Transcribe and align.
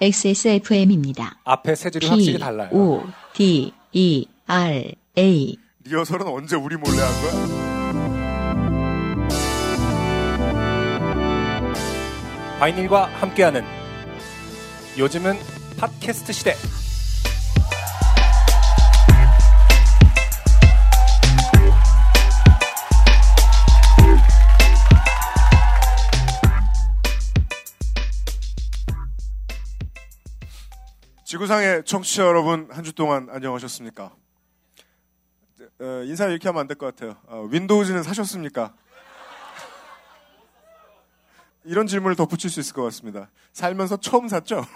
XSFM입니다. 0.00 1.38
앞에 1.44 1.74
세 1.74 1.90
줄이 1.90 2.06
확실히 2.06 2.38
달라요. 2.38 2.70
O 2.72 3.02
D 3.34 3.72
E 3.92 4.26
R 4.46 4.92
A 5.18 5.56
리허설은 5.84 6.26
언제 6.26 6.56
우리 6.56 6.76
몰래 6.76 6.98
한 7.00 7.22
거야? 7.22 7.60
바이닐과 12.58 13.06
함께하는 13.06 13.64
요즘은 14.98 15.34
팟캐스트 15.78 16.32
시대. 16.32 16.54
지구상의 31.30 31.84
청취자 31.84 32.24
여러분 32.26 32.66
한 32.72 32.82
주 32.82 32.92
동안 32.92 33.28
안녕하셨습니까? 33.30 34.12
어, 35.78 36.02
인사 36.04 36.26
이렇게 36.26 36.48
하면 36.48 36.62
안 36.62 36.66
될 36.66 36.76
것 36.76 36.86
같아요. 36.86 37.16
어, 37.28 37.42
윈도우즈는 37.48 38.02
사셨습니까? 38.02 38.74
이런 41.62 41.86
질문을 41.86 42.16
덧붙일 42.16 42.50
수 42.50 42.58
있을 42.58 42.74
것 42.74 42.82
같습니다. 42.82 43.30
살면서 43.52 43.98
처음 43.98 44.26
샀죠? 44.26 44.66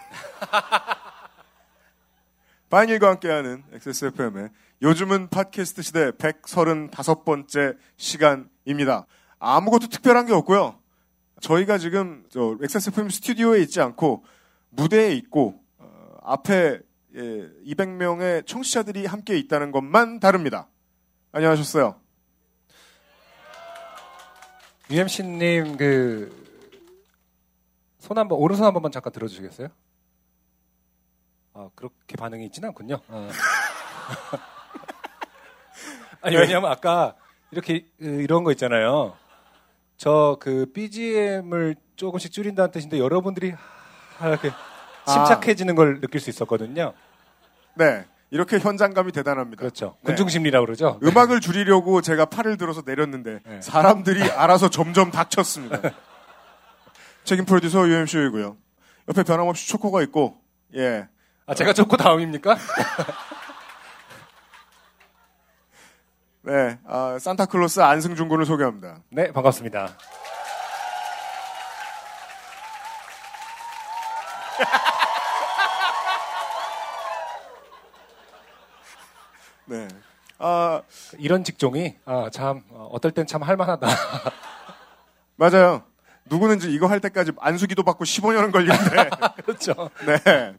바인일과 2.71 3.09
함께하는 3.09 3.65
XSFM의 3.73 4.51
요즘은 4.83 5.31
팟캐스트 5.31 5.83
시대 5.83 6.13
135번째 6.13 7.77
시간입니다. 7.97 9.07
아무것도 9.41 9.89
특별한 9.89 10.27
게 10.27 10.33
없고요. 10.33 10.79
저희가 11.41 11.79
지금 11.79 12.25
저 12.29 12.57
XSFM 12.63 13.11
스튜디오에 13.11 13.61
있지 13.63 13.81
않고 13.81 14.25
무대에 14.71 15.15
있고 15.15 15.59
어, 15.59 15.64
앞에 16.35 16.81
예, 17.17 17.21
200명의 17.67 18.45
청취자들이 18.47 19.07
함께 19.07 19.37
있다는 19.39 19.71
것만 19.71 20.19
다릅니다. 20.21 20.69
안녕하셨어요. 21.33 22.01
UMC님 24.91 25.77
그 25.77 26.45
손 28.01 28.19
한번 28.19 28.39
오른손 28.39 28.67
한 28.67 28.75
번만 28.75 28.93
잠깐 28.93 29.15
들어주시겠어요? 29.15 29.69
아 31.55 31.71
그렇게 31.75 32.17
반응이 32.19 32.45
있지는 32.47 32.69
않군요. 32.69 33.01
어. 33.09 33.31
아니 36.21 36.37
왜냐면 36.37 36.71
아까 36.71 37.17
이렇게 37.51 37.87
그, 37.99 38.05
이런 38.05 38.45
거 38.45 38.53
있잖아요. 38.53 39.17
저 39.97 40.37
그 40.39 40.71
BGM을 40.75 41.77
조금씩 41.97 42.31
줄인다는 42.31 42.71
뜻인데 42.73 42.99
여러분들이 42.99 43.55
하- 44.19 44.29
이렇게 44.29 44.51
침착해지는 45.07 45.75
걸 45.75 46.01
느낄 46.01 46.21
수 46.21 46.31
있었거든요. 46.31 46.93
네. 47.75 48.05
이렇게 48.31 48.59
현장감이 48.59 49.13
대단합니다. 49.13 49.61
그렇죠. 49.61 49.97
네. 50.01 50.07
군중심리라고 50.07 50.67
그러죠. 50.67 50.99
음악을 51.03 51.41
줄이려고 51.41 52.01
제가 52.01 52.25
팔을 52.25 52.57
들어서 52.57 52.83
내렸는데 52.85 53.41
네. 53.47 53.63
사람들이 53.63 54.23
알아서 54.33 54.71
점점 54.71 55.11
닥쳤습니다. 55.11 55.81
책임 57.25 57.45
프로듀서 57.45 57.87
UMC이고요. 57.87 58.57
옆에 59.09 59.23
변함없이 59.23 59.69
초코가 59.69 60.03
있고 60.03 60.41
예. 60.75 61.07
아 61.47 61.55
제가 61.55 61.75
좋고 61.75 61.97
다음입니까? 61.97 62.57
네. 66.43 66.79
아, 66.87 67.19
산타클로스 67.21 67.81
안승준 67.81 68.29
군을 68.29 68.47
소개합니다. 68.47 69.03
네 69.11 69.31
반갑습니다. 69.33 69.97
네. 79.67 79.89
아, 80.39 80.83
이런 81.19 81.45
직종이 81.45 81.97
아, 82.05 82.29
참 82.33 82.63
어, 82.71 82.89
어떨 82.93 83.13
땐 83.13 83.27
참 83.27 83.43
할만하다. 83.43 83.87
맞아요. 85.37 85.83
누구는 86.27 86.57
이제 86.57 86.71
이거 86.71 86.87
할 86.87 87.01
때까지 87.01 87.33
안수기도 87.39 87.83
받고 87.83 88.05
15년은 88.05 88.51
걸리는데 88.53 89.11
그렇죠. 89.45 89.91
네. 90.07 90.55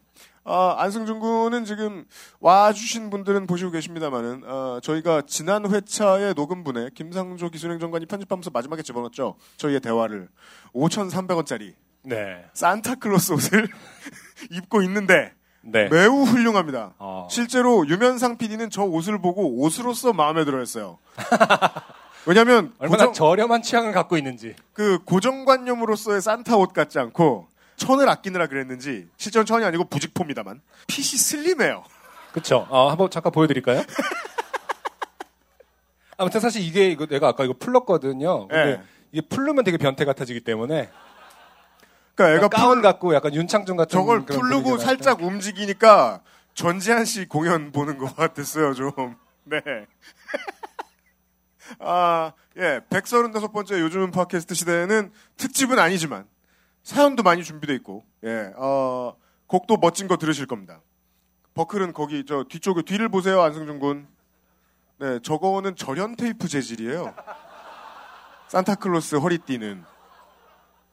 아, 0.47 0.75
안승준 0.77 1.19
군은 1.19 1.65
지금 1.65 2.05
와주신 2.39 3.09
분들은 3.09 3.47
보시고 3.47 3.71
계십니다만은, 3.71 4.43
아, 4.45 4.79
저희가 4.83 5.23
지난 5.25 5.65
회차의 5.71 6.35
녹음분에 6.35 6.89
김상조 6.93 7.49
기술행정관이 7.49 8.05
편집하면서 8.05 8.51
마지막에 8.51 8.83
집어넣었죠. 8.83 9.37
저희의 9.57 9.79
대화를. 9.79 10.29
5,300원짜리 10.75 11.73
네. 12.05 12.45
산타클로스 12.53 13.33
옷을 13.33 13.67
입고 14.51 14.81
있는데 14.83 15.33
네. 15.61 15.89
매우 15.89 16.23
훌륭합니다. 16.23 16.93
어. 16.99 17.27
실제로 17.29 17.87
유면상 17.87 18.37
PD는 18.37 18.69
저 18.69 18.83
옷을 18.83 19.19
보고 19.19 19.59
옷으로서 19.61 20.13
마음에 20.13 20.45
들어 20.45 20.59
했어요. 20.59 20.99
왜냐면 22.27 22.73
얼마나 22.79 23.07
고정, 23.07 23.13
저렴한 23.13 23.61
취향을 23.61 23.91
갖고 23.91 24.17
있는지. 24.17 24.55
그 24.73 24.99
고정관념으로서의 25.05 26.21
산타 26.21 26.57
옷 26.57 26.73
같지 26.73 26.99
않고 26.99 27.47
천을 27.75 28.09
아끼느라 28.09 28.47
그랬는지 28.47 29.07
실제로는 29.17 29.45
천이 29.45 29.65
아니고 29.65 29.85
부직포입니다만 29.85 30.61
핏이 30.87 31.05
슬림해요. 31.05 31.83
그쵸. 32.31 32.67
어, 32.69 32.89
한번 32.89 33.09
잠깐 33.09 33.31
보여드릴까요? 33.31 33.83
아무튼 36.17 36.39
사실 36.39 36.61
이게 36.61 36.89
이거 36.89 37.05
내가 37.05 37.29
아까 37.29 37.43
이거 37.43 37.53
풀렀거든요. 37.59 38.47
근데 38.47 38.77
네. 38.77 38.81
이게 39.11 39.27
풀르면 39.27 39.63
되게 39.63 39.77
변태 39.77 40.05
같아지기 40.05 40.41
때문에 40.41 40.89
그러니까 42.15 42.37
애가 42.37 42.47
가운 42.47 42.77
풀, 42.77 42.81
같고 42.81 43.13
약간 43.13 43.33
윤창중 43.33 43.77
같은 43.77 43.91
저걸 43.91 44.25
풀르고 44.25 44.77
살짝 44.77 45.21
움직이니까 45.21 46.21
전지한 46.53 47.05
씨 47.05 47.27
공연 47.27 47.71
보는 47.71 47.97
것 47.97 48.15
같았어요 48.15 48.73
좀. 48.73 49.17
네. 49.43 49.61
아, 51.79 52.31
예. 52.57 52.79
135번째 52.89 53.79
요즘 53.79 54.11
팟캐스트 54.11 54.55
시대에는 54.55 55.11
특집은 55.37 55.77
아니지만 55.77 56.25
사연도 56.83 57.23
많이 57.23 57.43
준비돼 57.43 57.73
있고, 57.75 58.05
예. 58.23 58.51
어, 58.55 59.15
곡도 59.47 59.77
멋진 59.77 60.07
거 60.07 60.17
들으실 60.17 60.45
겁니다. 60.45 60.81
버클은 61.55 61.93
거기 61.93 62.23
저 62.25 62.43
뒤쪽에 62.43 62.83
뒤를 62.83 63.09
보세요 63.09 63.41
안승준 63.41 63.79
군. 63.79 64.07
네, 64.97 65.19
저거는 65.19 65.75
절연 65.75 66.15
테이프 66.15 66.47
재질이에요. 66.47 67.13
산타클로스 68.47 69.17
허리띠는 69.17 69.83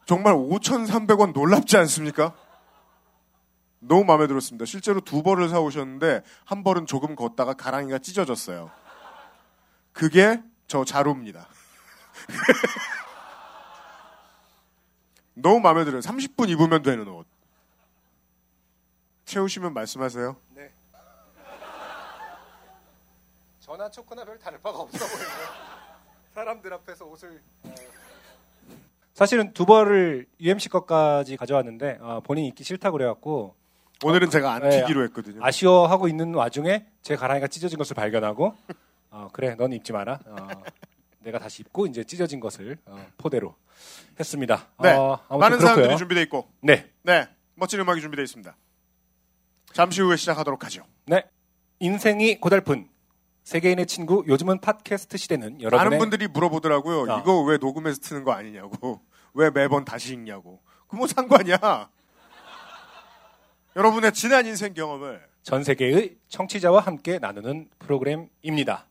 정말 0.04 0.34
5,300원 0.34 1.32
놀랍지 1.32 1.76
않습니까? 1.78 2.34
너무 3.78 4.04
마음에 4.04 4.26
들었습니다. 4.26 4.64
실제로 4.64 5.00
두 5.00 5.22
벌을 5.22 5.48
사오셨는데 5.48 6.22
한 6.44 6.62
벌은 6.62 6.86
조금 6.86 7.16
걷다가 7.16 7.54
가랑이가 7.54 7.98
찢어졌어요. 7.98 8.70
그게 9.92 10.42
저 10.66 10.84
자루입니다. 10.84 11.48
너무 15.34 15.60
마음에 15.60 15.84
들어요. 15.84 16.00
30분 16.00 16.48
입으면 16.50 16.82
되는 16.82 17.06
옷. 17.08 17.26
채우시면 19.24 19.72
말씀하세요. 19.74 20.36
전화 23.60 23.90
초코나 23.90 24.24
별 24.24 24.38
다를 24.38 24.60
바가 24.60 24.80
없어 24.80 24.98
보이네요. 24.98 25.72
사람들 26.34 26.72
앞에서 26.74 27.06
옷을 27.06 27.42
어. 27.62 27.74
사실은 29.14 29.52
두 29.52 29.66
벌을 29.66 30.26
UMC 30.40 30.68
것까지 30.70 31.36
가져왔는데 31.36 31.98
아, 32.00 32.20
본인이 32.24 32.48
입기 32.48 32.64
싫다고 32.64 32.96
그래갖고 32.96 33.54
오늘은 34.04 34.30
제가 34.30 34.52
안 34.52 34.62
네. 34.62 34.80
튀기로 34.80 35.04
했거든요. 35.04 35.44
아쉬워하고 35.44 36.08
있는 36.08 36.34
와중에 36.34 36.86
제 37.02 37.14
가랑이가 37.14 37.46
찢어진 37.46 37.78
것을 37.78 37.94
발견하고 37.94 38.54
어, 39.10 39.28
그래 39.32 39.54
넌 39.56 39.72
입지 39.72 39.92
마라 39.92 40.18
어, 40.26 40.48
내가 41.20 41.38
다시 41.38 41.62
입고 41.62 41.86
이제 41.86 42.02
찢어진 42.02 42.40
것을 42.40 42.78
어, 42.86 43.06
포대로 43.18 43.54
했습니다 44.18 44.68
네. 44.82 44.92
어, 44.92 45.20
많은. 45.38 45.60
사연들이 45.60 45.96
준비되어 45.96 46.22
있고, 46.24 46.48
네. 46.60 46.90
네. 47.02 47.28
멋진 47.54 47.80
음악이 47.80 48.00
준비되어 48.00 48.24
있습니다. 48.24 48.56
잠시 49.72 50.02
후에 50.02 50.16
시작하도록 50.16 50.64
하죠. 50.64 50.84
네 51.06 51.24
인생이 51.78 52.40
고달픈 52.40 52.88
세계인의 53.44 53.86
친구 53.86 54.24
요즘은 54.26 54.60
팟캐스트 54.60 55.16
시대는 55.16 55.58
많은 55.58 55.62
여러분의 55.62 55.98
분들이 55.98 56.28
물어보더라고요. 56.28 57.12
아. 57.12 57.20
이거 57.20 57.42
왜 57.42 57.56
녹음해서 57.58 58.00
트는 58.00 58.24
거 58.24 58.32
아니냐고. 58.32 59.00
왜 59.34 59.50
매번 59.50 59.84
다시 59.84 60.14
읽냐고. 60.14 60.60
그뭐 60.88 61.06
상관이야. 61.06 61.58
여러분의 63.76 64.12
지난 64.12 64.46
인생 64.46 64.74
경험을 64.74 65.22
전 65.42 65.64
세계의 65.64 66.16
청취자와 66.28 66.80
함께 66.80 67.18
나누는 67.18 67.68
프로그램입니다. 67.78 68.86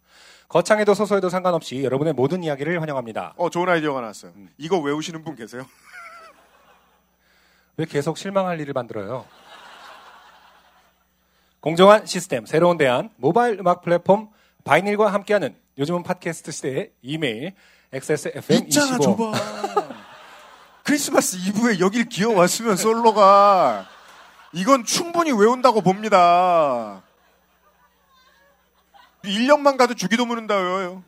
거창해도 0.50 0.94
소소해도 0.94 1.30
상관없이 1.30 1.84
여러분의 1.84 2.14
모든 2.14 2.44
이야기를 2.44 2.82
환영합니다. 2.82 3.36
어 3.38 3.50
좋은 3.50 3.70
아이디어가 3.70 4.02
나왔어요. 4.02 4.34
음. 4.36 4.50
이거 4.58 4.80
외우시는 4.80 5.24
분 5.24 5.36
계세요? 5.36 5.66
왜 7.78 7.86
계속 7.86 8.18
실망할 8.18 8.60
일을 8.60 8.74
만들어요? 8.74 9.26
공정한 11.62 12.06
시스템, 12.06 12.46
새로운 12.46 12.78
대안, 12.78 13.12
모바일 13.18 13.60
음악 13.60 13.82
플랫폼 13.82 14.30
바이닐과 14.64 15.14
함께하는 15.14 15.56
요즘은 15.78 16.04
팟캐스트 16.04 16.52
시대의 16.52 16.92
이메일 17.02 17.54
XSFM25 17.94 18.64
있잖아 18.66 18.98
줘봐. 18.98 19.32
크리스마스 20.92 21.38
이브에 21.38 21.80
여길 21.80 22.10
기어왔으면 22.10 22.76
솔로가 22.76 23.88
이건 24.52 24.84
충분히 24.84 25.32
외운다고 25.32 25.80
봅니다. 25.80 27.02
1년만 29.24 29.78
가도 29.78 29.94
주기도 29.94 30.26
모른다 30.26 30.58
외워요. 30.58 31.02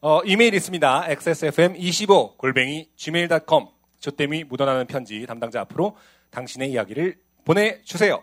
어, 0.00 0.20
이메일 0.24 0.54
있습니다. 0.54 1.06
xsfm25 1.10 2.38
골뱅이 2.38 2.88
gmail.com 2.96 3.68
조땜이 4.00 4.42
묻어나는 4.42 4.88
편지 4.88 5.24
담당자 5.26 5.60
앞으로 5.60 5.96
당신의 6.30 6.72
이야기를 6.72 7.20
보내주세요. 7.44 8.20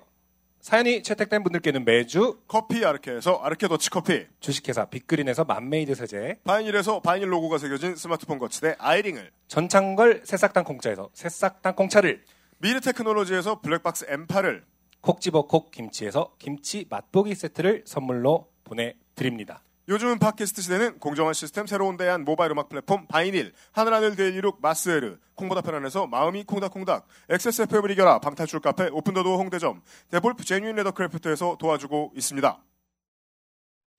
사연이 0.67 1.01
채택된 1.01 1.43
분들께는 1.43 1.85
매주 1.85 2.41
커피 2.45 2.83
아르케에서 2.83 3.39
아르케 3.41 3.69
더치 3.69 3.89
커피, 3.89 4.25
주식회사 4.41 4.87
빅그린에서 4.87 5.45
맘메이드 5.45 5.95
세제, 5.95 6.41
바이닐에서 6.43 6.99
바이닐 6.99 7.31
로고가 7.31 7.57
새겨진 7.57 7.95
스마트폰 7.95 8.37
거치대 8.37 8.75
아이링을, 8.77 9.31
전창걸 9.47 10.23
새싹당 10.25 10.65
공짜에서 10.65 11.09
새싹땅콩차를, 11.13 12.21
미르 12.57 12.81
테크놀로지에서 12.81 13.61
블랙박스 13.61 14.07
M8을, 14.07 14.63
콕 14.99 15.21
집어 15.21 15.43
콕 15.43 15.71
김치에서 15.71 16.33
김치 16.37 16.85
맛보기 16.89 17.33
세트를 17.33 17.83
선물로 17.85 18.49
보내드립니다. 18.65 19.63
요즘은 19.89 20.19
팟캐스트 20.19 20.61
시대는 20.63 20.99
공정한 20.99 21.33
시스템 21.33 21.65
새로운 21.65 21.95
대안 21.95 22.25
모바일 22.25 22.51
음악 22.51 22.67
플랫폼 22.67 23.07
바이닐 23.07 23.53
하늘하늘 23.71 24.17
daily 24.17 24.40
look 24.40 24.59
마스에르 24.61 25.17
콩보다 25.35 25.61
편안해서 25.61 26.07
마음이 26.07 26.43
콩닥콩닥 26.43 27.07
XSFM을 27.29 27.91
이겨라 27.91 28.19
방탈출 28.19 28.59
카페 28.59 28.89
오픈더도어 28.89 29.37
홍대점 29.37 29.81
데볼프 30.11 30.43
Genuine 30.43 30.75
Leathercraft에서 30.75 31.57
도와주고 31.57 32.13
있습니다. 32.17 32.61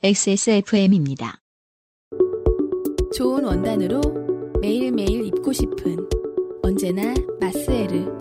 XSFM입니다. 0.02 1.40
좋은 3.16 3.44
원단으로 3.44 4.00
매일매일 4.60 5.24
입고 5.24 5.54
싶은 5.54 6.06
언제나 6.62 7.14
마스에르 7.40 8.17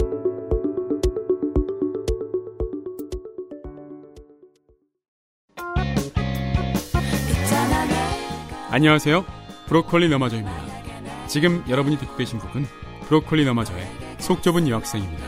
안녕하세요. 8.70 9.24
브로콜리 9.68 10.10
너마저입니다. 10.10 11.28
지금 11.28 11.64
여러분이 11.70 11.98
듣고 12.00 12.18
계신 12.18 12.38
곡은 12.38 12.66
브로콜리 13.08 13.46
너마저의 13.46 13.88
속 14.20 14.44
좁은 14.44 14.68
여학생입니다. 14.68 15.26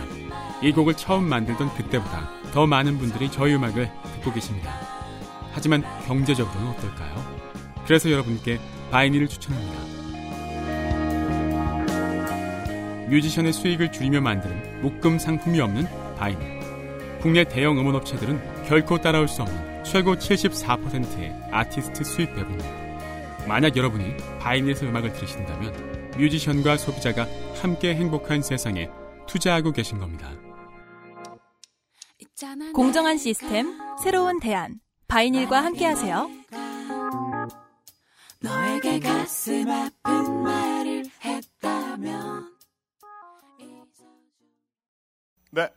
이 0.62 0.74
곡을 0.74 0.96
처음 0.96 1.24
만들던 1.24 1.74
그때보다 1.76 2.30
더 2.52 2.68
많은 2.68 2.98
분들이 2.98 3.32
저희 3.32 3.56
음악을 3.56 3.90
듣고 4.16 4.34
계십니다. 4.34 4.74
하지만 5.54 5.84
경제적으로는 6.06 6.72
어떨까요? 6.72 7.40
그래서 7.86 8.12
여러분께 8.12 8.60
바이닐을 8.92 9.30
추천합니다. 9.30 9.80
뮤지션의 13.08 13.54
수익을 13.54 13.94
줄이며 13.94 14.20
만드는 14.20 14.82
묶음 14.82 15.18
상품이 15.18 15.62
없는 15.62 15.88
바이닐. 16.18 16.60
국내 17.22 17.46
대형 17.46 17.80
음원업체들은 17.80 18.66
결코 18.68 19.00
따라올 19.00 19.30
수 19.30 19.44
없는 19.44 19.86
최고 19.86 20.16
74%의 20.16 21.34
아티스트 21.52 22.04
수익 22.04 22.36
배분율. 22.36 22.79
만약 23.50 23.76
여러분이 23.76 24.16
바이닐에서 24.40 24.86
음악을 24.86 25.12
들으신다면 25.12 26.12
뮤지션과 26.16 26.78
소비자가 26.78 27.26
함께 27.60 27.96
행복한 27.96 28.44
세상에 28.44 28.92
투자하고 29.26 29.72
계신 29.72 29.98
겁니다. 29.98 30.30
공정한 32.76 33.18
시스템, 33.18 33.76
새로운 34.04 34.40
대안. 34.40 34.80
바이닐과 35.08 35.64
함께하세요. 35.64 36.30
너에게 38.40 39.00
가슴 39.00 39.68
아픈 39.68 40.44
말을 40.44 41.06
했다면 41.26 42.56
네. 45.50 45.70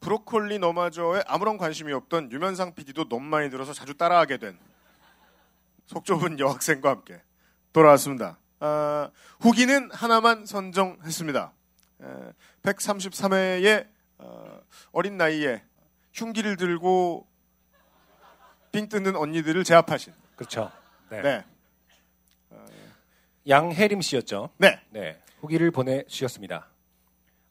브로콜리 0.00 0.58
너마저에 0.58 1.24
아무런 1.26 1.58
관심이 1.58 1.92
없던 1.92 2.32
유면상 2.32 2.74
PD도 2.74 3.10
너무 3.10 3.26
많이 3.26 3.50
들어서 3.50 3.74
자주 3.74 3.92
따라하게 3.94 4.38
된 4.38 4.58
속 5.86 6.04
좁은 6.04 6.38
여학생과 6.38 6.90
함께 6.90 7.20
돌아왔습니다. 7.72 8.38
아, 8.60 9.10
후기는 9.40 9.90
하나만 9.92 10.46
선정했습니다. 10.46 11.52
133회에 12.62 13.86
어, 14.18 14.60
어린 14.92 15.16
나이에 15.16 15.62
흉기를 16.12 16.56
들고 16.56 17.26
빙 18.72 18.88
뜯는 18.88 19.16
언니들을 19.16 19.62
제압하신 19.64 20.12
그렇죠. 20.36 20.70
네. 21.10 21.22
네. 21.22 21.44
양혜림 23.48 24.00
씨였죠. 24.00 24.50
네. 24.58 24.80
네. 24.90 25.20
후기를 25.40 25.70
보내주셨습니다. 25.70 26.68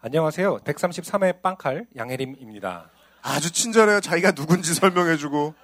안녕하세요. 0.01 0.57
133회 0.59 1.41
빵칼 1.41 1.87
양혜림입니다. 1.95 2.89
아주 3.21 3.51
친절해요. 3.51 4.01
자기가 4.01 4.33
누군지 4.33 4.73
설명해주고. 4.73 5.55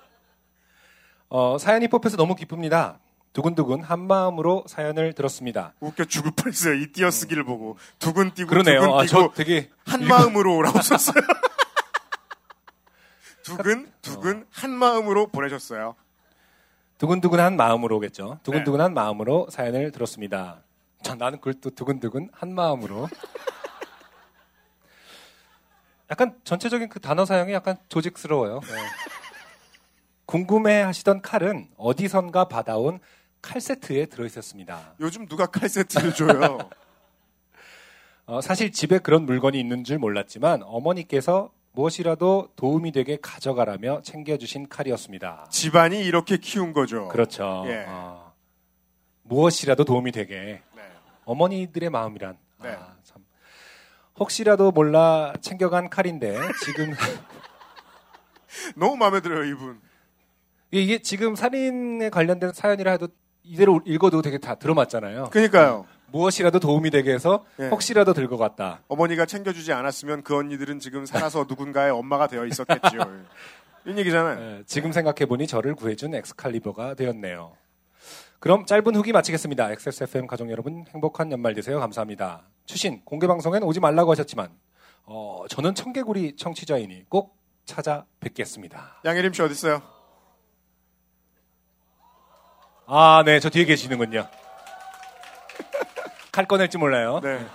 어, 1.33 1.57
사연이 1.57 1.87
뽑혀서 1.87 2.17
너무 2.17 2.35
기쁩니다. 2.35 2.99
두근두근 3.31 3.83
한 3.83 4.05
마음으로 4.05 4.65
사연을 4.67 5.13
들었습니다. 5.13 5.73
웃겨 5.79 6.03
죽을 6.03 6.31
뻔했어요. 6.31 6.73
이 6.73 6.91
띄어쓰기를 6.91 7.45
보고. 7.45 7.77
두근 7.99 8.33
띄고 8.33 8.49
그러네요. 8.49 8.81
두근 8.81 8.93
아, 8.93 9.05
띄고 9.05 9.07
저 9.07 9.31
되게 9.33 9.69
한 9.85 10.05
마음으로라고 10.05 10.81
썼어요. 10.81 11.15
두근 13.43 13.89
두근 14.01 14.45
한 14.51 14.71
마음으로 14.71 15.27
보내셨어요. 15.27 15.95
두근두근한 16.97 17.55
마음으로겠죠. 17.55 18.39
두근두근한 18.43 18.93
마음으로 18.93 19.47
사연을 19.49 19.93
들었습니다. 19.93 20.59
전 21.01 21.17
나는 21.17 21.39
그걸 21.39 21.53
또 21.61 21.69
두근두근 21.69 22.29
한 22.33 22.53
마음으로. 22.53 23.07
약간 26.11 26.35
전체적인 26.43 26.89
그 26.89 26.99
단어 26.99 27.23
사용이 27.23 27.53
약간 27.53 27.77
조직스러워요. 27.87 28.59
네. 28.59 28.77
궁금해 30.31 30.81
하시던 30.83 31.21
칼은 31.21 31.67
어디선가 31.75 32.45
받아온 32.45 33.01
칼 33.41 33.59
세트에 33.59 34.05
들어있었습니다. 34.05 34.95
요즘 35.01 35.27
누가 35.27 35.45
칼 35.45 35.67
세트를 35.67 36.13
줘요? 36.13 36.57
어, 38.27 38.39
사실 38.39 38.71
집에 38.71 38.99
그런 38.99 39.25
물건이 39.25 39.59
있는 39.59 39.83
줄 39.83 39.97
몰랐지만 39.97 40.63
어머니께서 40.63 41.51
무엇이라도 41.73 42.53
도움이 42.55 42.93
되게 42.93 43.17
가져가라며 43.21 44.03
챙겨주신 44.03 44.69
칼이었습니다. 44.69 45.47
집안이 45.49 45.99
이렇게 45.99 46.37
키운 46.37 46.71
거죠. 46.71 47.09
그렇죠. 47.09 47.65
예. 47.67 47.83
어, 47.89 48.31
무엇이라도 49.23 49.83
도움이 49.83 50.13
되게 50.13 50.61
네. 50.73 50.81
어머니들의 51.25 51.89
마음이란. 51.89 52.37
네. 52.63 52.69
아, 52.69 52.95
참. 53.03 53.25
혹시라도 54.17 54.71
몰라 54.71 55.33
챙겨간 55.41 55.89
칼인데 55.89 56.37
지금 56.63 56.93
너무 58.77 58.95
마음에 58.95 59.19
들어요 59.19 59.43
이분. 59.43 59.90
이게 60.71 60.99
지금 60.99 61.35
살인에 61.35 62.09
관련된 62.09 62.53
사연이라 62.53 62.91
해도 62.91 63.09
이대로 63.43 63.81
읽어도 63.85 64.21
되게 64.21 64.37
다 64.37 64.55
들어맞잖아요. 64.55 65.29
그러니까요. 65.31 65.85
무엇이라도 66.11 66.59
도움이 66.59 66.89
되게 66.91 67.13
해서 67.13 67.45
예. 67.59 67.67
혹시라도 67.67 68.13
들고 68.13 68.37
갔다. 68.37 68.81
어머니가 68.87 69.25
챙겨주지 69.25 69.73
않았으면 69.73 70.23
그 70.23 70.35
언니들은 70.37 70.79
지금 70.79 71.05
살아서 71.05 71.45
누군가의 71.47 71.91
엄마가 71.91 72.27
되어 72.27 72.45
있었겠지요. 72.45 72.99
이런 73.85 73.97
얘기잖아요. 73.97 74.39
예, 74.59 74.63
지금 74.65 74.91
생각해보니 74.91 75.47
저를 75.47 75.73
구해준 75.75 76.13
엑스칼리버가 76.13 76.93
되었네요. 76.95 77.53
그럼 78.39 78.65
짧은 78.65 78.95
후기 78.95 79.11
마치겠습니다. 79.11 79.71
XSFM 79.71 80.27
가족 80.27 80.49
여러분 80.49 80.85
행복한 80.93 81.31
연말 81.31 81.53
되세요. 81.53 81.79
감사합니다. 81.79 82.43
추신 82.65 83.01
공개 83.05 83.27
방송엔 83.27 83.63
오지 83.63 83.79
말라고 83.79 84.11
하셨지만 84.11 84.49
어, 85.03 85.45
저는 85.49 85.75
청개구리 85.75 86.35
청취자이니 86.35 87.05
꼭 87.09 87.37
찾아뵙겠습니다. 87.65 89.01
양혜림 89.05 89.33
씨 89.33 89.41
어디 89.41 89.53
있어요? 89.53 89.81
아, 92.93 93.23
네, 93.25 93.39
저 93.39 93.49
뒤에 93.49 93.63
계시는군요. 93.63 94.27
칼 96.33 96.45
꺼낼지 96.45 96.77
몰라요. 96.77 97.21
네. 97.23 97.45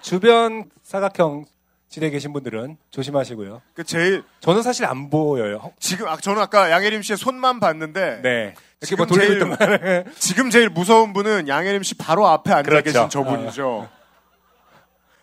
주변 0.00 0.70
사각형 0.84 1.44
지대에 1.88 2.10
계신 2.10 2.32
분들은 2.32 2.76
조심하시고요. 2.92 3.62
그 3.74 3.82
제일 3.82 4.22
저는 4.38 4.62
사실 4.62 4.84
안 4.84 5.10
보여요. 5.10 5.72
지금 5.80 6.06
아, 6.06 6.16
저는 6.16 6.40
아까 6.40 6.70
양혜림 6.70 7.02
씨의 7.02 7.16
손만 7.16 7.58
봤는데 7.58 8.20
네. 8.22 8.54
이렇게 8.80 8.86
지금 8.86 8.96
뭐 8.98 9.06
돌리고 9.06 9.26
제일- 9.26 9.42
있던 9.42 9.56
말. 9.58 10.04
지금 10.18 10.50
제일 10.50 10.68
무서운 10.68 11.12
분은 11.12 11.48
양혜림 11.48 11.82
씨 11.82 11.96
바로 11.96 12.28
앞에 12.28 12.52
앉아 12.52 12.62
그렇죠. 12.62 12.84
계신 12.84 13.08
저분이죠. 13.10 13.88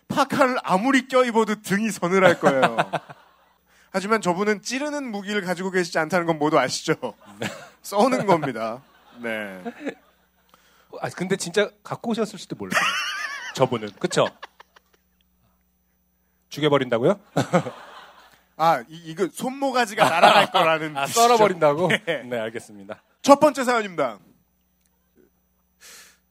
파카를 0.08 0.58
아무리 0.62 1.08
껴입어도 1.08 1.62
등이 1.62 1.90
서늘할 1.90 2.38
거예요. 2.38 2.76
하지만 3.92 4.20
저분은 4.20 4.60
찌르는 4.60 5.10
무기를 5.10 5.40
가지고 5.40 5.70
계시지 5.70 5.98
않다는 5.98 6.26
건 6.26 6.38
모두 6.38 6.58
아시죠? 6.58 6.94
써는 7.82 8.26
겁니다. 8.26 8.82
네. 9.20 9.62
아, 11.00 11.08
근데 11.10 11.36
진짜 11.36 11.70
갖고 11.82 12.10
오셨을 12.10 12.38
수도 12.38 12.56
몰라요. 12.56 12.80
저분은. 13.54 13.90
그쵸? 13.98 14.26
죽여버린다고요? 16.48 17.20
아, 18.56 18.80
이, 18.88 18.96
이거 19.06 19.28
손모가지가 19.32 20.08
날아갈 20.08 20.50
거라는. 20.50 20.96
아, 20.98 21.06
뜻이죠. 21.06 21.20
썰어버린다고? 21.20 21.88
네. 21.88 22.22
네, 22.24 22.38
알겠습니다. 22.38 23.02
첫 23.22 23.40
번째 23.40 23.64
사연입니다. 23.64 24.18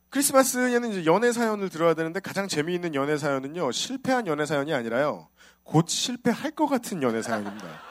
크리스마스에는 0.09 0.91
이제 0.91 1.05
연애 1.05 1.31
사연을 1.31 1.69
들어야 1.69 1.93
되는데 1.93 2.19
가장 2.19 2.49
재미있는 2.49 2.95
연애 2.95 3.17
사연은요 3.17 3.71
실패한 3.71 4.27
연애 4.27 4.45
사연이 4.45 4.73
아니라요 4.73 5.29
곧 5.63 5.87
실패할 5.87 6.51
것 6.51 6.67
같은 6.67 7.01
연애 7.01 7.21
사연입니다. 7.21 7.81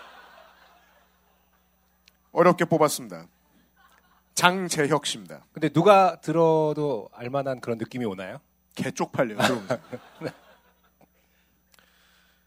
어렵게 2.33 2.67
뽑았습니다. 2.67 3.27
장재혁 4.35 5.07
씨입니다. 5.07 5.45
근데 5.53 5.69
누가 5.69 6.21
들어도 6.21 7.09
알만한 7.13 7.61
그런 7.61 7.79
느낌이 7.79 8.05
오나요? 8.05 8.41
개 8.75 8.91
쪽팔려요. 8.91 9.39
들어보세요. 9.39 9.79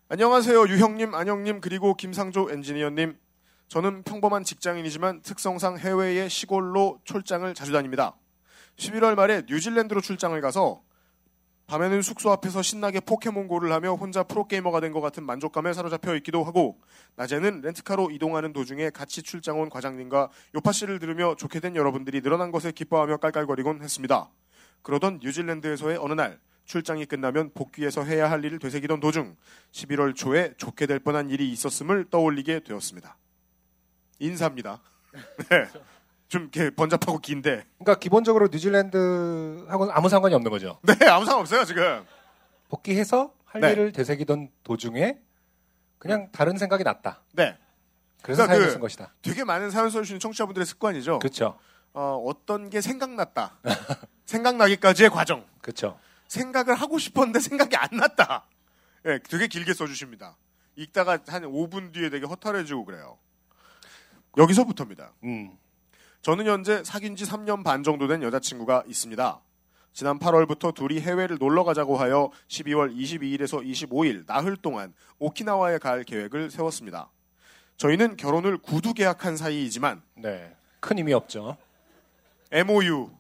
안녕하세요. 0.10 0.68
유형님, 0.68 1.16
안영님, 1.16 1.62
그리고 1.62 1.96
김상조 1.96 2.52
엔지니어님. 2.52 3.18
저는 3.68 4.04
평범한 4.04 4.44
직장인이지만 4.44 5.22
특성상 5.24 5.80
해외의 5.80 6.30
시골로 6.30 7.00
출장을 7.04 7.52
자주 7.56 7.72
다닙니다. 7.72 8.16
11월 8.78 9.16
말에 9.16 9.44
뉴질랜드로 9.48 10.02
출장을 10.02 10.40
가서 10.42 10.84
밤에는 11.74 12.04
숙소 12.04 12.30
앞에서 12.30 12.62
신나게 12.62 13.00
포켓몬고를 13.00 13.72
하며 13.72 13.96
혼자 13.96 14.22
프로게이머가 14.22 14.80
된 14.80 14.94
것 14.94 15.02
같은 15.02 15.24
만족감에 15.24 15.74
사로잡혀 15.74 16.16
있기도 16.18 16.44
하고 16.44 16.80
낮에는 17.16 17.62
렌트카로 17.62 18.12
이동하는 18.12 18.54
도중에 18.54 18.92
같이 18.92 19.24
출장 19.24 19.60
온 19.60 19.72
과장님과 19.72 20.30
요파 20.54 20.72
씨를 20.72 21.00
들으며 21.00 21.34
좋게 21.36 21.60
된 21.62 21.76
여러분들이 21.76 22.22
늘어난 22.22 22.52
것에 22.52 22.72
기뻐하며 22.72 23.18
깔깔거리곤 23.18 23.82
했습니다. 23.82 24.30
그러던 24.84 25.22
뉴질랜드에서의 25.24 25.98
어느 25.98 26.14
날 26.14 26.40
출장이 26.66 27.08
끝나면 27.08 27.50
복귀해서 27.56 28.04
해야 28.04 28.30
할 28.30 28.46
일을 28.46 28.60
되새기던 28.60 29.00
도중 29.00 29.36
11월 29.72 30.16
초에 30.16 30.54
좋게 30.58 30.86
될 30.86 31.00
뻔한 31.00 31.32
일이 31.32 31.52
있었음을 31.52 32.06
떠올리게 32.12 32.60
되었습니다. 32.66 33.18
인사입니다. 34.20 34.80
네. 35.50 35.68
좀 36.34 36.50
이렇게 36.52 36.72
번잡하고 36.72 37.20
긴데. 37.20 37.64
그러니까 37.78 38.00
기본적으로 38.00 38.48
뉴질랜드하고는 38.52 39.94
아무 39.94 40.10
상관이 40.10 40.34
없는 40.34 40.50
거죠. 40.50 40.80
네, 40.82 40.96
아무 41.08 41.26
상관 41.26 41.42
없어요, 41.42 41.64
지금. 41.64 42.04
복귀해서 42.70 43.32
할 43.46 43.62
네. 43.62 43.72
일을 43.74 43.92
되새기던 43.92 44.50
도중에 44.64 45.20
그냥 46.00 46.30
다른 46.32 46.58
생각이 46.58 46.84
났다. 46.84 47.22
네. 47.34 47.56
그래서 48.24 48.42
그러니까 48.42 48.46
사연을 48.48 48.66
그- 48.66 48.72
쓴 48.72 48.80
것이다. 48.82 49.14
되게 49.22 49.44
많은 49.44 49.70
사연 49.70 49.92
써주시는 49.92 50.20
청취자분들의 50.20 50.66
습관이죠. 50.66 51.20
그렇죠. 51.20 51.60
어, 51.94 52.20
어떤 52.26 52.72
게 52.72 52.82
생각났다. 52.82 53.60
생각나기까지의 54.26 55.12
과정. 55.12 55.46
그렇죠. 55.62 56.00
생각을 56.30 56.74
하고 56.74 56.98
싶었는데 56.98 57.42
생각이 57.42 57.76
안 57.76 57.90
났다. 57.92 58.48
예, 59.06 59.20
되게 59.30 59.46
길게 59.46 59.76
써주십니다. 59.76 60.36
읽다가 60.78 61.20
한 61.28 61.44
5분 61.44 61.94
뒤에 61.94 62.10
되게 62.10 62.26
허탈해지고 62.26 62.86
그래요. 62.86 63.20
여기서부터입니다. 64.36 65.14
음. 65.26 65.56
저는 66.24 66.46
현재 66.46 66.82
사귄 66.86 67.18
지 67.18 67.26
3년 67.26 67.66
반 67.66 67.84
정도 67.84 68.08
된 68.08 68.24
여자친구가 68.24 68.86
있습니다. 68.88 69.42
지난 69.92 70.20
8월부터 70.20 70.74
둘이 70.74 71.02
해외를 71.02 71.38
놀러 71.38 71.66
가자고 71.66 71.98
하여 71.98 72.32
12월 72.48 72.96
22일에서 72.96 73.62
25일 73.62 74.26
나흘 74.26 74.56
동안 74.56 74.94
오키나와에 75.20 75.80
갈 75.80 76.06
계획을 76.06 76.50
세웠습니다. 76.50 77.10
저희는 77.76 78.16
결혼을 78.16 78.58
구두 78.58 78.94
계약한 78.94 79.36
사이이지만 79.36 80.02
네. 80.16 80.56
큰 80.80 80.98
의미 80.98 81.12
없죠. 81.12 81.58
MOU 82.54 83.12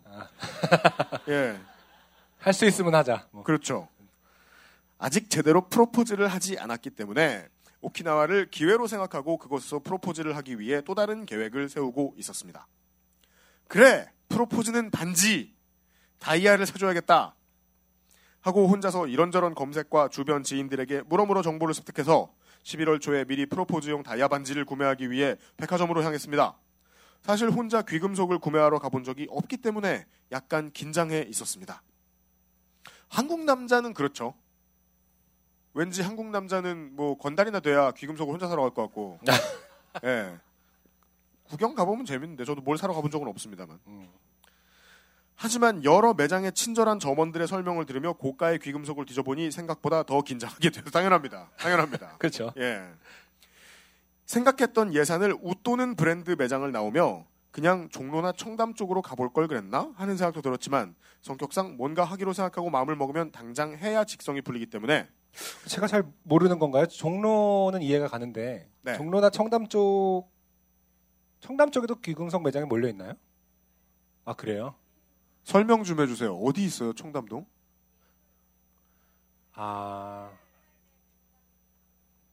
예 1.27 1.59
할 2.39 2.53
수 2.53 2.65
있으면 2.65 2.95
하자. 2.95 3.27
뭐. 3.31 3.43
그렇죠. 3.43 3.89
아직 4.97 5.29
제대로 5.29 5.67
프로포즈를 5.67 6.29
하지 6.29 6.57
않았기 6.57 6.91
때문에 6.91 7.49
오키나와를 7.81 8.49
기회로 8.49 8.87
생각하고 8.87 9.37
그곳에서 9.37 9.79
프로포즈를 9.79 10.37
하기 10.37 10.57
위해 10.57 10.79
또 10.85 10.95
다른 10.95 11.25
계획을 11.25 11.67
세우고 11.67 12.13
있었습니다. 12.17 12.65
그래, 13.73 14.07
프로포즈는 14.29 14.91
반지, 14.91 15.51
다이아를 16.19 16.67
사줘야겠다. 16.67 17.33
하고 18.41 18.67
혼자서 18.67 19.07
이런저런 19.07 19.55
검색과 19.55 20.09
주변 20.09 20.43
지인들에게 20.43 21.01
물어물어 21.07 21.41
정보를 21.41 21.73
습득해서 21.73 22.31
11월 22.61 23.01
초에 23.01 23.25
미리 23.25 23.47
프로포즈용 23.47 24.03
다이아 24.03 24.27
반지를 24.27 24.63
구매하기 24.63 25.09
위해 25.09 25.37
백화점으로 25.57 26.03
향했습니다. 26.03 26.55
사실 27.23 27.49
혼자 27.49 27.81
귀금속을 27.81 28.37
구매하러 28.37 28.77
가본 28.77 29.03
적이 29.03 29.25
없기 29.31 29.57
때문에 29.57 30.05
약간 30.31 30.69
긴장해 30.71 31.25
있었습니다. 31.29 31.81
한국 33.09 33.43
남자는 33.43 33.95
그렇죠. 33.95 34.35
왠지 35.73 36.03
한국 36.03 36.27
남자는 36.27 36.95
뭐 36.95 37.17
건달이나 37.17 37.59
돼야 37.59 37.89
귀금속을 37.89 38.35
혼자 38.35 38.47
사러 38.47 38.61
갈 38.61 38.69
것 38.69 38.83
같고. 38.83 39.19
예. 40.05 40.37
구경 41.43 41.75
가보면 41.75 42.05
재밌는데 42.05 42.45
저도 42.45 42.61
뭘 42.61 42.77
사러 42.77 42.93
가본 42.93 43.11
적은 43.11 43.27
없습니다만. 43.27 43.79
음. 43.87 44.07
하지만 45.35 45.83
여러 45.83 46.13
매장의 46.13 46.53
친절한 46.53 46.99
점원들의 46.99 47.47
설명을 47.47 47.85
들으며 47.85 48.13
고가의 48.13 48.59
귀금속을 48.59 49.05
뒤져보니 49.05 49.51
생각보다 49.51 50.03
더 50.03 50.21
긴장하게 50.21 50.69
돼서 50.69 50.89
당연합니다. 50.89 51.49
당연합니다. 51.57 52.17
그렇죠. 52.19 52.53
예. 52.57 52.81
생각했던 54.25 54.93
예산을 54.93 55.35
웃도는 55.41 55.95
브랜드 55.95 56.35
매장을 56.37 56.71
나오며 56.71 57.25
그냥 57.51 57.87
종로나 57.89 58.31
청담 58.31 58.73
쪽으로 58.73 59.01
가볼 59.01 59.31
걸 59.33 59.47
그랬나 59.47 59.91
하는 59.95 60.17
생각도 60.17 60.41
들었지만 60.41 60.95
성격상 61.21 61.77
뭔가 61.77 62.03
하기로 62.03 62.33
생각하고 62.33 62.69
마음을 62.69 62.95
먹으면 62.95 63.31
당장 63.31 63.77
해야 63.77 64.03
직성이 64.05 64.41
풀리기 64.41 64.67
때문에 64.67 65.07
제가 65.67 65.87
잘 65.87 66.03
모르는 66.23 66.57
건가요? 66.57 66.87
종로는 66.87 67.81
이해가 67.81 68.07
가는데 68.07 68.69
네. 68.81 68.95
종로나 68.95 69.29
청담 69.29 69.67
쪽 69.67 70.32
청담 71.43 71.71
쪽에도 71.71 71.95
귀금속 71.99 72.41
매장이 72.41 72.65
몰려 72.65 72.87
있나요? 72.87 73.13
아 74.23 74.33
그래요? 74.33 74.75
설명 75.43 75.83
좀 75.83 75.99
해주세요. 75.99 76.33
어디 76.37 76.63
있어요, 76.63 76.93
청담동? 76.93 77.45
아 79.53 80.31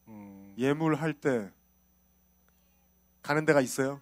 음, 0.06 0.54
예물 0.56 0.94
할 0.94 1.12
때 1.14 1.50
가는 3.22 3.44
데가 3.44 3.60
있어요? 3.60 4.00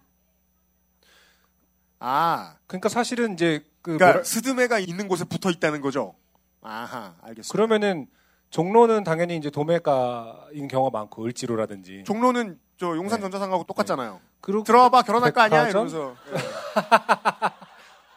아, 1.97 2.55
그러니까 2.67 2.87
사실은 2.87 3.33
이제 3.33 3.65
그 3.81 3.97
그러니까 3.97 4.19
뭐라- 4.19 4.23
스드메가 4.23 4.77
있는 4.79 5.07
곳에 5.07 5.25
붙어 5.25 5.49
있다는 5.49 5.81
거죠. 5.81 6.15
아하, 6.61 7.15
알겠습니다. 7.21 7.51
그러면은 7.51 8.07
종로는 8.51 9.03
당연히 9.03 9.35
이제 9.37 9.49
도매가인 9.49 10.67
경우가 10.69 10.97
많고 10.97 11.25
을지로라든지 11.25 12.03
종로는 12.05 12.59
저 12.79 12.95
용산 12.95 13.19
전자상가하고 13.19 13.65
똑같잖아요. 13.65 14.21
그리고 14.39 14.63
들어와봐 14.63 15.01
결혼할 15.01 15.31
거 15.33 15.41
아니야 15.41 15.65
백화점? 15.65 15.87
이러면서 15.89 16.15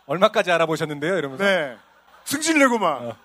얼마까지 0.07 0.52
알아보셨는데요? 0.52 1.16
이러면서 1.19 1.42
네 1.45 1.76
승질 2.25 2.59
내고 2.61 2.78
막 2.78 3.02
어. 3.02 3.16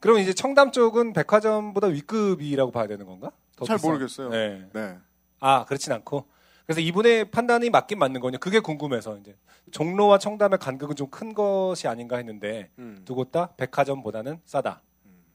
그럼 0.00 0.18
이제 0.18 0.32
청담 0.32 0.72
쪽은 0.72 1.12
백화점보다 1.12 1.86
윗급이라고 1.88 2.72
봐야 2.72 2.86
되는 2.88 3.06
건가? 3.06 3.30
더 3.56 3.64
잘 3.64 3.76
비싼? 3.76 3.90
모르겠어요. 3.90 4.28
네. 4.30 4.66
네. 4.72 4.98
아 5.38 5.64
그렇진 5.66 5.92
않고 5.92 6.26
그래서 6.66 6.80
이분의 6.80 7.30
판단이 7.30 7.70
맞긴 7.70 7.98
맞는 7.98 8.20
거냐 8.20 8.38
그게 8.38 8.58
궁금해서 8.60 9.18
이제 9.18 9.36
종로와 9.70 10.18
청담의 10.18 10.58
간극은 10.58 10.96
좀 10.96 11.10
큰 11.10 11.32
것이 11.34 11.86
아닌가 11.86 12.16
했는데 12.16 12.70
음. 12.78 13.02
두곳 13.04 13.30
다 13.30 13.50
백화점보다는 13.56 14.40
싸다. 14.44 14.82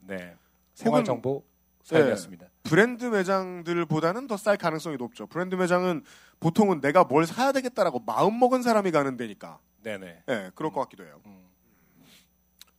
네. 0.02 0.36
생활 0.74 1.04
정보 1.06 1.44
사연이었습니다. 1.84 2.48
브랜드 2.66 3.06
매장들보다는 3.06 4.28
더 4.28 4.38
쌀 4.38 4.58
가능성이 4.58 4.98
높죠. 4.98 5.28
브랜드 5.28 5.56
매장은 5.56 6.04
보통은 6.40 6.82
내가 6.82 7.04
뭘 7.04 7.26
사야 7.26 7.52
되겠다라고 7.52 8.00
마음 8.06 8.38
먹은 8.40 8.62
사람이 8.64 8.92
가는 8.92 9.16
데니까. 9.18 9.60
네네. 9.84 10.24
네, 10.26 10.52
그럴 10.56 10.72
것 10.72 10.82
같기도 10.82 11.04
해요. 11.06 11.22
음. 11.26 11.46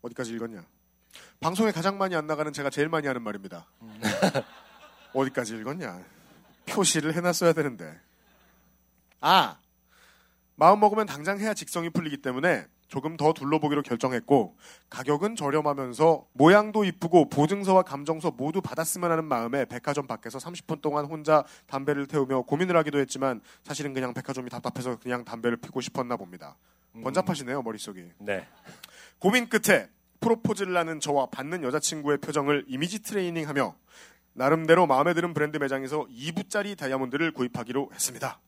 어디까지 0.03 0.33
읽었냐? 0.35 0.65
방송에 1.41 1.71
가장 1.73 1.99
많이 1.99 2.15
안 2.15 2.27
나가는 2.27 2.53
제가 2.53 2.69
제일 2.71 2.89
많이 2.89 3.07
하는 3.07 3.23
말입니다. 3.23 3.67
어디까지 5.15 5.57
읽었냐? 5.57 6.05
표시를 6.67 7.15
해놨어야 7.15 7.53
되는데. 7.53 7.99
아, 9.21 9.59
마음 10.57 10.81
먹으면 10.81 11.07
당장 11.07 11.39
해야 11.39 11.55
직성이 11.55 11.91
풀리기 11.91 12.19
때문에 12.19 12.67
조금 12.89 13.17
더 13.17 13.33
둘러보기로 13.33 13.83
결정했고 13.83 14.57
가격은 14.91 15.37
저렴하면서 15.37 16.27
모양도 16.33 16.85
이쁘고 16.85 17.29
보증서와 17.29 17.83
감정서 17.83 18.31
모두 18.31 18.61
받았으면 18.61 19.11
하는 19.11 19.25
마음에 19.25 19.65
백화점 19.65 20.07
밖에서 20.07 20.39
30분 20.39 20.81
동안 20.81 21.05
혼자 21.05 21.45
담배를 21.67 22.07
태우며 22.07 22.43
고민을 22.43 22.77
하기도 22.77 22.99
했지만 22.99 23.41
사실은 23.65 23.93
그냥 23.93 24.15
백화점이 24.15 24.51
답답해서 24.51 24.99
그냥 24.99 25.25
담배를 25.25 25.57
피고 25.57 25.81
싶었나 25.81 26.17
봅니다. 26.17 26.57
번잡하시네요 27.03 27.63
머릿속이. 27.63 28.05
네. 28.19 28.47
고민 29.19 29.49
끝에 29.49 29.89
프로포즈를 30.21 30.77
하는 30.77 31.01
저와 31.01 31.27
받는 31.27 31.63
여자친구의 31.63 32.19
표정을 32.19 32.65
이미지 32.69 33.03
트레이닝하며 33.03 33.77
나름대로 34.33 34.87
마음에 34.87 35.15
드는 35.15 35.35
브랜드 35.35 35.57
매장에서 35.57 36.07
2부짜리 36.11 36.77
다이아몬드를 36.77 37.33
구입하기로 37.33 37.91
했습니다. 37.93 38.41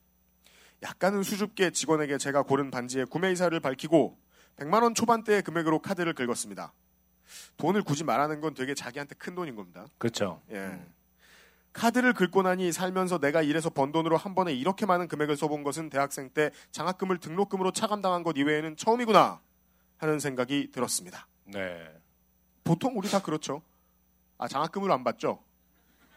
약간은 0.83 1.23
수줍게 1.23 1.71
직원에게 1.71 2.18
제가 2.18 2.42
고른 2.42 2.71
반지의 2.71 3.07
구매 3.07 3.28
의사를 3.28 3.59
밝히고 3.59 4.18
100만 4.59 4.83
원 4.83 4.95
초반대의 4.95 5.43
금액으로 5.43 5.81
카드를 5.81 6.15
긁었습니다. 6.15 6.73
돈을 7.57 7.83
굳이 7.83 8.05
말하는 8.05 8.41
건 8.41 8.55
되게 8.55 8.75
자기한테 8.75 9.15
큰 9.15 9.35
돈인 9.35 9.55
겁니다. 9.55 9.87
그렇죠. 9.99 10.43
예. 10.50 10.81
카드를 11.73 12.12
긁고 12.12 12.43
나니 12.43 12.73
살면서 12.73 13.19
내가 13.19 13.43
일해서 13.43 13.71
번 13.71 13.93
돈으로 13.93 14.17
한 14.17 14.35
번에 14.35 14.53
이렇게 14.53 14.87
많은 14.87 15.07
금액을 15.07 15.37
써본 15.37 15.62
것은 15.62 15.91
대학생 15.91 16.31
때 16.31 16.50
장학금을 16.73 17.19
등록금으로 17.19 17.73
차감당한 17.73 18.23
것 18.23 18.37
이외에는 18.37 18.77
처음이구나 18.77 19.41
하는 19.99 20.19
생각이 20.19 20.71
들었습니다. 20.73 21.29
네. 21.45 21.88
보통 22.65 22.95
우리 22.97 23.09
다 23.09 23.23
그렇죠. 23.23 23.62
아 24.38 24.49
장학금으로 24.49 24.93
안 24.93 25.05
받죠? 25.05 25.43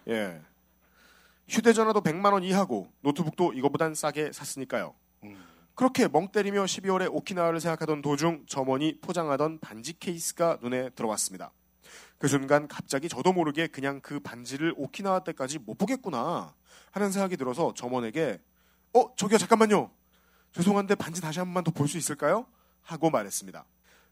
예. 0.07 0.41
휴대전화도 1.47 2.01
100만 2.01 2.33
원 2.33 2.43
이하고 2.43 2.91
노트북도 3.01 3.53
이거보단 3.53 3.93
싸게 3.93 4.31
샀으니까요. 4.31 4.95
그렇게 5.75 6.07
멍 6.07 6.27
때리며 6.31 6.65
12월에 6.65 7.09
오키나와를 7.11 7.59
생각하던 7.59 8.01
도중 8.01 8.45
점원이 8.47 8.99
포장하던 9.01 9.59
반지 9.59 9.97
케이스가 9.97 10.59
눈에 10.61 10.89
들어왔습니다. 10.91 11.51
그 12.17 12.27
순간 12.27 12.67
갑자기 12.67 13.09
저도 13.09 13.33
모르게 13.33 13.67
그냥 13.67 13.99
그 14.01 14.19
반지를 14.19 14.73
오키나와 14.77 15.23
때까지 15.23 15.59
못 15.59 15.77
보겠구나 15.77 16.53
하는 16.91 17.11
생각이 17.11 17.35
들어서 17.37 17.73
점원에게 17.73 18.39
어 18.93 19.15
저기요 19.15 19.37
잠깐만요 19.39 19.89
죄송한데 20.53 20.95
반지 20.95 21.21
다시 21.21 21.39
한 21.39 21.47
번만 21.47 21.63
더 21.63 21.71
볼 21.71 21.87
수 21.87 21.97
있을까요? 21.97 22.45
하고 22.83 23.09
말했습니다. 23.09 23.65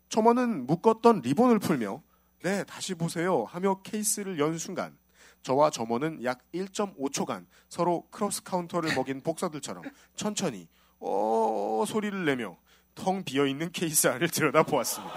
점원은 0.10 0.66
묶었던 0.66 1.22
리본을 1.22 1.60
풀며 1.60 2.02
네 2.42 2.64
다시 2.64 2.96
보세요 2.96 3.44
하며 3.44 3.82
케이스를 3.84 4.40
연 4.40 4.58
순간 4.58 4.98
저와 5.44 5.70
점원은 5.70 6.24
약 6.24 6.40
1.5초간 6.54 7.46
서로 7.68 8.08
cross 8.10 8.44
counter를 8.44 8.96
먹인 8.96 9.22
복서들처럼 9.22 9.84
천천히 10.16 10.68
어 11.00 11.84
소리를 11.88 12.26
내며 12.26 12.58
텅 12.96 13.24
비어 13.24 13.46
있는 13.46 13.72
케이스 13.72 14.08
안을 14.08 14.30
들여다 14.30 14.64
보았습니다. 14.64 15.14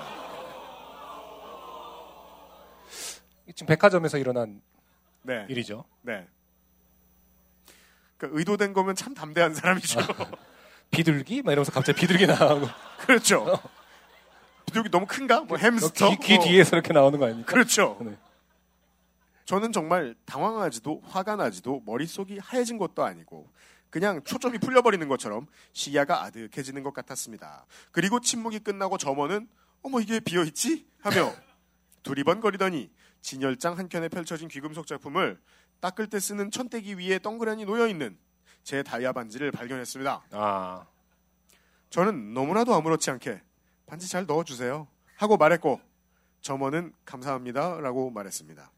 지금 3.54 3.66
백화점에서 3.66 4.18
일어난 4.18 4.62
네, 5.22 5.46
일이죠. 5.48 5.84
네. 6.02 6.26
그러니까 8.16 8.38
의도된 8.38 8.72
거면 8.72 8.94
참 8.94 9.14
담대한 9.14 9.54
사람이죠. 9.54 10.00
비둘기? 10.90 11.42
막 11.42 11.52
이러면서 11.52 11.72
갑자기 11.72 12.00
비둘기 12.00 12.26
나오고 12.26 12.66
그렇죠. 13.06 13.60
비둘기 14.66 14.90
너무 14.90 15.06
큰가? 15.06 15.40
뭐 15.42 15.56
햄스터? 15.58 16.10
귀, 16.10 16.16
귀 16.18 16.36
뭐. 16.36 16.44
뒤에서 16.44 16.76
이렇게 16.76 16.92
나오는 16.92 17.18
거 17.18 17.26
아닙니까? 17.26 17.50
그렇죠. 17.52 17.98
네. 18.00 18.16
저는 19.44 19.72
정말 19.72 20.14
당황하지도 20.24 21.02
화가 21.04 21.36
나지도 21.36 21.82
머릿속이 21.84 22.38
하얘진 22.38 22.78
것도 22.78 23.04
아니고 23.04 23.50
그냥 23.92 24.24
초점이 24.24 24.56
풀려버리는 24.56 25.06
것처럼 25.06 25.46
시야가 25.74 26.24
아득해지는 26.24 26.82
것 26.82 26.94
같았습니다. 26.94 27.66
그리고 27.90 28.20
침묵이 28.20 28.60
끝나고 28.60 28.96
점원은 28.96 29.46
어머 29.82 30.00
이게 30.00 30.18
비어있지? 30.18 30.86
하며 31.02 31.30
두리번거리더니 32.02 32.90
진열장 33.20 33.76
한켠에 33.76 34.08
펼쳐진 34.08 34.48
귀금속 34.48 34.86
작품을 34.86 35.38
닦을 35.80 36.08
때 36.08 36.18
쓰는 36.20 36.50
천대기 36.50 36.98
위에 36.98 37.18
덩그러니 37.18 37.66
놓여있는 37.66 38.16
제 38.64 38.82
다이아 38.82 39.12
반지를 39.12 39.52
발견했습니다. 39.52 40.22
아, 40.30 40.86
저는 41.90 42.32
너무나도 42.32 42.74
아무렇지 42.74 43.10
않게 43.10 43.42
반지 43.84 44.08
잘 44.08 44.24
넣어주세요 44.24 44.88
하고 45.16 45.36
말했고 45.36 45.82
점원은 46.40 46.94
감사합니다라고 47.04 48.10
말했습니다. 48.10 48.70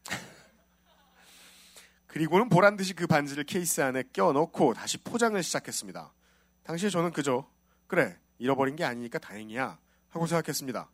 그리고는 2.15 2.47
보란 2.47 2.77
듯이 2.77 2.93
그 2.93 3.07
반지를 3.07 3.43
케이스 3.43 3.81
안에 3.81 4.03
껴넣고 4.13 4.73
다시 4.73 4.97
포장을 4.97 5.43
시작했습니다. 5.43 6.13
당시에 6.63 6.89
저는 6.89 7.11
그저 7.11 7.45
그래 7.87 8.17
잃어버린 8.37 8.77
게 8.77 8.85
아니니까 8.85 9.19
다행이야 9.19 9.77
하고 10.07 10.25
생각했습니다. 10.25 10.89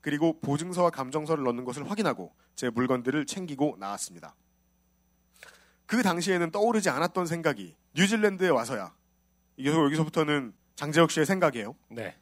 그리고 0.00 0.40
보증서와 0.40 0.90
감정서를 0.90 1.44
넣는 1.44 1.64
것을 1.64 1.88
확인하고 1.88 2.34
제 2.56 2.68
물건들을 2.68 3.26
챙기고 3.26 3.76
나왔습니다. 3.78 4.34
그 5.86 6.02
당시에는 6.02 6.50
떠오르지 6.50 6.90
않았던 6.90 7.26
생각이 7.26 7.76
뉴질랜드에 7.94 8.48
와서야 8.48 8.92
이게 9.56 9.70
여기서부터는 9.70 10.52
장재혁 10.74 11.12
씨의 11.12 11.26
생각이에요. 11.26 11.76
네. 11.90 12.18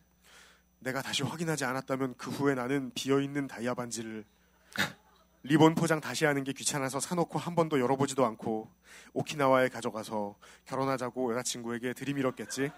내가 0.81 1.01
다시 1.01 1.23
확인하지 1.23 1.65
않았다면 1.65 2.17
그 2.19 2.31
후에 2.31 2.55
나는 2.55 2.93
비어 2.95 3.21
있는 3.21 3.47
다이아 3.47 3.73
반지를 3.73 4.27
리본 5.45 5.75
포장 5.75 6.01
다시 6.01 6.25
하는 6.25 6.43
게 6.43 6.53
귀찮아서 6.53 7.01
사놓고 7.01 7.39
한 7.39 7.55
번도 7.55 7.79
열어보지도 7.79 8.25
않고 8.25 8.69
오키나와에 9.13 9.69
가져가서 9.69 10.37
결혼하자고 10.65 11.33
여자친구에게 11.35 11.93
들이밀었겠지. 11.93 12.71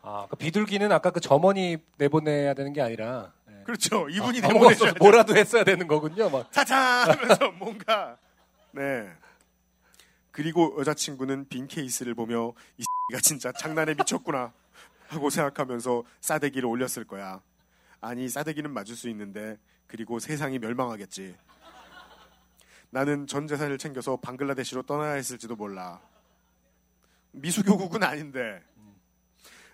아, 0.00 0.26
그 0.30 0.36
비둘기는 0.36 0.90
아까 0.92 1.10
그 1.10 1.20
점원이 1.20 1.76
내보내야 1.98 2.54
되는 2.54 2.72
게 2.72 2.80
아니라 2.80 3.32
네. 3.46 3.62
그렇죠. 3.64 4.08
이분이 4.08 4.40
아, 4.42 4.48
내보내줘야 4.48 4.92
돼. 4.92 4.98
뭐라도 4.98 5.36
했어야 5.36 5.62
되는 5.62 5.86
거군요. 5.86 6.30
막. 6.30 6.50
차차 6.52 6.74
하면서 6.76 7.50
뭔가 7.58 8.16
네. 8.72 9.06
그리고 10.30 10.74
여자친구는 10.78 11.48
빈 11.48 11.66
케이스를 11.68 12.14
보며 12.14 12.54
이 12.78 12.82
X가 13.12 13.20
진짜 13.20 13.52
장난에 13.52 13.92
미쳤구나 13.94 14.52
하고 15.08 15.28
생각하면서 15.28 16.02
싸대기를 16.22 16.66
올렸을 16.66 17.04
거야. 17.06 17.42
아니 18.00 18.26
싸대기는 18.28 18.70
맞을 18.70 18.96
수 18.96 19.10
있는데 19.10 19.58
그리고 19.86 20.18
세상이 20.18 20.58
멸망하겠지. 20.58 21.36
나는 22.94 23.26
전 23.26 23.48
재산을 23.48 23.76
챙겨서 23.76 24.18
방글라데시로 24.18 24.82
떠나야 24.82 25.14
했을지도 25.14 25.56
몰라. 25.56 26.00
미수교국은 27.32 28.04
아닌데. 28.04 28.62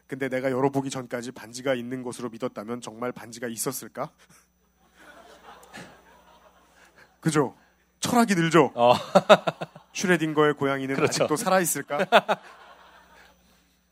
근데 0.06 0.30
내가 0.30 0.50
열어보기 0.50 0.88
전까지 0.88 1.32
반지가 1.32 1.74
있는 1.74 2.02
것으로 2.02 2.30
믿었다면 2.30 2.80
정말 2.80 3.12
반지가 3.12 3.46
있었을까? 3.48 4.10
그죠? 7.20 7.54
철학이 8.00 8.34
늘죠? 8.34 8.72
어. 8.74 8.94
슈레딩거의 9.92 10.54
고양이는 10.54 10.94
그렇죠. 10.94 11.24
아직도 11.24 11.36
살아있을까? 11.36 11.98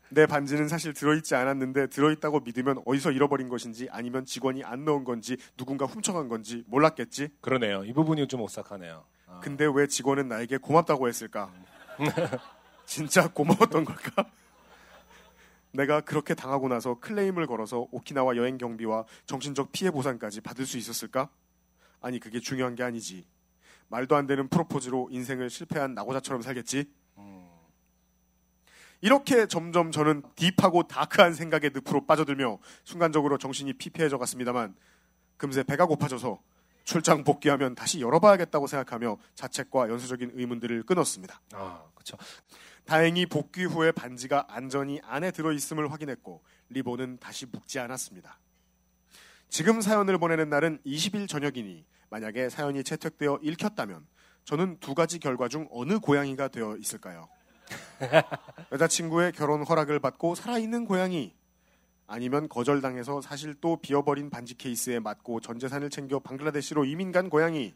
내 0.09 0.25
반지는 0.25 0.67
사실 0.67 0.95
들어있지 0.95 1.35
않았는데 1.35 1.85
들어있다고 1.89 2.39
믿으면 2.39 2.81
어디서 2.83 3.11
잃어버린 3.11 3.47
것인지 3.47 3.89
아니면 3.91 4.25
직원이 4.25 4.63
안 4.63 4.85
넣은 4.85 5.03
건지 5.03 5.37
누군가 5.55 5.85
훔쳐간 5.85 6.29
건지 6.29 6.63
몰랐겠지? 6.65 7.29
그러네요. 7.41 7.83
이 7.83 7.93
부분이 7.93 8.27
좀 8.27 8.41
오싹하네요. 8.41 9.05
아. 9.29 9.39
근데 9.39 9.65
왜 9.71 9.87
직원은 9.87 10.27
나에게 10.27 10.57
고맙다고 10.57 11.07
했을까? 11.07 11.51
진짜 12.85 13.27
고마웠던 13.27 13.85
걸까? 13.85 14.29
내가 15.71 16.01
그렇게 16.01 16.33
당하고 16.33 16.67
나서 16.67 16.99
클레임을 16.99 17.45
걸어서 17.45 17.87
오키나와 17.91 18.35
여행 18.35 18.57
경비와 18.57 19.05
정신적 19.27 19.71
피해 19.71 19.91
보상까지 19.91 20.41
받을 20.41 20.65
수 20.65 20.77
있었을까? 20.77 21.29
아니 22.01 22.19
그게 22.19 22.39
중요한 22.39 22.75
게 22.75 22.83
아니지. 22.83 23.27
말도 23.89 24.15
안 24.15 24.27
되는 24.27 24.47
프로포즈로 24.47 25.09
인생을 25.11 25.49
실패한 25.49 25.93
나고자처럼 25.93 26.41
살겠지. 26.41 26.91
이렇게 29.01 29.47
점점 29.47 29.91
저는 29.91 30.23
딥하고 30.35 30.83
다크한 30.83 31.33
생각의 31.33 31.71
늪으로 31.73 32.05
빠져들며 32.05 32.59
순간적으로 32.83 33.37
정신이 33.37 33.73
피폐해져 33.73 34.17
갔습니다만 34.17 34.75
금세 35.37 35.63
배가 35.63 35.85
고파져서 35.85 36.41
출장 36.89 37.23
복귀하면 37.23 37.75
다시 37.75 38.01
열어봐야겠다고 38.01 38.65
생각하며 38.65 39.19
자책과 39.35 39.89
연쇄적인 39.89 40.31
의문들을 40.33 40.81
끊었습니다. 40.87 41.39
아, 41.53 41.83
그렇죠. 41.93 42.17
다행히 42.83 43.27
복귀 43.27 43.63
후에 43.65 43.91
반지가 43.91 44.47
안전히 44.49 44.99
안에 45.03 45.29
들어 45.29 45.51
있음을 45.51 45.91
확인했고 45.91 46.41
리본은 46.69 47.19
다시 47.19 47.45
묶지 47.45 47.77
않았습니다. 47.77 48.39
지금 49.49 49.81
사연을 49.81 50.17
보내는 50.17 50.49
날은 50.49 50.79
20일 50.83 51.27
저녁이니 51.27 51.85
만약에 52.09 52.49
사연이 52.49 52.83
채택되어 52.83 53.37
읽혔다면 53.43 54.07
저는 54.45 54.79
두 54.79 54.95
가지 54.95 55.19
결과 55.19 55.47
중 55.47 55.67
어느 55.69 55.99
고양이가 55.99 56.47
되어 56.47 56.75
있을까요? 56.77 57.29
여자친구의 58.71 59.33
결혼 59.33 59.61
허락을 59.61 59.99
받고 59.99 60.33
살아있는 60.33 60.85
고양이 60.85 61.35
아니면 62.09 62.49
거절당해서 62.49 63.21
사실 63.21 63.53
또 63.61 63.77
비어버린 63.77 64.31
반지 64.31 64.55
케이스에 64.55 64.99
맞고 64.99 65.41
전 65.41 65.59
재산을 65.59 65.91
챙겨 65.91 66.17
방글라데시로 66.19 66.83
이민 66.85 67.11
간 67.11 67.29
고양이 67.29 67.75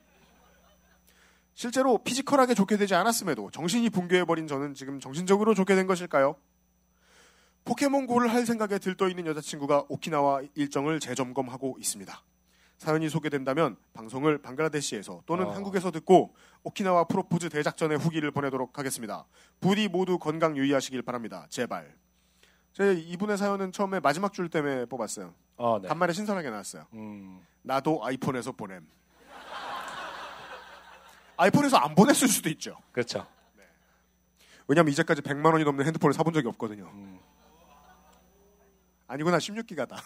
실제로 1.54 2.00
피지컬하게 2.00 2.56
좋게 2.56 2.78
되지 2.78 2.96
않았음에도 2.96 3.52
정신이 3.52 3.92
붕괴해버린 3.92 4.48
저는 4.48 4.74
지금 4.74 5.00
정신적으로 5.00 5.54
좋게 5.54 5.76
된 5.76 5.86
것일까요? 5.86 6.36
포켓몬고를 7.64 8.34
할 8.34 8.48
생각에 8.48 8.80
들떠있는 8.80 9.28
여자친구가 9.28 9.86
오키나와 9.88 10.42
일정을 10.56 11.00
재점검하고 11.00 11.78
있습니다. 11.80 12.24
사연이 12.80 13.10
소개된다면 13.10 13.78
방송을 13.94 14.40
방글라데시에서 14.40 15.22
또는 15.28 15.46
어. 15.46 15.52
한국에서 15.52 15.92
듣고 15.92 16.34
오키나와 16.64 17.06
프로포즈 17.06 17.50
대작전의 17.50 18.00
후기를 18.00 18.32
보내도록 18.32 18.80
하겠습니다. 18.80 19.28
부디 19.62 19.88
모두 19.88 20.18
건강 20.18 20.58
유의하시길 20.58 21.04
바랍니다. 21.04 21.46
제발. 21.50 22.03
제 22.74 22.94
이분의 22.94 23.38
사연은 23.38 23.72
처음에 23.72 24.00
마지막 24.00 24.34
줄 24.34 24.50
때문에 24.50 24.86
뽑았어요. 24.86 25.34
어, 25.58 25.80
네. 25.80 25.88
간만에 25.88 26.12
신선하게 26.12 26.50
나왔어요. 26.50 26.88
음, 26.94 27.46
나도 27.62 28.04
아이폰에서 28.04 28.52
보냄. 28.52 28.86
아이폰에서 31.38 31.78
안 31.78 31.96
보냈을 31.96 32.28
수도 32.28 32.50
있죠. 32.50 32.78
그렇죠. 32.92 33.28
왜냐면 34.68 34.92
이제까지 34.92 35.22
100만 35.22 35.52
원이 35.52 35.64
넘는 35.66 35.86
핸드폰을 35.86 36.14
사본 36.14 36.34
적이 36.34 36.48
없거든요. 36.50 36.90
음. 36.94 37.20
아니구나 39.08 39.38
16기가다. 39.38 39.98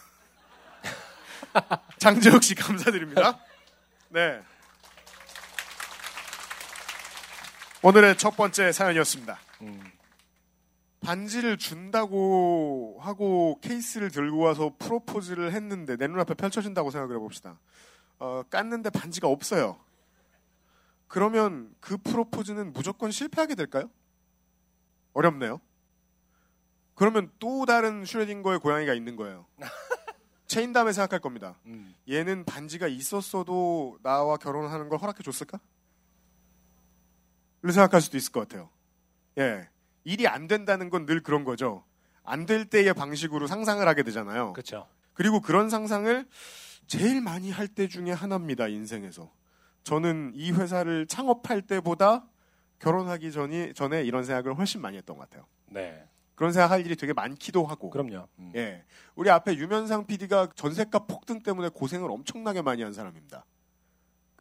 장재혁 1.99 2.43
씨 2.43 2.55
감사드립니다. 2.55 3.39
네. 4.09 4.41
오늘의 7.81 8.17
첫 8.17 8.35
번째 8.35 8.71
사연이었습니다. 8.71 9.39
음. 9.61 9.96
반지를 11.01 11.57
준다고 11.57 12.97
하고 12.99 13.59
케이스를 13.61 14.09
들고 14.11 14.39
와서 14.39 14.73
프로포즈를 14.79 15.53
했는데 15.53 15.95
내 15.95 16.07
눈앞에 16.07 16.33
펼쳐진다고 16.33 16.91
생각을 16.91 17.15
해봅시다. 17.15 17.59
어, 18.19 18.43
깠는데 18.49 18.91
반지가 18.91 19.27
없어요. 19.27 19.79
그러면 21.07 21.73
그 21.79 21.97
프로포즈는 21.97 22.73
무조건 22.73 23.11
실패하게 23.11 23.55
될까요? 23.55 23.89
어렵네요. 25.13 25.61
그러면 26.95 27.31
또 27.39 27.65
다른 27.65 28.05
슈레딩거의 28.05 28.59
고양이가 28.59 28.93
있는 28.93 29.15
거예요. 29.15 29.45
체인 30.47 30.73
다음에 30.73 30.93
생각할 30.93 31.19
겁니다. 31.19 31.59
음. 31.65 31.93
얘는 32.09 32.45
반지가 32.45 32.87
있었어도 32.87 33.99
나와 34.01 34.37
결혼하는 34.37 34.89
걸 34.89 34.99
허락해 34.99 35.21
줬을까? 35.21 35.59
를 37.61 37.73
생각할 37.73 38.01
수도 38.01 38.17
있을 38.17 38.31
것 38.31 38.41
같아요. 38.41 38.69
예. 39.37 39.67
일이 40.07 40.25
안 40.27 40.47
된다는 40.47 40.89
건 40.89 41.05
늘 41.05 41.21
그런 41.21 41.43
거죠. 41.43 41.83
안 42.23 42.45
될 42.45 42.65
때의 42.65 42.93
방식으로 42.93 43.45
상상을 43.47 43.85
하게 43.85 44.03
되잖아요. 44.03 44.53
그렇죠. 44.53 44.87
그리고 45.13 45.41
그런 45.41 45.69
상상을 45.69 46.25
제일 46.87 47.21
많이 47.21 47.51
할 47.51 47.67
때 47.67 47.87
중에 47.87 48.11
하나입니다, 48.11 48.67
인생에서. 48.69 49.29
저는 49.83 50.31
이 50.33 50.51
회사를 50.51 51.07
창업할 51.07 51.61
때보다 51.63 52.25
결혼하기 52.79 53.31
전이, 53.31 53.73
전에 53.73 54.03
이런 54.03 54.23
생각을 54.23 54.57
훨씬 54.57 54.81
많이 54.81 54.97
했던 54.97 55.17
것 55.17 55.29
같아요. 55.29 55.45
네. 55.67 56.07
그런 56.35 56.53
생각 56.53 56.71
할 56.71 56.85
일이 56.85 56.95
되게 56.95 57.11
많기도 57.13 57.65
하고. 57.65 57.89
그럼요. 57.89 58.27
음. 58.39 58.51
예. 58.55 58.85
우리 59.15 59.29
앞에 59.29 59.55
유면상 59.55 60.05
PD가 60.05 60.49
전세값 60.55 61.07
폭등 61.07 61.41
때문에 61.41 61.69
고생을 61.69 62.09
엄청나게 62.11 62.61
많이 62.61 62.83
한 62.83 62.93
사람입니다. 62.93 63.45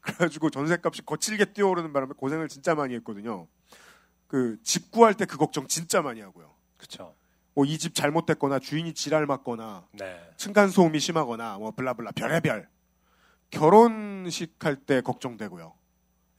그래가지고 0.02 0.50
전세값이 0.50 1.02
거칠게 1.06 1.46
뛰어오르는 1.46 1.92
바람에 1.92 2.12
고생을 2.16 2.48
진짜 2.48 2.74
많이 2.74 2.94
했거든요. 2.96 3.48
그 4.28 4.58
집 4.62 4.90
구할 4.90 5.14
때 5.14 5.24
그 5.24 5.36
걱정 5.36 5.66
진짜 5.68 6.02
많이 6.02 6.20
하고요. 6.20 6.54
그렇죠. 6.76 7.14
뭐 7.54 7.64
이 7.64 7.78
집 7.78 7.94
잘못됐거나 7.94 8.58
주인이 8.58 8.92
지랄 8.94 9.26
맞거나 9.26 9.86
네. 9.92 10.20
층간 10.36 10.68
소음이 10.70 10.98
심하거나 11.00 11.58
뭐 11.58 11.70
블라블라 11.70 12.12
별의별 12.12 12.68
결혼식 13.50 14.56
할 14.64 14.76
때 14.76 15.00
걱정되고요. 15.00 15.72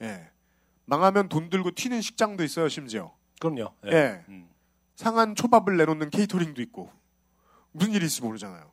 예. 0.02 0.30
망하면 0.86 1.28
돈 1.30 1.50
들고 1.50 1.72
튀는 1.72 2.02
식장도 2.02 2.44
있어요, 2.44 2.70
심지어. 2.70 3.16
그럼요. 3.40 3.74
예. 3.88 3.92
예. 3.92 4.26
음. 4.30 4.50
상한 4.96 5.36
초밥을 5.36 5.78
내놓는 5.78 6.10
케이터링도 6.10 6.62
있고 6.64 6.92
무슨 7.72 7.94
일이 7.94 8.06
있을지 8.06 8.22
모르잖아요. 8.24 8.72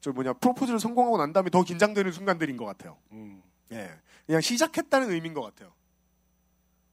저 0.00 0.12
뭐냐 0.12 0.34
프로포즈를 0.34 0.78
성공하고 0.78 1.18
난 1.18 1.32
다음에 1.32 1.50
더 1.50 1.62
긴장되는 1.62 2.12
순간들인 2.12 2.56
것 2.56 2.64
같아요. 2.64 2.98
음. 3.12 3.42
예, 3.72 3.90
그냥 4.26 4.40
시작했다는 4.40 5.10
의미인 5.10 5.34
것 5.34 5.42
같아요. 5.42 5.72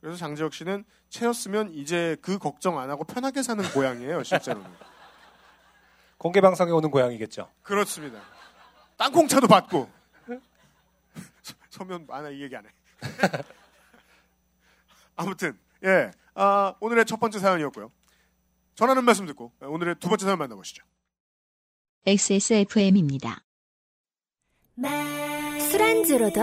그래서 0.06 0.20
장지혁 0.20 0.54
씨는 0.54 0.86
채였으면 1.10 1.74
이제 1.74 2.16
그 2.22 2.38
걱정 2.38 2.78
안 2.78 2.92
하고 2.92 3.04
편하게 3.04 3.42
사는 3.42 3.68
고양이에요, 3.72 4.22
실제로는. 4.22 4.70
공개 6.20 6.42
방송에 6.42 6.72
오는 6.72 6.92
고양이겠죠. 6.92 7.52
그렇습니다. 7.64 8.22
땅콩차도 8.98 9.48
받고. 9.48 9.90
서- 11.42 11.56
서면 11.72 12.06
아나 12.12 12.30
이 12.30 12.40
얘기 12.44 12.56
안 12.56 12.68
해. 12.68 12.70
아무튼 15.16 15.58
예, 15.84 16.12
아, 16.36 16.76
오늘의 16.82 17.06
첫 17.06 17.20
번째 17.20 17.40
사연이었고요. 17.40 17.92
전하는 18.76 19.04
말씀 19.06 19.26
듣고 19.26 19.54
오늘의 19.60 19.96
두 19.96 20.08
번째 20.08 20.26
사연 20.26 20.38
만나보시죠. 20.38 20.86
XSFM입니다. 22.06 23.44
술안주로도 25.72 26.42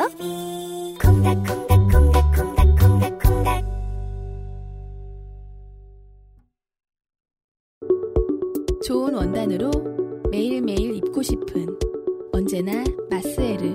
콩닥콩닥콩닥콩닥콩닥콩닥 0.99 1.72
좋은 8.93 9.15
원단으로 9.15 9.71
매일매일 10.31 10.97
입고 10.97 11.23
싶은 11.23 11.79
언제나 12.31 12.85
마스에르. 13.09 13.75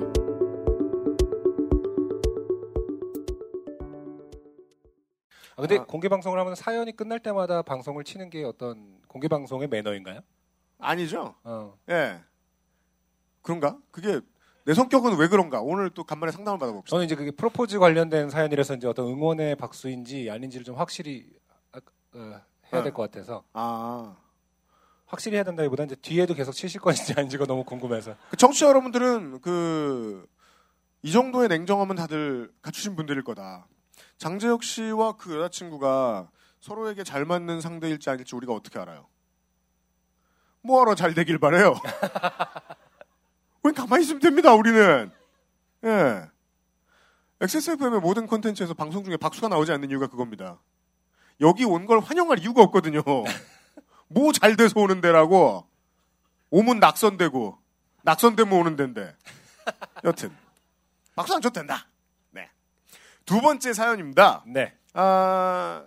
아, 5.56 5.62
근데 5.62 5.77
아. 5.80 5.86
공개 5.86 6.08
방송을 6.08 6.39
하면 6.39 6.53
사연이 6.53 6.95
끝날 6.95 7.19
때마다 7.19 7.63
방송을 7.63 8.03
치는 8.03 8.30
게 8.30 8.43
어떤 8.43 8.99
공개 9.08 9.27
방송의 9.27 9.69
매너인가요? 9.69 10.19
아니죠? 10.77 11.34
어. 11.43 11.75
예. 11.89 12.19
그런가? 13.41 13.80
그게 13.89 14.21
내 14.65 14.75
성격은 14.75 15.17
왜 15.17 15.27
그런가? 15.30 15.62
오늘 15.62 15.89
또 15.89 16.03
간만에 16.03 16.32
상담을 16.32 16.60
받아봅시다. 16.60 16.91
저는 16.91 17.06
이제 17.06 17.15
그게 17.15 17.32
프로포즈 17.32 17.80
관련된 17.80 18.30
사연이라서 18.30 18.75
이제 18.75 18.88
어떤 18.88 19.08
응원의 19.08 19.56
박수인지 19.56 20.30
아닌지를 20.30 20.63
좀 20.63 20.75
확실히 20.75 21.25
아, 21.71 21.80
어, 22.13 22.39
해야 22.71 22.84
될 22.84 22.93
것 22.93 23.01
같아서 23.01 23.43
아. 23.53 24.15
확실히 25.08 25.36
해야 25.38 25.43
된다기보다 25.43 25.86
이제 25.86 25.96
뒤에도 25.96 26.34
계속 26.34 26.52
치실 26.52 26.82
건지 26.82 27.13
아닌지가 27.17 27.46
너무 27.46 27.63
궁금해서 27.63 28.15
그 28.30 28.38
청취자 28.38 28.67
여러분들은 28.67 29.41
그, 29.41 30.28
이 31.02 31.12
정도의 31.12 31.48
냉정함은 31.50 31.96
다들 31.96 32.52
갖추신 32.62 32.96
분들일 32.96 33.24
거다. 33.24 33.67
장재혁 34.17 34.63
씨와 34.63 35.13
그 35.15 35.36
여자친구가 35.38 36.30
서로에게 36.60 37.04
잘 37.04 37.24
맞는 37.24 37.62
상대일지 37.62 38.10
아닐지 38.10 38.36
우리가 38.36 38.54
어떻게 38.54 38.80
알아요? 38.80 39.08
뭐하러 40.62 40.96
잘 40.96 41.13
되길 41.13 41.38
바래요? 41.38 41.76
왜 43.63 43.72
가만히 43.72 44.04
있으면 44.04 44.20
됩니다, 44.22 44.54
우리는. 44.54 45.12
예. 45.86 46.26
XSFM의 47.39 48.00
모든 48.02 48.26
콘텐츠에서 48.28 48.74
방송 48.74 49.04
중에 49.04 49.15
박수가 49.15 49.48
나오지 49.48 49.72
않는 49.72 49.89
이유가 49.89 50.08
그겁니다. 50.08 50.60
여기 51.39 51.63
온 51.63 51.86
걸 51.86 52.00
환영할 52.00 52.39
이유가 52.39 52.63
없거든요. 52.63 53.02
뭐 54.10 54.32
잘 54.32 54.56
돼서 54.56 54.80
오는 54.80 55.02
데라고. 55.02 55.65
오면 56.50 56.80
낙선되고, 56.80 57.58
낙선되면 58.04 58.54
오는 58.54 58.76
데인데. 58.76 59.15
여튼. 60.06 60.32
박수 61.15 61.34
안 61.34 61.41
쳐도 61.41 61.54
된다. 61.54 61.88
네. 62.32 62.50
두 63.26 63.41
번째 63.41 63.74
사연입니다. 63.74 64.43
네. 64.48 64.74
아, 64.93 65.84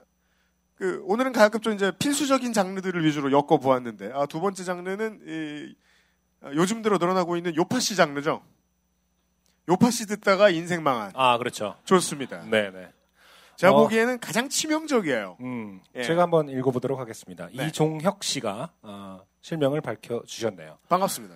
그, 0.74 1.02
오늘은 1.06 1.32
가급적 1.32 1.72
이제 1.72 1.92
필수적인 1.98 2.52
장르들을 2.52 3.04
위주로 3.04 3.32
엮어 3.32 3.58
보았는데, 3.58 4.12
아, 4.14 4.26
두 4.26 4.40
번째 4.40 4.64
장르는, 4.64 5.20
이, 5.26 5.74
아, 6.42 6.50
요즘 6.54 6.82
들어 6.82 6.98
늘어나고 6.98 7.36
있는 7.36 7.54
요파시 7.56 7.96
장르죠. 7.96 8.42
요파시 9.68 10.06
듣다가 10.06 10.50
인생 10.50 10.82
망한. 10.82 11.12
아 11.14 11.38
그렇죠. 11.38 11.76
좋습니다. 11.84 12.42
네, 12.50 12.70
네. 12.70 12.92
제가 13.60 13.74
어. 13.74 13.82
보기에는 13.82 14.20
가장 14.20 14.48
치명적이에요. 14.48 15.36
음, 15.40 15.82
예. 15.94 16.02
제가 16.02 16.22
한번 16.22 16.48
읽어보도록 16.48 16.98
하겠습니다. 16.98 17.46
네. 17.54 17.66
이종혁 17.66 18.24
씨가 18.24 18.72
어, 18.80 19.20
실명을 19.42 19.82
밝혀주셨네요. 19.82 20.78
반갑습니다. 20.88 21.34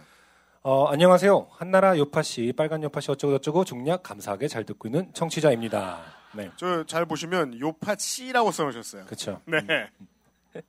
어, 0.63 0.87
안녕하세요. 0.87 1.49
한나라 1.51 1.99
요파씨, 1.99 2.55
빨간 2.57 2.83
요파씨 2.83 3.11
어쩌고저쩌고 3.11 3.67
중략 3.67 4.03
감사하게 4.03 4.49
잘 4.49 4.65
듣고 4.65 4.89
있는 4.89 5.13
청취자입니다. 5.13 6.01
네, 6.35 6.51
저 6.57 6.85
잘 6.87 7.05
보시면 7.05 7.61
요파씨라고 7.61 8.53
써놓으셨어요. 8.53 9.05
그렇죠. 9.05 9.43
네. 9.45 9.91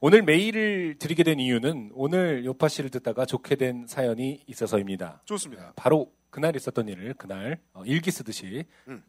오늘 0.00 0.22
메일을 0.22 0.98
드리게 1.00 1.24
된 1.24 1.40
이유는 1.40 1.90
오늘 1.94 2.44
요파 2.44 2.68
씨를 2.68 2.90
듣다가 2.90 3.26
좋게 3.26 3.56
된 3.56 3.86
사연이 3.88 4.40
있어서입니다. 4.46 5.22
좋습니다. 5.24 5.72
바로 5.74 6.12
그날 6.30 6.54
있었던 6.54 6.86
일을 6.88 7.14
그날 7.14 7.58
어, 7.72 7.82
일기 7.84 8.12
쓰듯이 8.12 8.66
음. 8.86 9.02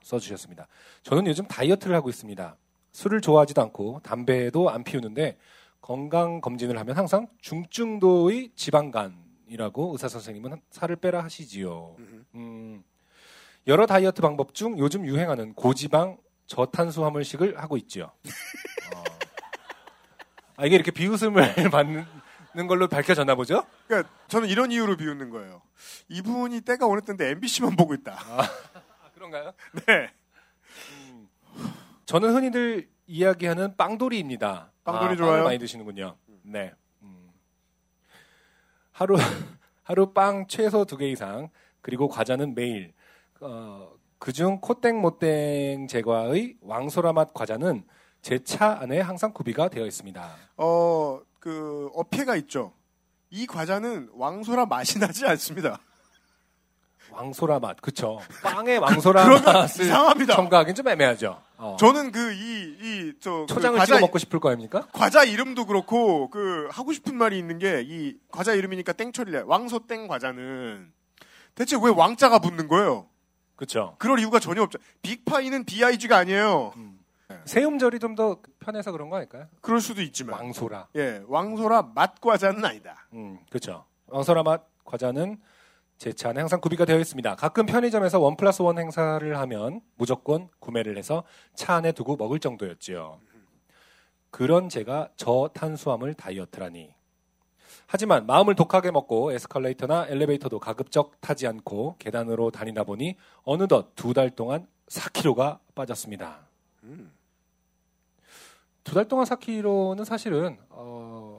어, 0.00 0.02
써주셨습니다. 0.02 0.66
저는 1.02 1.26
요즘 1.26 1.46
다이어트를 1.46 1.94
하고 1.94 2.08
있습니다. 2.08 2.56
술을 2.92 3.20
좋아하지도 3.20 3.62
않고 3.62 4.00
담배도 4.02 4.70
안 4.70 4.82
피우는데 4.82 5.38
건강 5.80 6.40
검진을 6.40 6.78
하면 6.78 6.96
항상 6.96 7.28
중증도의 7.40 8.52
지방간이라고 8.56 9.92
의사 9.92 10.08
선생님은 10.08 10.60
살을 10.70 10.96
빼라 10.96 11.22
하시지요. 11.24 11.96
음, 12.34 12.82
여러 13.66 13.86
다이어트 13.86 14.20
방법 14.22 14.54
중 14.54 14.78
요즘 14.78 15.06
유행하는 15.06 15.54
고지방 15.54 16.18
저탄수 16.46 17.04
화물식을 17.04 17.58
하고 17.58 17.76
있지요. 17.76 18.10
어. 18.96 19.04
아, 20.56 20.66
이게 20.66 20.74
이렇게 20.74 20.90
비웃음을 20.90 21.54
받는 21.70 22.66
걸로 22.66 22.88
밝혀졌나 22.88 23.34
보죠? 23.36 23.64
그러니까 23.86 24.10
저는 24.28 24.48
이런 24.48 24.72
이유로 24.72 24.96
비웃는 24.96 25.30
거예요. 25.30 25.62
이분이 26.08 26.62
때가 26.62 26.86
때인데 27.06 27.30
MBC만 27.30 27.76
보고 27.76 27.94
있다. 27.94 28.18
아, 28.18 28.50
그런가요? 29.20 29.52
네. 29.86 30.10
저는 32.06 32.34
흔히들 32.34 32.88
이야기하는 33.06 33.76
빵돌이입니다. 33.76 34.72
빵돌이 34.84 35.12
아, 35.12 35.16
좋아요? 35.16 35.30
빵을 35.32 35.44
많이 35.44 35.58
드시는군요. 35.58 36.16
네. 36.42 36.72
음. 37.02 37.28
하루 38.92 39.16
하루 39.84 40.12
빵 40.14 40.46
최소 40.48 40.84
두 40.86 40.96
개 40.96 41.10
이상 41.10 41.50
그리고 41.82 42.08
과자는 42.08 42.54
매일. 42.54 42.94
어, 43.40 43.92
그중 44.18 44.60
코땡 44.60 44.98
모땡 45.00 45.86
제과의 45.88 46.56
왕소라 46.62 47.12
맛 47.12 47.34
과자는 47.34 47.84
제 48.22 48.38
차 48.38 48.78
안에 48.80 49.00
항상 49.00 49.32
구비가 49.32 49.68
되어 49.68 49.84
있습니다. 49.86 50.30
어, 50.56 51.20
그, 51.40 51.90
어폐가 51.94 52.36
있죠. 52.36 52.72
이 53.30 53.46
과자는 53.46 54.10
왕소라 54.14 54.66
맛이 54.66 54.98
나지 54.98 55.26
않습니다. 55.26 55.78
왕소라 57.12 57.58
맛, 57.60 57.80
그쵸? 57.80 58.20
빵에 58.42 58.76
왕소라 58.76 59.40
맛을 59.40 59.84
이상합니다. 59.86 60.34
첨가하기는 60.36 60.74
좀 60.74 60.88
애매하죠. 60.88 61.40
어. 61.56 61.76
저는 61.78 62.12
그, 62.12 62.32
이, 62.32 62.76
이, 62.80 63.12
저, 63.20 63.40
그 63.48 63.54
초장을 63.54 63.78
과자, 63.78 63.94
찍어 63.94 64.06
먹고 64.06 64.18
싶을 64.18 64.40
거 64.40 64.48
아닙니까? 64.50 64.86
과자 64.92 65.24
이름도 65.24 65.66
그렇고, 65.66 66.30
그, 66.30 66.68
하고 66.70 66.92
싶은 66.92 67.14
말이 67.16 67.38
있는 67.38 67.58
게, 67.58 67.82
이 67.86 68.16
과자 68.30 68.54
이름이니까 68.54 68.92
땡처리래. 68.94 69.42
왕소 69.46 69.86
땡 69.86 70.06
과자는 70.08 70.92
대체 71.54 71.76
왜 71.76 71.90
왕자가 71.90 72.38
붙는 72.38 72.68
거예요? 72.68 73.06
그렇죠. 73.56 73.96
그럴 73.98 74.18
이유가 74.20 74.38
전혀 74.38 74.62
없죠. 74.62 74.78
빅파이는 75.02 75.64
BIG가 75.64 76.16
아니에요. 76.16 76.72
세음절이 77.44 77.98
좀 78.00 78.14
더 78.16 78.38
편해서 78.58 78.90
그런 78.92 79.08
거 79.08 79.16
아닐까요? 79.16 79.46
그럴 79.60 79.80
수도 79.80 80.02
있지만. 80.02 80.38
왕소라. 80.40 80.88
예, 80.96 81.22
왕소라 81.28 81.90
맛 81.94 82.20
과자는 82.20 82.64
아니다. 82.64 83.06
음, 83.12 83.38
그렇죠. 83.48 83.84
왕소라 84.08 84.42
맛 84.42 84.62
과자는 84.84 85.38
제차 86.00 86.30
안에 86.30 86.40
항상 86.40 86.62
구비가 86.62 86.86
되어 86.86 86.98
있습니다. 86.98 87.36
가끔 87.36 87.66
편의점에서 87.66 88.18
원 88.20 88.34
플러스 88.34 88.62
원 88.62 88.78
행사를 88.78 89.38
하면 89.38 89.82
무조건 89.96 90.48
구매를 90.58 90.96
해서 90.96 91.24
차 91.54 91.74
안에 91.74 91.92
두고 91.92 92.16
먹을 92.16 92.38
정도였지요. 92.38 93.20
그런 94.30 94.70
제가 94.70 95.10
저탄수화물 95.16 96.14
다이어트라니. 96.14 96.94
하지만 97.86 98.24
마음을 98.24 98.54
독하게 98.54 98.92
먹고 98.92 99.32
에스컬레이터나 99.32 100.06
엘리베이터도 100.08 100.58
가급적 100.58 101.20
타지 101.20 101.46
않고 101.46 101.96
계단으로 101.98 102.50
다니다 102.50 102.82
보니 102.82 103.16
어느덧 103.42 103.94
두 103.94 104.14
달 104.14 104.30
동안 104.30 104.66
4kg가 104.88 105.58
빠졌습니다. 105.74 106.48
두 108.84 108.94
달 108.94 109.06
동안 109.06 109.26
4kg는 109.26 110.06
사실은 110.06 110.56
어, 110.70 111.29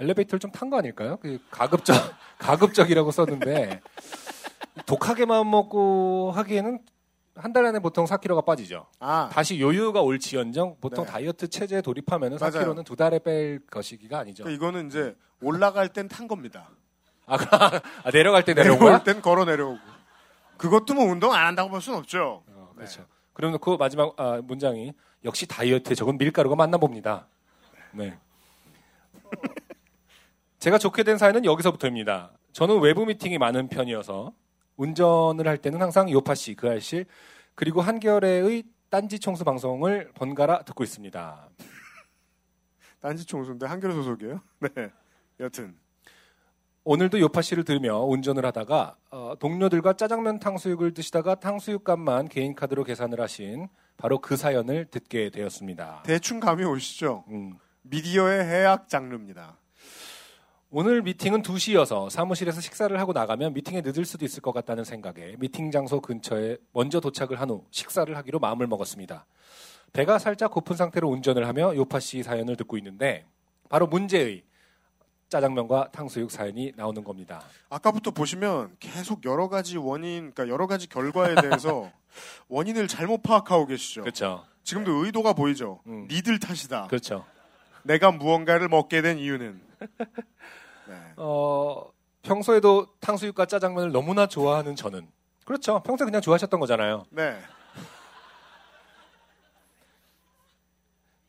엘리베이터를 0.00 0.40
좀 0.40 0.50
탄 0.52 0.70
거 0.70 0.78
아닐까요? 0.78 1.16
그 1.18 1.38
가급적 1.50 1.94
가급적이라고 2.38 3.10
썼는데 3.10 3.80
독하게 4.86 5.26
마음 5.26 5.50
먹고 5.50 6.32
하기에는 6.32 6.80
한 7.36 7.52
달 7.52 7.64
안에 7.66 7.78
보통 7.78 8.04
4kg가 8.04 8.44
빠지죠. 8.44 8.86
아, 8.98 9.28
다시 9.32 9.60
요요가 9.60 10.00
올지언정 10.02 10.78
보통 10.80 11.04
네. 11.04 11.12
다이어트 11.12 11.46
체제에 11.48 11.82
돌입하면 11.82 12.36
맞아요. 12.40 12.50
4kg는 12.74 12.84
두 12.84 12.96
달에 12.96 13.20
뺄 13.20 13.60
것이기가 13.70 14.18
아니죠. 14.18 14.42
그러니까 14.42 14.56
이거는 14.66 14.88
이제 14.88 15.14
올라갈 15.40 15.88
땐 15.88 16.08
탄 16.08 16.26
겁니다. 16.26 16.68
아, 17.26 17.36
아, 18.02 18.10
내려갈 18.10 18.44
때 18.44 18.54
거야? 18.54 18.64
내려올 18.64 19.04
땐 19.04 19.22
걸어 19.22 19.44
내려오고. 19.44 19.78
그것도 20.56 20.94
뭐 20.94 21.04
운동 21.04 21.32
안 21.32 21.46
한다고 21.46 21.70
볼 21.70 21.80
수는 21.80 22.00
없죠. 22.00 22.42
어, 22.48 22.72
그렇죠. 22.74 23.06
그러면 23.34 23.60
그 23.60 23.76
마지막 23.78 24.18
아, 24.18 24.40
문장이 24.42 24.92
역시 25.24 25.46
다이어트에 25.46 25.94
적은 25.94 26.18
밀가루가 26.18 26.56
맞나 26.56 26.76
봅니다. 26.76 27.28
네. 27.92 28.18
제가 30.58 30.78
좋게 30.78 31.04
된 31.04 31.18
사연은 31.18 31.44
여기서부터입니다. 31.44 32.32
저는 32.52 32.80
외부 32.80 33.06
미팅이 33.06 33.38
많은 33.38 33.68
편이어서 33.68 34.32
운전을 34.76 35.46
할 35.46 35.58
때는 35.58 35.80
항상 35.80 36.10
요파 36.10 36.34
씨, 36.34 36.54
그 36.54 36.68
알실 36.68 37.06
그리고 37.54 37.80
한겨레의 37.80 38.64
딴지 38.90 39.18
총수 39.18 39.44
방송을 39.44 40.10
번갈아 40.14 40.62
듣고 40.62 40.82
있습니다. 40.82 41.48
딴지 43.00 43.24
총수인데 43.24 43.66
한겨레 43.66 43.94
소속이에요. 43.94 44.40
네. 44.74 44.90
여튼 45.38 45.76
오늘도 46.82 47.20
요파 47.20 47.42
씨를 47.42 47.64
들으며 47.64 47.98
운전을 48.00 48.44
하다가 48.46 48.96
어, 49.10 49.34
동료들과 49.38 49.92
짜장면 49.92 50.40
탕수육을 50.40 50.94
드시다가 50.94 51.36
탕수육 51.36 51.84
값만 51.84 52.28
개인 52.28 52.54
카드로 52.54 52.82
계산을 52.82 53.20
하신 53.20 53.68
바로 53.96 54.20
그 54.20 54.36
사연을 54.36 54.86
듣게 54.86 55.30
되었습니다. 55.30 56.02
대충 56.04 56.40
감이 56.40 56.64
오시죠. 56.64 57.24
음. 57.28 57.58
미디어의 57.82 58.44
해악 58.44 58.88
장르입니다. 58.88 59.56
오늘 60.70 61.00
미팅은 61.00 61.42
2시여서 61.42 62.10
사무실에서 62.10 62.60
식사를 62.60 62.98
하고 63.00 63.14
나가면 63.14 63.54
미팅에 63.54 63.80
늦을 63.80 64.04
수도 64.04 64.26
있을 64.26 64.42
것 64.42 64.52
같다는 64.52 64.84
생각에 64.84 65.36
미팅 65.38 65.70
장소 65.70 66.00
근처에 66.00 66.58
먼저 66.72 67.00
도착을 67.00 67.40
한 67.40 67.48
후 67.50 67.64
식사를 67.70 68.14
하기로 68.14 68.38
마음을 68.38 68.66
먹었습니다. 68.66 69.24
배가 69.94 70.18
살짝 70.18 70.50
고픈 70.50 70.76
상태로 70.76 71.08
운전을 71.08 71.48
하며 71.48 71.74
요파 71.74 72.00
씨 72.00 72.22
사연을 72.22 72.56
듣고 72.56 72.76
있는데 72.76 73.24
바로 73.70 73.86
문제의 73.86 74.42
짜장면과 75.30 75.88
탕수육 75.92 76.30
사연이 76.30 76.72
나오는 76.76 77.02
겁니다. 77.02 77.42
아까부터 77.70 78.10
보시면 78.10 78.76
계속 78.78 79.24
여러 79.24 79.48
가지 79.48 79.78
원인, 79.78 80.32
그러니까 80.34 80.48
여러 80.48 80.66
가지 80.66 80.86
결과에 80.88 81.34
대해서 81.34 81.90
원인을 82.48 82.88
잘못 82.88 83.22
파악하고 83.22 83.66
계시죠. 83.66 84.02
그렇죠. 84.02 84.44
지금도 84.64 85.06
의도가 85.06 85.32
보이죠. 85.32 85.80
음. 85.86 86.06
니들 86.10 86.38
탓이다. 86.38 86.88
그렇죠. 86.88 87.24
내가 87.84 88.10
무언가를 88.10 88.68
먹게 88.68 89.00
된 89.00 89.18
이유는. 89.18 89.60
네. 90.88 90.94
어, 91.16 91.90
평소에도 92.22 92.86
탕수육과 93.00 93.46
짜장면을 93.46 93.92
너무나 93.92 94.26
좋아하는 94.26 94.74
저는 94.74 95.08
그렇죠. 95.44 95.82
평소에 95.82 96.06
그냥 96.06 96.20
좋아하셨던 96.20 96.58
거잖아요. 96.60 97.04
네. 97.10 97.38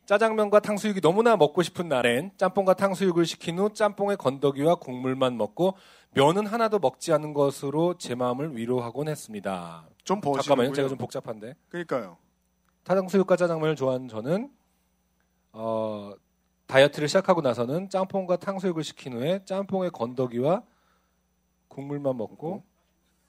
짜장면과 0.06 0.62
탕수육이 0.62 1.02
너무나 1.02 1.38
먹고 1.38 1.62
싶은 1.62 1.88
날엔 1.88 2.32
짬뽕과 2.38 2.74
탕수육을 2.74 3.28
시킨 3.28 3.60
후 3.60 3.72
짬뽕의 3.72 4.18
건더기와 4.18 4.76
국물만 4.76 5.38
먹고 5.38 5.76
면은 6.12 6.48
하나도 6.48 6.80
먹지 6.80 7.14
않은 7.14 7.34
것으로 7.34 7.96
제 8.00 8.16
마음을 8.16 8.58
위로하곤 8.58 9.08
했습니다. 9.08 9.88
좀 10.04 10.20
버시고요. 10.20 10.42
잠깐만요. 10.42 10.74
제가 10.74 10.90
좀 10.90 10.98
복잡한데. 10.98 11.54
그러니까요. 11.70 12.18
탕수육과 12.86 13.36
짜장면을 13.36 13.76
좋아하는 13.76 14.08
저는 14.08 14.50
어, 15.52 16.14
다이어트를 16.70 17.08
시작하고 17.08 17.42
나서는 17.42 17.90
짬뽕과 17.90 18.38
탕수육을 18.38 18.84
시킨 18.84 19.14
후에 19.14 19.42
짬뽕의 19.46 19.90
건더기와 19.92 20.62
국물만 21.68 22.16
먹고 22.16 22.64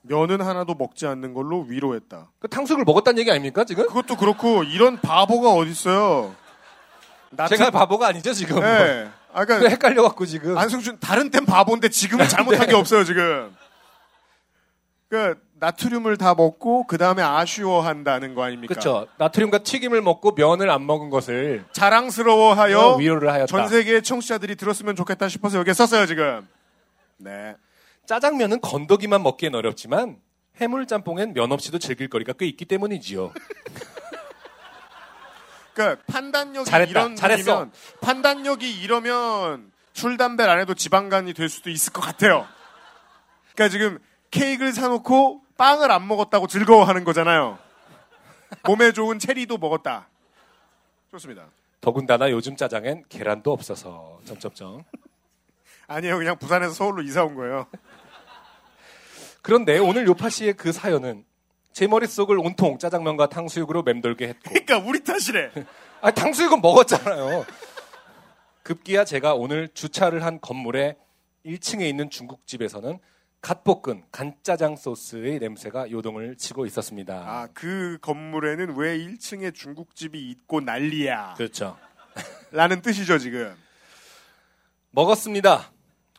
면은 0.03 0.43
하나도 0.43 0.75
먹지 0.75 1.07
않는 1.07 1.33
걸로 1.33 1.63
위로했다. 1.63 2.31
그 2.39 2.49
탕수육을 2.49 2.85
먹었다는 2.85 3.19
얘기 3.19 3.31
아닙니까 3.31 3.65
지금? 3.65 3.87
그것도 3.87 4.17
그렇고 4.17 4.63
이런 4.63 5.01
바보가 5.01 5.53
어딨어요. 5.53 6.35
나 7.31 7.49
제가 7.49 7.71
바보가 7.71 8.09
아니죠 8.09 8.35
지금. 8.35 8.61
네. 8.61 9.09
아, 9.33 9.41
왜 9.41 9.47
그러니까 9.47 9.71
헷갈려갖고 9.71 10.27
지금. 10.27 10.59
안승준 10.59 10.99
다른 11.01 11.31
땐 11.31 11.47
바보인데 11.47 11.89
지금은 11.89 12.29
잘못한 12.29 12.69
게 12.69 12.75
없어요 12.75 13.05
지금. 13.05 13.55
그 15.09 15.35
나트륨을 15.61 16.17
다 16.17 16.35
먹고 16.35 16.87
그 16.87 16.97
다음에 16.97 17.23
아쉬워한다는 17.23 18.35
거 18.35 18.43
아닙니까? 18.43 18.73
그렇죠. 18.73 19.07
나트륨과 19.19 19.59
튀김을 19.59 20.01
먹고 20.01 20.33
면을 20.33 20.71
안 20.71 20.87
먹은 20.87 21.11
것을 21.11 21.65
자랑스러워하여 21.73 22.97
위로를 22.97 23.31
하였다. 23.31 23.47
전 23.47 23.69
세계의 23.69 24.03
청취자들이 24.03 24.57
들었으면 24.57 24.97
좋겠다 24.97 25.29
싶어서 25.29 25.59
여기에 25.59 25.75
썼어요 25.75 26.07
지금. 26.07 26.49
네. 27.19 27.55
짜장면은 28.07 28.61
건더기만 28.63 29.23
먹기엔 29.23 29.55
어렵지만 29.55 30.17
해물 30.61 30.87
짬뽕엔 30.87 31.35
면 31.35 31.53
없이도 31.53 31.79
즐길 31.79 32.09
거리가 32.09 32.33
꽤 32.39 32.47
있기 32.47 32.65
때문이지요. 32.65 33.33
그러니까 35.75 36.03
판단력이 36.07 36.71
잘했다. 36.71 36.91
이런 36.91 37.15
잘했어. 37.17 37.69
판단력이 38.01 38.81
이러면 38.81 39.71
술 39.93 40.17
담배를 40.17 40.51
안 40.51 40.59
해도 40.59 40.75
지방간이 40.75 41.35
될 41.35 41.51
수도 41.51 41.69
있을 41.71 41.93
것 41.93 42.01
같아요. 42.01 42.47
그러니까 43.55 43.69
지금 43.71 43.99
케이크를 44.31 44.73
사놓고 44.73 45.43
빵을 45.61 45.91
안 45.91 46.09
먹었다고 46.09 46.47
즐거워하는 46.47 47.05
거잖아요. 47.05 47.59
몸에 48.65 48.93
좋은 48.93 49.19
체리도 49.19 49.59
먹었다. 49.59 50.09
좋습니다. 51.11 51.49
더군다나 51.83 52.31
요즘 52.31 52.57
짜장엔 52.57 53.05
계란도 53.11 53.53
없어서 53.53 54.21
점점점. 54.25 54.85
아니에요. 55.87 56.17
그냥 56.17 56.39
부산에서 56.39 56.73
서울로 56.73 57.03
이사 57.03 57.25
온 57.25 57.35
거예요. 57.35 57.67
그런데 59.43 59.77
오늘 59.77 60.07
요파 60.07 60.31
씨의 60.31 60.55
그 60.55 60.73
사연은 60.73 61.27
제 61.75 61.87
머릿속을 61.87 62.39
온통 62.39 62.79
짜장면과 62.79 63.29
탕수육으로 63.29 63.83
맴돌게 63.83 64.29
했고 64.29 64.41
그러니까 64.49 64.79
우리 64.79 65.05
탓이래. 65.05 65.51
아 66.01 66.11
탕수육은 66.11 66.63
먹었잖아요. 66.63 67.45
급기야 68.63 69.05
제가 69.05 69.35
오늘 69.35 69.69
주차를 69.69 70.25
한 70.25 70.41
건물의 70.41 70.97
1층에 71.45 71.83
있는 71.83 72.09
중국집에서는 72.09 72.99
갓 73.41 73.65
볶은 73.65 74.05
간짜장 74.13 74.77
소스의 74.77 75.39
냄새가 75.39 75.91
요동을 75.91 76.37
치고 76.37 76.67
있었습니다. 76.67 77.15
아, 77.15 77.49
그 77.55 77.99
건물에는 78.03 78.77
왜 78.77 78.99
1층에 78.99 79.55
중국집이 79.55 80.31
있고 80.31 80.61
난리야. 80.61 81.35
그렇죠. 81.39 81.79
라는 82.53 82.83
뜻이죠, 82.83 83.19
지금. 83.19 83.55
먹었습니다. 84.91 85.71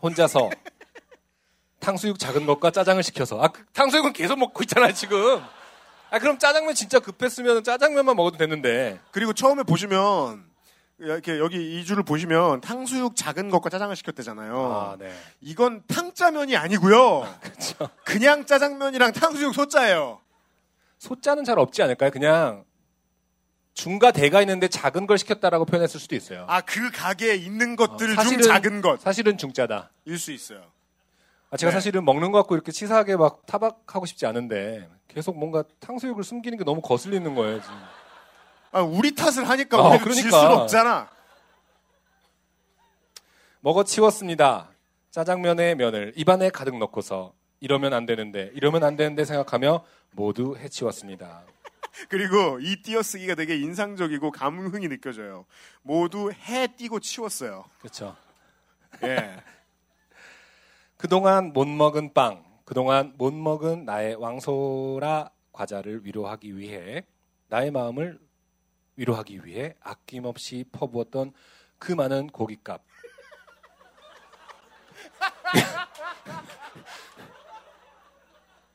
혼자서 0.02 0.50
탕수육 1.80 2.18
작은 2.20 2.46
것과 2.46 2.72
짜장을 2.72 3.02
시켜서 3.04 3.40
아 3.42 3.48
그 3.50 3.66
탕수육은 3.74 4.14
계속 4.14 4.38
먹고 4.40 4.64
있잖아요 4.64 4.94
지금. 4.94 5.42
아 6.10 6.20
그럼 6.20 6.38
짜장면 6.40 6.74
진짜 6.76 7.00
급했으면 7.00 7.64
짜장면만 7.64 8.16
먹어도 8.16 8.38
됐는데 8.38 9.00
그리고 9.12 9.34
처음에 9.34 9.64
보시면 9.64 10.51
이렇게 11.02 11.40
여기 11.40 11.80
이 11.80 11.84
줄을 11.84 12.04
보시면 12.04 12.62
탕수육 12.62 13.16
작은 13.16 13.50
것과 13.50 13.70
짜장을 13.72 13.96
시켰대잖아요. 13.96 14.56
아 14.72 14.96
네. 15.00 15.12
이건 15.42 15.82
탕짜면이 15.88 16.56
아니고요. 16.56 17.28
그렇죠. 17.42 17.90
그냥 18.06 18.46
짜장면이랑 18.46 19.12
탕수육 19.14 19.56
소짜예요. 19.56 20.20
소자는 21.00 21.44
잘 21.44 21.58
없지 21.58 21.82
않을까요? 21.82 22.12
그냥 22.12 22.64
중과 23.74 24.12
대가 24.12 24.42
있는데 24.42 24.68
작은 24.68 25.08
걸 25.08 25.18
시켰다라고 25.18 25.66
표현했을 25.66 26.00
수도 26.00 26.16
있어요. 26.16 26.46
아, 26.48 26.62
그 26.62 26.92
가게에 26.92 27.34
있는 27.36 27.76
것들 27.76 28.20
어, 28.20 28.24
중 28.24 28.40
작은 28.40 28.82
것. 28.82 29.02
사실은 29.02 29.38
중짜다. 29.40 29.90
일 30.06 30.20
수 30.20 30.32
있어요. 30.32 30.62
아, 31.50 31.58
제가 31.58 31.72
네. 31.72 31.74
사실은 31.78 32.06
먹는 32.06 32.32
거 32.32 32.38
갖고 32.40 32.54
이렇게 32.54 32.72
치사하게 32.72 33.16
막 33.16 33.46
타박하고 33.48 34.06
싶지 34.06 34.28
않은데 34.28 34.88
계속 35.08 35.38
뭔가 35.38 35.64
탕수육을 35.80 36.24
숨기는 36.24 36.58
게 36.60 36.64
너무 36.64 36.80
거슬리는 36.82 37.34
거예요 37.34 37.60
지금. 37.62 37.76
아, 38.72 38.82
우리 38.82 39.14
탓을 39.16 39.48
하니까 39.48 39.78
아, 39.78 39.90
우리도 39.90 40.14
질 40.14 40.30
그러니까. 40.30 40.40
수는 40.40 40.58
없잖아. 40.58 41.10
먹어 43.60 43.84
치웠습니다. 43.84 44.70
짜장면에 45.12 45.76
면을 45.76 46.14
입안에 46.16 46.50
가득 46.50 46.78
넣고서 46.78 47.34
이러면 47.60 47.94
안 47.94 48.06
되는데 48.06 48.50
이러면 48.54 48.84
안 48.84 48.96
되는데 48.96 49.26
생각하며 49.26 49.84
모두 50.12 50.58
해치웠습니다. 50.58 51.44
그리고 52.10 52.60
이 52.62 52.82
띄어쓰기가 52.82 53.36
되게 53.36 53.58
인상적이고 53.58 54.32
감흥이 54.32 54.88
느껴져요. 54.88 55.46
모두 55.82 56.32
해 56.32 56.68
띄고 56.68 57.02
치웠어요. 57.02 57.66
그렇죠. 57.80 58.16
예. 59.04 59.36
그동안 60.98 61.52
못 61.52 61.68
먹은 61.68 62.14
빵, 62.14 62.44
그동안 62.64 63.14
못 63.18 63.34
먹은 63.34 63.86
나의 63.86 64.16
왕소라 64.16 65.30
과자를 65.52 66.06
위로하기 66.06 66.58
위해 66.58 67.04
나의 67.50 67.72
마음을 67.72 68.20
위로하기 69.02 69.46
위해 69.46 69.76
아낌없이 69.82 70.66
퍼부었던 70.72 71.34
그 71.80 71.92
많은 71.92 72.28
고깃값. 72.28 72.84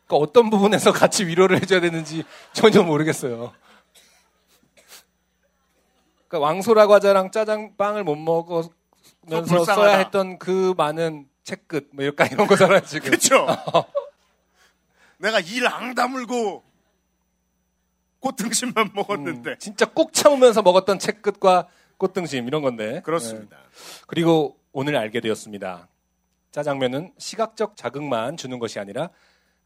그러니까 0.07 0.17
어떤 0.17 0.51
부분에서 0.51 0.93
같이 0.93 1.27
위로를 1.27 1.61
해줘야 1.61 1.81
되는지 1.81 2.25
전혀 2.53 2.83
모르겠어요. 2.83 3.55
그러니까 6.27 6.47
왕소라 6.47 6.89
과자랑 6.89 7.31
짜장빵을 7.31 8.03
못 8.03 8.17
먹으면서. 8.17 8.75
써야 9.65 9.99
했던 9.99 10.39
그 10.39 10.75
많은 10.77 11.29
채끝 11.45 11.91
뭐 11.93 12.05
약간 12.05 12.29
이런 12.33 12.49
거잖아요 12.49 12.81
지금. 12.81 13.11
그쵸? 13.11 13.47
내가 15.19 15.39
이랑 15.41 15.95
다물고 15.95 16.66
꽃등심만 18.27 18.91
먹었는데. 18.95 19.51
음, 19.51 19.57
진짜 19.59 19.87
꾹 19.87 20.13
참으면서 20.13 20.63
먹었던 20.63 20.99
채끝과 20.99 21.69
꽃등심 21.99 22.47
이런 22.47 22.63
건데. 22.63 23.01
그렇습니다. 23.05 23.57
네. 23.57 23.63
그리고 24.07 24.59
오늘 24.73 24.97
알게 24.97 25.21
되었습니다. 25.21 25.89
짜장면은 26.51 27.13
시각적 27.19 27.77
자극만 27.77 28.37
주는 28.37 28.59
것이 28.59 28.79
아니라 28.79 29.11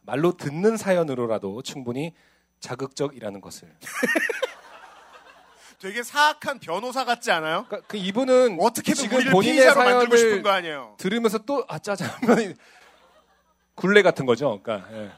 말로 0.02 0.36
듣는 0.36 0.76
사연으로라도 0.76 1.62
충분히 1.62 2.14
자극적이라는 2.60 3.40
것을. 3.40 3.68
되게 5.78 6.02
사악한 6.02 6.58
변호사 6.60 7.04
같지 7.06 7.30
않아요? 7.30 7.64
그러니까 7.66 7.88
그 7.88 7.96
이분은 7.96 8.58
어떻게든 8.60 8.94
지금 8.94 9.30
본인의 9.30 9.72
사연을 9.72 10.42
거 10.42 10.50
아니에요? 10.50 10.94
들으면서 10.98 11.38
또 11.38 11.64
아 11.68 11.78
짜장면이 11.78 12.54
굴레 13.76 14.02
같은 14.02 14.26
거죠. 14.26 14.60
그러니까 14.62 14.86
예. 14.92 15.10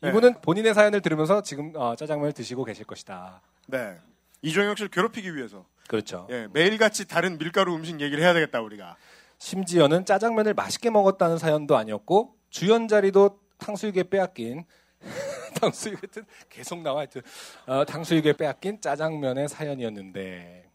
네. 0.00 0.10
이분은 0.10 0.40
본인의 0.42 0.74
사연을 0.74 1.00
들으면서 1.00 1.42
지금 1.42 1.72
아, 1.76 1.96
짜장면을 1.96 2.32
드시고 2.32 2.64
계실 2.64 2.84
것이다. 2.84 3.42
네. 3.66 3.96
이종혁 4.42 4.78
씨를 4.78 4.90
괴롭히기 4.90 5.34
위해서 5.34 5.66
그렇죠. 5.88 6.26
예, 6.30 6.46
매일같이 6.52 7.08
다른 7.08 7.38
밀가루 7.38 7.74
음식 7.74 8.00
얘기를 8.00 8.22
해야 8.22 8.32
되겠다 8.32 8.60
우리가. 8.60 8.96
심지어는 9.38 10.04
짜장면을 10.04 10.54
맛있게 10.54 10.90
먹었다는 10.90 11.38
사연도 11.38 11.76
아니었고 11.76 12.36
주연 12.50 12.88
자리도 12.88 13.40
탕수육에 13.58 14.04
빼앗긴 14.04 14.64
탕수육 15.60 16.02
하여튼 16.02 16.24
계속 16.48 16.82
나와 16.82 17.00
하여튼 17.00 17.22
어, 17.66 17.84
탕수육에 17.84 18.34
빼앗긴 18.34 18.80
짜장면의 18.80 19.48
사연이었는데 19.48 20.70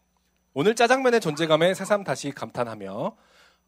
오늘 0.54 0.74
짜장면의 0.74 1.20
존재감에 1.20 1.74
새삼 1.74 2.04
다시 2.04 2.30
감탄하며 2.30 3.16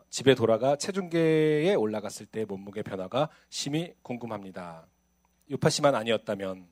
집에 0.09 0.35
돌아가 0.35 0.77
체중계에 0.77 1.75
올라갔을 1.75 2.27
때 2.27 2.45
몸무게 2.45 2.83
변화가 2.83 3.29
심히 3.51 3.92
궁금합니다. 4.03 4.87
요파 5.51 5.71
씨만 5.71 5.95
아니었다면 5.95 6.67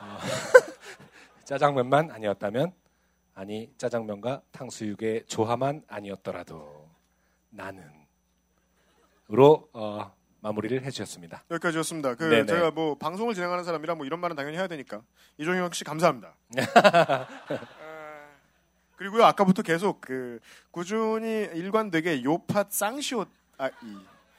어, 0.00 0.18
짜장면만 1.44 2.10
아니었다면 2.10 2.72
아니 3.34 3.72
짜장면과 3.78 4.42
탕수육의 4.52 5.24
조화만 5.26 5.82
아니었더라도 5.88 6.88
나는 7.50 8.00
으로 9.32 9.68
어, 9.72 10.12
마무리를 10.40 10.82
해주셨습니다. 10.84 11.44
여기까지였습니다. 11.50 12.14
그 12.14 12.24
네네. 12.24 12.46
제가 12.46 12.70
뭐 12.70 12.96
방송을 12.96 13.34
진행하는 13.34 13.62
사람이라 13.64 13.94
뭐 13.94 14.06
이런 14.06 14.20
말은 14.20 14.36
당연히 14.36 14.56
해야 14.56 14.66
되니까 14.66 15.02
이종혁 15.38 15.74
씨 15.74 15.84
감사합니다. 15.84 16.34
아, 16.74 17.26
그리고요 18.96 19.24
아까부터 19.24 19.62
계속 19.62 20.00
그 20.00 20.40
꾸준히 20.70 21.48
일관되게 21.54 22.22
요팟 22.24 22.66
쌍시옷 22.70 23.28
아이 23.58 23.70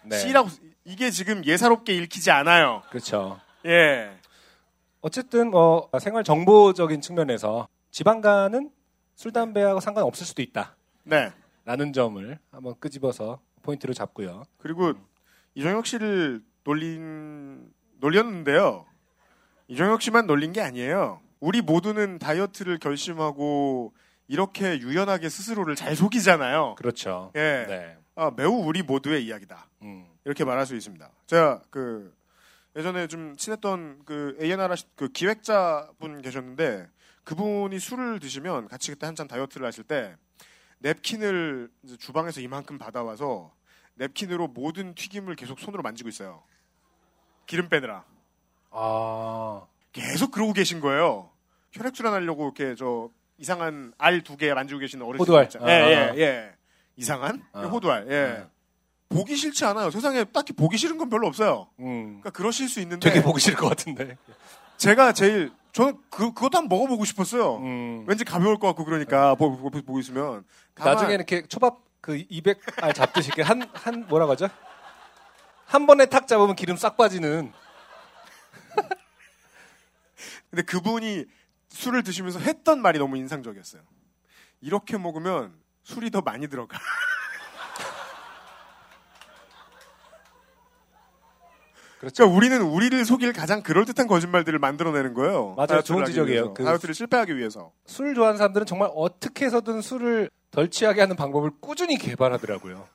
네. 0.03 0.17
C라고 0.17 0.49
이게 0.83 1.11
지금 1.11 1.45
예사롭게 1.45 1.93
읽히지 1.95 2.31
않아요. 2.31 2.83
그렇죠. 2.89 3.39
예. 3.65 4.11
어쨌든 5.01 5.51
뭐 5.51 5.89
생활 5.99 6.23
정보적인 6.23 7.01
측면에서 7.01 7.67
지방간은 7.91 8.71
술 9.15 9.31
담배하고 9.31 9.79
상관없을 9.79 10.25
수도 10.25 10.41
있다라는 10.41 10.71
네. 11.03 11.91
점을 11.93 12.39
한번 12.51 12.75
끄집어서 12.79 13.39
포인트로 13.61 13.93
잡고요. 13.93 14.43
그리고 14.57 14.93
이종혁 15.53 15.85
씨를 15.85 16.41
놀린 16.63 17.71
놀렸는데요. 17.99 18.85
이종혁 19.67 20.01
씨만 20.01 20.27
놀린 20.27 20.53
게 20.53 20.61
아니에요. 20.61 21.21
우리 21.39 21.61
모두는 21.61 22.19
다이어트를 22.19 22.77
결심하고 22.79 23.93
이렇게 24.27 24.79
유연하게 24.79 25.29
스스로를 25.29 25.75
잘 25.75 25.95
속이잖아요. 25.95 26.75
그렇죠. 26.77 27.31
예. 27.35 27.65
네. 27.67 27.97
아, 28.21 28.29
매우 28.35 28.51
우리 28.51 28.83
모두의 28.83 29.25
이야기다. 29.25 29.65
음. 29.81 30.05
이렇게 30.25 30.45
말할 30.45 30.67
수 30.67 30.75
있습니다. 30.75 31.09
제가 31.25 31.63
그 31.71 32.13
예전에 32.75 33.07
좀 33.07 33.35
친했던 33.35 34.03
그 34.05 34.37
A&R 34.39 34.75
그 34.95 35.07
기획자분 35.09 36.21
계셨는데 36.21 36.87
그분이 37.23 37.79
술을 37.79 38.19
드시면 38.19 38.67
같이 38.67 38.91
그때 38.91 39.07
한참 39.07 39.27
다이어트를 39.27 39.65
하실 39.65 39.83
때 39.83 40.15
냅킨을 40.79 41.69
이제 41.83 41.97
주방에서 41.97 42.41
이만큼 42.41 42.77
받아와서 42.77 43.51
냅킨으로 43.95 44.47
모든 44.49 44.93
튀김을 44.93 45.35
계속 45.35 45.59
손으로 45.59 45.81
만지고 45.81 46.09
있어요. 46.09 46.43
기름 47.47 47.69
빼느라 47.69 48.03
아, 48.69 49.65
계속 49.93 50.29
그러고 50.31 50.53
계신 50.53 50.79
거예요. 50.79 51.31
혈액 51.71 51.95
순환하려고 51.95 52.43
이렇게 52.43 52.75
저 52.75 53.09
이상한 53.39 53.93
알 53.97 54.21
두 54.21 54.37
개 54.37 54.53
만지고 54.53 54.79
계시는 54.79 55.03
어르신 55.03 55.21
호두알. 55.21 55.45
있잖아요. 55.45 55.67
아, 55.85 55.89
예, 55.89 55.95
아. 55.95 56.15
예, 56.15 56.19
예. 56.21 56.53
이상한 57.01 57.43
아. 57.51 57.63
호두알. 57.63 58.05
예. 58.09 58.09
네. 58.09 58.47
보기 59.09 59.35
싫지 59.35 59.65
않아요. 59.65 59.89
세상에 59.89 60.23
딱히 60.25 60.53
보기 60.53 60.77
싫은 60.77 60.97
건 60.97 61.09
별로 61.09 61.27
없어요. 61.27 61.67
음. 61.79 62.21
그러니까 62.21 62.29
그러실 62.29 62.69
수 62.69 62.79
있는데 62.79 63.09
되게 63.09 63.21
보기 63.21 63.41
싫을 63.41 63.57
것 63.57 63.67
같은데. 63.67 64.17
제가 64.77 65.11
제일 65.11 65.51
저는 65.73 65.97
그 66.09 66.33
그것도 66.33 66.59
한번 66.59 66.77
먹어보고 66.77 67.03
싶었어요. 67.05 67.57
음. 67.57 68.05
왠지 68.07 68.23
가벼울 68.23 68.57
것 68.59 68.67
같고 68.67 68.85
그러니까 68.85 69.35
보고, 69.35 69.57
보고, 69.57 69.81
보고 69.81 69.99
있으면 69.99 70.45
다만 70.75 70.93
나중에 70.93 71.13
이렇게 71.15 71.41
초밥 71.47 71.79
그 71.99 72.17
200알 72.17 72.93
잡듯이 72.95 73.27
이렇게 73.27 73.41
한, 73.41 73.67
한, 73.73 74.07
뭐라고 74.07 74.31
하죠? 74.33 74.47
한 75.65 75.87
번에 75.87 76.05
탁 76.05 76.27
잡으면 76.27 76.55
기름 76.55 76.77
싹 76.77 76.97
빠지는. 76.97 77.51
근데 80.49 80.63
그분이 80.63 81.25
술을 81.69 82.03
드시면서 82.03 82.39
했던 82.39 82.81
말이 82.81 82.99
너무 82.99 83.17
인상적이었어요. 83.17 83.81
이렇게 84.61 84.97
먹으면 84.97 85.53
술이 85.83 86.09
더 86.11 86.21
많이 86.21 86.47
들어가. 86.47 86.77
그렇죠. 91.99 92.23
그러니까 92.23 92.35
우리는 92.37 92.61
우리를 92.61 93.05
속일 93.05 93.31
가장 93.33 93.61
그럴듯한 93.61 94.07
거짓말들을 94.07 94.57
만들어내는 94.57 95.13
거예요. 95.13 95.53
맞아요. 95.55 95.81
좋은 95.83 96.03
지적이에요. 96.05 96.53
그- 96.55 96.63
다이어트를 96.63 96.95
실패하기 96.95 97.37
위해서. 97.37 97.71
술 97.85 98.15
좋아하는 98.15 98.37
사람들은 98.39 98.65
정말 98.65 98.89
어떻게 98.95 99.45
해서든 99.45 99.81
술을 99.81 100.31
덜 100.49 100.69
취하게 100.71 101.01
하는 101.01 101.15
방법을 101.15 101.51
꾸준히 101.59 101.97
개발하더라고요. 101.97 102.87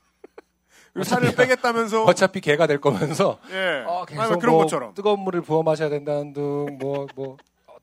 살을 1.05 1.37
빼겠다면서 1.37 2.03
어차피 2.05 2.41
개가 2.41 2.67
될 2.67 2.81
거면서 2.81 3.39
예. 3.51 3.85
어, 3.87 4.05
아니, 4.09 4.17
계속 4.19 4.41
그런 4.41 4.55
뭐 4.55 4.65
것처럼. 4.65 4.95
뜨거운 4.95 5.21
물을 5.21 5.41
부어 5.43 5.63
마셔야 5.63 5.89
된다는 5.89 6.33
등뭐뭐 6.33 7.37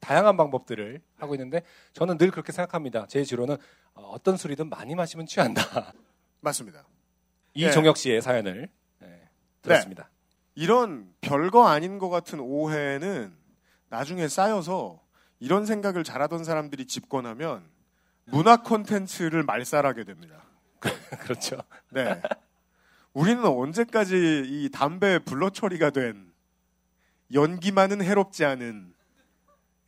다양한 0.03 0.35
방법들을 0.35 1.01
하고 1.17 1.33
있는데 1.35 1.63
저는 1.93 2.17
늘 2.17 2.29
그렇게 2.29 2.51
생각합니다. 2.51 3.07
제 3.07 3.23
주로는 3.23 3.55
어, 3.93 4.01
어떤 4.09 4.35
술이든 4.35 4.69
많이 4.69 4.95
마시면 4.95 5.25
취한다. 5.25 5.93
맞습니다. 6.41 6.85
이종혁 7.53 7.95
씨의 7.95 8.21
사연을 8.21 8.69
네, 8.99 9.29
들었습니다. 9.61 10.09
이런 10.55 11.13
별거 11.21 11.67
아닌 11.67 11.99
것 11.99 12.09
같은 12.09 12.39
오해는 12.39 13.33
나중에 13.89 14.27
쌓여서 14.27 15.01
이런 15.39 15.65
생각을 15.65 16.03
잘하던 16.03 16.43
사람들이 16.43 16.85
집권하면 16.85 17.63
문화 18.25 18.57
콘텐츠를 18.57 19.43
말살하게 19.43 20.03
됩니다. 20.03 20.43
그렇죠. 21.21 21.57
네. 21.89 22.21
우리는 23.13 23.43
언제까지 23.45 24.43
이 24.45 24.69
담배 24.73 25.19
불러 25.19 25.49
처리가 25.49 25.91
된 25.91 26.33
연기만은 27.33 28.01
해롭지 28.01 28.43
않은 28.43 28.92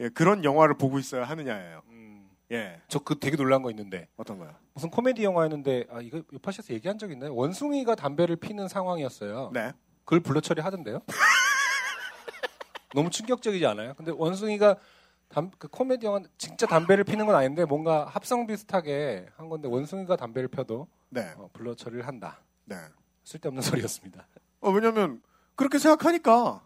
예, 0.01 0.09
그런 0.09 0.43
영화를 0.43 0.75
보고 0.77 0.99
있어야 0.99 1.23
하느냐예요. 1.25 1.81
예. 2.51 2.79
저 2.87 2.99
그 2.99 3.17
되게 3.17 3.35
놀란 3.37 3.63
거 3.63 3.71
있는데 3.71 4.07
어떤 4.17 4.37
거요? 4.37 4.53
무슨 4.73 4.89
코미디 4.91 5.23
영화였는데 5.23 5.85
아 5.89 5.99
이거 6.01 6.21
요파시에서 6.31 6.73
얘기한 6.75 6.97
적 6.99 7.11
있나요? 7.11 7.33
원숭이가 7.33 7.95
담배를 7.95 8.35
피는 8.35 8.67
상황이었어요. 8.67 9.49
네. 9.53 9.71
그걸 10.03 10.19
불러 10.19 10.39
처리하던데요? 10.41 10.99
너무 12.93 13.09
충격적이지 13.09 13.65
않아요? 13.65 13.93
근데 13.95 14.11
원숭이가 14.15 14.75
담, 15.27 15.49
그 15.57 15.67
코미디 15.67 16.05
영화 16.05 16.21
진짜 16.37 16.67
담배를 16.67 17.03
피는 17.03 17.25
건 17.25 17.35
아닌데 17.35 17.65
뭔가 17.65 18.05
합성 18.05 18.45
비슷하게 18.47 19.27
한 19.35 19.49
건데 19.49 19.67
원숭이가 19.67 20.15
담배를 20.15 20.47
펴도 20.47 20.87
네. 21.09 21.33
어, 21.37 21.49
불러 21.51 21.73
처리를 21.73 22.05
한다. 22.07 22.39
네. 22.65 22.75
쓸데없는 23.23 23.61
소리였습니다. 23.63 24.27
어, 24.61 24.69
왜냐면 24.69 25.21
그렇게 25.55 25.79
생각하니까 25.79 26.63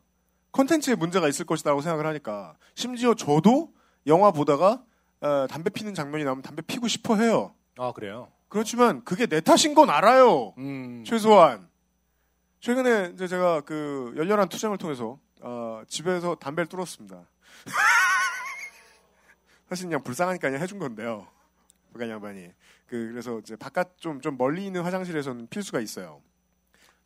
컨텐츠에 0.51 0.95
문제가 0.95 1.27
있을 1.27 1.45
것이라고 1.45 1.81
생각을 1.81 2.05
하니까 2.07 2.55
심지어 2.75 3.13
저도 3.13 3.73
영화 4.07 4.31
보다가 4.31 4.83
어, 5.21 5.47
담배 5.49 5.69
피는 5.69 5.93
장면이 5.93 6.23
나오면 6.23 6.41
담배 6.41 6.61
피고 6.61 6.87
싶어 6.87 7.15
해요. 7.15 7.53
아 7.77 7.91
그래요. 7.91 8.31
그렇지만 8.47 9.03
그게 9.03 9.27
내 9.27 9.41
탓인 9.41 9.75
건 9.75 9.89
알아요. 9.89 10.53
음. 10.57 11.03
최소한 11.05 11.67
최근에 12.61 13.11
이제 13.13 13.27
제가 13.27 13.61
그 13.61 14.13
열렬한 14.17 14.49
투쟁을 14.49 14.77
통해서 14.77 15.19
어, 15.41 15.81
집에서 15.87 16.35
담배를 16.35 16.67
뚫었습니다. 16.67 17.21
사실 19.69 19.85
그냥 19.85 20.03
불쌍하니까 20.03 20.49
그냥 20.49 20.61
해준 20.61 20.79
건데요. 20.79 21.27
북한 21.91 22.09
양반이. 22.09 22.51
그 22.87 23.09
그래서 23.11 23.39
이제 23.39 23.55
바깥 23.55 23.99
좀좀 23.99 24.37
멀리 24.37 24.65
있는 24.65 24.81
화장실에서는 24.81 25.47
필 25.47 25.63
수가 25.63 25.79
있어요. 25.79 26.21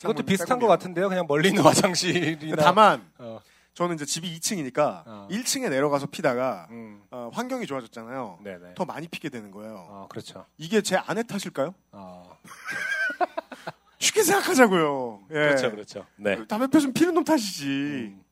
그것도 0.07 0.23
비슷한 0.25 0.59
것 0.59 0.67
같은데요. 0.67 1.09
그냥 1.09 1.25
멀리 1.27 1.49
있는 1.49 1.63
화장실이나. 1.63 2.61
다만 2.61 3.09
어. 3.17 3.39
저는 3.73 3.95
이제 3.95 4.05
집이 4.05 4.39
2층이니까 4.39 5.03
어. 5.05 5.27
1층에 5.31 5.69
내려가서 5.69 6.07
피다가 6.07 6.67
음. 6.69 7.01
어, 7.09 7.29
환경이 7.33 7.65
좋아졌잖아요. 7.65 8.39
네네. 8.43 8.73
더 8.75 8.85
많이 8.85 9.07
피게 9.07 9.29
되는 9.29 9.51
거예요. 9.51 9.87
어, 9.89 10.07
그렇죠. 10.09 10.45
이게 10.57 10.81
제 10.81 10.95
아내 10.95 11.23
탓일까요? 11.23 11.73
어. 11.91 12.37
쉽게 13.97 14.21
생각하자고요. 14.23 15.23
예. 15.29 15.33
그렇죠, 15.33 15.71
그렇죠. 15.71 16.05
네. 16.17 16.45
담배 16.47 16.67
펴면 16.67 16.93
피는 16.93 17.13
놈 17.13 17.23
탓이지. 17.23 17.65
음. 17.65 18.23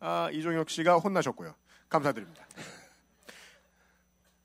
아, 0.00 0.30
이종혁 0.32 0.70
씨가 0.70 0.96
혼나셨고요. 0.96 1.54
감사드립니다. 1.88 2.46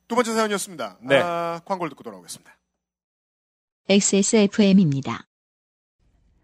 두 0.08 0.16
번째 0.16 0.34
사연이었습니다. 0.34 0.98
네. 1.02 1.22
아, 1.22 1.62
광고를 1.66 1.90
듣고 1.90 2.04
돌아오겠습니다. 2.04 2.56
XSFM입니다. 3.88 5.26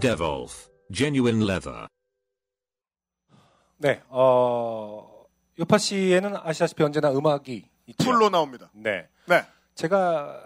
Devolf 0.00 0.68
Genuine 0.92 1.42
Leather. 1.44 1.86
네. 3.78 4.00
어, 4.08 5.24
요파 5.58 5.78
씨에는 5.78 6.36
아시다시피 6.36 6.82
언제나 6.82 7.10
음악이 7.12 7.68
있죠. 7.86 8.04
풀로 8.04 8.30
나옵니다. 8.30 8.70
네. 8.74 9.08
네. 9.26 9.42
제가 9.74 10.40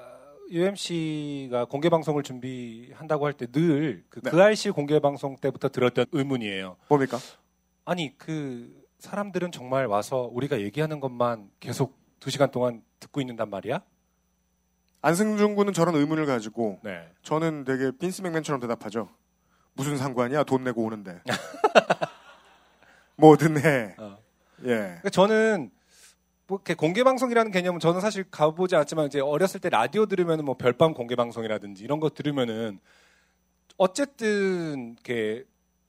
UMC가 0.50 1.66
공개 1.66 1.88
방송을 1.90 2.22
준비한다고 2.22 3.26
할 3.26 3.34
때 3.34 3.46
늘그 3.52 4.20
네. 4.22 4.30
그알씨 4.30 4.70
공개 4.70 4.98
방송 4.98 5.36
때부터 5.36 5.68
들었던 5.68 6.06
의문이에요. 6.12 6.76
뭡니까? 6.88 7.18
아니 7.84 8.16
그 8.16 8.82
사람들은 8.98 9.52
정말 9.52 9.86
와서 9.86 10.28
우리가 10.32 10.60
얘기하는 10.60 11.00
것만 11.00 11.50
계속 11.60 11.98
두 12.18 12.30
시간 12.30 12.50
동안 12.50 12.82
듣고 12.98 13.20
있는단 13.20 13.48
말이야? 13.50 13.80
안승준 15.02 15.54
군은 15.54 15.72
저런 15.72 15.94
의문을 15.94 16.26
가지고 16.26 16.80
네. 16.82 17.08
저는 17.22 17.64
되게 17.64 17.92
빈스 17.96 18.22
맥맨처럼 18.22 18.60
대답하죠. 18.60 19.08
무슨 19.78 19.96
상관이야? 19.96 20.42
돈 20.42 20.64
내고 20.64 20.82
오는데. 20.82 21.22
뭐든 23.16 23.64
해. 23.64 23.94
어. 23.96 24.18
예. 24.64 24.66
그러니까 24.66 25.10
저는 25.10 25.70
뭐 26.48 26.58
이렇게 26.58 26.74
공개 26.74 27.04
방송이라는 27.04 27.52
개념은 27.52 27.78
저는 27.78 28.00
사실 28.00 28.24
가보지 28.28 28.74
않았지만 28.74 29.06
이제 29.06 29.20
어렸을 29.20 29.60
때 29.60 29.68
라디오 29.68 30.06
들으면은 30.06 30.44
뭐 30.44 30.56
별밤 30.56 30.94
공개 30.94 31.14
방송이라든지 31.14 31.84
이런 31.84 32.00
거 32.00 32.10
들으면은 32.10 32.80
어쨌든 33.76 34.94
이렇게 34.94 35.44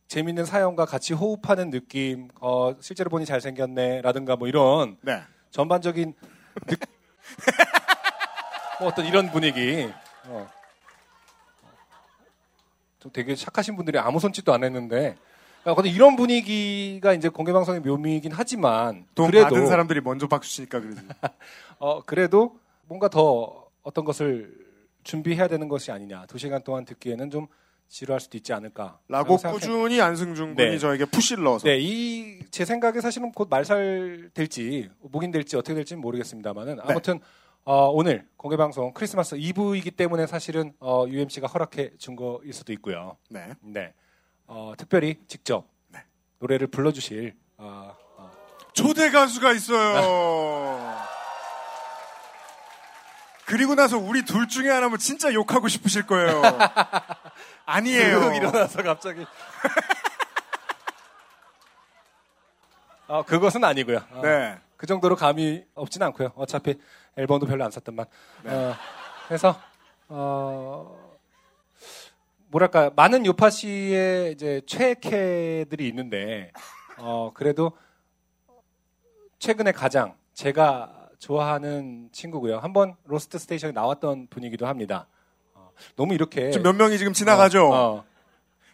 재밌는 0.07 0.45
사연과 0.45 0.85
같이 0.85 1.13
호흡하는 1.13 1.71
느낌, 1.71 2.27
어 2.41 2.75
실제로 2.79 3.09
보니 3.09 3.25
잘생겼네 3.25 4.01
라든가 4.01 4.35
뭐 4.35 4.47
이런 4.47 4.97
네. 5.01 5.21
전반적인 5.49 6.13
느... 6.67 6.75
뭐 8.79 8.89
어떤 8.89 9.05
이런 9.05 9.31
분위기. 9.31 9.89
어. 10.27 10.58
좀 12.99 13.11
되게 13.11 13.35
착하신 13.35 13.75
분들이 13.75 13.97
아무 13.97 14.19
손짓도 14.19 14.53
안 14.53 14.63
했는데. 14.63 15.15
그러니까 15.63 15.79
어떤 15.81 15.91
이런 15.91 16.15
분위기가 16.15 17.13
이제 17.13 17.27
공개 17.29 17.51
방송의 17.51 17.81
묘미이긴 17.81 18.31
하지만 18.33 19.05
돈 19.15 19.29
그래도 19.29 19.49
받은 19.49 19.67
사람들이 19.67 20.01
먼저 20.01 20.27
박수 20.27 20.51
치니까 20.51 20.79
그러지. 20.79 21.01
어 21.79 22.01
그래도 22.03 22.57
뭔가 22.87 23.09
더 23.09 23.67
어떤 23.83 24.05
것을 24.05 24.53
준비해야 25.03 25.47
되는 25.47 25.67
것이 25.67 25.91
아니냐. 25.91 26.25
두 26.27 26.37
시간 26.37 26.61
동안 26.63 26.85
듣기에는 26.85 27.29
좀 27.29 27.47
지루할 27.87 28.19
수도 28.19 28.37
있지 28.37 28.53
않을까. 28.53 28.99
라고 29.07 29.37
꾸준히 29.37 29.99
안승준 29.99 30.55
군이 30.55 30.69
네. 30.71 30.77
저에게 30.77 31.05
푸시를 31.05 31.43
넣어서. 31.43 31.67
네, 31.67 31.77
이 31.79 32.39
제 32.51 32.65
생각에 32.65 32.99
사실은 32.99 33.31
곧 33.31 33.47
말살 33.49 34.31
될지 34.33 34.89
목인 35.01 35.29
될지 35.31 35.55
어떻게 35.55 35.75
될지는 35.75 36.01
모르겠습니다만은 36.01 36.79
아무튼 36.81 37.19
어, 37.71 37.87
오늘 37.91 38.27
공개 38.35 38.57
방송 38.57 38.91
크리스마스 38.93 39.35
이브이기 39.35 39.91
때문에 39.91 40.25
사실은 40.25 40.73
어, 40.79 41.05
UMC가 41.07 41.45
허락해 41.45 41.91
준 41.99 42.15
거일 42.15 42.51
수도 42.51 42.73
있고요. 42.73 43.15
네. 43.29 43.53
네, 43.61 43.93
어, 44.47 44.73
특별히 44.75 45.19
직접 45.27 45.67
네. 45.89 46.03
노래를 46.39 46.65
불러주실 46.65 47.35
어, 47.57 47.95
어, 48.17 48.31
초대 48.73 49.11
가수가 49.11 49.51
있어요. 49.51 50.97
그리고 53.45 53.75
나서 53.75 53.99
우리 53.99 54.25
둘 54.25 54.47
중에 54.47 54.71
하나면 54.71 54.97
진짜 54.97 55.31
욕하고 55.31 55.67
싶으실 55.67 56.07
거예요. 56.07 56.41
아니에요. 57.67 58.19
쓱 58.19 58.37
일어나서 58.37 58.81
갑자기. 58.81 59.23
어, 63.05 63.21
그것은 63.21 63.63
아니고요. 63.63 63.99
어, 64.09 64.21
네. 64.23 64.57
그 64.79 64.87
정도로 64.87 65.17
감이 65.17 65.61
없진 65.75 66.01
않고요. 66.03 66.31
어차피 66.35 66.79
앨범도 67.17 67.45
별로 67.47 67.65
안 67.65 67.69
샀던만. 67.69 68.05
네. 68.45 68.53
어, 68.53 68.73
그래서 69.27 69.59
어, 70.07 71.17
뭐랄까 72.47 72.89
많은 72.95 73.25
요파 73.25 73.49
씨의 73.49 74.31
이제 74.31 74.61
최애캐들이 74.65 75.85
있는데 75.89 76.53
어, 76.97 77.31
그래도 77.33 77.73
최근에 79.39 79.73
가장 79.73 80.15
제가 80.33 81.09
좋아하는 81.17 82.07
친구고요. 82.13 82.59
한번 82.59 82.95
고스트 83.03 83.37
스테이션에 83.37 83.73
나왔던 83.73 84.27
분이기도 84.29 84.65
합니다. 84.65 85.07
어, 85.55 85.71
너무 85.97 86.13
이렇게 86.13 86.51
지금 86.51 86.63
몇 86.63 86.73
명이 86.77 86.97
지금 86.97 87.11
지나가죠. 87.11 87.67
어, 87.69 87.75
어. 87.97 88.05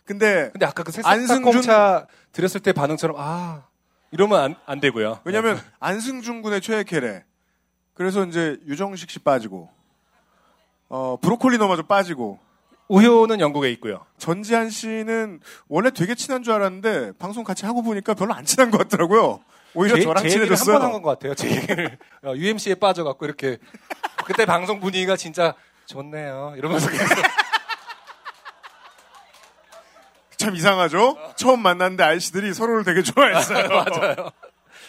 근데 0.03 0.51
근데 0.51 0.67
아까 0.67 0.83
그 0.83 0.91
안승준- 0.91 1.27
새싹땅콩차 1.27 2.05
들었을 2.31 2.61
때 2.61 2.73
반응처럼 2.73 3.15
아 3.17 3.65
이러면 4.15 4.39
안, 4.39 4.55
안 4.65 4.79
되고요. 4.79 5.19
왜냐면 5.25 5.59
안승준 5.81 6.41
군의 6.41 6.61
최애 6.61 6.85
캐래. 6.85 7.25
그래서 7.93 8.23
이제 8.25 8.57
유정식 8.65 9.09
씨 9.09 9.19
빠지고 9.19 9.69
어 10.87 11.17
브로콜리 11.21 11.57
너마저 11.57 11.83
빠지고 11.83 12.39
우효는 12.87 13.41
영국에 13.41 13.69
있고요. 13.71 14.05
전지한 14.17 14.69
씨는 14.69 15.41
원래 15.67 15.91
되게 15.91 16.15
친한 16.15 16.43
줄 16.43 16.53
알았는데 16.53 17.13
방송 17.19 17.43
같이 17.43 17.65
하고 17.65 17.81
보니까 17.81 18.13
별로 18.13 18.33
안 18.33 18.45
친한 18.45 18.71
것 18.71 18.77
같더라고요. 18.77 19.41
오히려 19.73 19.99
저랑 20.01 20.23
제 20.23 20.29
친해졌어요. 20.29 20.75
한번 20.75 20.93
한 20.95 21.01
것 21.01 21.09
같아요. 21.09 21.35
제 21.35 21.51
얘기를 21.53 21.97
어, 22.23 22.33
UMC에 22.35 22.75
빠져갖고 22.75 23.25
이렇게 23.25 23.57
그때 24.25 24.45
방송 24.45 24.79
분위기가 24.79 25.17
진짜 25.17 25.53
좋네요. 25.87 26.53
이러면서 26.57 26.89
계속 26.89 27.05
참 30.37 30.55
이상하죠? 30.55 31.17
처음 31.35 31.61
만났는데 31.61 32.03
아이씨들이 32.03 32.53
서로를 32.53 32.83
되게 32.83 33.01
좋아했어요. 33.01 33.67
맞아요. 33.69 34.31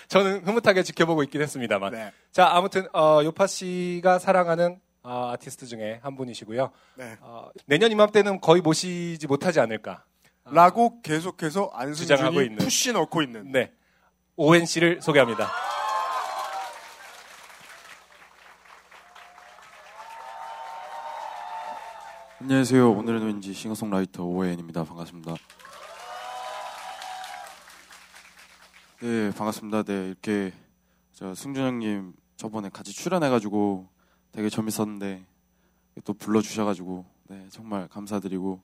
저는 0.09 0.47
흐뭇하게 0.47 0.83
지켜보고 0.83 1.23
있긴 1.25 1.43
했습니다만. 1.43 1.93
네. 1.93 2.13
자 2.33 2.49
아무튼 2.53 2.87
어, 2.93 3.21
요파 3.25 3.47
씨가 3.47 4.19
사랑하는 4.19 4.79
어, 5.03 5.31
아티스트 5.33 5.67
중에 5.67 6.01
한 6.03 6.17
분이시고요. 6.17 6.71
네. 6.97 7.17
어, 7.21 7.49
내년 7.67 7.91
이맘때는 7.93 8.41
거의 8.41 8.61
모시지 8.61 9.27
못하지 9.27 9.61
않을까. 9.61 10.05
라고 10.49 11.01
계속해서 11.03 11.71
안승준이 11.75 12.37
있는. 12.37 12.57
푸시 12.59 12.93
넣고 12.93 13.23
있는. 13.23 13.51
네. 13.51 13.73
오웬 14.37 14.65
씨를 14.67 15.01
소개합니다. 15.03 15.51
안녕하세요. 22.49 22.93
오늘은 22.93 23.27
왠지 23.27 23.53
싱어송라이터 23.53 24.23
오웬입니다. 24.23 24.85
반갑습니다. 24.85 25.35
네, 29.03 29.33
반갑습니다. 29.33 29.83
네, 29.83 30.07
이렇게 30.07 30.53
저 31.11 31.35
승준 31.35 31.65
형님 31.65 32.15
저번에 32.37 32.69
같이 32.69 32.93
출연해가지고 32.93 33.89
되게 34.31 34.49
재밌었는데 34.49 35.27
또 36.05 36.15
불러주셔가지고 36.15 37.05
네 37.31 37.49
정말 37.51 37.89
감사드리고 37.89 38.63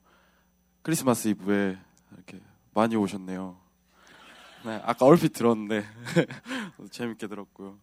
크리스마스 0.82 1.26
이브에 1.26 1.76
이렇게 2.12 2.40
많이 2.74 2.94
오셨네요. 2.94 3.56
네, 4.64 4.80
아까 4.84 5.06
얼핏 5.06 5.32
들었는데 5.32 5.84
재밌게 6.92 7.26
들었고요. 7.26 7.80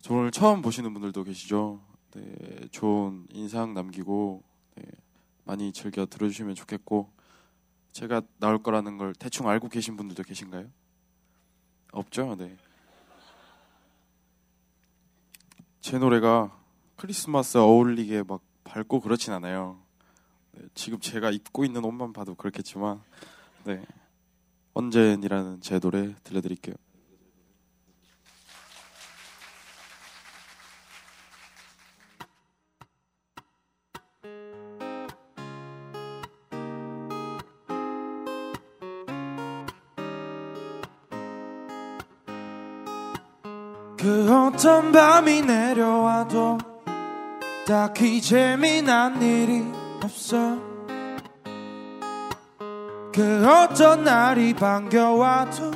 저 0.00 0.14
오늘 0.14 0.30
처음 0.30 0.62
보시는 0.62 0.92
분들도 0.92 1.24
계시죠. 1.24 1.80
네, 2.14 2.68
좋은 2.70 3.26
인상 3.32 3.74
남기고 3.74 4.44
네, 4.44 4.55
많이 5.44 5.72
즐겨 5.72 6.06
들어주시면 6.06 6.54
좋겠고 6.54 7.10
제가 7.92 8.22
나올 8.38 8.62
거라는 8.62 8.98
걸 8.98 9.14
대충 9.14 9.48
알고 9.48 9.68
계신 9.68 9.96
분들도 9.96 10.22
계신가요? 10.22 10.70
없죠. 11.92 12.36
네. 12.36 12.56
제 15.80 15.98
노래가 15.98 16.54
크리스마스 16.96 17.58
어울리게 17.58 18.24
막 18.24 18.42
밝고 18.64 19.00
그렇진 19.00 19.32
않아요. 19.32 19.80
네, 20.52 20.66
지금 20.74 20.98
제가 20.98 21.30
입고 21.30 21.64
있는 21.64 21.84
옷만 21.84 22.12
봐도 22.12 22.34
그렇겠지만, 22.34 23.00
네. 23.64 23.84
언젠이라는 24.74 25.60
제 25.60 25.78
노래 25.78 26.14
들려드릴게요. 26.24 26.74
그 44.06 44.32
어떤 44.32 44.92
밤이 44.92 45.42
내려와도 45.42 46.58
딱히 47.66 48.20
재미난 48.20 49.20
일이 49.20 49.64
없어. 50.00 50.36
그 53.12 53.44
어떤 53.44 54.04
날이 54.04 54.54
반겨와도 54.54 55.72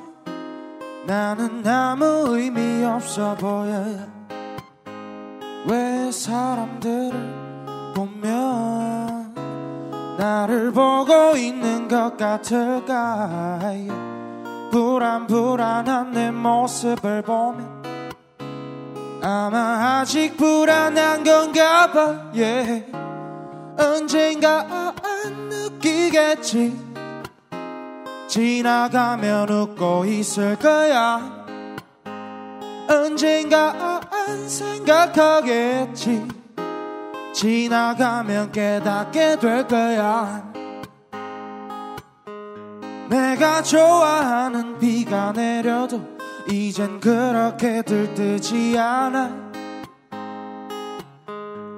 나는 1.08 1.66
아무 1.66 2.04
의미 2.36 2.84
없어 2.84 3.34
보여. 3.34 3.84
왜 5.66 6.12
사람들을 6.12 7.92
보면 7.96 9.34
나를 10.20 10.70
보고 10.70 11.36
있는 11.36 11.88
것 11.88 12.16
같을까 12.16 13.58
불안 14.70 15.26
불안한 15.26 16.12
내 16.12 16.30
모습을 16.30 17.22
보면 17.22 17.79
아마 19.22 19.98
아직 20.00 20.36
불안한 20.36 21.24
건가 21.24 21.92
봐 21.92 22.30
yeah. 22.34 22.84
언젠가 23.78 24.94
느끼겠지. 25.48 26.76
지나가면 28.28 29.48
웃고 29.48 30.04
있을 30.04 30.56
거야. 30.56 31.46
언젠가 32.88 34.00
생각하겠지. 34.46 36.28
지나가면 37.32 38.52
깨닫게 38.52 39.38
될 39.38 39.66
거야. 39.66 40.50
내가 43.08 43.62
좋아하는 43.62 44.78
비가 44.78 45.32
내려도 45.32 46.19
이젠 46.48 47.00
그렇게 47.00 47.82
들뜨지 47.82 48.78
않아. 48.78 49.50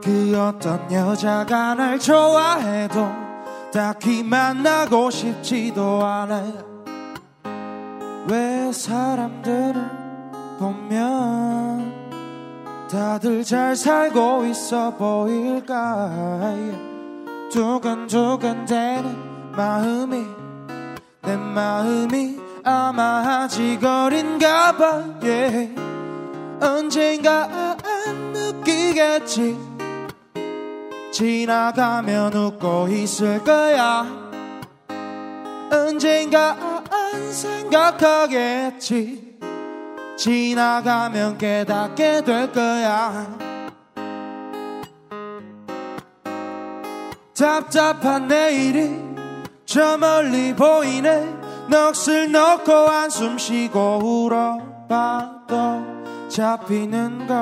그 0.02 0.36
어떤 0.38 0.90
여자가 0.92 1.74
날 1.74 1.98
좋아해도 1.98 3.08
딱히 3.72 4.22
만나고 4.22 5.10
싶지도 5.10 6.04
않아. 6.04 6.42
왜 8.28 8.70
사람들을 8.72 9.74
보면 10.58 12.02
다들 12.90 13.42
잘 13.42 13.74
살고 13.74 14.44
있어 14.46 14.94
보일까 14.96 16.54
두근두근 17.50 18.66
되는 18.66 19.52
마음이 19.52 20.26
내 21.22 21.36
마음이 21.36 22.41
아마 22.64 23.42
아직 23.42 23.84
어린가 23.84 24.76
봐 24.76 25.02
yeah. 25.20 25.74
언젠가 26.60 27.76
느끼겠지. 28.32 29.58
지나가면 31.12 32.32
웃고 32.32 32.86
있을 32.88 33.42
거야. 33.42 34.06
언젠가 35.70 36.56
생각하겠지. 37.32 39.38
지나가면 40.16 41.38
깨닫게 41.38 42.22
될 42.22 42.52
거야. 42.52 43.26
답답한 47.34 48.28
내일이 48.28 49.00
저 49.64 49.96
멀리 49.96 50.54
보이네 50.54 51.41
넋을 51.68 52.32
놓고 52.32 52.72
한숨 52.72 53.38
쉬고 53.38 53.98
울어봐도 54.02 55.82
잡히는 56.28 57.26
건 57.26 57.36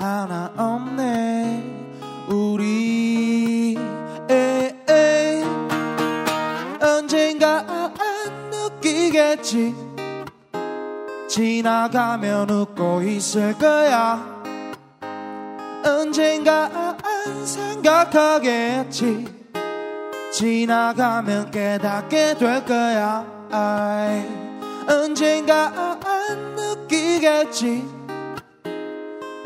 하나 0.00 0.50
없네. 0.56 1.70
우리 2.28 3.76
에 4.30 4.84
에 4.88 5.42
언젠가 6.80 7.92
느끼겠지. 8.50 9.74
지나가면 11.28 12.50
웃고 12.50 13.02
있을 13.02 13.56
거야. 13.58 14.32
언젠가 15.84 16.96
생각하겠지 17.44 19.41
지나가면 20.32 21.50
깨닫게 21.50 22.38
될 22.38 22.64
거야. 22.64 23.24
아이, 23.50 24.26
언젠가 24.88 25.98
느끼겠지. 26.56 27.84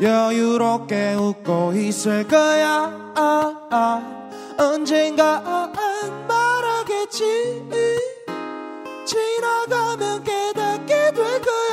여유롭게 0.01 1.15
웃고 1.15 1.73
있을 1.73 2.27
거야. 2.27 3.13
아, 3.15 3.67
아. 3.69 4.17
언젠가 4.59 5.71
말하겠지. 6.27 7.63
지나가면 9.05 10.23
깨닫게 10.23 11.11
될 11.11 11.41
거야 11.41 11.66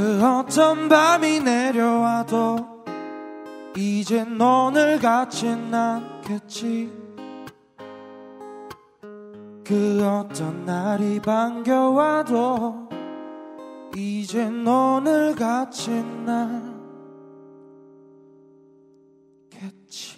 그 0.00 0.24
어떤 0.24 0.88
밤이 0.88 1.40
내려와도 1.40 2.84
이젠 3.76 4.40
오늘 4.40 4.98
같진 4.98 5.74
않겠지 5.74 6.90
그 9.62 10.02
어떤 10.02 10.64
날이 10.64 11.20
반겨와도 11.20 12.88
이젠 13.94 14.66
오늘 14.66 15.34
같진 15.34 16.26
않겠지 19.50 20.16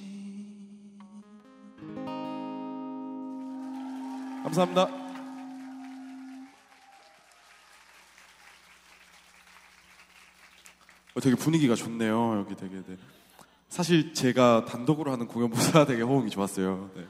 감사합니다. 4.45 5.02
되게 11.21 11.37
분위기가 11.37 11.75
좋네요. 11.75 12.39
여기 12.39 12.55
되게. 12.57 12.77
네. 12.77 12.97
사실 13.69 14.13
제가 14.15 14.65
단독으로 14.67 15.13
하는 15.13 15.27
공연보다 15.27 15.85
되게 15.87 16.03
호응이 16.03 16.31
좋았어요. 16.31 16.91
네. 16.95 17.05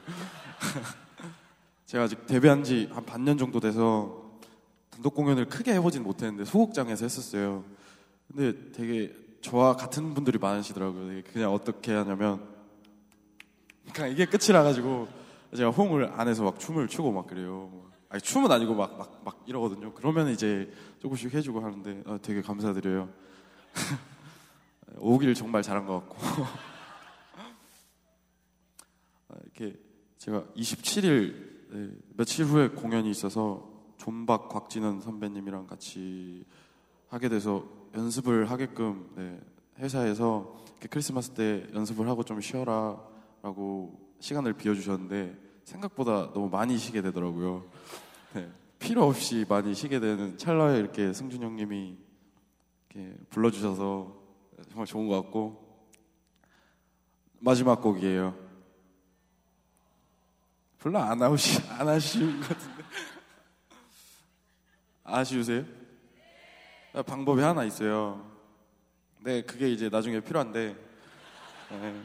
제가 1.85 2.05
아직 2.05 2.25
데뷔한 2.25 2.63
지 2.63 2.89
한 2.91 3.05
반년 3.05 3.37
정도 3.37 3.59
돼서 3.59 4.23
단독 4.89 5.13
공연을 5.15 5.45
크게 5.45 5.73
해보진 5.73 6.03
못했는데 6.03 6.45
소극장에서 6.45 7.05
했었어요. 7.05 7.63
근데 8.27 8.71
되게 8.71 9.13
저와 9.41 9.75
같은 9.75 10.13
분들이 10.13 10.37
많으시더라고요. 10.37 11.21
그냥 11.31 11.53
어떻게 11.53 11.91
하냐면 11.93 12.41
그냥 13.93 14.11
이게 14.11 14.25
끝이라 14.25 14.63
가지고 14.63 15.07
제가 15.55 15.69
호응을 15.69 16.11
안 16.15 16.27
해서 16.27 16.43
막 16.43 16.59
춤을 16.59 16.87
추고 16.87 17.11
막 17.11 17.27
그래요. 17.27 17.69
아니 18.09 18.21
춤은 18.21 18.51
아니고 18.51 18.73
막 18.75 18.97
막 18.97 19.23
막 19.23 19.43
이러거든요. 19.45 19.93
그러면 19.93 20.29
이제 20.29 20.71
조금씩 21.01 21.33
해주고 21.33 21.61
하는데 21.61 22.03
아, 22.05 22.19
되게 22.21 22.41
감사드려요. 22.41 23.09
오기를 24.97 25.33
정말 25.33 25.61
잘한 25.61 25.85
것 25.85 25.99
같고 25.99 26.17
아, 29.29 29.35
이렇게 29.43 29.77
제가 30.17 30.43
27일 30.55 31.53
네, 31.71 31.89
며칠 32.15 32.45
후에 32.45 32.69
공연이 32.69 33.09
있어서 33.09 33.67
존박 33.97 34.49
곽진원 34.49 35.01
선배님이랑 35.01 35.67
같이 35.67 36.45
하게 37.07 37.29
돼서 37.29 37.65
연습을 37.95 38.49
하게끔 38.51 39.09
네, 39.15 39.39
회사에서 39.79 40.55
크리스마스 40.89 41.31
때 41.31 41.65
연습을 41.73 42.07
하고 42.07 42.23
좀 42.23 42.41
쉬어라라고 42.41 43.99
시간을 44.19 44.53
비워주셨는데 44.53 45.37
생각보다 45.63 46.31
너무 46.33 46.49
많이 46.49 46.77
쉬게 46.77 47.01
되더라고요. 47.01 47.65
네, 48.33 48.49
필요 48.79 49.03
없이 49.03 49.45
많이 49.47 49.73
쉬게 49.73 49.99
되는 49.99 50.37
찰나에 50.37 50.79
이렇게 50.79 51.13
승준 51.13 51.41
형님이 51.41 51.97
이렇게 52.93 53.15
불러주셔서 53.29 54.15
정말 54.69 54.85
좋은 54.85 55.07
것 55.07 55.21
같고 55.21 55.61
마지막 57.39 57.81
곡이에요. 57.81 58.37
별로 60.79 60.99
안 60.99 61.21
아우시 61.21 61.61
안 61.69 61.87
아쉬운 61.87 62.39
것 62.39 62.49
같은데 62.49 62.83
아쉬우세요? 65.03 65.65
아, 66.93 67.01
방법이 67.01 67.41
하나 67.41 67.63
있어요. 67.63 68.31
네, 69.19 69.41
그게 69.41 69.69
이제 69.69 69.89
나중에 69.89 70.19
필요한데 70.19 70.75
네, 71.69 72.01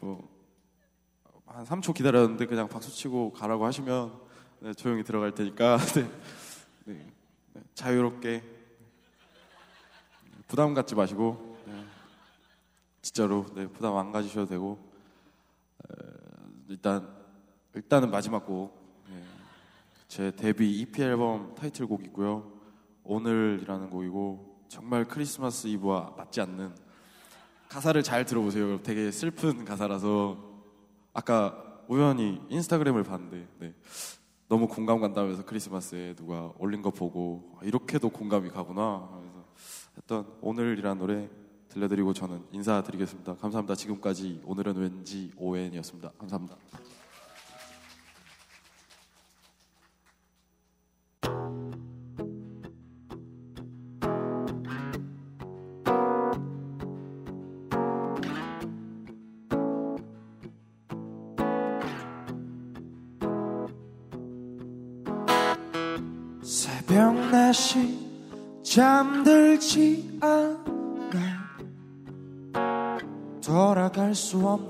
뭐한 0.00 1.64
3초 1.64 1.94
기다렸는데 1.94 2.46
그냥 2.46 2.68
박수 2.68 2.92
치고 2.92 3.32
가라고 3.32 3.64
하시면 3.64 4.20
네, 4.60 4.74
조용히 4.74 5.02
들어갈 5.02 5.32
테니까 5.32 5.78
네, 5.94 6.10
네, 6.84 7.06
네, 7.54 7.62
자유롭게 7.74 8.59
부담 10.50 10.74
갖지 10.74 10.96
마시고 10.96 11.56
네, 11.64 11.84
진짜로 13.02 13.46
네, 13.54 13.68
부담 13.68 13.96
안 13.96 14.10
가지셔도 14.10 14.46
되고 14.46 14.80
에, 15.84 15.94
일단 16.70 17.08
일단은 17.72 18.10
마지막 18.10 18.44
곡. 18.44 18.76
네, 19.08 19.22
제 20.08 20.32
데뷔 20.32 20.80
EP 20.80 21.00
앨범 21.04 21.54
타이틀곡 21.54 22.04
이고요. 22.04 22.50
오늘이라는 23.04 23.90
곡이고 23.90 24.64
정말 24.66 25.06
크리스마스 25.06 25.68
이브와 25.68 26.14
맞지 26.16 26.40
않는 26.40 26.74
가사를 27.68 28.02
잘 28.02 28.24
들어보세요. 28.24 28.82
되게 28.82 29.12
슬픈 29.12 29.64
가사라서 29.64 30.36
아까 31.12 31.80
우연히 31.86 32.40
인스타그램을 32.48 33.04
봤는데 33.04 33.46
네, 33.60 33.74
너무 34.48 34.66
공감 34.66 35.00
간다면서 35.00 35.44
크리스마스에 35.44 36.16
누가 36.16 36.52
올린 36.58 36.82
거 36.82 36.90
보고 36.90 37.56
아, 37.60 37.64
이렇게도 37.64 38.10
공감이 38.10 38.48
가구나 38.48 39.19
했던 39.96 40.26
오늘이라는 40.40 40.98
노래 40.98 41.28
들려드리고 41.68 42.12
저는 42.12 42.42
인사드리겠습니다. 42.52 43.36
감사합니다. 43.36 43.74
지금까지 43.74 44.42
오늘은 44.44 44.76
왠지 44.76 45.30
오엔이었습니다. 45.36 46.12
감사합니다. 46.18 46.56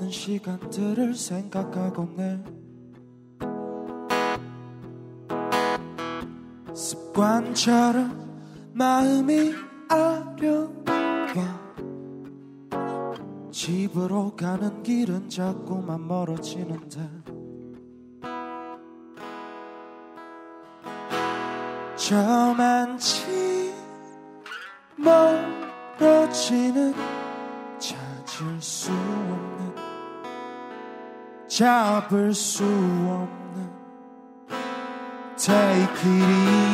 없는 0.00 0.10
시간들을 0.10 1.14
생각하곤 1.14 2.18
해 2.18 2.38
습관처럼 6.74 8.72
마음이 8.72 9.52
아려와 9.88 11.60
집으로 13.52 14.34
가는 14.34 14.82
길은 14.82 15.28
자꾸만 15.28 16.08
멀어지는데 16.08 17.00
저만치 21.96 23.74
멀어지는 24.96 26.94
찾을 27.78 28.60
수 28.60 28.90
없는 28.92 29.49
잡을 31.49 32.33
수 32.33 32.63
없는 32.63 33.69
Take 35.37 35.83
it 35.83 36.25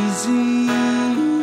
easy 0.07 1.34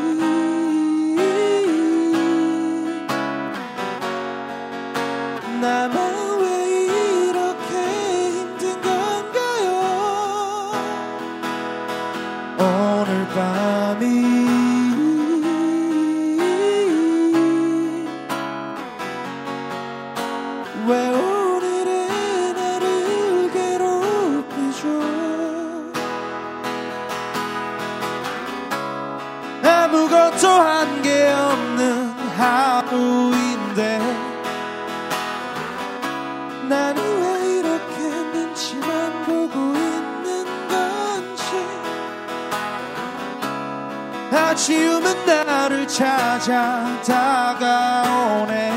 아쉬움은 44.53 45.25
나를 45.25 45.87
찾아 45.87 46.85
다가오네. 47.01 48.71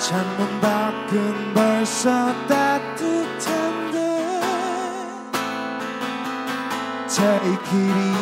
창문 0.00 0.60
밖은 0.60 1.54
벌써 1.54 2.34
따뜻한데 2.48 4.40
Take 7.08 8.13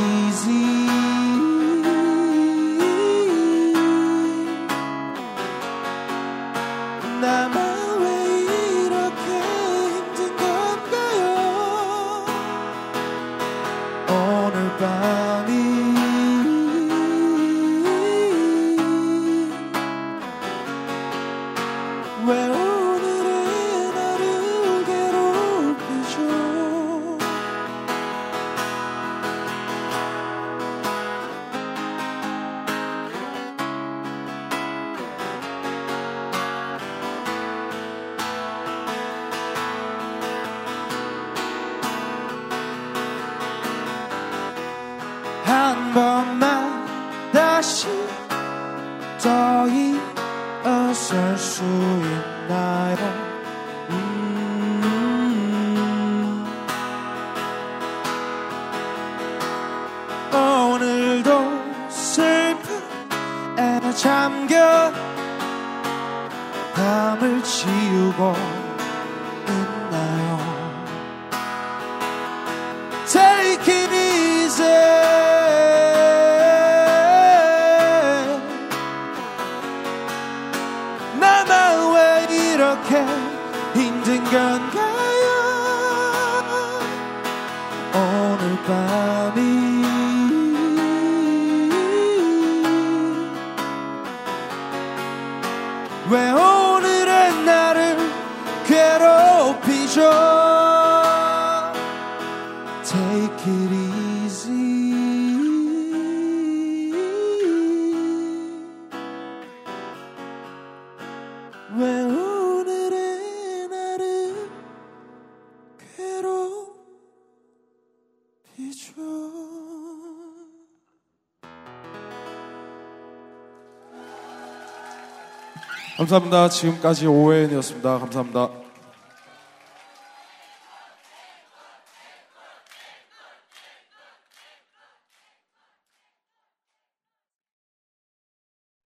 감사합니다. 126.12 126.48
지금까지 126.50 127.06
오웬이었습니다. 127.06 127.98
감사합니다. 127.98 128.50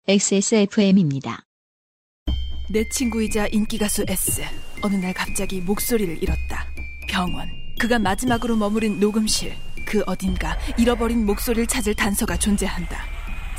XSFM입니다. 0.06 1.44
내 2.70 2.88
친구이자 2.88 3.48
인기가수 3.48 4.04
S. 4.08 4.42
어느 4.82 4.94
날 4.94 5.12
갑자기 5.12 5.60
목소리를 5.60 6.22
잃었다. 6.22 6.66
병원. 7.08 7.48
그가 7.80 7.98
마지막으로 7.98 8.56
머무른 8.56 9.00
녹음실. 9.00 9.54
그 9.84 10.04
어딘가 10.06 10.56
잃어버린 10.78 11.26
목소리를 11.26 11.66
찾을 11.66 11.94
단서가 11.94 12.36
존재한다. 12.36 13.07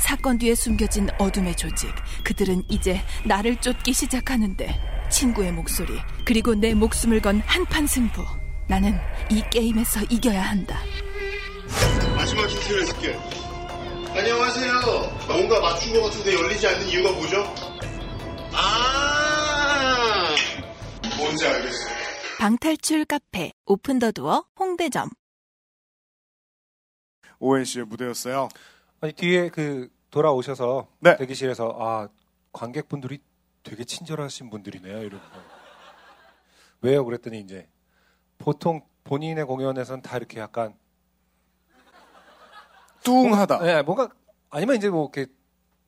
사건 0.00 0.38
뒤에 0.38 0.54
숨겨진 0.54 1.08
어둠의 1.18 1.56
조직. 1.56 1.90
그들은 2.24 2.64
이제 2.68 3.00
나를 3.24 3.56
쫓기 3.60 3.92
시작하는데 3.92 5.08
친구의 5.10 5.52
목소리 5.52 5.98
그리고 6.24 6.54
내 6.54 6.74
목숨을 6.74 7.20
건 7.20 7.40
한판 7.40 7.86
승부. 7.86 8.24
나는 8.68 8.98
이 9.30 9.42
게임에서 9.50 10.00
이겨야 10.10 10.42
한다. 10.42 10.78
마지막 12.16 12.48
힌트를 12.48 12.86
줄게. 12.86 13.14
안녕하세요. 14.12 14.72
뭔가 15.28 15.60
맞춘 15.60 15.92
것 15.92 16.02
같은데 16.04 16.34
열리지 16.34 16.66
않는 16.66 16.88
이유가 16.88 17.12
뭐죠? 17.12 17.44
아, 18.52 20.34
뭔지 21.16 21.46
알겠어요. 21.46 22.00
방탈출 22.38 23.04
카페 23.04 23.52
오픈 23.66 23.98
더 23.98 24.10
두어 24.10 24.44
홍대점. 24.58 25.10
오웬 27.38 27.64
씨의 27.64 27.84
무대였어요. 27.86 28.48
아니 29.00 29.12
뒤에 29.12 29.48
그 29.48 29.88
돌아오셔서 30.10 30.88
네. 31.00 31.16
대기실에서 31.16 31.76
아 31.78 32.08
관객분들이 32.52 33.20
되게 33.62 33.84
친절하신 33.84 34.50
분들이네요. 34.50 35.02
이러고 35.02 35.24
왜요? 36.82 37.04
그랬더니 37.04 37.40
이제 37.40 37.68
보통 38.38 38.82
본인의 39.04 39.44
공연에서는 39.44 40.02
다 40.02 40.16
이렇게 40.16 40.40
약간 40.40 40.74
뚱하다. 43.02 43.58
네, 43.60 43.82
뭔가 43.82 44.10
아니면 44.50 44.76
이제 44.76 44.90
뭐 44.90 45.10
이렇게 45.14 45.32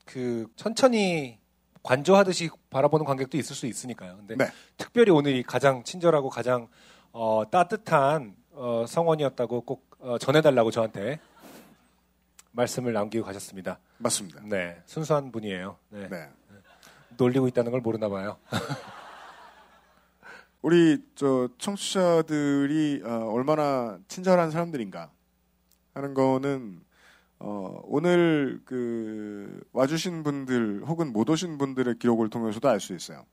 그 0.05 0.47
천천히 0.57 1.39
관조하듯이 1.83 2.49
바라보는 2.71 3.05
관객도 3.05 3.37
있을 3.37 3.55
수 3.55 3.67
있으니까요. 3.67 4.17
근데 4.17 4.37
네. 4.37 4.47
특별히 4.77 5.11
오늘 5.11 5.35
이 5.35 5.43
가장 5.43 5.85
친절하고 5.85 6.31
가장 6.31 6.69
어, 7.11 7.43
따뜻한 7.51 8.37
어, 8.53 8.85
성원이었다고 8.87 9.63
꼭 9.63 9.91
어, 9.99 10.19
전해달라고 10.19 10.71
저한테 10.71 11.21
말씀을 12.53 12.93
남기고 12.93 13.25
가셨습니다. 13.25 13.79
맞습니다. 13.99 14.43
네, 14.45 14.83
순수한 14.87 15.33
분이에요. 15.33 15.77
네. 15.91 16.09
네. 16.09 16.29
놀리고 17.17 17.49
있다는 17.49 17.71
걸 17.73 17.81
모르나 17.81 18.09
봐요. 18.09 18.39
우리 20.63 21.03
저 21.15 21.49
청취자들이 21.59 23.03
어, 23.05 23.31
얼마나 23.33 23.99
친절한 24.09 24.51
사람들인가 24.51 25.11
하는 25.95 26.15
거는 26.15 26.81
어, 27.41 27.81
오늘 27.85 28.61
그 28.65 29.61
와주신 29.73 30.23
분들 30.23 30.85
혹은 30.87 31.13
못 31.13 31.29
오신 31.29 31.59
분들의 31.59 31.99
기록을 31.99 32.31
통해서도 32.31 32.69
알 32.69 32.79
수 32.81 32.95
있어요. 32.95 33.27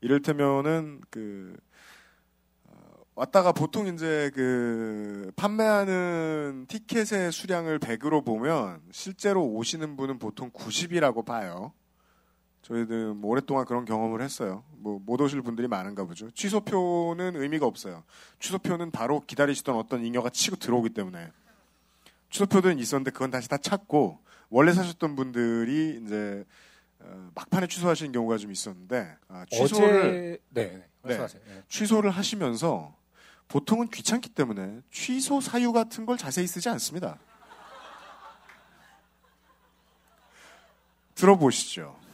이를테면은 0.00 1.00
그 1.10 1.56
어, 1.56 1.73
왔다가 3.16 3.52
보통 3.52 3.86
이제 3.86 4.30
그 4.34 5.30
판매하는 5.36 6.66
티켓의 6.68 7.30
수량을 7.30 7.78
100으로 7.78 8.24
보면 8.24 8.80
실제로 8.90 9.44
오시는 9.46 9.96
분은 9.96 10.18
보통 10.18 10.50
90이라고 10.50 11.24
봐요. 11.24 11.72
저희들 12.62 13.14
뭐 13.14 13.30
오랫동안 13.30 13.66
그런 13.66 13.84
경험을 13.84 14.20
했어요. 14.22 14.64
뭐 14.78 14.98
못 15.04 15.20
오실 15.20 15.42
분들이 15.42 15.68
많은가 15.68 16.04
보죠. 16.06 16.30
취소표는 16.32 17.36
의미가 17.36 17.66
없어요. 17.66 18.02
취소표는 18.40 18.90
바로 18.90 19.20
기다리시던 19.20 19.76
어떤 19.76 20.04
잉여가 20.04 20.30
치고 20.30 20.56
들어오기 20.56 20.90
때문에 20.90 21.30
취소표들은 22.30 22.78
있었는데 22.78 23.10
그건 23.12 23.30
다시 23.30 23.48
다 23.48 23.58
찾고 23.58 24.18
원래 24.48 24.72
사셨던 24.72 25.14
분들이 25.14 26.00
이제 26.04 26.44
어, 27.00 27.30
막판에 27.34 27.66
취소하시는 27.68 28.10
경우가 28.12 28.38
좀 28.38 28.50
있었는데 28.50 29.16
아, 29.28 29.44
취소를 29.50 29.98
어제 30.00 30.38
네, 30.48 30.84
말씀하세요. 31.02 31.42
네. 31.46 31.62
취소를 31.68 32.10
하시면서 32.10 32.96
보통은 33.48 33.88
귀찮기 33.88 34.30
때문에 34.30 34.80
취소 34.90 35.40
사유 35.40 35.72
같은 35.72 36.06
걸 36.06 36.16
자세히 36.16 36.46
쓰지 36.46 36.68
않습니다. 36.68 37.18
들어보시죠. 41.14 42.04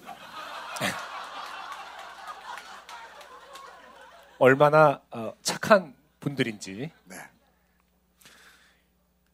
얼마나 4.40 5.00
어, 5.10 5.32
착한 5.42 5.94
분들인지. 6.18 6.90
네. 7.04 7.16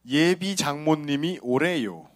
예비 0.05 0.55
장모님이 0.57 1.39
오래요. 1.41 2.09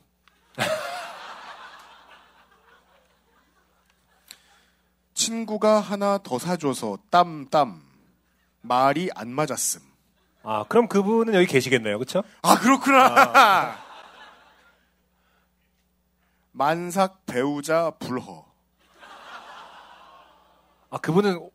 친구가 5.13 5.79
하나 5.79 6.17
더 6.17 6.37
사줘서 6.37 6.97
땀땀 7.09 7.90
말이 8.61 9.09
안 9.15 9.31
맞았음. 9.31 9.81
아, 10.43 10.65
그럼 10.67 10.87
그분은 10.87 11.33
여기 11.33 11.45
계시겠네요, 11.45 11.97
그렇죠? 11.97 12.23
아 12.41 12.57
그렇구나. 12.59 13.77
만삭 16.51 17.25
배우자 17.25 17.91
불허. 17.99 18.45
아, 20.89 20.97
그분은 20.97 21.49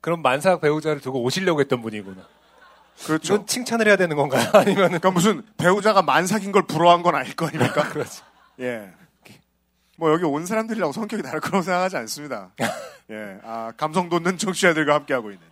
그럼 0.00 0.22
만삭 0.22 0.60
배우자를 0.60 1.00
두고 1.00 1.22
오시려고 1.22 1.60
했던 1.60 1.82
분이구나. 1.82 2.26
그렇죠. 3.04 3.34
이건 3.34 3.46
칭찬을 3.46 3.86
해야 3.86 3.96
되는 3.96 4.16
건가요? 4.16 4.48
아니면 4.54 4.88
그러니까 4.88 5.10
무슨 5.10 5.42
배우자가 5.56 6.02
만삭인 6.02 6.52
걸 6.52 6.66
부러워한 6.66 7.02
건 7.02 7.14
아닐 7.14 7.34
거 7.34 7.46
아닙니까? 7.46 7.88
그렇죠. 7.88 8.24
예. 8.60 8.92
뭐 9.96 10.10
여기 10.12 10.24
온 10.24 10.46
사람들이라고 10.46 10.92
성격이 10.92 11.22
다를 11.22 11.40
거라고 11.40 11.62
생각하지 11.62 11.98
않습니다. 11.98 12.52
예. 13.10 13.38
아, 13.42 13.72
감성 13.76 14.08
돋는 14.08 14.38
청취자들과 14.38 14.94
함께 14.94 15.12
하고 15.12 15.30
있는. 15.30 15.49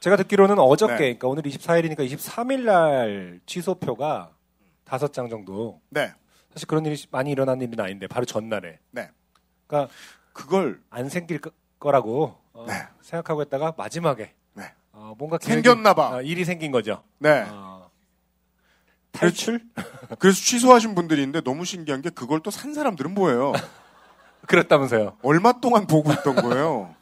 제가 0.00 0.16
듣기로는 0.16 0.58
어저께, 0.58 0.92
네. 0.94 0.98
그러니까 1.18 1.28
오늘 1.28 1.42
24일이니까 1.42 1.98
23일 2.10 2.62
날 2.62 3.40
취소표가 3.44 4.30
다섯 4.84 5.12
장 5.12 5.28
정도. 5.28 5.80
네. 5.90 6.12
사실 6.52 6.66
그런 6.66 6.84
일이 6.86 6.96
많이 7.10 7.30
일어난 7.30 7.60
일은 7.60 7.78
아닌데 7.78 8.06
바로 8.06 8.24
전날에. 8.24 8.78
네. 8.90 9.10
그러니까 9.66 9.92
그걸 10.32 10.80
안 10.90 11.08
생길 11.10 11.38
거- 11.40 11.50
거라고 11.78 12.36
어, 12.54 12.64
네. 12.66 12.74
생각하고 13.02 13.42
있다가 13.42 13.74
마지막에 13.76 14.32
네. 14.54 14.64
어, 14.92 15.14
뭔가 15.18 15.38
생겼나 15.40 15.92
봐. 15.94 16.16
어, 16.16 16.22
일이 16.22 16.44
생긴 16.46 16.72
거죠. 16.72 17.02
네. 17.18 17.44
어, 17.48 17.90
탈출? 19.12 19.60
그래서 20.18 20.40
취소하신 20.40 20.94
분들이 20.94 21.20
있는데 21.22 21.42
너무 21.42 21.64
신기한 21.66 22.00
게 22.00 22.08
그걸 22.10 22.40
또 22.40 22.50
산 22.50 22.72
사람들은 22.72 23.12
뭐예요? 23.14 23.52
그렇다면서요. 24.48 25.18
얼마 25.22 25.52
동안 25.60 25.86
보고 25.86 26.10
있던 26.12 26.36
거예요? 26.36 26.94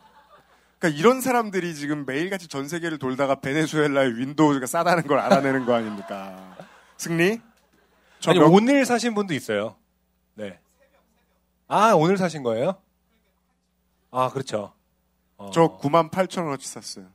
그러니까 0.78 0.98
이런 1.00 1.20
사람들이 1.20 1.74
지금 1.74 2.06
매일같이 2.06 2.46
전 2.48 2.68
세계를 2.68 2.98
돌다가 2.98 3.36
베네수엘라의 3.36 4.16
윈도우즈가 4.18 4.66
싸다는 4.66 5.06
걸 5.06 5.18
알아내는 5.18 5.66
거 5.66 5.74
아닙니까? 5.74 6.56
승리? 6.96 7.40
저 8.20 8.30
아니 8.30 8.40
명- 8.40 8.52
오늘 8.52 8.84
사신 8.86 9.14
분도 9.14 9.34
있어요. 9.34 9.76
네. 10.34 10.58
아 11.66 11.92
오늘 11.94 12.16
사신 12.16 12.42
거예요? 12.42 12.80
아 14.10 14.30
그렇죠. 14.30 14.72
어. 15.36 15.50
저 15.52 15.78
9만 15.78 16.10
8천 16.10 16.44
원어치 16.44 16.66
샀어요. 16.68 17.06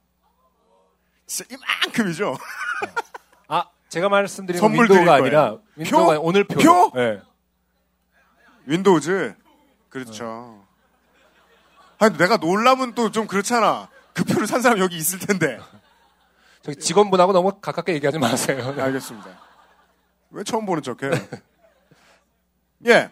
진짜 1.26 1.55
이만큼이죠? 1.55 2.38
아 3.47 3.70
제가 3.89 4.09
말씀드린 4.09 4.59
선물 4.59 4.89
윈도우가. 4.89 5.14
아니라 5.16 5.57
윈도우가 5.76 6.05
아니라 6.11 6.20
오늘 6.22 6.43
표. 6.45 6.59
표? 6.59 6.91
네. 6.95 7.22
윈도우즈? 8.66 9.36
그렇죠. 9.89 10.66
아니, 12.04 12.18
내가 12.18 12.38
놀라면 12.38 12.95
또 12.95 13.10
좀 13.10 13.28
그렇잖아. 13.28 13.89
그 14.14 14.24
표를 14.24 14.45
산 14.47 14.62
사람 14.62 14.80
여기 14.80 14.97
있을 14.97 15.20
텐데. 15.20 15.60
저기 16.62 16.78
직원분하고 16.80 17.32
너무 17.34 17.60
가깝게 17.62 17.93
얘기하지 17.95 18.20
마세요. 18.20 18.74
알겠습니다. 18.78 19.39
왜 20.32 20.43
처음 20.43 20.66
보는 20.66 20.84
척해요? 20.84 21.12
예. 22.88 23.10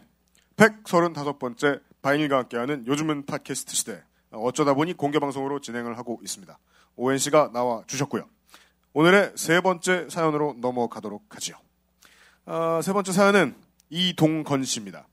135번째 0.57 1.81
바인일과 2.01 2.37
함께하는 2.39 2.85
요즘은 2.87 3.25
팟캐스트 3.25 3.75
시대. 3.75 4.03
어쩌다 4.31 4.73
보니 4.73 4.93
공개방송으로 4.93 5.59
진행을 5.61 5.97
하고 5.97 6.19
있습니다. 6.23 6.57
오엔 6.95 7.17
씨가 7.17 7.51
나와 7.53 7.83
주셨고요. 7.87 8.27
오늘의 8.93 9.33
세 9.35 9.61
번째 9.61 10.07
사연으로 10.09 10.55
넘어가도록 10.59 11.35
하지요. 11.35 11.55
아, 12.45 12.81
세 12.83 12.91
번째 12.93 13.11
사연은 13.11 13.55
이동건 13.89 14.63
씨입니다. 14.63 15.07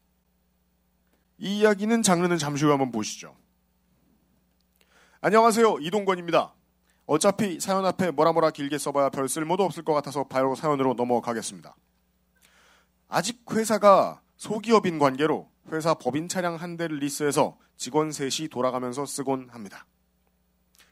이 1.39 1.59
이야기는 1.61 2.03
장르는 2.03 2.39
잠시 2.39 2.65
후에 2.65 2.73
한번 2.73 2.91
보시죠. 2.91 3.35
안녕하세요. 5.21 5.79
이동건입니다. 5.81 6.55
어차피 7.07 7.59
사연 7.59 7.85
앞에 7.85 8.13
뭐라 8.13 8.33
뭐라 8.33 8.51
길게 8.51 8.79
써봐야 8.79 9.09
별 9.11 9.29
쓸모도 9.29 9.65
없을 9.65 9.83
것 9.83 9.93
같아서 9.93 10.23
바로 10.23 10.55
사연으로 10.55 10.95
넘어가겠습니다. 10.95 11.75
아직 13.09 13.45
회사가 13.51 14.21
소기업인 14.37 15.01
관계로 15.01 15.51
회사 15.73 15.95
법인 15.95 16.29
차량 16.29 16.55
한 16.55 16.77
대를 16.77 16.99
리스해서 16.99 17.59
직원 17.77 18.13
셋이 18.13 18.49
돌아가면서 18.49 19.07
쓰곤 19.07 19.49
합니다. 19.51 19.87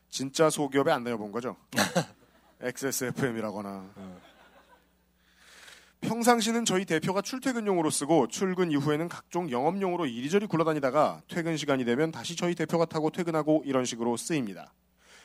진짜 0.09 0.51
소기업에 0.51 0.91
안 0.91 1.05
다녀본 1.05 1.31
거죠? 1.31 1.55
XSFM이라거나. 2.61 3.85
평상시는 6.01 6.65
저희 6.65 6.85
대표가 6.85 7.23
출퇴근용으로 7.23 7.91
쓰고 7.91 8.29
출근 8.29 8.71
이후에는 8.71 9.09
각종 9.09 9.51
영업용으로 9.51 10.07
이리저리 10.07 10.47
굴러다니다가 10.47 11.23
퇴근 11.29 11.57
시간이 11.57 11.85
되면 11.85 12.13
다시 12.13 12.37
저희 12.37 12.55
대표가 12.55 12.85
타고 12.85 13.11
퇴근하고 13.11 13.63
이런 13.65 13.85
식으로 13.85 14.17
쓰입니다. 14.17 14.73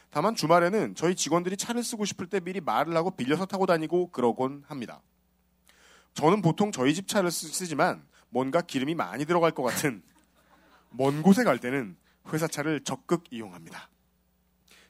다만 0.09 0.35
주말에는 0.35 0.95
저희 0.95 1.15
직원들이 1.15 1.57
차를 1.57 1.83
쓰고 1.83 2.05
싶을 2.05 2.27
때 2.27 2.39
미리 2.39 2.59
말을 2.59 2.95
하고 2.95 3.11
빌려서 3.11 3.45
타고 3.45 3.65
다니고 3.65 4.11
그러곤 4.11 4.63
합니다. 4.67 5.01
저는 6.13 6.41
보통 6.41 6.71
저희 6.71 6.93
집 6.93 7.07
차를 7.07 7.31
쓰, 7.31 7.47
쓰지만 7.47 8.05
뭔가 8.29 8.61
기름이 8.61 8.95
많이 8.95 9.25
들어갈 9.25 9.51
것 9.51 9.63
같은 9.63 10.01
먼 10.89 11.21
곳에 11.21 11.43
갈 11.43 11.59
때는 11.59 11.95
회사 12.33 12.47
차를 12.47 12.81
적극 12.83 13.23
이용합니다. 13.31 13.89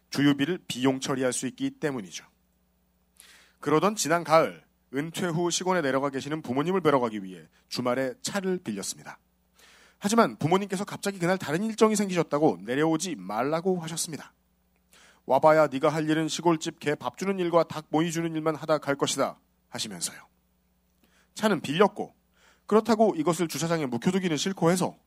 주유비를 0.09 0.59
비용 0.67 0.99
처리할 0.99 1.34
수 1.34 1.47
있기 1.47 1.71
때문이죠. 1.71 2.25
그러던 3.59 3.95
지난 3.95 4.23
가을 4.23 4.63
은퇴 4.93 5.27
후 5.27 5.49
시골에 5.49 5.81
내려가 5.81 6.09
계시는 6.09 6.41
부모님을 6.41 6.81
뵈러 6.81 6.99
가기 6.99 7.23
위해 7.23 7.47
주말에 7.69 8.13
차를 8.21 8.59
빌렸습니다. 8.63 9.17
하지만 9.99 10.35
부모님께서 10.37 10.83
갑자기 10.83 11.19
그날 11.19 11.37
다른 11.37 11.63
일정이 11.63 11.95
생기셨다고 11.95 12.59
내려오지 12.61 13.15
말라고 13.15 13.79
하셨습니다. 13.79 14.33
와봐야 15.25 15.67
네가 15.67 15.89
할 15.89 16.09
일은 16.09 16.27
시골집 16.27 16.79
개 16.79 16.95
밥 16.95 17.17
주는 17.17 17.37
일과 17.39 17.63
닭 17.63 17.85
모이 17.89 18.11
주는 18.11 18.33
일만 18.35 18.55
하다 18.55 18.79
갈 18.79 18.95
것이다 18.95 19.39
하시면서요. 19.69 20.19
차는 21.35 21.61
빌렸고 21.61 22.13
그렇다고 22.65 23.15
이것을 23.15 23.47
주차장에 23.47 23.85
묵혀두기는 23.85 24.35
싫고 24.35 24.71
해서 24.71 24.97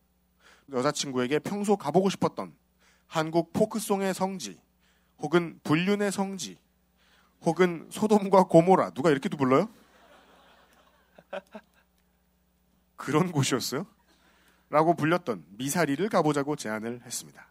여자친구에게 0.73 1.41
평소 1.41 1.77
가보고 1.77 2.09
싶었던 2.09 2.55
한국 3.07 3.53
포크송의 3.53 4.15
성지 4.15 4.59
혹은 5.19 5.59
불륜의 5.65 6.11
성지 6.13 6.59
혹은 7.45 7.87
소돔과 7.91 8.45
고모라 8.45 8.91
누가 8.91 9.11
이렇게도 9.11 9.37
불러요? 9.37 9.69
그런 12.97 13.33
곳이었어요? 13.33 13.87
라고 14.71 14.95
불렸던 14.95 15.45
미사리를 15.51 16.09
가보자고 16.09 16.57
제안을 16.57 17.03
했습니다. 17.05 17.47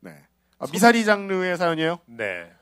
네. 0.00 0.24
아, 0.58 0.66
미사리 0.70 1.04
장르의 1.04 1.56
사연이에요? 1.56 2.00
네. 2.06 2.52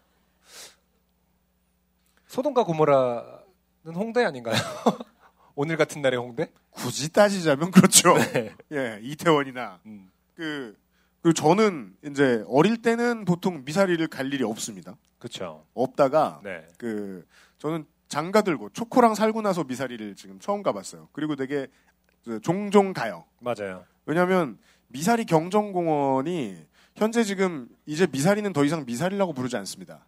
소돔과 2.29 2.65
고모라는 2.65 3.95
홍대 3.95 4.25
아닌가요? 4.25 4.55
오늘 5.55 5.77
같은 5.77 6.03
날의 6.03 6.19
홍대? 6.19 6.53
굳이 6.71 7.11
따지자면 7.11 7.71
그렇죠. 7.71 8.15
네. 8.15 8.55
예, 8.73 9.01
이태원이나 9.03 9.81
음. 9.87 10.11
그 10.35 10.77
그리고 11.23 11.33
저는 11.33 11.97
이제 12.05 12.45
어릴 12.47 12.83
때는 12.83 13.25
보통 13.25 13.65
미사리를 13.65 14.07
갈 14.09 14.33
일이 14.33 14.45
없습니다. 14.45 14.97
그렇죠. 15.19 15.65
없다가 15.75 16.41
네. 16.45 16.67
그 16.79 17.27
저는 17.59 17.87
장가 18.09 18.43
들고 18.43 18.71
초코랑 18.71 19.15
살고 19.15 19.43
나서 19.43 19.65
미사리를 19.65 20.15
지금 20.15 20.39
처음 20.39 20.63
가봤어요. 20.63 21.09
그리고 21.13 21.37
되게 21.37 21.67
그 22.25 22.41
종종 22.41 22.93
가요. 22.93 23.25
맞아요. 23.41 23.85
왜냐하면 24.05 24.59
미사리 24.89 25.25
경정공원이 25.25 26.67
현재 26.95 27.25
지금 27.25 27.69
이제 27.85 28.07
미사리는 28.07 28.53
더 28.53 28.65
이상 28.65 28.85
미사리라고 28.87 29.33
부르지 29.33 29.57
않습니다. 29.57 30.07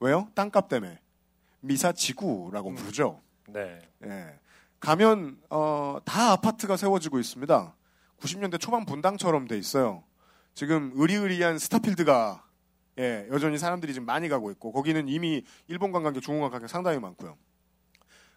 왜요? 0.00 0.28
땅값 0.34 0.68
때문에 0.68 0.98
미사지구라고 1.60 2.74
부르죠. 2.74 3.20
네. 3.48 3.78
예. 4.04 4.38
가면 4.80 5.38
어, 5.48 5.98
다 6.04 6.32
아파트가 6.32 6.76
세워지고 6.76 7.20
있습니다. 7.20 7.76
90년대 8.18 8.60
초반 8.60 8.84
분당처럼 8.84 9.46
돼 9.46 9.56
있어요. 9.58 10.02
지금 10.54 10.92
의리의리한 10.94 11.58
스타필드가 11.58 12.41
예, 12.98 13.26
여전히 13.30 13.58
사람들이 13.58 13.94
지금 13.94 14.06
많이 14.06 14.28
가고 14.28 14.50
있고 14.50 14.72
거기는 14.72 15.08
이미 15.08 15.44
일본 15.66 15.92
관광객, 15.92 16.22
중국 16.22 16.42
관광객 16.42 16.68
상당히 16.68 16.98
많고요. 16.98 17.36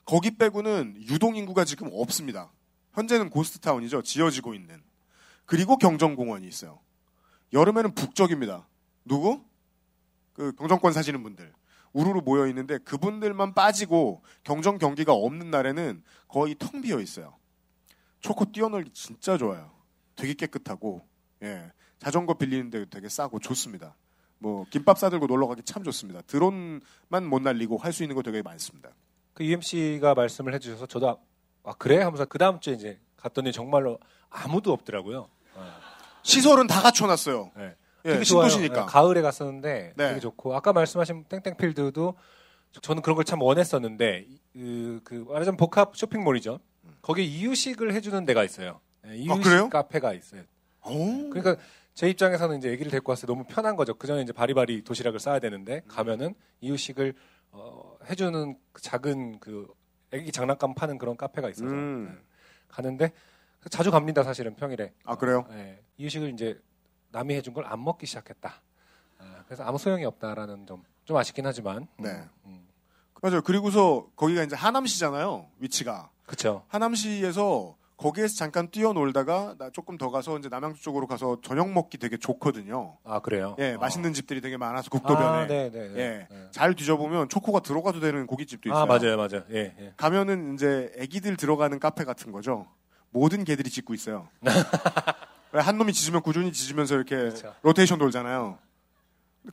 거기 0.06 0.38
빼고는 0.38 0.96
유동 1.10 1.36
인구가 1.36 1.66
지금 1.66 1.90
없습니다. 1.92 2.52
현재는 2.94 3.30
고스트 3.30 3.60
타운이죠. 3.60 4.04
지어지고 4.04 4.54
있는. 4.54 4.82
그리고 5.46 5.78
경정공원이 5.78 6.48
있어요. 6.48 6.80
여름에는 7.54 7.94
북적입니다. 7.94 8.68
누구? 9.04 9.44
그 10.34 10.54
경정권 10.54 10.94
사시는 10.94 11.22
분들. 11.24 11.54
우르르 11.94 12.22
모여 12.22 12.48
있는데 12.48 12.78
그분들만 12.80 13.54
빠지고 13.54 14.22
경정 14.44 14.78
경기가 14.78 15.14
없는 15.14 15.50
날에는 15.50 16.04
거의 16.28 16.56
텅 16.60 16.82
비어 16.82 17.00
있어요. 17.00 17.38
초코 18.20 18.52
뛰어놀기 18.52 18.92
진짜 18.92 19.38
좋아요. 19.38 19.72
되게 20.16 20.34
깨끗하고 20.34 21.08
예. 21.44 21.72
자전거 22.00 22.34
빌리는데 22.34 22.86
되게 22.90 23.08
싸고 23.08 23.40
좋습니다. 23.40 23.96
뭐 24.46 24.64
김밥 24.70 25.00
싸들고 25.00 25.26
놀러 25.26 25.48
가기 25.48 25.64
참 25.64 25.84
좋습니다. 25.84 26.22
드론만 26.28 27.26
못 27.28 27.42
날리고 27.42 27.80
할 27.80 27.92
수 27.92 28.04
있는 28.04 28.16
거 28.16 28.22
되게 28.22 28.44
많습니다. 28.44 28.90
그 29.34 29.44
UMC가 29.44 30.14
말씀을 30.14 30.54
해주셔서 30.54 30.86
저도 30.86 31.10
아, 31.10 31.18
아, 31.64 31.74
그래 31.80 31.98
하면서 32.04 32.26
그 32.26 32.38
다음 32.38 32.60
주에 32.60 32.76
이제 32.76 33.00
갔더니 33.18 33.52
정말로 33.52 33.98
아무도 34.30 34.72
없더라고요. 34.72 35.30
시설은 36.22 36.68
다 36.68 36.82
갖춰놨어요. 36.84 37.52
네. 37.58 37.76
예, 38.06 38.12
되게 38.14 38.24
좋아요. 38.24 38.50
신도시니까. 38.50 38.82
네, 38.82 38.86
가을에 38.88 39.22
갔었는데 39.24 39.94
네. 39.96 40.08
되게 40.10 40.20
좋고 40.20 40.56
아까 40.56 40.74
말씀하신 40.74 41.24
땡땡필드도 41.28 42.16
저는 42.84 43.02
그런 43.02 43.16
걸 43.16 43.24
참 43.26 43.42
원했었는데 43.42 44.28
그, 44.54 45.02
그 45.04 45.26
말하자면 45.28 45.58
복합 45.58 45.98
쇼핑몰이죠. 45.98 46.60
거기에 47.02 47.26
이유식을 47.26 47.94
해주는 47.96 48.24
데가 48.26 48.44
있어요. 48.44 48.80
네, 49.04 49.18
이유식 49.18 49.52
아? 49.54 49.70
카페가 49.70 50.14
있어요. 50.14 50.44
그러니까 50.84 51.56
제 51.96 52.10
입장에서는 52.10 52.58
이제 52.58 52.72
아기를 52.74 52.92
데리고 52.92 53.12
왔을 53.12 53.26
때 53.26 53.34
너무 53.34 53.46
편한 53.46 53.76
거죠. 53.78 53.94
그 53.94 54.06
전에 54.06 54.22
이제 54.22 54.34
바리바리 54.34 54.84
도시락을 54.84 55.20
싸야 55.20 55.40
되는데 55.40 55.82
가면은 55.88 56.36
이유식을 56.60 57.14
어, 57.52 57.98
해주는 58.10 58.60
그 58.74 58.82
작은 58.82 59.40
그 59.40 59.68
아기 60.14 60.32
장난감 60.32 60.76
파는 60.76 60.98
그런 60.98 61.16
카페가 61.16 61.50
있어서 61.50 61.66
음. 61.72 62.14
네. 62.14 62.22
가는데 62.68 63.12
자주 63.70 63.92
갑니다. 63.92 64.24
사실은 64.24 64.56
평일에. 64.56 64.94
아 65.06 65.16
그래요? 65.16 65.46
네. 65.50 65.82
이유식을 65.98 66.30
이제 66.34 66.60
남이 67.12 67.34
해준 67.34 67.54
걸 67.54 67.66
안 67.66 67.82
먹기 67.84 68.06
시작했다. 68.06 68.62
아, 69.20 69.44
그래서 69.46 69.64
아무 69.64 69.78
소용이 69.78 70.04
없다라는 70.06 70.68
점 70.68 70.84
좀 71.06 71.16
아쉽긴 71.18 71.46
하지만. 71.46 71.88
네. 72.00 72.10
음. 72.46 72.68
맞아요. 73.22 73.42
그리고서 73.44 74.10
거기가 74.16 74.42
이제 74.44 74.56
하남시잖아요. 74.56 75.48
위치가. 75.60 76.10
그렇죠. 76.26 76.66
하남시에서 76.68 77.78
거기에서 77.98 78.36
잠깐 78.36 78.70
뛰어놀다가 78.70 79.56
나 79.58 79.70
조금 79.70 79.98
더 79.98 80.12
가서 80.12 80.38
이제 80.38 80.50
남양주 80.50 80.82
쪽으로 80.82 81.08
가서 81.08 81.38
저녁 81.42 81.72
먹기 81.72 81.98
되게 81.98 82.18
좋거든요. 82.18 82.98
아 83.04 83.20
그래요? 83.20 83.56
예, 83.60 83.74
어. 83.74 83.78
맛있는 83.78 84.14
집들이 84.14 84.42
되게 84.42 84.58
많아서 84.58 84.90
국도변에. 84.90 85.26
아, 85.28 85.48
네, 85.48 85.72
네, 85.72 85.88
네. 85.88 86.00
예, 86.00 86.28
네. 86.30 86.48
잘 86.52 86.74
뒤져보면 86.74 87.30
초코가 87.30 87.62
들어가도 87.62 88.02
되는 88.02 88.28
고깃집도 88.28 88.70
있어요. 88.70 88.82
아 88.82 88.86
맞아요, 88.86 89.16
맞아요. 89.16 89.44
예, 89.52 89.76
예. 89.80 89.94
가면은 89.96 90.56
이제 90.56 90.92
애기들 90.98 91.38
들어가는 91.38 91.80
카페 91.80 92.04
같은 92.04 92.32
거죠. 92.32 92.68
모든 93.12 93.46
개들이 93.46 93.70
짖고 93.70 93.94
있어요. 93.94 94.28
왜한 95.54 95.78
놈이 95.78 95.94
짖으면 95.94 96.22
꾸준히 96.22 96.52
짖으면서 96.52 96.96
이렇게 96.96 97.16
그렇죠. 97.16 97.56
로테이션 97.62 97.98
돌잖아요. 97.98 98.58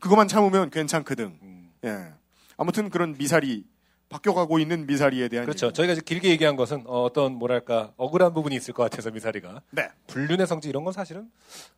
그것만 0.01 0.27
참으면 0.27 0.69
괜찮거든. 0.71 1.39
음. 1.43 1.73
예. 1.85 2.13
아무튼 2.57 2.91
그런 2.91 3.17
미사리 3.17 3.65
바뀌어가고 4.13 4.59
있는 4.59 4.87
미사리에 4.87 5.29
대한 5.29 5.47
그렇죠. 5.47 5.67
얘기. 5.67 5.75
저희가 5.75 5.95
이제 5.95 6.03
길게 6.05 6.29
얘기한 6.31 6.57
것은 6.57 6.85
어, 6.87 7.13
떤 7.13 7.35
뭐랄까 7.35 7.93
억울한 7.97 8.33
부분이 8.35 8.55
있을 8.57 8.75
것 8.75 8.85
같아서 8.85 9.11
미사리가 9.11 9.63
네. 9.71 9.89
불륜의 10.07 10.47
성지 10.47 10.69
이런 10.69 10.85
건 10.85 10.93
사실은 10.93 11.31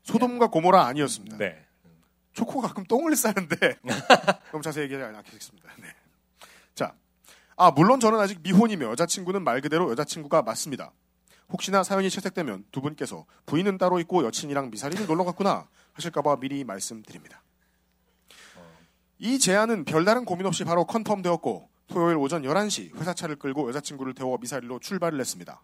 소돔과 0.03 0.49
고모라 0.49 0.85
아니었습니다. 0.87 1.39
네. 1.39 1.65
초코가 2.33 2.69
가끔 2.69 2.85
똥을 2.85 3.15
싸는데 3.17 3.57
그럼 4.49 4.63
자세히 4.63 4.85
얘기하지 4.85 5.17
않겠습니다. 5.17 5.71
네. 5.81 5.87
자, 6.75 6.95
아 7.57 7.71
물론 7.71 8.01
저는 8.01 8.19
아직 8.19 8.41
미혼이며 8.43 8.91
여자친구는 8.91 9.43
말 9.43 9.61
그대로 9.61 9.91
여자친구가 9.91 10.43
맞습니다. 10.43 10.93
혹시나 11.49 11.83
사연이 11.85 12.11
채택되면 12.11 12.65
두 12.73 12.81
분께서 12.81 13.27
부인은 13.47 13.79
따로 13.79 14.01
있고 14.01 14.25
여친이랑 14.25 14.71
미사리를 14.71 15.07
놀러 15.07 15.25
갔구나 15.25 15.69
하실까봐 15.93 16.37
미리 16.41 16.65
말씀드립니다. 16.65 17.43
이 19.19 19.39
제안은 19.39 19.85
별다른 19.85 20.25
고민 20.25 20.47
없이 20.47 20.65
바로 20.65 20.85
컨펌되었고 20.85 21.69
토요일 21.89 22.17
오전 22.17 22.43
11시 22.43 22.95
회사차를 22.97 23.37
끌고 23.37 23.69
여자친구를 23.69 24.15
태워 24.15 24.37
미사리로 24.39 24.79
출발을 24.81 25.21
했습니다. 25.21 25.63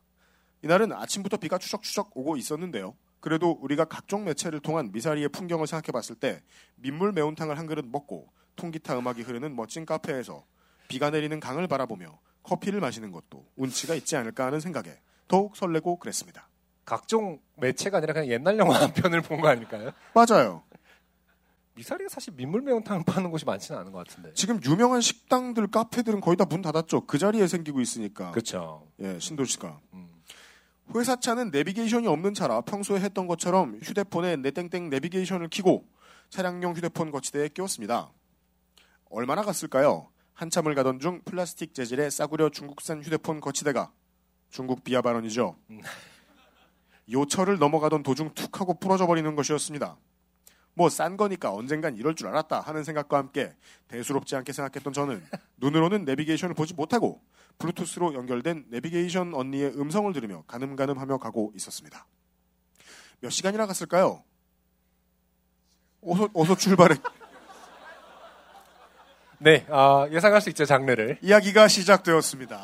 이날은 0.62 0.93
아침부터 0.93 1.39
비가 1.39 1.59
추적추적 1.59 2.11
오고 2.14 2.37
있었는데요. 2.37 2.95
그래도 3.21 3.59
우리가 3.61 3.85
각종 3.87 4.25
매체를 4.25 4.61
통한 4.61 4.91
미사리의 4.93 5.29
풍경을 5.31 5.66
생각해 5.66 5.93
봤을 5.93 6.14
때 6.14 6.43
민물 6.77 7.12
매운탕을 7.12 7.59
한 7.59 7.66
그릇 7.66 7.85
먹고 7.87 8.29
통기타 8.57 8.99
음악이 8.99 9.23
흐르는 9.23 9.57
멋진 9.57 9.87
카페에서 9.87 10.45
비가 10.89 11.11
내리는 11.11 11.39
강을 11.41 11.66
바라보며 11.68 12.18
커피를 12.43 12.81
마시는 12.81 13.11
것도 13.12 13.47
운치가 13.57 13.95
있지 13.95 14.16
않을까 14.16 14.47
하는 14.47 14.61
생각에 14.61 14.99
더욱 15.29 15.57
설레고 15.57 15.99
그랬습니다. 15.99 16.49
각종 16.85 17.39
매체가 17.57 17.99
아니라 17.99 18.12
그냥 18.14 18.29
옛날 18.29 18.59
영화 18.59 18.81
한 18.81 18.93
편을 18.93 19.21
본 19.23 19.41
거 19.41 19.49
아닐까요? 19.49 19.93
맞아요. 20.14 20.62
미사리가 21.81 22.09
사실 22.11 22.35
민물 22.35 22.61
매운탕 22.61 23.05
파는 23.05 23.31
곳이 23.31 23.45
많지는 23.47 23.81
않은 23.81 23.93
것 23.93 24.07
같은데. 24.07 24.33
지금 24.35 24.61
유명한 24.62 25.01
식당들, 25.01 25.66
카페들은 25.68 26.20
거의 26.20 26.37
다 26.37 26.45
문 26.45 26.62
닫았죠. 26.62 27.07
그 27.07 27.16
자리에 27.16 27.47
생기고 27.47 27.81
있으니까. 27.81 28.33
그렇죠. 28.33 28.87
예, 29.01 29.18
신도시가. 29.18 29.81
음. 29.95 30.09
회사 30.97 31.14
차는 31.16 31.51
내비게이션이 31.53 32.09
없는 32.09 32.35
차라 32.35 32.61
평소에 32.62 32.99
했던 33.01 33.28
것처럼 33.28 33.78
휴대폰에 33.83 34.37
내땡땡 34.37 34.91
내비게이션을 34.91 35.49
켜고 35.51 35.87
차량용 36.31 36.74
휴대폰 36.74 37.12
거치대에 37.12 37.49
끼웠습니다. 37.49 38.11
얼마나 39.09 39.43
갔을까요? 39.43 40.09
한참을 40.35 40.74
가던 40.74 40.99
중 40.99 41.22
플라스틱 41.24 41.74
재질의 41.74 42.11
싸구려 42.11 42.49
중국산 42.51 43.03
휴대폰 43.03 43.41
거치대가 43.41 43.93
중국 44.51 44.83
비하 44.83 45.01
발언이죠. 45.01 45.57
요철을 47.12 47.59
넘어가던 47.59 48.03
도중 48.03 48.35
툭 48.35 48.61
하고 48.61 48.74
부러져 48.74 49.07
버리는 49.07 49.35
것이었습니다. 49.37 49.97
뭐 50.81 50.89
싼 50.89 51.18
거니까 51.18 51.53
언젠간 51.53 51.99
이럴 51.99 52.14
줄 52.14 52.28
알았다 52.28 52.61
하는 52.61 52.85
생각과 52.85 53.18
함께 53.18 53.55
대수롭지 53.89 54.35
않게 54.37 54.55
생각했던 54.55 54.95
저는 54.95 55.22
눈으로는 55.59 56.07
내비게이션을 56.07 56.55
보지 56.55 56.72
못하고 56.72 57.20
블루투스로 57.59 58.14
연결된 58.14 58.64
내비게이션 58.70 59.35
언니의 59.35 59.78
음성을 59.78 60.11
들으며 60.14 60.43
가늠가늠하며 60.47 61.18
가고 61.18 61.53
있었습니다. 61.55 62.07
몇 63.20 63.28
시간이나 63.28 63.66
갔을까요? 63.66 64.24
어서, 66.01 66.31
어서 66.33 66.57
출발해. 66.57 66.97
네, 69.37 69.66
아, 69.68 70.09
예상할 70.11 70.41
수 70.41 70.49
있죠, 70.49 70.64
장르를. 70.64 71.18
이야기가 71.20 71.68
시작되었습니다. 71.68 72.59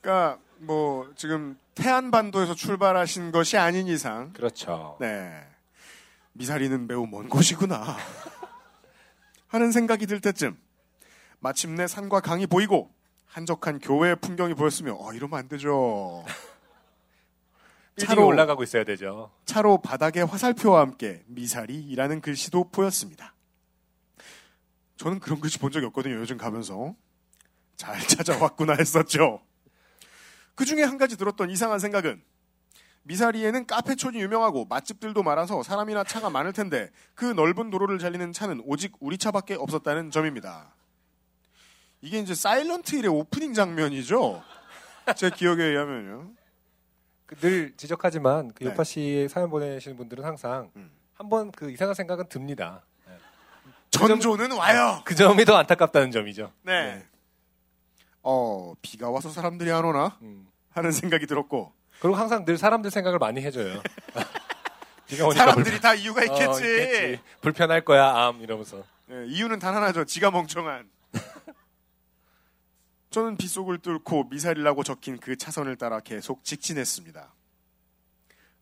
그러니까 0.00 0.38
뭐 0.58 1.12
지금 1.16 1.58
태안반도에서 1.76 2.54
출발하신 2.54 3.30
것이 3.30 3.56
아닌 3.56 3.86
이상 3.86 4.32
그렇죠. 4.32 4.96
네. 4.98 5.30
미사리는 6.32 6.86
매우 6.86 7.06
먼 7.06 7.28
곳이구나. 7.28 7.96
하는 9.46 9.70
생각이 9.70 10.06
들 10.06 10.20
때쯤 10.20 10.58
마침내 11.38 11.86
산과 11.86 12.20
강이 12.20 12.46
보이고 12.46 12.90
한적한 13.26 13.78
교외의 13.80 14.16
풍경이 14.16 14.54
보였으며 14.54 14.96
어 14.98 15.12
이러면 15.12 15.38
안 15.38 15.48
되죠. 15.48 16.24
차로 17.98 18.26
올라가고 18.26 18.62
있어야 18.62 18.84
되죠. 18.84 19.30
차로 19.44 19.78
바닥에 19.80 20.22
화살표와 20.22 20.80
함께 20.80 21.22
미사리라는 21.26 22.20
글씨도 22.20 22.70
보였습니다. 22.70 23.34
저는 24.96 25.20
그런 25.20 25.40
글씨 25.40 25.58
본 25.58 25.70
적이 25.72 25.86
없거든요. 25.86 26.14
요즘 26.16 26.38
가면서 26.38 26.94
잘 27.76 27.98
찾아왔구나 28.08 28.74
했었죠. 28.74 29.45
그 30.56 30.64
중에 30.64 30.82
한 30.82 30.98
가지 30.98 31.16
들었던 31.16 31.50
이상한 31.50 31.78
생각은 31.78 32.20
미사리에는 33.04 33.66
카페촌이 33.66 34.18
유명하고 34.18 34.64
맛집들도 34.64 35.22
많아서 35.22 35.62
사람이나 35.62 36.02
차가 36.02 36.28
많을 36.28 36.52
텐데 36.52 36.90
그 37.14 37.24
넓은 37.24 37.70
도로를 37.70 37.98
달리는 37.98 38.32
차는 38.32 38.62
오직 38.64 38.94
우리 38.98 39.16
차밖에 39.16 39.54
없었다는 39.54 40.10
점입니다. 40.10 40.74
이게 42.00 42.18
이제 42.18 42.34
사일런트 42.34 42.96
힐의 42.96 43.08
오프닝 43.08 43.54
장면이죠. 43.54 44.42
제 45.14 45.30
기억에 45.30 45.62
의하면요. 45.62 46.32
그늘 47.26 47.76
지적하지만 47.76 48.52
그 48.54 48.64
네. 48.64 48.70
요파 48.70 48.82
씨의 48.82 49.28
사연 49.28 49.50
보내시는 49.50 49.96
분들은 49.96 50.24
항상 50.24 50.70
음. 50.74 50.90
한번 51.14 51.52
그 51.52 51.70
이상한 51.70 51.94
생각은 51.94 52.28
듭니다. 52.28 52.82
전조는 53.90 54.52
와요. 54.52 55.00
그 55.04 55.14
점이 55.14 55.44
더 55.44 55.56
안타깝다는 55.56 56.10
점이죠. 56.10 56.52
네. 56.62 57.04
어 58.28 58.74
비가 58.82 59.08
와서 59.08 59.30
사람들이 59.30 59.70
안 59.70 59.84
오나 59.84 60.18
음. 60.22 60.48
하는 60.72 60.90
생각이 60.90 61.26
들었고 61.26 61.72
그리고 62.00 62.16
항상 62.16 62.44
늘 62.44 62.58
사람들 62.58 62.90
생각을 62.90 63.20
많이 63.20 63.40
해줘요. 63.40 63.80
비가 65.06 65.26
오니까 65.28 65.44
사람들이 65.44 65.76
불편- 65.76 65.80
다 65.80 65.94
이유가 65.94 66.24
있겠지. 66.24 66.42
어, 66.44 66.52
있겠지. 66.56 67.22
불편할 67.40 67.84
거야, 67.84 68.08
암 68.26 68.42
이러면서. 68.42 68.82
네, 69.06 69.26
이유는 69.28 69.60
단 69.60 69.76
하나죠. 69.76 70.04
지가 70.04 70.32
멍청한. 70.32 70.90
저는 73.10 73.36
빗속을 73.36 73.78
뚫고 73.78 74.24
미사리라고 74.24 74.82
적힌 74.82 75.18
그 75.18 75.36
차선을 75.36 75.76
따라 75.76 76.00
계속 76.00 76.42
직진했습니다. 76.42 77.32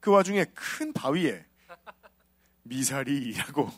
그 0.01 0.11
와중에 0.11 0.45
큰 0.53 0.93
바위에 0.93 1.47
미사리라고 2.65 3.71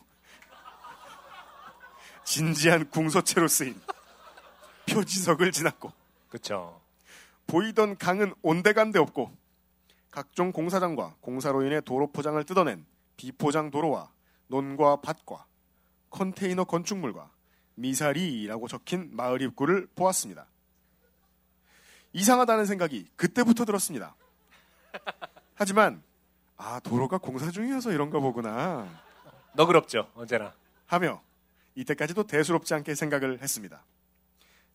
진지한 2.26 2.90
궁서체로 2.90 3.46
쓰인 3.46 3.80
표지석을 4.88 5.52
지났고 5.52 5.92
그쵸. 6.28 6.80
보이던 7.46 7.96
강은 7.98 8.34
온데간데 8.42 8.98
없고 8.98 9.30
각종 10.10 10.52
공사장과 10.52 11.16
공사로 11.20 11.64
인해 11.64 11.80
도로 11.80 12.10
포장을 12.10 12.42
뜯어낸 12.44 12.86
비포장 13.16 13.70
도로와 13.70 14.10
논과 14.48 15.00
밭과 15.02 15.46
컨테이너 16.10 16.64
건축물과 16.64 17.30
미사리라고 17.74 18.68
적힌 18.68 19.10
마을 19.12 19.42
입구를 19.42 19.86
보았습니다. 19.94 20.46
이상하다는 22.12 22.64
생각이 22.64 23.08
그때부터 23.16 23.64
들었습니다. 23.64 24.14
하지만 25.54 26.02
아 26.56 26.80
도로가 26.80 27.18
공사 27.18 27.50
중이어서 27.50 27.92
이런가 27.92 28.18
보구나 28.18 28.88
너그럽죠, 29.54 30.10
언제나. 30.14 30.54
하며 30.86 31.20
이때까지도 31.74 32.26
대수롭지 32.26 32.72
않게 32.74 32.94
생각을 32.94 33.42
했습니다. 33.42 33.82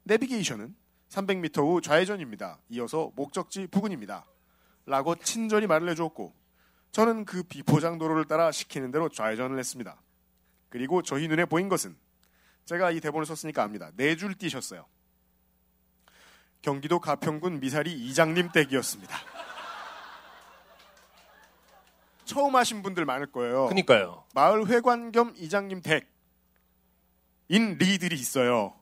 내비게이션은 0.03 0.75
300m 1.09 1.57
후 1.59 1.81
좌회전입니다. 1.81 2.59
이어서 2.69 3.11
목적지 3.15 3.67
부근입니다. 3.67 4.25
라고 4.85 5.15
친절히 5.15 5.67
말을 5.67 5.89
해주었고 5.89 6.33
저는 6.91 7.25
그 7.25 7.43
비포장 7.43 7.97
도로를 7.97 8.25
따라 8.25 8.51
시키는 8.51 8.91
대로 8.91 9.09
좌회전을 9.09 9.57
했습니다. 9.59 10.01
그리고 10.69 11.01
저희 11.01 11.27
눈에 11.27 11.45
보인 11.45 11.69
것은 11.69 11.97
제가 12.65 12.91
이 12.91 12.99
대본을 12.99 13.25
썼으니까 13.25 13.63
압니다. 13.63 13.91
네 13.95 14.15
줄 14.15 14.35
띄셨어요. 14.35 14.85
경기도 16.61 16.99
가평군 16.99 17.59
미사리 17.59 17.91
이장님 17.93 18.51
댁이었습니다. 18.51 19.17
처음 22.25 22.55
하신 22.55 22.81
분들 22.83 23.03
많을 23.05 23.31
거예요. 23.31 23.67
그니까요. 23.67 24.23
마을 24.33 24.67
회관 24.67 25.11
겸 25.11 25.33
이장님 25.35 25.81
댁인 25.81 27.77
리들이 27.77 28.15
있어요. 28.15 28.79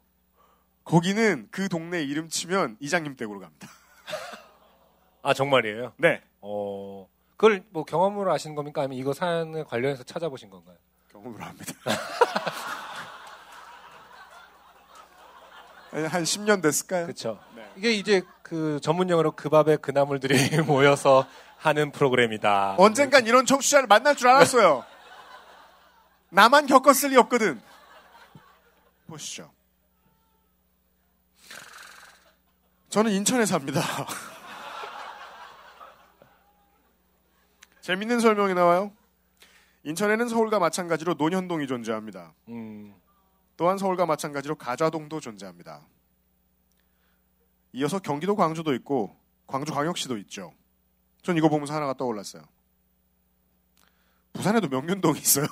거기는 0.90 1.48
그 1.52 1.70
동네 1.70 2.02
이름 2.02 2.30
치면 2.30 2.78
이장님 2.80 3.16
댁으로 3.16 3.40
갑니다. 3.40 3.68
아, 5.22 5.36
정말이에요? 5.36 5.94
네. 5.98 6.24
어, 6.42 7.08
그걸 7.38 7.64
뭐 7.70 7.84
경험으로 7.84 8.34
아시는 8.34 8.56
겁니까? 8.56 8.82
아니면 8.82 8.98
이거 8.98 9.14
사연에 9.14 9.62
관련해서 9.64 10.02
찾아보신 10.02 10.50
건가요? 10.50 10.78
경험으로 11.12 11.44
합니다. 11.44 11.74
한 15.92 16.24
10년 16.24 16.64
됐을까요? 16.64 17.06
그쵸. 17.06 17.40
네. 17.56 17.70
이게 17.76 17.92
이제 17.92 18.24
그 18.42 18.80
전문 18.82 19.12
용어로 19.12 19.34
그 19.34 19.50
밥에 19.50 19.78
그 19.78 19.92
나물들이 19.92 20.62
모여서 20.66 21.28
하는 21.58 21.92
프로그램이다. 21.92 22.78
언젠간 22.80 23.28
이런 23.28 23.46
청취자를 23.46 23.86
만날 23.86 24.16
줄 24.16 24.28
알았어요. 24.28 24.84
나만 26.30 26.66
겪었을 26.66 27.12
리 27.12 27.18
없거든. 27.18 27.62
보시죠. 29.08 29.52
저는 32.90 33.12
인천에 33.12 33.46
삽니다. 33.46 33.82
재밌는 37.82 38.20
설명이 38.20 38.56
나와요. 38.56 38.92
인천에는 39.84 40.28
서울과 40.28 40.60
마찬가지로 40.60 41.14
논현동이 41.14 41.68
존재합니다. 41.68 42.34
음, 42.50 42.96
또한 43.58 43.78
서울과 43.78 44.08
마찬가지로 44.08 44.56
가좌동도 44.56 45.20
존재합니다. 45.20 45.86
이어서 47.74 48.00
경기도 48.00 48.36
광주도 48.36 48.74
있고 48.74 49.16
광주 49.46 49.72
광역시도 49.72 50.18
있죠. 50.18 50.52
전 51.22 51.38
이거 51.38 51.48
보면서 51.48 51.76
하나가 51.76 51.94
떠올랐어요. 51.94 52.42
부산에도 54.34 54.68
명륜동이 54.68 55.20
있어요. 55.20 55.46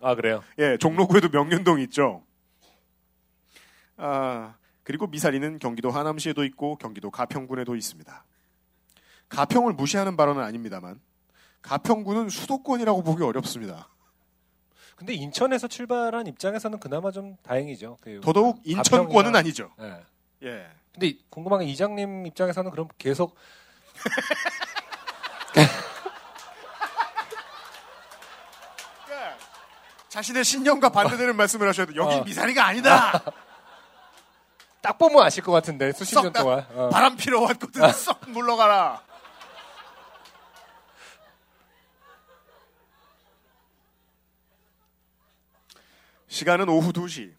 아, 0.00 0.14
그래요? 0.14 0.42
예, 0.58 0.78
종로구에도 0.78 1.28
명륜동이 1.28 1.82
있죠. 1.84 2.24
아, 3.96 4.54
그리고 4.88 5.06
미사리는 5.06 5.58
경기도 5.58 5.90
하남시에도 5.90 6.44
있고 6.44 6.76
경기도 6.76 7.10
가평군에도 7.10 7.76
있습니다. 7.76 8.24
가평을 9.28 9.74
무시하는 9.74 10.16
발언은 10.16 10.42
아닙니다만 10.42 10.98
가평군은 11.60 12.30
수도권이라고 12.30 13.02
보기 13.02 13.22
어렵습니다. 13.22 13.90
근데 14.96 15.12
인천에서 15.12 15.68
출발한 15.68 16.26
입장에서는 16.26 16.80
그나마 16.80 17.10
좀 17.10 17.36
다행이죠. 17.42 17.98
그 18.00 18.20
더더욱 18.22 18.62
인천권은 18.64 19.32
가평이나- 19.32 19.36
아니죠. 19.36 19.70
예. 19.80 20.02
예. 20.44 20.66
근데 20.94 21.18
궁금한 21.28 21.60
게 21.60 21.66
이장님 21.66 22.24
입장에서는 22.24 22.70
그럼 22.70 22.88
계속 22.96 23.36
자신의 30.08 30.44
신념과 30.44 30.88
반대되는 30.88 31.36
말씀을 31.36 31.68
하셔야 31.68 31.84
돼. 31.84 31.92
여기 31.96 32.14
어. 32.14 32.24
미사리가 32.24 32.66
아니다. 32.66 33.22
딱 34.88 34.96
보면 34.96 35.22
아실 35.22 35.42
것 35.42 35.52
같은데 35.52 35.92
수십 35.92 36.14
썩년 36.14 36.32
나- 36.32 36.40
동안. 36.40 36.66
어. 36.74 36.88
바람 36.88 37.14
피러 37.14 37.42
왔거든. 37.42 37.92
썩 37.92 38.20
물러가라. 38.30 39.02
시간은 46.28 46.68
오후 46.68 46.92
2시. 46.92 47.34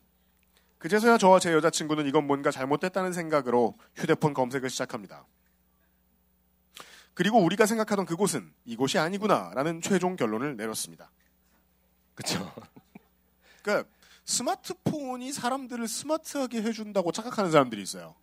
그제서야 0.79 1.17
저와 1.17 1.39
제 1.39 1.51
여자친구는 1.53 2.07
이건 2.07 2.25
뭔가 2.25 2.51
잘못됐다는 2.51 3.11
생각으로 3.13 3.77
휴대폰 3.95 4.33
검색을 4.33 4.69
시작합니다. 4.69 5.25
그리고 7.13 7.39
우리가 7.43 7.65
생각하던 7.65 8.05
그곳은 8.05 8.53
이곳이 8.63 8.97
아니구나라는 8.97 9.81
최종 9.81 10.15
결론을 10.15 10.55
내렸습니다. 10.55 11.11
그쵸. 12.15 12.51
그러니까 13.61 13.89
스마트폰이 14.29 15.33
사람들을 15.33 15.87
스마트하게 15.87 16.61
해준다고 16.61 17.11
착각하는 17.11 17.49
사람들이 17.49 17.81
있어요. 17.81 18.13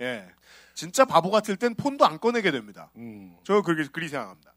예, 0.00 0.26
진짜 0.74 1.04
바보 1.04 1.30
같을 1.30 1.56
땐 1.56 1.74
폰도 1.74 2.06
안 2.06 2.18
꺼내게 2.18 2.50
됩니다. 2.50 2.90
음. 2.96 3.36
저 3.44 3.60
그렇게 3.60 3.86
그리 3.90 4.08
생각합니다. 4.08 4.54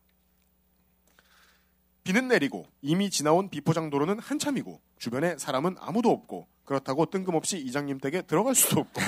비는 2.04 2.30
내리고 2.30 2.66
이미 2.82 3.10
지나온 3.10 3.50
비포장 3.50 3.90
도로는 3.90 4.20
한참이고 4.20 4.80
주변에 4.98 5.38
사람은 5.38 5.76
아무도 5.80 6.12
없고 6.12 6.48
그렇다고 6.64 7.08
뜬금없이 7.08 7.60
이장님 7.60 8.00
댁에 8.00 8.22
들어갈 8.22 8.56
수도 8.56 8.80
없고 8.80 9.02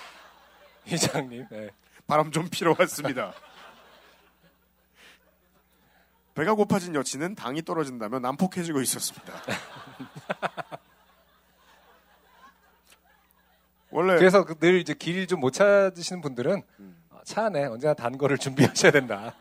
이장님. 0.90 1.48
네. 1.50 1.68
바람 2.06 2.32
좀 2.32 2.48
피러 2.50 2.74
왔습니다. 2.78 3.32
배가 6.34 6.54
고파진 6.54 6.94
여친은 6.94 7.34
당이 7.34 7.62
떨어진다며 7.62 8.20
난폭해지고 8.20 8.80
있었습니다. 8.80 9.34
원래 13.90 14.16
그래서 14.16 14.44
그늘 14.44 14.78
이제 14.80 14.94
길좀못 14.94 15.52
찾으시는 15.52 16.20
분들은 16.22 16.62
어, 17.10 17.20
차 17.24 17.46
안에 17.46 17.64
언제나 17.66 17.94
단 17.94 18.16
거를 18.18 18.36
준비하셔야 18.38 18.92
된다. 18.92 19.34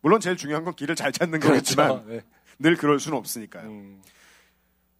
물론 0.00 0.20
제일 0.20 0.36
중요한 0.36 0.64
건 0.64 0.74
길을 0.74 0.94
잘 0.96 1.12
찾는 1.12 1.40
그렇죠. 1.40 1.76
거겠지만 1.76 2.06
네. 2.08 2.20
늘 2.58 2.76
그럴 2.76 3.00
수는 3.00 3.16
없으니까요. 3.18 3.68
음. 3.68 4.02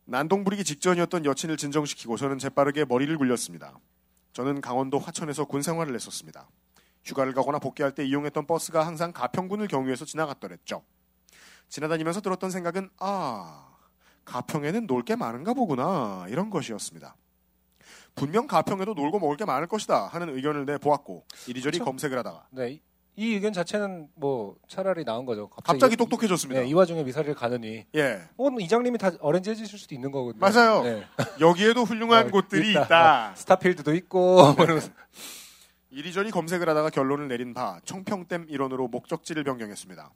난동 0.07 0.45
부리기 0.45 0.65
직전이었던 0.65 1.25
여친을 1.25 1.57
진정시키고 1.57 2.17
저는 2.17 2.39
재빠르게 2.39 2.85
머리를 2.85 3.17
굴렸습니다. 3.19 3.79
저는 4.33 4.61
강원도 4.61 4.99
화천에서 4.99 5.45
군 5.45 5.63
생활을 5.63 5.95
했었습니다. 5.95 6.49
휴가를 7.05 7.35
가거나 7.35 7.59
복귀할 7.59 7.95
때 7.95 8.05
이용했던 8.05 8.47
버스가 8.47 8.87
항상 8.87 9.13
가평군을 9.13 9.69
경유해서 9.69 10.05
지나갔더랬죠. 10.07 10.83
지나다니면서 11.69 12.21
들었던 12.23 12.51
생각은 12.51 12.89
아 12.99 13.69
가평에는 14.25 14.87
놀 14.87 15.03
게 15.05 15.17
많은가 15.17 15.53
보구나 15.55 16.25
이런 16.29 16.49
것이었습니다. 16.51 17.15
분명 18.15 18.47
가평에도 18.47 18.95
놀고 18.95 19.19
먹을 19.19 19.37
게 19.37 19.45
많을 19.45 19.67
것이다 19.67 20.07
하는 20.07 20.35
의견을 20.37 20.67
내보았고 20.67 21.25
이리저리 21.49 21.79
그쵸. 21.79 21.85
검색을 21.85 22.19
하다가 22.19 22.47
네. 22.51 22.71
이- 22.73 22.81
이 23.17 23.35
의견 23.35 23.53
자체는 23.53 24.09
뭐 24.17 24.57
차라리 24.67 25.05
나은 25.05 25.25
거죠. 25.25 25.49
갑자기 25.49 25.95
이- 25.95 25.97
똑똑해졌습니다. 25.97 26.61
네, 26.63 26.67
이 26.67 26.73
와중에 26.75 27.03
미사리를 27.05 27.35
가느니. 27.35 27.87
예 27.95 28.23
어, 28.37 28.49
이장님이 28.59 28.99
다 28.99 29.13
어렌지 29.21 29.51
해주실 29.51 29.79
수도 29.79 29.95
있는 29.95 30.11
거거든요. 30.11 30.41
맞아요. 30.41 30.83
네. 30.83 31.05
여기에도 31.41 31.85
훌륭한 31.85 32.27
어, 32.27 32.31
곳들이 32.31 32.71
있다. 32.73 32.83
있다. 32.85 33.31
어, 33.31 33.37
스타필드도 33.37 33.95
있고. 33.95 34.53
뭐. 34.55 34.67
이리저리 35.91 36.33
검색을 36.33 36.69
하다가 36.69 36.91
결론을 36.91 37.29
내린 37.29 37.55
바 37.55 37.79
청평댐 37.85 38.47
일원으로 38.49 38.89
목적지를 38.89 39.45
변경했습니다. 39.45 40.11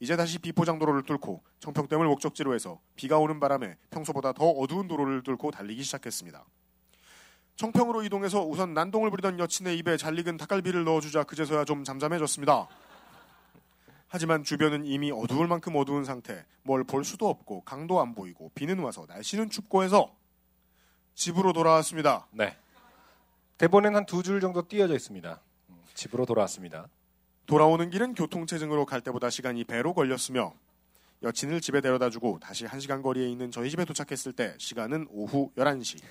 이제 0.00 0.14
다시 0.14 0.38
비포장 0.38 0.78
도로를 0.78 1.04
뚫고 1.04 1.42
청평댐을 1.60 2.06
목적지로 2.06 2.54
해서 2.54 2.80
비가 2.96 3.16
오는 3.18 3.40
바람에 3.40 3.76
평소보다 3.88 4.32
더 4.34 4.50
어두운 4.50 4.88
도로를 4.88 5.22
뚫고 5.22 5.52
달리기 5.52 5.82
시작했습니다. 5.84 6.44
청평으로 7.56 8.02
이동해서 8.02 8.44
우선 8.44 8.74
난동을 8.74 9.10
부리던 9.10 9.38
여친의 9.38 9.78
입에 9.78 9.96
잘 9.96 10.18
익은 10.18 10.36
닭갈비를 10.36 10.84
넣어주자 10.84 11.24
그제서야 11.24 11.64
좀 11.64 11.84
잠잠해졌습니다. 11.84 12.68
하지만 14.08 14.44
주변은 14.44 14.84
이미 14.84 15.10
어두울 15.10 15.48
만큼 15.48 15.74
어두운 15.76 16.04
상태, 16.04 16.44
뭘 16.62 16.84
볼 16.84 17.04
수도 17.04 17.28
없고 17.28 17.62
강도 17.62 18.00
안 18.00 18.14
보이고 18.14 18.50
비는 18.54 18.78
와서 18.78 19.04
날씨는 19.08 19.50
춥고 19.50 19.82
해서 19.82 20.14
집으로 21.14 21.52
돌아왔습니다. 21.52 22.26
네. 22.30 22.56
대본엔 23.58 23.96
한 23.96 24.04
두 24.06 24.22
줄 24.22 24.40
정도 24.40 24.68
띄어져 24.68 24.94
있습니다. 24.94 25.40
음, 25.70 25.76
집으로 25.94 26.26
돌아왔습니다. 26.26 26.88
돌아오는 27.46 27.88
길은 27.90 28.14
교통체증으로 28.14 28.84
갈 28.84 29.00
때보다 29.00 29.30
시간이 29.30 29.64
배로 29.64 29.94
걸렸으며 29.94 30.52
여친을 31.22 31.62
집에 31.62 31.80
데려다주고 31.80 32.38
다시 32.40 32.66
1시간 32.66 33.02
거리에 33.02 33.26
있는 33.28 33.50
저희 33.50 33.70
집에 33.70 33.84
도착했을 33.86 34.34
때 34.34 34.54
시간은 34.58 35.06
오후 35.10 35.50
11시. 35.56 36.02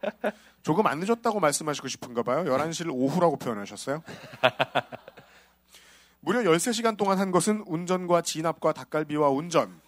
조금 0.62 0.86
안 0.86 1.00
늦었다고 1.00 1.40
말씀하시고 1.40 1.88
싶은가 1.88 2.22
봐요. 2.22 2.44
11시를 2.44 2.90
오후라고 2.92 3.36
표현하셨어요. 3.36 4.02
무려 6.20 6.40
13시간 6.40 6.96
동안 6.96 7.18
한 7.18 7.30
것은 7.30 7.62
운전과 7.66 8.22
진압과 8.22 8.72
닭갈비와 8.72 9.30
운전. 9.30 9.80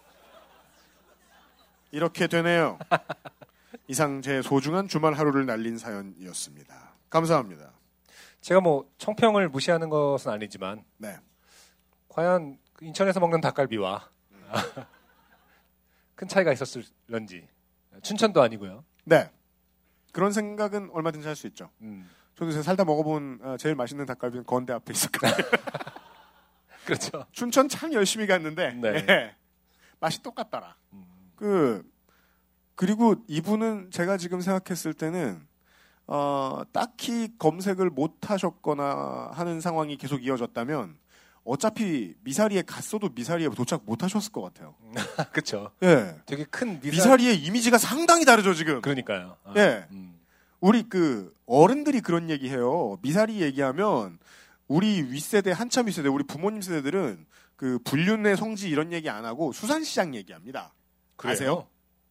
이렇게 1.91 2.27
되네요. 2.27 2.79
이상 3.87 4.21
제 4.21 4.41
소중한 4.41 4.87
주말 4.87 5.13
하루를 5.13 5.45
날린 5.45 5.77
사연이었습니다. 5.77 6.95
감사합니다. 7.09 7.71
제가 8.41 8.61
뭐 8.61 8.89
청평을 8.97 9.49
무시하는 9.49 9.89
것은 9.89 10.31
아니지만 10.31 10.83
네. 10.97 11.17
과연 12.09 12.57
그 12.73 12.85
인천에서 12.85 13.19
먹는 13.19 13.41
닭갈비와 13.41 14.09
큰 16.15 16.27
차이가 16.27 16.51
있었을런지 16.51 17.47
춘천도 18.01 18.41
아니고요. 18.41 18.83
네. 19.05 19.29
그런 20.13 20.31
생각은 20.31 20.89
얼마든지 20.93 21.27
할 21.27 21.35
수 21.35 21.47
있죠. 21.47 21.69
음, 21.81 22.09
저도 22.35 22.51
제가 22.51 22.63
살다 22.63 22.85
먹어본 22.85 23.39
아, 23.43 23.57
제일 23.57 23.75
맛있는 23.75 24.05
닭갈비는 24.05 24.45
건대 24.45 24.71
앞에 24.71 24.93
있었거든요. 24.93 25.33
그렇죠. 26.85 27.25
춘천 27.31 27.67
참 27.67 27.91
열심히 27.93 28.27
갔는데 28.27 28.73
네. 28.73 29.05
예. 29.09 29.35
맛이 29.99 30.21
똑같더라. 30.23 30.75
음. 30.93 31.03
그 31.35 31.83
그리고 32.75 33.15
이분은 33.27 33.91
제가 33.91 34.17
지금 34.17 34.41
생각했을 34.41 34.93
때는 34.93 35.45
어, 36.07 36.61
딱히 36.73 37.35
검색을 37.37 37.89
못 37.89 38.29
하셨거나 38.29 39.31
하는 39.33 39.61
상황이 39.61 39.95
계속 39.97 40.23
이어졌다면 40.23 40.97
어차피 41.43 42.13
미사리에 42.23 42.61
갔어도 42.61 43.09
미사리에 43.13 43.49
도착 43.49 43.83
못 43.85 44.03
하셨을 44.03 44.31
것 44.31 44.41
같아요. 44.41 44.75
그렇죠. 45.31 45.71
예. 45.83 46.15
되게 46.25 46.45
큰 46.45 46.79
미사... 46.79 46.95
미사 46.95 47.15
리의 47.15 47.37
이미지가 47.43 47.77
상당히 47.77 48.25
다르죠 48.25 48.53
지금. 48.53 48.81
그러니까요. 48.81 49.37
아, 49.43 49.53
예. 49.57 49.85
음. 49.91 50.19
우리 50.61 50.83
그 50.83 51.33
어른들이 51.45 51.99
그런 51.99 52.29
얘기해요. 52.29 52.97
미사리 53.01 53.41
얘기하면 53.41 54.19
우리 54.67 55.01
윗세대 55.01 55.51
한참 55.51 55.87
윗세대 55.87 56.07
우리 56.07 56.23
부모님 56.23 56.61
세대들은 56.61 57.25
그 57.57 57.79
불륜의 57.83 58.37
성지 58.37 58.69
이런 58.69 58.93
얘기 58.93 59.09
안 59.09 59.25
하고 59.25 59.51
수산시장 59.51 60.15
얘기합니다. 60.15 60.73
그래요? 61.17 61.33
아세요? 61.33 61.67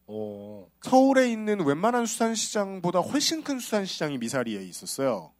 오. 0.06 0.68
서울에 0.82 1.30
있는 1.30 1.64
웬만한 1.64 2.04
수산시장보다 2.04 3.00
훨씬 3.00 3.42
큰 3.42 3.58
수산시장이 3.58 4.18
미사리에 4.18 4.62
있었어요. 4.62 5.32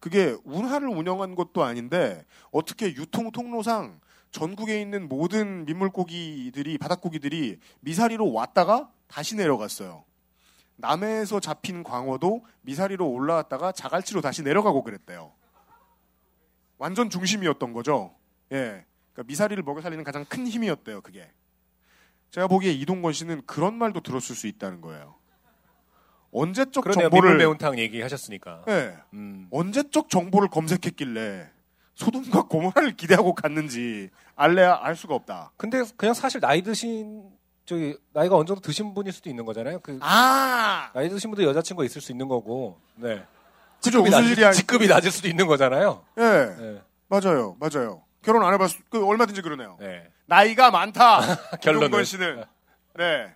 그게 0.00 0.36
운하를 0.44 0.88
운영한 0.88 1.34
것도 1.34 1.64
아닌데 1.64 2.24
어떻게 2.50 2.86
유통 2.94 3.30
통로상 3.32 4.00
전국에 4.30 4.80
있는 4.80 5.08
모든 5.08 5.64
민물고기들이 5.64 6.78
바닷고기들이 6.78 7.58
미사리로 7.80 8.32
왔다가 8.32 8.90
다시 9.06 9.36
내려갔어요. 9.36 10.04
남해에서 10.76 11.40
잡힌 11.40 11.82
광어도 11.82 12.44
미사리로 12.62 13.08
올라왔다가 13.10 13.72
자갈치로 13.72 14.20
다시 14.20 14.42
내려가고 14.42 14.84
그랬대요. 14.84 15.32
완전 16.76 17.10
중심이었던 17.10 17.72
거죠. 17.72 18.14
예. 18.52 18.84
그러니까 19.12 19.22
미사리를 19.26 19.60
먹여 19.64 19.80
살리는 19.80 20.04
가장 20.04 20.24
큰 20.24 20.46
힘이었대요, 20.46 21.00
그게. 21.00 21.28
제가 22.30 22.46
보기에 22.46 22.72
이동건 22.72 23.12
씨는 23.12 23.42
그런 23.46 23.74
말도 23.74 24.00
들었을 24.00 24.36
수 24.36 24.46
있다는 24.46 24.80
거예요. 24.80 25.17
언제적 26.38 26.84
그러네요. 26.84 27.10
정보를 27.10 27.36
매운탕 27.36 27.78
얘기하셨으니까. 27.78 28.64
예. 28.68 28.96
음. 29.12 29.48
언제적 29.50 30.08
정보를 30.08 30.48
검색했길래 30.48 31.48
소돔과 31.94 32.42
고모라를 32.44 32.96
기대하고 32.96 33.34
갔는지 33.34 34.10
알래야 34.36 34.78
알 34.80 34.94
수가 34.94 35.14
없다. 35.14 35.52
근데 35.56 35.82
그냥 35.96 36.14
사실 36.14 36.40
나이 36.40 36.62
드신 36.62 37.24
저기 37.66 37.96
나이가 38.12 38.36
어느 38.36 38.46
정도 38.46 38.62
드신 38.62 38.94
분일 38.94 39.12
수도 39.12 39.28
있는 39.28 39.44
거잖아요. 39.44 39.80
그 39.80 39.98
아, 40.00 40.90
나이 40.94 41.08
드신 41.08 41.30
분도 41.30 41.42
여자친구가 41.44 41.84
있을 41.84 42.00
수 42.00 42.12
있는 42.12 42.28
거고. 42.28 42.78
네. 42.94 43.24
그죠 43.82 44.04
일이 44.04 44.44
아니. 44.44 44.56
직급이 44.56 44.88
낮을 44.88 45.10
수도 45.10 45.28
있는 45.28 45.46
거잖아요. 45.46 46.04
예, 46.18 46.22
네. 46.22 46.82
맞아요, 47.08 47.56
맞아요. 47.60 48.02
결혼 48.22 48.44
안 48.44 48.52
해봤, 48.54 48.70
그 48.90 49.06
얼마든지 49.06 49.42
그러네요. 49.42 49.76
네. 49.80 50.08
나이가 50.26 50.70
많다. 50.70 51.20
결론은. 51.62 52.04
씨는 52.04 52.44
네 52.96 53.34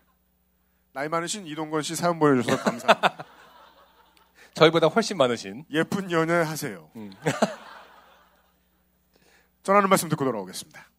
나이 0.95 1.09
많으신 1.09 1.47
이동건 1.47 1.83
씨 1.83 1.97
사연 1.97 2.19
보내주셔서 2.19 2.63
감사합니다. 2.63 3.25
저희보다 4.55 4.89
훨씬 4.89 5.17
많으신. 5.17 5.65
예쁜 5.73 6.11
연애 6.11 6.35
하세요. 6.35 6.91
음. 6.97 7.11
전하는 9.63 9.89
말씀 9.89 10.09
듣고 10.11 10.25
돌아오겠습니다. 10.25 10.91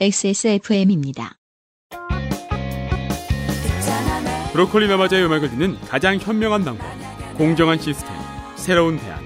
XSFM입니다. 0.00 1.36
브로콜리 4.52 4.88
너마저의 4.88 5.26
음악을 5.26 5.50
듣는 5.50 5.78
가장 5.82 6.16
현명한 6.16 6.64
방법. 6.64 6.86
공정한 7.36 7.78
시스템. 7.78 8.14
새로운 8.56 8.98
대안. 8.98 9.22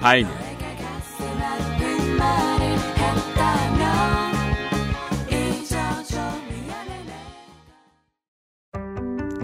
바이닐. 0.00 0.51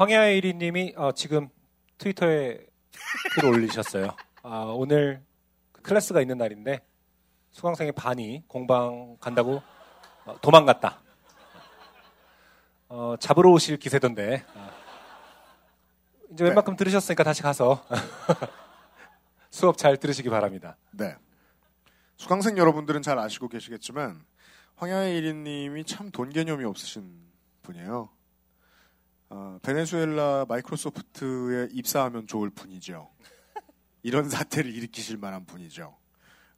황야의 0.00 0.42
1위님이 0.42 0.92
어, 0.98 1.12
지금 1.12 1.48
트위터에 1.96 2.66
글 3.34 3.46
올리셨어요. 3.46 4.14
아, 4.42 4.58
오늘 4.74 5.24
클래스가 5.82 6.20
있는 6.20 6.36
날인데 6.36 6.84
수강생의 7.52 7.92
반이 7.92 8.42
공방 8.46 9.16
간다고 9.20 9.62
어, 10.26 10.38
도망갔다. 10.42 11.00
어, 12.90 13.14
잡으러 13.18 13.50
오실 13.52 13.78
기세던데. 13.78 14.44
아, 14.54 14.70
이제 16.30 16.44
웬만큼 16.44 16.76
들으셨으니까 16.76 17.24
다시 17.24 17.40
가서 17.40 17.82
수업 19.50 19.78
잘 19.78 19.96
들으시기 19.96 20.28
바랍니다. 20.28 20.76
네. 20.90 21.16
수강생 22.18 22.58
여러분들은 22.58 23.00
잘 23.00 23.18
아시고 23.18 23.48
계시겠지만 23.48 24.22
황야의 24.76 25.22
1인님이 25.22 25.86
참 25.86 26.10
돈 26.10 26.28
개념이 26.28 26.64
없으신 26.66 27.18
분이에요. 27.62 28.10
어, 29.28 29.58
베네수엘라 29.62 30.46
마이크로소프트에 30.48 31.68
입사하면 31.72 32.26
좋을 32.26 32.50
분이죠. 32.50 33.10
이런 34.02 34.28
사태를 34.28 34.72
일으키실 34.72 35.16
만한 35.16 35.44
분이죠. 35.46 35.96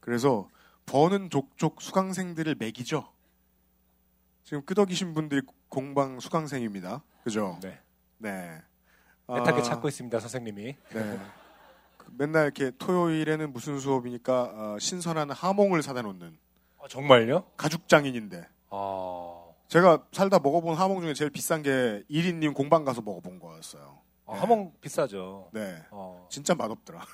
그래서 0.01 0.49
버는 0.87 1.31
족족 1.31 1.81
수강생들을 1.81 2.57
매기죠. 2.59 3.13
지금 4.45 4.65
끄덕이신 4.65 5.13
분들이 5.15 5.43
공방 5.69 6.21
수강생입니다. 6.21 7.03
그죠? 7.25 7.59
네. 7.63 7.79
네. 8.19 8.63
애타게 9.31 9.61
아, 9.61 9.63
찾고 9.63 9.89
있습니다, 9.89 10.19
선생님이. 10.19 10.77
네. 10.95 11.21
그 11.99 12.11
맨날 12.17 12.45
이렇게 12.45 12.71
토요일에는 12.79 13.53
무슨 13.53 13.79
수업이니까 13.79 14.43
어, 14.43 14.79
신선한 14.79 15.31
하몽을 15.31 15.83
사다 15.83 16.01
놓는 16.03 16.39
어, 16.79 16.89
정말요? 16.89 17.45
가죽 17.57 17.89
장인인데 17.89 18.49
아, 18.71 19.38
제가 19.69 20.03
살다 20.13 20.39
먹어본 20.39 20.77
하몽 20.77 21.03
중에 21.03 21.15
제일 21.15 21.31
비싼 21.31 21.63
게 21.63 22.03
1인님 22.11 22.55
공방 22.55 22.85
가서 22.85 23.03
먹어본 23.03 23.39
거였어요. 23.39 23.99
아, 24.27 24.35
하몽 24.35 24.73
비싸죠. 24.81 25.51
네. 25.53 25.83
어. 25.91 26.27
진짜 26.31 26.55
맛없더라. 26.55 27.05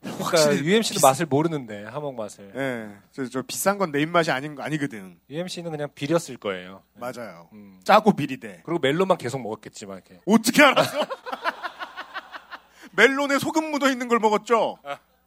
그러니까 0.00 0.24
확실히 0.24 0.64
UMC도 0.66 0.94
비싸- 0.98 1.06
맛을 1.08 1.26
모르는데 1.26 1.84
하몽 1.84 2.16
맛을. 2.16 2.52
예. 2.56 2.96
저, 3.12 3.24
저 3.28 3.42
비싼 3.42 3.78
건 3.78 3.92
내 3.92 4.00
입맛이 4.00 4.32
아닌 4.32 4.56
거 4.56 4.62
아니거든. 4.64 5.20
UMC는 5.30 5.70
그냥 5.70 5.88
비렸을 5.94 6.38
거예요. 6.38 6.82
맞아요. 6.94 7.48
음. 7.52 7.80
짜고 7.84 8.12
비리대. 8.14 8.62
그리고 8.64 8.80
멜론만 8.80 9.16
계속 9.18 9.40
먹었겠지만 9.40 9.98
이렇게. 9.98 10.20
어떻게 10.26 10.62
알았어? 10.62 10.98
멜론에 12.96 13.38
소금 13.38 13.70
묻어 13.70 13.88
있는 13.90 14.08
걸 14.08 14.18
먹었죠. 14.18 14.76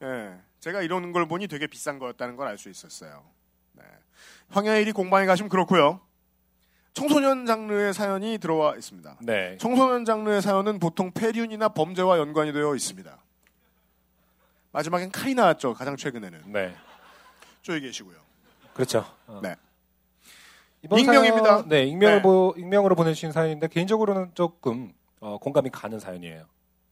예. 0.03 0.33
제가 0.59 0.81
이러는 0.81 1.13
걸 1.13 1.25
보니 1.27 1.47
되게 1.47 1.67
비싼 1.67 1.99
거였다는 1.99 2.35
걸 2.35 2.47
알 2.47 2.57
수 2.57 2.69
있었어요. 2.69 3.23
네. 4.47 4.53
황야일이 4.53 4.91
공방에 4.91 5.25
가시면 5.25 5.49
그렇고요. 5.49 5.99
청소년 6.93 7.45
장르의 7.45 7.93
사연이 7.93 8.37
들어와 8.37 8.75
있습니다. 8.75 9.17
네. 9.21 9.57
청소년 9.59 10.05
장르의 10.05 10.41
사연은 10.41 10.79
보통 10.79 11.11
폐륜이나 11.11 11.69
범죄와 11.69 12.17
연관이 12.19 12.53
되어 12.53 12.73
있습니다. 12.75 13.17
마지막엔 14.71 15.11
칼이 15.11 15.35
나왔죠. 15.35 15.73
가장 15.73 15.97
최근에는. 15.97 16.43
네. 16.53 16.73
쪼이 17.63 17.81
계시고요. 17.81 18.15
그렇죠. 18.73 19.05
어. 19.27 19.39
네. 19.43 19.55
이번 20.83 20.99
익명입니다. 20.99 21.43
사연, 21.49 21.69
네, 21.69 21.83
익명을 21.85 22.17
네. 22.17 22.21
보- 22.21 22.53
익명으로 22.57 22.95
보내주신 22.95 23.31
사연인데 23.31 23.67
개인적으로는 23.69 24.31
조금 24.35 24.93
어, 25.19 25.37
공감이 25.39 25.69
가는 25.71 25.99
사연이에요. 25.99 26.45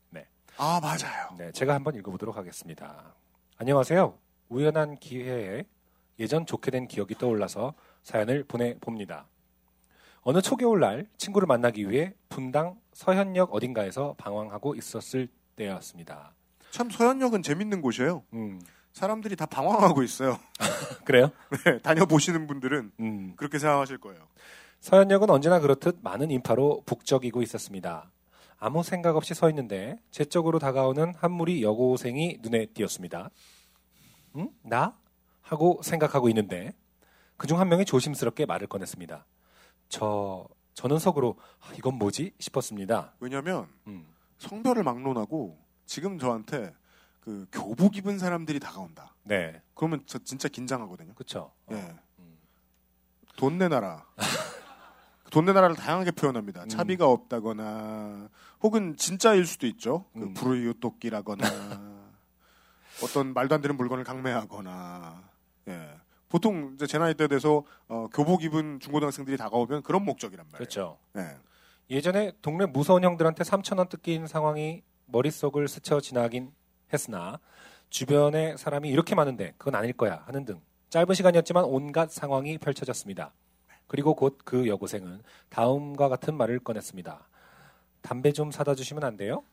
네. 0.10 0.26
아, 0.58 0.80
맞아요. 0.82 1.30
네, 1.38 1.52
제가 1.52 1.74
한번 1.76 1.96
읽어보도록 1.96 2.36
하겠습니다. 2.36 3.14
안녕하세요. 3.58 4.18
우연한 4.50 4.98
기회에 4.98 5.66
예전 6.20 6.46
좋게 6.46 6.72
된 6.72 6.88
기억이 6.88 7.16
떠올라서 7.16 7.74
사연을 8.04 8.44
보내봅니다. 8.44 9.28
어느 10.22 10.42
초겨울 10.42 10.80
날 10.80 11.08
친구를 11.18 11.48
만나기 11.48 11.90
위해 11.90 12.14
분당 12.30 12.80
서현역 12.94 13.54
어딘가에서 13.54 14.16
방황하고 14.18 14.76
있었을 14.76 15.28
때였습니다. 15.56 16.34
참 16.72 16.90
서현역은 16.90 17.44
재밌는 17.44 17.82
곳이에요. 17.82 18.24
음, 18.34 18.62
사람들이 18.94 19.36
다 19.36 19.46
방황하고 19.46 20.04
있어요. 20.04 20.40
그래요? 21.04 21.32
네, 21.66 21.80
다녀보시는 21.80 22.48
분들은 22.48 22.92
음. 23.00 23.34
그렇게 23.36 23.60
생각하실 23.60 23.98
거예요. 24.00 24.28
서현역은 24.80 25.30
언제나 25.30 25.60
그렇듯 25.60 26.00
많은 26.02 26.32
인파로 26.32 26.84
북적이고 26.86 27.42
있었습니다. 27.42 28.12
아무 28.60 28.82
생각 28.84 29.18
없이 29.18 29.34
서 29.34 29.50
있는데 29.50 30.00
제 30.10 30.24
쪽으로 30.24 30.58
다가오는 30.60 31.14
한 31.18 31.32
무리 31.32 31.64
여고생이 31.64 32.40
눈에 32.42 32.68
띄었습니다. 32.68 33.30
응? 34.38 34.50
나? 34.62 34.98
하고 35.44 35.80
생각하고 35.84 36.30
있는데 36.30 36.74
그 37.38 37.48
중 37.48 37.60
한 37.60 37.68
명이 37.70 37.86
조심스럽게 37.86 38.46
말을 38.46 38.68
꺼냈습니다. 38.68 39.26
저 39.90 40.48
저는 40.74 40.98
속으로 41.00 41.38
아, 41.60 41.72
이건 41.78 41.96
뭐지 41.96 42.34
싶었습니다. 42.40 43.14
왜냐면 43.20 43.68
음. 43.88 44.08
성별을 44.40 44.84
막론하고 44.84 45.60
지금 45.86 46.18
저한테 46.20 46.74
그 47.20 47.46
교복 47.52 47.98
입은 47.98 48.18
사람들이 48.20 48.60
다가온다. 48.60 49.16
네, 49.24 49.62
그러면 49.76 50.04
저 50.06 50.20
진짜 50.20 50.48
긴장하거든요. 50.50 51.14
그렇죠. 51.14 51.54
예. 51.72 51.96
돈 53.38 53.58
내놔라. 53.58 54.06
돈 55.32 55.46
내놔라를 55.46 55.76
다양하게 55.76 56.12
표현합니다. 56.12 56.64
음. 56.64 56.70
차비가 56.70 57.08
없다거나 57.08 58.30
혹은 58.62 58.96
진짜일 58.98 59.46
수도 59.46 59.66
있죠. 59.68 60.06
그 60.14 60.20
음. 60.20 60.34
불우이웃 60.34 60.80
돕기라거나 60.80 61.44
어떤 63.04 63.34
말도 63.34 63.56
안 63.56 63.62
되는 63.62 63.76
물건을 63.76 64.04
강매하거나 64.04 65.33
예. 65.68 65.90
보통 66.30 66.72
이제 66.76 66.88
제 66.88 66.98
나이 66.98 67.14
때 67.14 67.28
돼서 67.28 67.64
어, 67.88 68.08
교복 68.14 68.44
입은 68.44 68.80
중고등학생들이 68.80 69.38
다가오면 69.38 69.84
그런 69.84 70.04
목적이란 70.04 70.46
말이에요. 70.48 70.58
그렇죠. 70.58 70.98
예. 71.18 71.38
예전에 71.90 72.32
동네 72.42 72.66
무서운 72.66 73.04
형들한테 73.04 73.44
3천 73.44 73.78
원 73.78 73.88
뜯긴 73.88 74.26
상황이 74.26 74.82
머릿속을 75.06 75.68
스쳐 75.68 76.00
지나긴 76.00 76.52
했으나 76.92 77.40
주변에 77.90 78.58
사람이 78.58 78.90
이렇게 78.90 79.14
많은데 79.16 79.54
그건 79.58 79.76
아닐 79.76 79.94
거야 79.94 80.24
하는 80.26 80.46
등 80.46 80.62
짧은 80.90 81.14
시간이었지만 81.14 81.66
온갖 81.66 82.10
상황이 82.12 82.58
펼쳐졌습니다. 82.58 83.34
그리고 83.88 84.16
곧 84.16 84.40
그 84.46 84.68
여고생은 84.68 85.22
다음과 85.50 86.10
같은 86.10 86.36
말을 86.36 86.60
꺼냈습니다. 86.60 87.28
담배 88.02 88.32
좀 88.32 88.50
사다 88.52 88.74
주시면 88.76 89.04
안 89.04 89.18
돼요? 89.18 89.44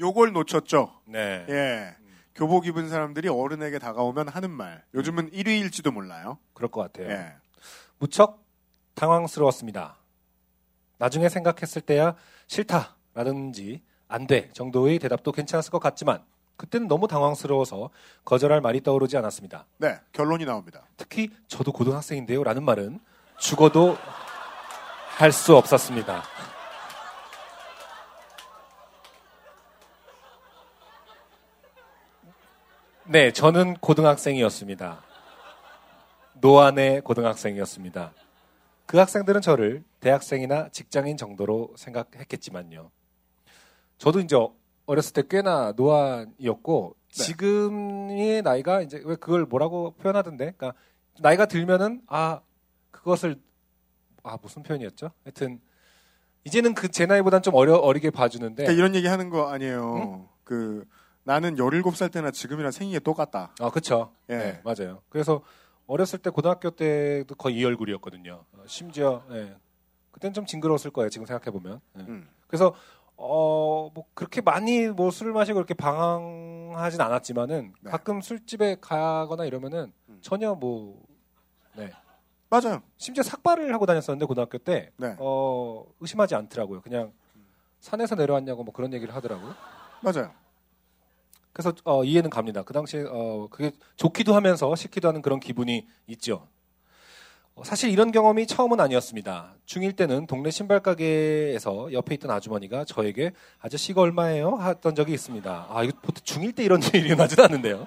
요걸 0.00 0.32
놓쳤죠. 0.32 1.00
네. 1.04 1.46
예. 1.48 1.94
교복 2.34 2.66
입은 2.66 2.88
사람들이 2.88 3.28
어른에게 3.28 3.78
다가오면 3.78 4.28
하는 4.28 4.50
말. 4.50 4.82
요즘은 4.94 5.30
1위일지도 5.30 5.90
몰라요. 5.92 6.38
그럴 6.54 6.70
것 6.70 6.80
같아요. 6.80 7.10
예. 7.10 7.32
무척 7.98 8.42
당황스러웠습니다. 8.94 9.96
나중에 10.98 11.28
생각했을 11.28 11.82
때야 11.82 12.14
싫다라든지 12.46 13.82
안 14.08 14.26
돼 14.26 14.50
정도의 14.52 14.98
대답도 14.98 15.32
괜찮았을 15.32 15.70
것 15.70 15.78
같지만 15.78 16.22
그때는 16.56 16.86
너무 16.86 17.08
당황스러워서 17.08 17.90
거절할 18.24 18.60
말이 18.60 18.82
떠오르지 18.82 19.16
않았습니다. 19.16 19.66
네, 19.78 19.98
결론이 20.12 20.44
나옵니다. 20.44 20.84
특히 20.96 21.30
저도 21.48 21.72
고등학생인데요 21.72 22.44
라는 22.44 22.62
말은 22.62 23.00
죽어도 23.38 23.96
할 25.16 25.32
수 25.32 25.56
없었습니다. 25.56 26.22
네, 33.06 33.32
저는 33.32 33.74
고등학생이었습니다. 33.74 35.02
노안의 36.40 37.00
고등학생이었습니다. 37.02 38.12
그 38.86 38.98
학생들은 38.98 39.40
저를 39.40 39.82
대학생이나 40.00 40.68
직장인 40.70 41.16
정도로 41.16 41.72
생각했겠지만요. 41.76 42.90
저도 43.98 44.20
이제 44.20 44.36
어렸을 44.86 45.12
때 45.14 45.22
꽤나 45.28 45.72
노안이었고 45.76 46.96
네. 47.14 47.22
지금의 47.24 48.42
나이가 48.42 48.82
이제 48.82 49.00
왜 49.04 49.16
그걸 49.16 49.44
뭐라고 49.46 49.92
표현하던데? 49.94 50.52
그러니까 50.56 50.74
나이가 51.20 51.46
들면은 51.46 52.02
아 52.06 52.40
그것을 52.90 53.40
아 54.22 54.36
무슨 54.40 54.62
표현이었죠? 54.62 55.10
하여튼 55.24 55.60
이제는 56.44 56.74
그 56.74 56.88
제 56.88 57.06
나이보단 57.06 57.42
좀 57.42 57.54
어려 57.54 57.76
어리게 57.76 58.10
봐주는데 58.10 58.64
그러니까 58.64 58.78
이런 58.78 58.94
얘기 58.94 59.06
하는 59.06 59.30
거 59.30 59.48
아니에요. 59.50 60.28
그 60.44 60.84
나는 61.24 61.56
17살 61.56 62.12
때나 62.12 62.30
지금이랑 62.30 62.72
생긴 62.72 62.98
게 62.98 63.00
똑같다. 63.00 63.54
아 63.60 63.70
그렇죠. 63.70 64.12
예. 64.28 64.36
네, 64.36 64.62
맞아요. 64.64 65.02
그래서 65.08 65.42
어렸을 65.86 66.18
때 66.18 66.30
고등학교 66.30 66.70
때도 66.70 67.34
거의 67.34 67.56
이 67.56 67.64
얼굴이었거든요. 67.64 68.44
어, 68.52 68.62
심지어 68.66 69.24
예. 69.30 69.56
그때는 70.10 70.34
좀 70.34 70.46
징그러웠을 70.46 70.90
거예요. 70.90 71.08
지금 71.08 71.26
생각해 71.26 71.50
보면. 71.50 71.80
예. 71.98 72.02
음. 72.02 72.28
그래서 72.46 72.74
어, 73.16 73.90
뭐 73.94 74.04
그렇게 74.14 74.40
많이 74.40 74.88
뭐 74.88 75.10
술을 75.10 75.32
마시고 75.32 75.56
그렇게 75.56 75.74
방황하진 75.74 77.00
않았지만은 77.00 77.74
네. 77.80 77.90
가끔 77.90 78.20
술집에 78.20 78.78
가거나 78.80 79.44
이러면은 79.44 79.92
음. 80.08 80.18
전혀 80.22 80.54
뭐 80.54 81.02
네. 81.76 81.92
맞아요. 82.50 82.82
심지어 82.96 83.22
삭발을 83.22 83.72
하고 83.72 83.86
다녔었는데 83.86 84.26
고등학교 84.26 84.58
때 84.58 84.90
네. 84.96 85.16
어, 85.18 85.84
의심하지 86.00 86.34
않더라고요. 86.34 86.80
그냥 86.82 87.12
산에서 87.80 88.14
내려왔냐고 88.14 88.64
뭐 88.64 88.74
그런 88.74 88.92
얘기를 88.92 89.14
하더라고요. 89.14 89.54
맞아요. 90.02 90.32
그래서 91.52 91.72
어, 91.84 92.04
이해는 92.04 92.30
갑니다. 92.30 92.62
그 92.62 92.72
당시에 92.72 93.04
어, 93.08 93.48
그게 93.50 93.72
좋기도 93.96 94.34
하면서 94.34 94.74
싫기도 94.74 95.08
하는 95.08 95.22
그런 95.22 95.40
기분이 95.40 95.86
있죠. 96.06 96.48
어, 97.54 97.64
사실 97.64 97.90
이런 97.90 98.12
경험이 98.12 98.46
처음은 98.46 98.80
아니었습니다. 98.80 99.54
중1 99.66 99.94
때는 99.96 100.26
동네 100.26 100.50
신발 100.50 100.80
가게에서 100.80 101.92
옆에 101.92 102.14
있던 102.14 102.30
아주머니가 102.30 102.84
저에게 102.86 103.32
아저씨가 103.60 104.00
얼마예요? 104.00 104.58
했던 104.62 104.94
적이 104.94 105.12
있습니다. 105.12 105.66
아, 105.68 105.82
이거 105.82 105.98
보통 106.00 106.22
중1 106.24 106.56
때 106.56 106.64
이런 106.64 106.80
일이 106.94 107.00
일어나진 107.00 107.40
않는데요. 107.40 107.86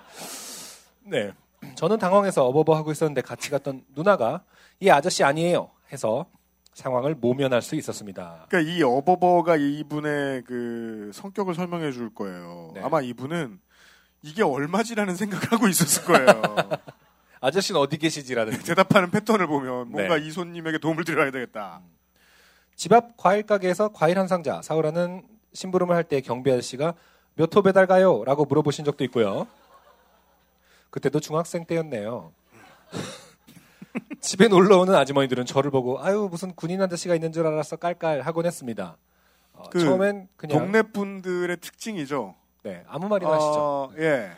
네. 1.04 1.32
저는 1.74 1.98
당황해서 1.98 2.46
어버버 2.46 2.76
하고 2.76 2.92
있었는데 2.92 3.22
같이 3.22 3.50
갔던 3.50 3.84
누나가 3.96 4.44
이 4.80 4.90
아저씨 4.90 5.24
아니에요. 5.24 5.72
해서 5.92 6.28
상황을 6.76 7.16
모면할 7.16 7.62
수 7.62 7.76
있었습니다. 7.76 8.46
그러니까 8.50 8.72
이 8.72 8.84
어버버가 8.84 9.56
이분의 9.56 10.44
그 10.44 11.10
성격을 11.14 11.56
설명해 11.56 11.92
줄 11.94 12.14
거예요. 12.14 12.72
네. 12.76 12.82
아마 12.84 13.02
이분은 13.02 13.60
이게 14.22 14.44
얼마지라는 14.44 15.16
생각을 15.16 15.52
하고 15.54 15.68
있었을 15.68 16.04
거예요. 16.04 16.28
아저씨는 17.40 17.80
어디 17.80 17.98
계시지라는 17.98 18.60
대답하는 18.64 19.10
패턴을 19.10 19.48
보면 19.48 19.90
뭔가 19.90 20.18
네. 20.20 20.26
이 20.28 20.32
손님에게 20.32 20.80
도움을 20.80 21.06
드려야 21.06 21.32
되겠다. 21.32 21.82
집앞 22.76 23.16
과일 23.16 23.44
가게에서 23.44 23.90
과일 23.94 24.20
한 24.20 24.28
상자 24.28 24.62
사오라는 24.62 25.24
심부름을 25.54 25.96
할 25.96 26.04
때 26.04 26.20
경비 26.20 26.52
아저씨가 26.52 26.94
몇 27.36 27.56
호 27.56 27.62
배달 27.62 27.88
가요? 27.88 28.24
라고 28.26 28.44
물어보신 28.46 28.84
적도 28.84 29.04
있고요. 29.06 29.48
그때도 30.90 31.22
중학생 31.22 31.66
때였네요. 31.66 32.34
집에 34.22 34.48
놀러 34.48 34.80
오는 34.80 34.94
아주머니들은 34.96 35.46
저를 35.46 35.72
보고 35.72 36.02
아유 36.04 36.28
무슨 36.30 36.54
군인 36.56 36.82
아저씨가 36.82 37.16
있는 37.16 37.32
줄 37.32 37.46
알았어 37.48 37.76
깔깔 37.78 38.22
하곤 38.22 38.46
했습니다. 38.46 38.98
어, 39.54 39.64
그 39.70 39.80
처음엔 39.80 40.28
그냥 40.36 40.58
동네 40.60 40.82
분들의 40.82 41.58
특징이죠. 41.58 42.36
네 42.64 42.84
아무 42.88 43.08
말이나 43.08 43.32
하시죠. 43.34 43.54
어, 43.56 43.92
예. 44.00 44.32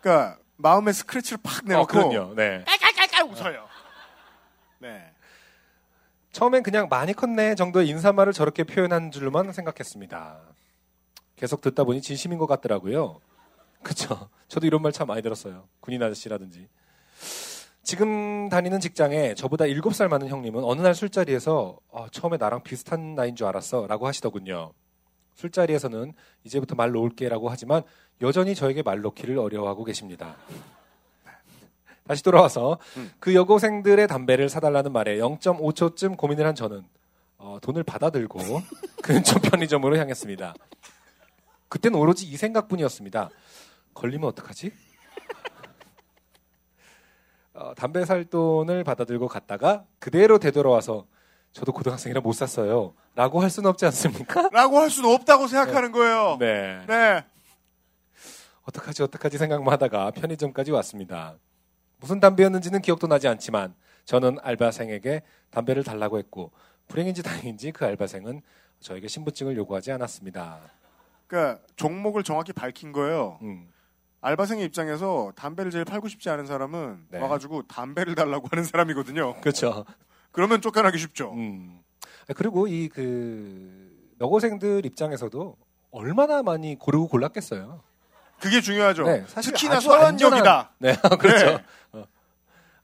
그러니까 0.00 0.38
마음의 0.56 0.94
스크래치를 0.94 1.38
팍 1.42 1.64
어, 1.64 1.66
내놓고 1.66 1.86
그럼요. 1.86 2.34
네. 2.34 2.64
깔깔깔깔 2.66 3.24
웃어요. 3.30 3.66
네. 4.78 5.12
처음엔 6.32 6.62
그냥 6.62 6.86
많이 6.88 7.12
컸네 7.12 7.56
정도의 7.56 7.88
인사말을 7.88 8.32
저렇게 8.32 8.62
표현한 8.64 9.10
줄만 9.10 9.52
생각했습니다. 9.52 10.40
계속 11.36 11.60
듣다 11.60 11.84
보니 11.84 12.02
진심인 12.02 12.38
것 12.38 12.46
같더라고요. 12.46 13.20
그쵸. 13.82 14.28
저도 14.48 14.66
이런 14.66 14.82
말 14.82 14.92
참 14.92 15.08
많이 15.08 15.22
들었어요. 15.22 15.66
군인 15.80 16.02
아저씨라든지. 16.02 16.68
지금 17.82 18.48
다니는 18.48 18.80
직장에 18.80 19.34
저보다 19.34 19.64
7살 19.64 20.08
많은 20.08 20.28
형님은 20.28 20.62
어느 20.64 20.80
날 20.80 20.94
술자리에서 20.94 21.78
어, 21.88 22.06
처음에 22.10 22.36
나랑 22.36 22.62
비슷한 22.62 23.14
나이인 23.14 23.36
줄 23.36 23.46
알았어 23.46 23.86
라고 23.86 24.06
하시더군요. 24.06 24.72
술자리에서는 25.34 26.12
이제부터 26.44 26.74
말 26.74 26.90
놓을게 26.90 27.28
라고 27.28 27.48
하지만 27.48 27.82
여전히 28.20 28.54
저에게 28.54 28.82
말 28.82 29.00
놓기를 29.00 29.38
어려워하고 29.38 29.84
계십니다. 29.84 30.36
다시 32.06 32.22
돌아와서 32.22 32.78
그 33.18 33.34
여고생들의 33.34 34.06
담배를 34.06 34.48
사달라는 34.48 34.92
말에 34.92 35.16
0.5초쯤 35.16 36.16
고민을 36.16 36.46
한 36.46 36.54
저는 36.54 36.84
어, 37.38 37.58
돈을 37.62 37.82
받아들고 37.84 38.38
근처 39.02 39.38
편의점으로 39.38 39.96
향했습니다. 39.96 40.54
그때는 41.68 41.98
오로지 41.98 42.26
이 42.26 42.36
생각뿐이었습니다. 42.36 43.30
걸리면 43.94 44.28
어떡하지? 44.28 44.72
어, 47.54 47.74
담배 47.74 48.04
살 48.04 48.24
돈을 48.24 48.84
받아들고 48.84 49.28
갔다가 49.28 49.84
그대로 49.98 50.38
되돌아와서 50.38 51.06
저도 51.52 51.72
고등학생이라 51.72 52.20
못 52.20 52.32
샀어요. 52.32 52.94
라고 53.14 53.42
할 53.42 53.50
수는 53.50 53.68
없지 53.70 53.84
않습니까? 53.86 54.48
라고 54.52 54.78
할 54.78 54.88
수는 54.88 55.12
없다고 55.12 55.48
생각하는 55.48 55.90
거예요. 55.90 56.36
네. 56.38 56.84
네. 56.86 57.24
어떡하지 58.62 59.02
어떡하지 59.02 59.36
생각만 59.38 59.72
하다가 59.72 60.12
편의점까지 60.12 60.70
왔습니다. 60.70 61.36
무슨 61.96 62.20
담배였는지는 62.20 62.80
기억도 62.82 63.08
나지 63.08 63.26
않지만 63.26 63.74
저는 64.04 64.38
알바생에게 64.42 65.22
담배를 65.50 65.82
달라고 65.82 66.18
했고 66.18 66.52
불행인지 66.86 67.22
다행인지 67.22 67.72
그 67.72 67.84
알바생은 67.84 68.42
저에게 68.78 69.08
신분증을 69.08 69.56
요구하지 69.56 69.92
않았습니다. 69.92 70.60
그러니까 71.26 71.60
종목을 71.76 72.22
정확히 72.22 72.52
밝힌 72.52 72.92
거예요. 72.92 73.38
음. 73.42 73.68
알바생의 74.22 74.64
입장에서 74.66 75.32
담배를 75.34 75.70
제일 75.70 75.84
팔고 75.84 76.08
싶지 76.08 76.28
않은 76.30 76.46
사람은 76.46 77.06
네. 77.10 77.18
와가지고 77.20 77.62
담배를 77.68 78.14
달라고 78.14 78.48
하는 78.50 78.64
사람이거든요. 78.64 79.40
그렇죠. 79.40 79.84
그러면 80.32 80.60
쫓겨나기 80.60 80.98
쉽죠. 80.98 81.32
음. 81.32 81.80
그리고 82.36 82.66
이 82.68 82.88
그 82.88 83.90
여고생들 84.20 84.84
입장에서도 84.84 85.56
얼마나 85.90 86.42
많이 86.42 86.78
고르고 86.78 87.08
골랐겠어요. 87.08 87.82
그게 88.38 88.60
중요하죠. 88.60 89.04
네, 89.04 89.24
사실 89.26 89.52
특히나 89.52 89.76
아주 89.76 89.88
서현역이다. 89.88 90.70
네, 90.78 90.94
그렇죠. 91.18 91.46
네. 91.46 91.64
어. 91.92 92.04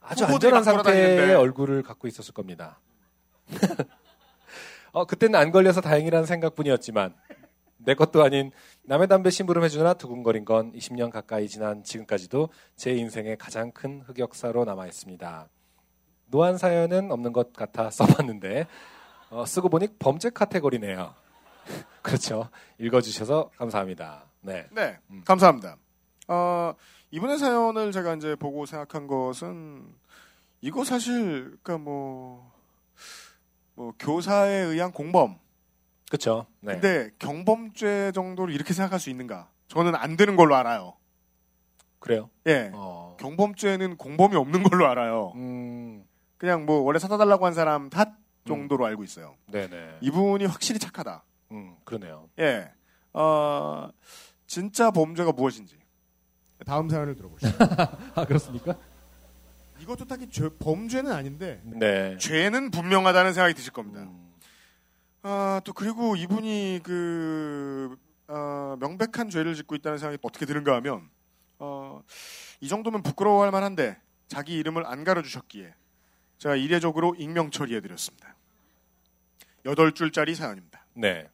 아주 0.01 0.25
안전한. 0.25 0.63
상태의 0.65 1.35
얼굴을 1.35 1.83
갖고 1.83 2.09
있었을 2.09 2.33
겁니다. 2.33 2.81
어, 4.93 5.05
그때는 5.05 5.39
안 5.39 5.51
걸려서 5.51 5.81
다행이라는 5.83 6.27
생각뿐이었지만 6.27 7.15
내 7.87 7.95
것도 7.95 8.25
아닌 8.25 8.51
남의 8.83 9.07
담배 9.07 9.31
심부름 9.31 9.63
해 9.63 9.69
주느라 9.69 9.95
두근거린 9.95 10.45
건 10.45 10.73
20년 10.73 11.09
가까이 11.09 11.49
지난 11.49 11.85
지금까지도 11.85 12.49
제 12.75 12.91
인생의 12.91 13.39
가장 13.39 13.71
큰 13.71 14.01
흑역사로 14.01 14.65
남아 14.65 14.89
있습니다. 14.89 15.49
노안 16.27 16.59
사연은 16.59 17.13
없는 17.13 17.33
것 17.33 17.53
같아 17.53 17.89
써봤는데 17.91 18.67
어, 19.31 19.47
쓰고 19.47 19.69
보니 19.69 19.87
범죄 20.01 20.31
카테고리네요. 20.31 21.15
그렇죠. 22.03 22.51
읽어주셔서 22.79 23.51
감사합니다. 23.57 24.25
네. 24.41 24.67
네, 24.73 24.99
감사합니다. 25.25 25.77
어, 26.27 26.75
이분의 27.13 27.39
사연을 27.39 27.93
제가 27.93 28.17
이제 28.17 28.35
보고 28.35 28.67
생각한 28.67 29.07
것은 29.07 29.95
이거 30.61 30.83
사실 30.83 31.57
그러니까 31.63 31.79
뭐, 31.79 32.53
뭐 33.77 33.95
교사에 33.97 34.57
의한 34.57 34.91
공범. 34.91 35.39
그렇죠. 36.09 36.47
네. 36.61 36.73
근데 36.75 37.11
경범죄 37.19 38.13
정도로 38.15 38.53
이렇게 38.53 38.73
생각할 38.73 39.01
수 39.01 39.11
있는가? 39.11 39.51
저는 39.69 39.95
안 39.95 40.17
되는 40.17 40.37
걸로 40.37 40.55
알아요. 40.55 40.95
그래요. 41.99 42.31
예. 42.47 42.71
어. 42.75 43.17
경범죄는 43.19 43.97
공범이 43.97 44.37
없는 44.37 44.63
걸로 44.63 44.87
알아요. 44.89 45.33
음, 45.35 46.05
그냥 46.39 46.65
뭐 46.67 46.81
원래 46.83 46.99
사다 46.99 47.17
달라고 47.19 47.47
한 47.47 47.55
사람 47.55 47.91
탓 47.91 48.11
정도로 48.47 48.87
알고 48.87 49.03
있어요. 49.03 49.37
네네. 49.51 49.99
이분이 50.03 50.45
확실히 50.47 50.79
착하다. 50.79 51.25
음, 51.51 51.75
그러네요. 51.85 52.29
예. 52.39 52.71
어, 53.13 53.89
진짜 54.47 54.93
범죄가 54.93 55.33
무엇인지. 55.33 55.77
다음 56.65 56.89
사연을 56.89 57.17
들어보시죠. 57.17 57.53
아 58.15 58.25
그렇습니까? 58.25 58.77
이것도 59.81 60.05
딱히 60.07 60.29
죄- 60.31 60.49
범죄는 60.59 61.11
아닌데 61.11 61.61
네. 61.65 62.17
죄는 62.19 62.71
분명하다는 62.71 63.33
생각이 63.35 63.55
드실 63.55 63.73
겁니다. 63.73 64.07
아, 65.29 65.61
또 65.65 65.73
그리고 65.73 66.15
이분이 66.15 66.83
그 66.85 67.97
어, 68.29 68.77
명백한 68.79 69.29
죄를 69.29 69.57
짓고 69.57 69.75
있다는 69.75 69.99
생각이 69.99 70.19
어떻게 70.23 70.47
드는가 70.47 70.77
하면 70.77 71.11
어, 71.59 72.01
이 72.61 72.69
정도면 72.69 73.03
부끄러워할 73.03 73.51
만한데 73.51 74.01
자기 74.29 74.57
이름을 74.57 74.87
안 74.87 75.03
가려주셨기에 75.03 75.75
제가 76.39 76.55
이례적으로 76.55 77.17
익명 77.17 77.51
처리해드렸습니다. 77.51 78.37
여덟 79.65 79.91
줄짜리 79.91 80.37
사연입니다. 80.37 80.87
네. 80.95 81.29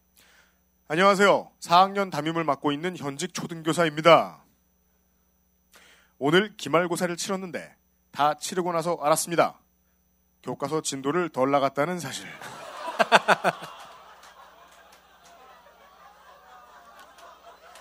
안녕하세요. 0.88 1.50
4학년 1.60 2.10
담임을 2.10 2.44
맡고 2.44 2.72
있는 2.72 2.96
현직 2.96 3.34
초등교사입니다. 3.34 4.42
오늘 6.16 6.56
기말고사를 6.56 7.14
치렀는데 7.18 7.76
다 8.10 8.38
치르고 8.38 8.72
나서 8.72 8.96
알았습니다. 9.02 9.60
교과서 10.42 10.80
진도를 10.80 11.28
덜 11.28 11.50
나갔다는 11.50 12.00
사실. 12.00 12.26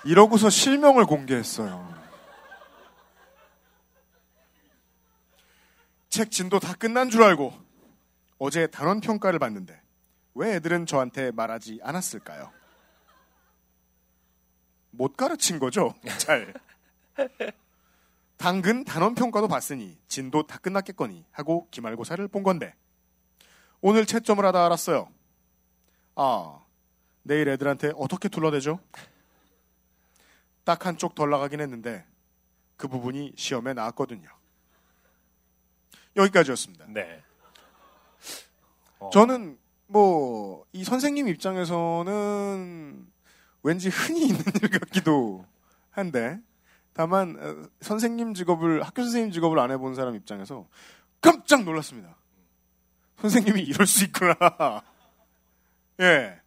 이러고서 0.06 0.50
실명을 0.50 1.06
공개했어요. 1.06 1.92
책 6.10 6.32
진도 6.32 6.60
다 6.60 6.74
끝난 6.74 7.10
줄 7.10 7.24
알고 7.24 7.54
어제 8.38 8.68
단원 8.68 9.00
평가를 9.00 9.40
봤는데 9.40 9.80
왜 10.34 10.56
애들은 10.56 10.86
저한테 10.86 11.32
말하지 11.32 11.80
않았을까요? 11.84 12.52
못 14.90 15.16
가르친 15.16 15.60
거죠? 15.60 15.94
잘. 16.18 16.54
당근 18.38 18.84
단원 18.84 19.14
평가도 19.14 19.48
봤으니 19.48 19.98
진도 20.08 20.46
다 20.48 20.58
끝났겠거니 20.58 21.26
하고 21.32 21.68
기말고사를 21.70 22.28
본 22.28 22.44
건데 22.44 22.74
오늘 23.80 24.06
채점을 24.06 24.44
하다 24.44 24.66
알았어요. 24.66 25.08
아, 26.16 26.60
내일 27.24 27.48
애들한테 27.48 27.94
어떻게 27.96 28.28
둘러대죠? 28.28 28.80
딱 30.64 30.86
한쪽 30.86 31.16
덜 31.16 31.30
나가긴 31.30 31.60
했는데 31.62 32.06
그 32.78 32.88
부분이 32.88 33.34
시험에 33.36 33.74
나왔거든요. 33.74 34.30
여기까지였습니다. 36.16 36.86
네. 36.90 37.24
어. 39.00 39.10
저는 39.12 39.58
뭐 39.88 40.42
이 40.74 40.84
선생님 40.84 41.28
입장에서는 41.28 43.08
왠지 43.64 43.90
흔히 43.90 44.28
있는 44.28 44.40
일 44.64 44.70
같기도 44.70 45.46
한데 45.90 46.40
다만 46.94 47.38
어, 47.40 47.70
선생님 47.82 48.34
직업을 48.34 48.84
학교 48.84 49.04
선생님 49.04 49.32
직업을 49.32 49.60
안 49.60 49.72
해본 49.72 49.96
사람 49.96 50.16
입장에서 50.16 50.68
깜짝 51.20 51.64
놀랐습니다. 51.64 52.16
선생님이 53.20 53.62
이럴 53.62 53.86
수 53.86 54.06
있구나. 54.06 54.34
예. 56.00 56.41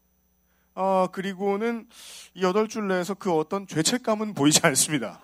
아 0.75 1.09
그리고는 1.13 1.89
이 2.35 2.43
여덟 2.43 2.69
줄 2.69 2.89
내에서 2.89 3.15
그 3.15 3.33
어떤 3.33 3.67
죄책감은 3.67 4.35
보이지 4.35 4.61
않습니다. 4.65 5.21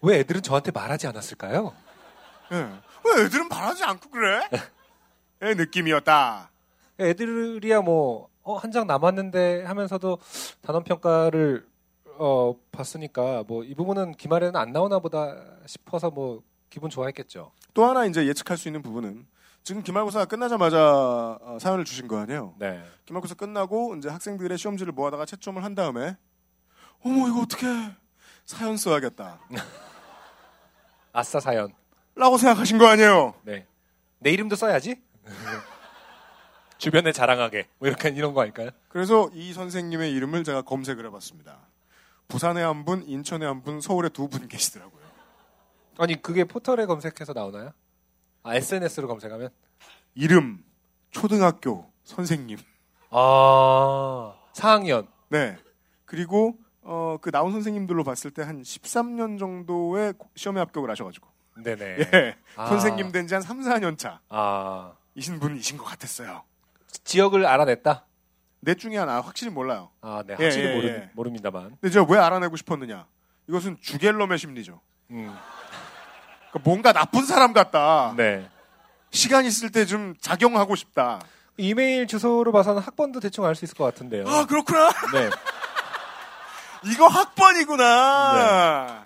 왜 0.00 0.20
애들은 0.20 0.42
저한테 0.42 0.70
말하지 0.70 1.06
않았을까요? 1.08 1.72
예. 2.52 2.56
왜 2.56 3.24
애들은 3.24 3.48
말하지 3.48 3.84
않고 3.84 4.10
그래? 4.10 4.48
의 5.40 5.54
느낌이었다. 5.56 6.50
애들이야 7.00 7.80
뭐, 7.80 8.28
어, 8.42 8.56
한 8.56 8.70
장 8.70 8.86
남았는데 8.86 9.64
하면서도 9.64 10.18
단원 10.60 10.84
평가를, 10.84 11.66
어, 12.18 12.54
봤으니까 12.70 13.42
뭐, 13.48 13.64
이 13.64 13.74
부분은 13.74 14.12
기말에는 14.12 14.54
안 14.54 14.72
나오나 14.72 15.00
보다 15.00 15.34
싶어서 15.66 16.10
뭐, 16.10 16.42
기분 16.70 16.90
좋아했겠죠. 16.90 17.50
또 17.74 17.84
하나 17.84 18.06
이제 18.06 18.24
예측할 18.26 18.56
수 18.56 18.68
있는 18.68 18.82
부분은 18.82 19.26
지금 19.64 19.82
기말고사 19.82 20.24
끝나자마자 20.24 21.38
어, 21.40 21.58
사연을 21.60 21.84
주신 21.84 22.08
거 22.08 22.18
아니에요? 22.18 22.54
네. 22.58 22.82
기말고사 23.04 23.34
끝나고 23.34 23.94
이제 23.96 24.08
학생들의 24.08 24.58
시험지를 24.58 24.92
모아다가 24.92 25.24
채점을 25.24 25.62
한 25.62 25.74
다음에 25.74 26.16
어머 27.04 27.28
이거 27.28 27.42
어떻게 27.42 27.66
사연 28.44 28.76
써야겠다. 28.76 29.38
아싸 31.12 31.38
사연. 31.40 31.72
라고 32.14 32.36
생각하신 32.38 32.78
거 32.78 32.86
아니에요? 32.86 33.34
네. 33.42 33.66
내 34.18 34.30
이름도 34.30 34.56
써야지? 34.56 35.00
주변에 36.78 37.12
자랑하게. 37.12 37.68
뭐 37.78 37.88
이렇게 37.88 38.08
이런 38.08 38.34
거 38.34 38.42
아닐까요? 38.42 38.70
그래서 38.88 39.30
이 39.32 39.52
선생님의 39.52 40.12
이름을 40.12 40.42
제가 40.42 40.62
검색을 40.62 41.06
해봤습니다. 41.06 41.58
부산에 42.26 42.62
한 42.62 42.84
분, 42.84 43.04
인천에 43.06 43.46
한 43.46 43.62
분, 43.62 43.80
서울에 43.80 44.08
두 44.08 44.26
분 44.28 44.48
계시더라고요. 44.48 45.02
아니, 45.98 46.20
그게 46.20 46.44
포털에 46.44 46.86
검색해서 46.86 47.34
나오나요? 47.34 47.72
아, 48.42 48.54
SNS로 48.56 49.08
검색하면? 49.08 49.50
이름, 50.14 50.64
초등학교, 51.10 51.90
선생님. 52.04 52.58
아, 53.10 54.34
4학년. 54.54 55.06
네. 55.28 55.56
그리고 56.04 56.56
어, 56.82 57.16
그 57.20 57.30
나온 57.30 57.52
선생님들로 57.52 58.02
봤을 58.04 58.30
때 58.32 58.42
한 58.42 58.62
13년 58.62 59.38
정도의 59.38 60.14
시험에 60.34 60.60
합격을 60.60 60.90
하셔가지고. 60.90 61.28
네네. 61.62 61.84
예. 62.14 62.36
아. 62.56 62.66
선생님 62.66 63.12
된 63.12 63.26
지 63.26 63.34
한 63.34 63.42
3, 63.42 63.60
4년 63.60 63.96
차. 63.98 64.20
아, 64.28 64.92
이신 65.14 65.38
분이신 65.38 65.76
것 65.78 65.84
같았어요. 65.84 66.42
지역을 67.04 67.46
알아냈다? 67.46 68.06
넷 68.60 68.78
중에 68.78 68.96
하나 68.96 69.20
확실히 69.20 69.52
몰라요. 69.52 69.90
아, 70.00 70.22
네. 70.26 70.36
예, 70.38 70.44
확실히 70.44 70.66
예, 70.68 70.74
모르, 70.74 70.86
예. 70.88 71.10
모릅니다만. 71.14 71.76
근데 71.80 71.90
제가 71.90 72.06
왜 72.10 72.18
알아내고 72.18 72.56
싶었느냐? 72.56 73.06
이것은 73.48 73.76
주갤럼의 73.80 74.38
심리죠. 74.38 74.80
음, 75.10 75.34
뭔가 76.62 76.92
나쁜 76.92 77.24
사람 77.26 77.52
같다. 77.52 78.14
네. 78.16 78.48
시간 79.10 79.44
있을 79.44 79.70
때 79.70 79.84
좀 79.86 80.14
작용하고 80.20 80.74
싶다. 80.76 81.20
이메일 81.56 82.06
주소로 82.06 82.50
봐서는 82.52 82.80
학번도 82.82 83.20
대충 83.20 83.44
알 83.44 83.54
수 83.54 83.64
있을 83.64 83.76
것 83.76 83.84
같은데요. 83.84 84.24
아 84.26 84.46
그렇구나. 84.46 84.88
네. 85.12 85.30
이거 86.90 87.06
학번이구나. 87.06 89.04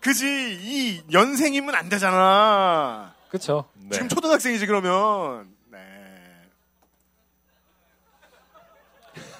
그지 0.00 0.58
이 0.60 1.02
연생이면 1.12 1.74
안 1.74 1.88
되잖아. 1.88 3.14
그쵸. 3.30 3.64
네. 3.74 3.88
지금 3.90 4.08
초등학생이지 4.08 4.66
그러면. 4.66 5.48
네. 5.70 5.78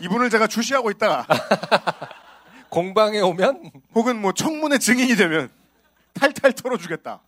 이분을 0.00 0.30
제가 0.30 0.46
주시하고 0.46 0.90
있다가 0.90 1.26
공방에 2.70 3.20
오면? 3.20 3.70
혹은 3.94 4.20
뭐 4.20 4.32
청문회 4.32 4.78
증인이 4.78 5.14
되면 5.16 5.50
탈탈 6.14 6.52
털어주겠다. 6.54 7.20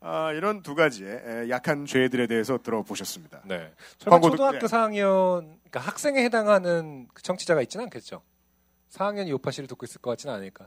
아, 0.00 0.30
이런 0.32 0.62
두 0.62 0.74
가지의 0.74 1.22
에, 1.26 1.50
약한 1.50 1.84
죄들에 1.84 2.26
대해서 2.28 2.58
들어보셨습니다. 2.58 3.40
네. 3.44 3.72
설마 3.98 4.20
초등학교 4.20 4.58
듣- 4.60 4.66
4학년, 4.70 5.56
그러니까 5.64 5.80
학생에 5.80 6.22
해당하는 6.22 7.08
그 7.12 7.22
청취자가 7.22 7.60
있지는 7.62 7.84
않겠죠. 7.86 8.22
4학년이 8.92 9.28
요파 9.30 9.50
씨를 9.50 9.66
듣고 9.66 9.84
있을 9.86 10.00
것 10.00 10.10
같지는 10.10 10.34
않으니까. 10.36 10.66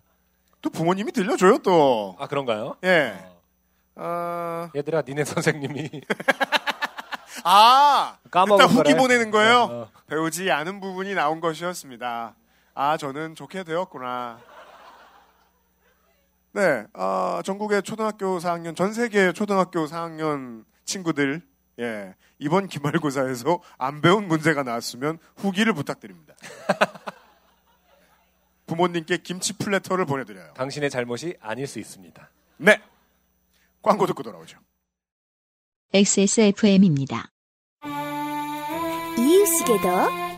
또 0.61 0.69
부모님이 0.69 1.11
들려줘요 1.13 1.59
또. 1.59 2.15
아, 2.19 2.27
그런가요? 2.27 2.75
예. 2.83 3.17
아, 3.95 4.69
얘들아, 4.75 5.03
니네 5.07 5.23
선생님이. 5.23 5.89
아 7.43 8.17
까먹은 8.29 8.65
일단 8.65 8.69
후기 8.77 8.91
거래. 8.93 8.95
보내는 9.01 9.31
거예요. 9.31 9.55
어, 9.61 9.81
어. 9.83 9.89
배우지 10.07 10.51
않은 10.51 10.79
부분이 10.79 11.15
나온 11.15 11.39
것이었습니다. 11.39 12.35
아 12.75 12.97
저는 12.97 13.33
좋게 13.35 13.63
되었구나. 13.63 14.39
네, 16.53 16.85
아, 16.93 17.41
전국의 17.45 17.83
초등학교 17.83 18.37
4학년, 18.39 18.75
전 18.75 18.91
세계 18.93 19.31
초등학교 19.31 19.85
4학년 19.85 20.65
친구들, 20.83 21.41
예, 21.79 22.13
이번 22.39 22.67
기말고사에서 22.67 23.61
안 23.77 24.01
배운 24.01 24.27
문제가 24.27 24.63
나왔으면 24.63 25.17
후기를 25.37 25.71
부탁드립니다. 25.73 26.35
부모님께 28.67 29.17
김치 29.17 29.53
플래터를 29.53 30.05
보내드려요. 30.05 30.53
당신의 30.53 30.89
잘못이 30.89 31.35
아닐 31.39 31.67
수 31.67 31.79
있습니다. 31.79 32.29
네, 32.57 32.81
광고 33.81 34.05
듣고 34.05 34.21
돌아오죠. 34.23 34.57
XSFM입니다. 35.93 37.27
이유식에도 39.17 39.89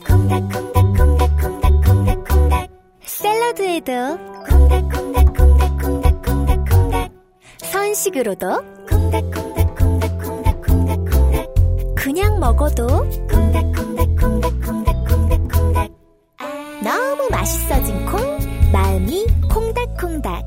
콩닥콩닥콩닥콩닥콩닥콩닥 0.08 2.70
샐러드에도 3.02 4.18
콩닥콩닥콩닥콩닥콩닥콩닥 4.50 5.33
선식으로도 7.74 8.48
콩닥콩닥콩닥콩닥콩닥콩닥 8.88 11.56
그냥 11.96 12.40
먹어도 12.40 12.86
콩닥콩닥콩닥콩닥콩닥콩닥 13.28 15.92
너무 16.84 17.28
맛있어진 17.32 18.06
콩 18.06 18.22
마음이 18.72 19.26
콩닥콩닥 19.52 20.46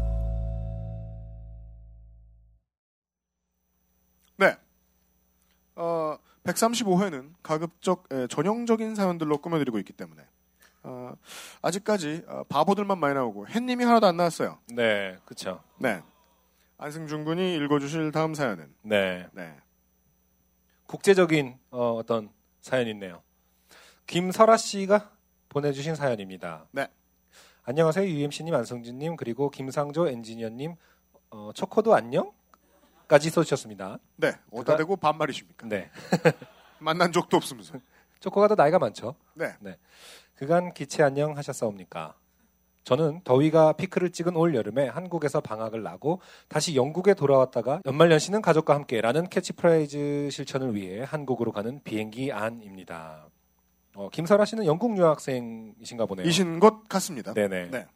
네. 4.36 4.56
어, 5.74 6.16
135회는 6.44 7.32
가급적 7.42 8.04
에, 8.12 8.28
전형적인 8.28 8.94
사연들로 8.94 9.38
꾸며드리고 9.38 9.80
있기 9.80 9.92
때문에 9.94 10.22
어, 10.84 11.12
아직까지 11.60 12.22
어, 12.28 12.44
바보들만 12.48 13.00
많이 13.00 13.14
나오고 13.14 13.48
햇님이 13.48 13.82
하나도 13.82 14.06
안 14.06 14.16
나왔어요. 14.16 14.60
네, 14.68 15.18
그쵸. 15.24 15.60
네. 15.80 16.04
안승준 16.78 17.24
군이 17.24 17.56
읽어주실 17.56 18.12
다음 18.12 18.34
사연은 18.34 18.74
네. 18.82 19.26
네. 19.32 19.56
국제적인 20.86 21.58
어, 21.70 21.94
어떤 21.94 22.30
사연이 22.60 22.90
있네요. 22.90 23.22
김설아 24.06 24.56
씨가 24.56 25.10
보내주신 25.48 25.94
사연입니다. 25.94 26.66
네. 26.72 26.88
안녕하세요. 27.64 28.06
UMC님, 28.06 28.54
안성준님, 28.54 29.16
그리고 29.16 29.50
김상조 29.50 30.06
엔지니어님, 30.06 30.76
어, 31.30 31.50
초코도 31.52 31.94
안녕?까지 31.94 33.30
써주셨습니다. 33.30 33.98
네. 34.16 34.34
어디다 34.52 34.76
대고 34.76 34.96
반말이십니까? 34.96 35.66
네. 35.66 35.90
만난 36.78 37.10
적도 37.10 37.36
없으면서. 37.36 37.80
초코가 38.20 38.48
더 38.48 38.54
나이가 38.54 38.78
많죠. 38.78 39.16
네. 39.34 39.56
그간 40.36 40.72
기체 40.72 41.02
안녕 41.02 41.36
하셨사옵니까? 41.36 42.14
저는 42.86 43.20
더위가 43.24 43.72
피크를 43.72 44.10
찍은 44.10 44.36
올 44.36 44.54
여름에 44.54 44.86
한국에서 44.86 45.40
방학을 45.40 45.82
나고 45.82 46.20
다시 46.46 46.76
영국에 46.76 47.14
돌아왔다가 47.14 47.80
연말연시는 47.84 48.40
가족과 48.40 48.76
함께라는 48.76 49.28
캐치프레이즈 49.28 50.28
실천을 50.30 50.76
위해 50.76 51.02
한국으로 51.04 51.50
가는 51.50 51.80
비행기 51.82 52.30
안입니다. 52.30 53.26
어, 53.96 54.08
김설아 54.10 54.44
씨는 54.44 54.66
영국 54.66 54.96
유학생이신가 54.96 56.06
보네요. 56.06 56.28
이신 56.28 56.60
것 56.60 56.88
같습니다. 56.88 57.34
네네. 57.34 57.70
네. 57.70 57.86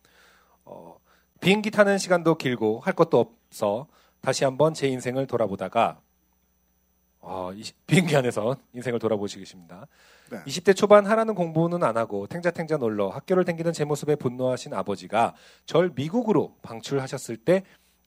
어, 0.64 0.96
비행기 1.40 1.70
타는 1.70 1.96
시간도 1.96 2.34
길고 2.34 2.80
할 2.80 2.92
것도 2.92 3.20
없어 3.20 3.86
다시 4.20 4.42
한번 4.42 4.74
제 4.74 4.88
인생을 4.88 5.28
돌아보다가 5.28 6.00
어, 7.20 7.52
이- 7.55 7.62
비행기 7.86 8.16
안에서 8.16 8.56
인생을 8.72 8.98
돌아보시고 8.98 9.40
계십니다. 9.40 9.86
네. 10.30 10.38
20대 10.47 10.74
초반 10.74 11.06
하라는 11.06 11.34
공부는 11.34 11.82
안 11.82 11.97
하고 11.97 12.26
탱자탱자 12.26 12.76
놀러 12.78 13.09
학교를 13.09 13.44
댕기는 13.44 13.72
제 13.72 13.84
모습에 13.84 14.16
분노하신 14.16 14.72
아버지가 14.74 15.34
절 15.66 15.90
미국으로 15.94 16.55
방출하셨을 16.62 17.36
때 17.36 17.64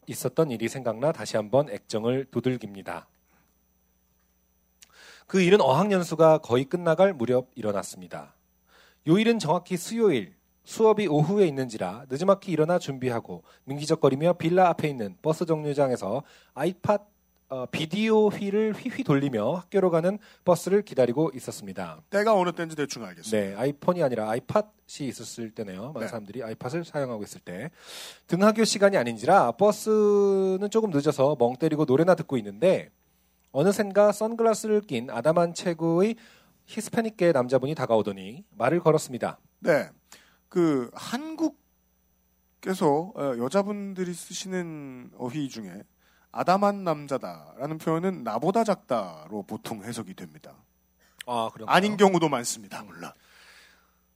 있었던 0.08 0.52
일이 0.52 0.68
생각나 0.68 1.12
다시 1.12 1.38
한번 1.38 1.70
액정을 1.70 2.26
두들깁니다. 2.32 3.08
그 5.28 5.42
일은 5.42 5.62
어학연수가 5.62 6.40
거의 6.40 6.66
끝나갈 6.66 7.14
무렵 7.14 7.50
일어났습니다. 7.56 8.36
요일은 9.08 9.40
정확히 9.40 9.78
수요일. 9.78 10.36
수업이 10.66 11.08
오후에 11.08 11.46
있는지라 11.48 12.06
늦지막히 12.10 12.50
일어나 12.54 12.80
준비하고 12.80 13.44
민기적거리며 13.66 14.34
빌라 14.34 14.70
앞에 14.70 14.88
있는 14.88 15.18
버스 15.22 15.46
정류장에서 15.46 16.24
아이팟 16.54 17.00
어, 17.54 17.68
비디오 17.68 18.30
휠을 18.30 18.74
휘휘 18.74 19.04
돌리며 19.04 19.54
학교로 19.54 19.92
가는 19.92 20.18
버스를 20.44 20.82
기다리고 20.82 21.30
있었습니다. 21.36 22.02
때가 22.10 22.34
어느 22.34 22.52
때인지 22.52 22.76
대충 22.76 23.06
알겠습니다. 23.06 23.38
네, 23.38 23.54
아이폰이 23.56 24.02
아니라 24.02 24.28
아이팟이 24.28 25.02
있었을 25.02 25.52
때네요. 25.52 25.92
많은 25.92 26.00
네. 26.02 26.08
사람들이 26.08 26.42
아이팟을 26.42 26.84
사용하고 26.84 27.22
있을 27.22 27.42
때 27.42 27.70
등하교 28.26 28.64
시간이 28.64 28.98
아닌지라 28.98 29.52
버스는 29.52 30.68
조금 30.72 30.90
늦어서 30.90 31.36
멍 31.38 31.56
때리고 31.56 31.86
노래나 31.86 32.16
듣고 32.16 32.38
있는데 32.38 32.90
어느샌가 33.52 34.14
선글라스를 34.14 34.82
낀 34.82 35.12
아담한 35.12 35.54
체구의 35.54 36.16
히스패닉계 36.66 37.34
남자분이 37.34 37.76
다가오더니 37.76 38.46
말을 38.58 38.80
걸었습니다. 38.80 39.38
네. 39.60 39.92
그 40.50 40.90
한국에서 40.96 41.54
어, 43.16 43.36
여자분들이 43.38 44.12
쓰시는 44.12 45.12
어휘 45.20 45.50
중에 45.50 45.84
아담한 46.34 46.84
남자다라는 46.84 47.78
표현은 47.78 48.24
나보다 48.24 48.64
작다로 48.64 49.44
보통 49.44 49.84
해석이 49.84 50.16
됩니다. 50.16 50.56
아, 51.28 51.50
그런 51.54 51.70
아닌 51.70 51.96
경우도 51.96 52.28
많습니다. 52.28 52.84
물론. 52.84 53.12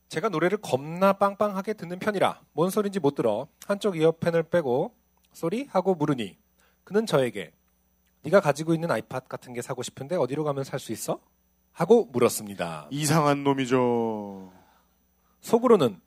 제가 0.09 0.29
노래를 0.29 0.57
겁나 0.57 1.13
빵빵하게 1.13 1.73
듣는 1.73 1.99
편이라 1.99 2.41
뭔 2.53 2.69
소린지 2.69 2.99
못 2.99 3.13
들어 3.15 3.47
한쪽 3.65 3.97
이어펜을 3.97 4.43
빼고 4.43 4.95
소리 5.33 5.67
하고 5.69 5.95
물으니 5.95 6.37
그는 6.83 7.05
저에게 7.05 7.51
네가 8.23 8.39
가지고 8.41 8.73
있는 8.73 8.89
아이팟 8.89 9.19
같은 9.21 9.53
게 9.53 9.61
사고 9.61 9.83
싶은데 9.83 10.15
어디로 10.15 10.43
가면 10.43 10.63
살 10.63 10.79
수 10.79 10.91
있어? 10.91 11.19
하고 11.73 12.05
물었습니다. 12.11 12.87
이상한 12.89 13.43
놈이죠. 13.43 14.51
속으로는 15.41 16.01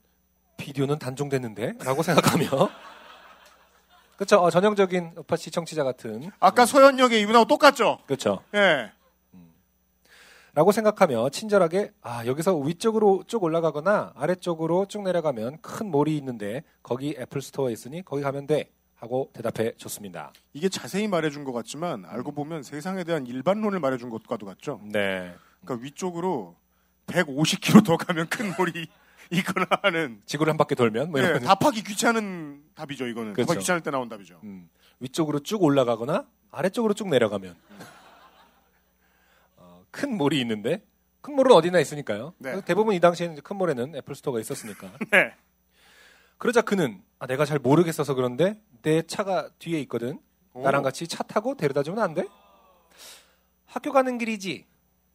비디오는 0.57 0.99
단종됐는데? 0.99 1.75
라고 1.85 2.03
생각하며 2.03 2.45
그쵸 4.21 4.37
어, 4.37 4.51
전형적인 4.51 5.13
우파 5.17 5.35
시청취자 5.35 5.83
같은 5.83 6.29
아까 6.39 6.67
소연역의 6.67 7.21
이분하고 7.21 7.45
똑같죠? 7.45 7.97
그렇죠. 8.05 8.43
예. 8.53 8.91
라고 10.53 10.71
생각하며 10.71 11.29
친절하게 11.29 11.91
아 12.03 12.23
여기서 12.27 12.55
위쪽으로 12.55 13.23
쭉 13.25 13.41
올라가거나 13.41 14.13
아래쪽으로 14.15 14.85
쭉 14.85 15.01
내려가면 15.01 15.57
큰 15.63 15.89
mall이 15.89 16.15
있는데 16.17 16.61
거기 16.83 17.15
애플 17.17 17.41
스토어 17.41 17.71
있으니 17.71 18.05
거기 18.05 18.21
가면 18.21 18.45
돼 18.45 18.69
하고 18.93 19.31
대답해 19.33 19.73
줬습니다. 19.77 20.31
이게 20.53 20.69
자세히 20.69 21.07
말해준 21.07 21.43
것 21.43 21.51
같지만 21.51 22.05
알고 22.05 22.33
보면 22.33 22.61
세상에 22.61 23.03
대한 23.03 23.25
일반론을 23.25 23.79
말해준 23.79 24.11
것과도 24.11 24.45
같죠. 24.45 24.81
네. 24.83 25.33
그러니까 25.65 25.83
위쪽으로 25.83 26.55
150km 27.07 27.83
더 27.83 27.97
가면 27.97 28.29
큰 28.29 28.53
몰이 28.55 28.85
있거나 29.39 29.65
하는 29.81 30.21
지구를 30.25 30.51
한 30.51 30.57
바퀴 30.57 30.75
돌면 30.75 31.11
뭐 31.11 31.21
예, 31.21 31.25
이런 31.25 31.41
답하기 31.41 31.83
귀찮은 31.83 32.63
답이죠. 32.75 33.07
이거는 33.07 33.33
그렇죠. 33.33 33.47
답하기 33.47 33.59
귀찮을 33.59 33.81
때 33.81 33.89
나온 33.89 34.09
답이죠. 34.09 34.39
음, 34.43 34.69
위쪽으로 34.99 35.39
쭉 35.39 35.63
올라가거나 35.63 36.27
아래쪽으로 36.51 36.93
쭉 36.93 37.07
내려가면 37.07 37.55
어, 39.57 39.85
큰 39.89 40.17
몰이 40.17 40.39
있는데 40.41 40.85
큰 41.21 41.35
몰은 41.35 41.55
어디나 41.55 41.79
있으니까요. 41.79 42.33
네. 42.39 42.61
대부분 42.65 42.93
이 42.93 42.99
당시에는 42.99 43.41
큰 43.41 43.55
몰에는 43.55 43.95
애플 43.95 44.15
스토어가 44.15 44.39
있었으니까. 44.39 44.91
네. 45.11 45.33
그러자 46.37 46.61
그는 46.61 47.01
아, 47.19 47.27
내가 47.27 47.45
잘 47.45 47.59
모르겠어서 47.59 48.15
그런데 48.15 48.59
내 48.81 49.01
차가 49.03 49.49
뒤에 49.59 49.79
있거든. 49.81 50.19
오. 50.53 50.63
나랑 50.63 50.83
같이 50.83 51.07
차 51.07 51.23
타고 51.23 51.55
데려다 51.55 51.83
주면 51.83 52.03
안 52.03 52.13
돼? 52.13 52.27
학교 53.65 53.93
가는 53.93 54.17
길이지. 54.17 54.65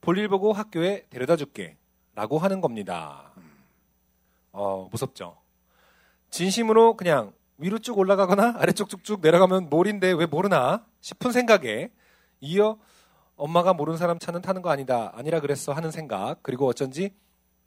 볼일 0.01 0.29
보고 0.29 0.53
학교에 0.53 1.05
데려다 1.11 1.37
줄게. 1.37 1.77
라고 2.15 2.39
하는 2.39 2.63
겁니다. 2.63 3.35
어, 4.57 4.89
무섭죠. 4.91 5.37
진심으로 6.31 6.97
그냥 6.97 7.33
위로 7.59 7.79
쭉 7.79 7.99
올라가거나 7.99 8.55
아래쪽 8.59 8.89
쭉쭉 8.89 9.21
내려가면 9.21 9.69
몰인데 9.71 10.13
왜 10.13 10.27
모르나 10.27 10.87
싶은 11.01 11.33
생각에 11.33 11.91
이어 12.41 12.79
엄마가 13.37 13.75
모르는 13.75 13.99
사람 13.99 14.19
차는 14.19 14.41
타는 14.43 14.63
거 14.63 14.71
아니다. 14.71 15.13
아니라 15.15 15.41
그랬어 15.41 15.73
하는 15.73 15.91
생각. 15.91 16.43
그리고 16.43 16.67
어쩐지 16.67 17.15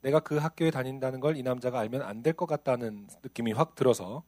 내가 0.02 0.20
그 0.20 0.36
학교에 0.38 0.70
다닌다는 0.70 1.20
걸 1.20 1.36
이 1.36 1.42
남자가 1.42 1.78
알면 1.80 2.02
안 2.02 2.22
될 2.22 2.34
것 2.34 2.46
같다는 2.46 3.06
느낌이 3.22 3.52
확 3.52 3.74
들어서 3.76 4.24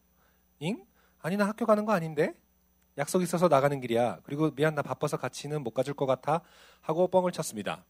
잉? 0.60 0.84
아니 1.20 1.36
나 1.36 1.46
학교 1.46 1.66
가는 1.66 1.84
거 1.84 1.92
아닌데? 1.92 2.34
약속 2.98 3.22
있어서 3.22 3.48
나가는 3.48 3.80
길이야. 3.80 4.18
그리고 4.22 4.50
미안 4.54 4.74
나 4.74 4.82
바빠서 4.82 5.16
같이는 5.16 5.62
못 5.64 5.72
가줄 5.72 5.94
것 5.94 6.06
같아 6.06 6.42
하고 6.80 7.08
뻥을 7.08 7.32
쳤습니다. 7.32 7.84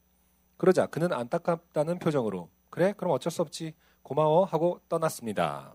그러자 0.56 0.86
그는 0.86 1.12
안타깝다는 1.12 1.98
표정으로 1.98 2.48
그래 2.70 2.94
그럼 2.96 3.12
어쩔 3.12 3.30
수 3.32 3.42
없지 3.42 3.74
고마워 4.02 4.44
하고 4.44 4.80
떠났습니다. 4.88 5.74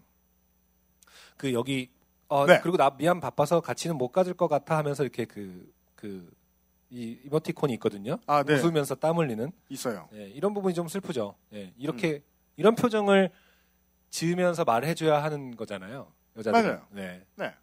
그 1.38 1.54
여기 1.54 1.90
어 2.28 2.46
네. 2.46 2.60
그리고 2.62 2.78
나 2.78 2.90
미안 2.90 3.20
바빠서 3.20 3.62
같이는 3.62 3.98
못 3.98 4.10
가줄 4.10 4.34
것 4.34 4.48
같아 4.48 4.78
하면서 4.78 5.04
이렇게 5.04 5.26
그 5.26 5.72
그 5.96 6.38
이 6.90 7.20
이모티콘이 7.26 7.74
있거든요. 7.74 8.18
아, 8.28 8.44
네. 8.44 8.54
웃으면서 8.54 8.96
땀 8.96 9.18
흘리는 9.18 9.52
있어요. 9.70 10.08
예, 10.14 10.28
이런 10.30 10.54
부분이 10.54 10.74
좀 10.74 10.88
슬프죠. 10.88 11.36
예, 11.54 11.64
음. 11.66 11.74
이렇게 11.78 12.24
이런 12.56 12.76
표정을 12.76 13.30
지으면서 14.10 14.64
말해줘야 14.64 15.22
하는 15.22 15.56
거잖아요. 15.56 16.12
여자들. 16.38 16.62
맞아요. 16.64 16.88
네. 16.92 17.26
네. 17.36 17.54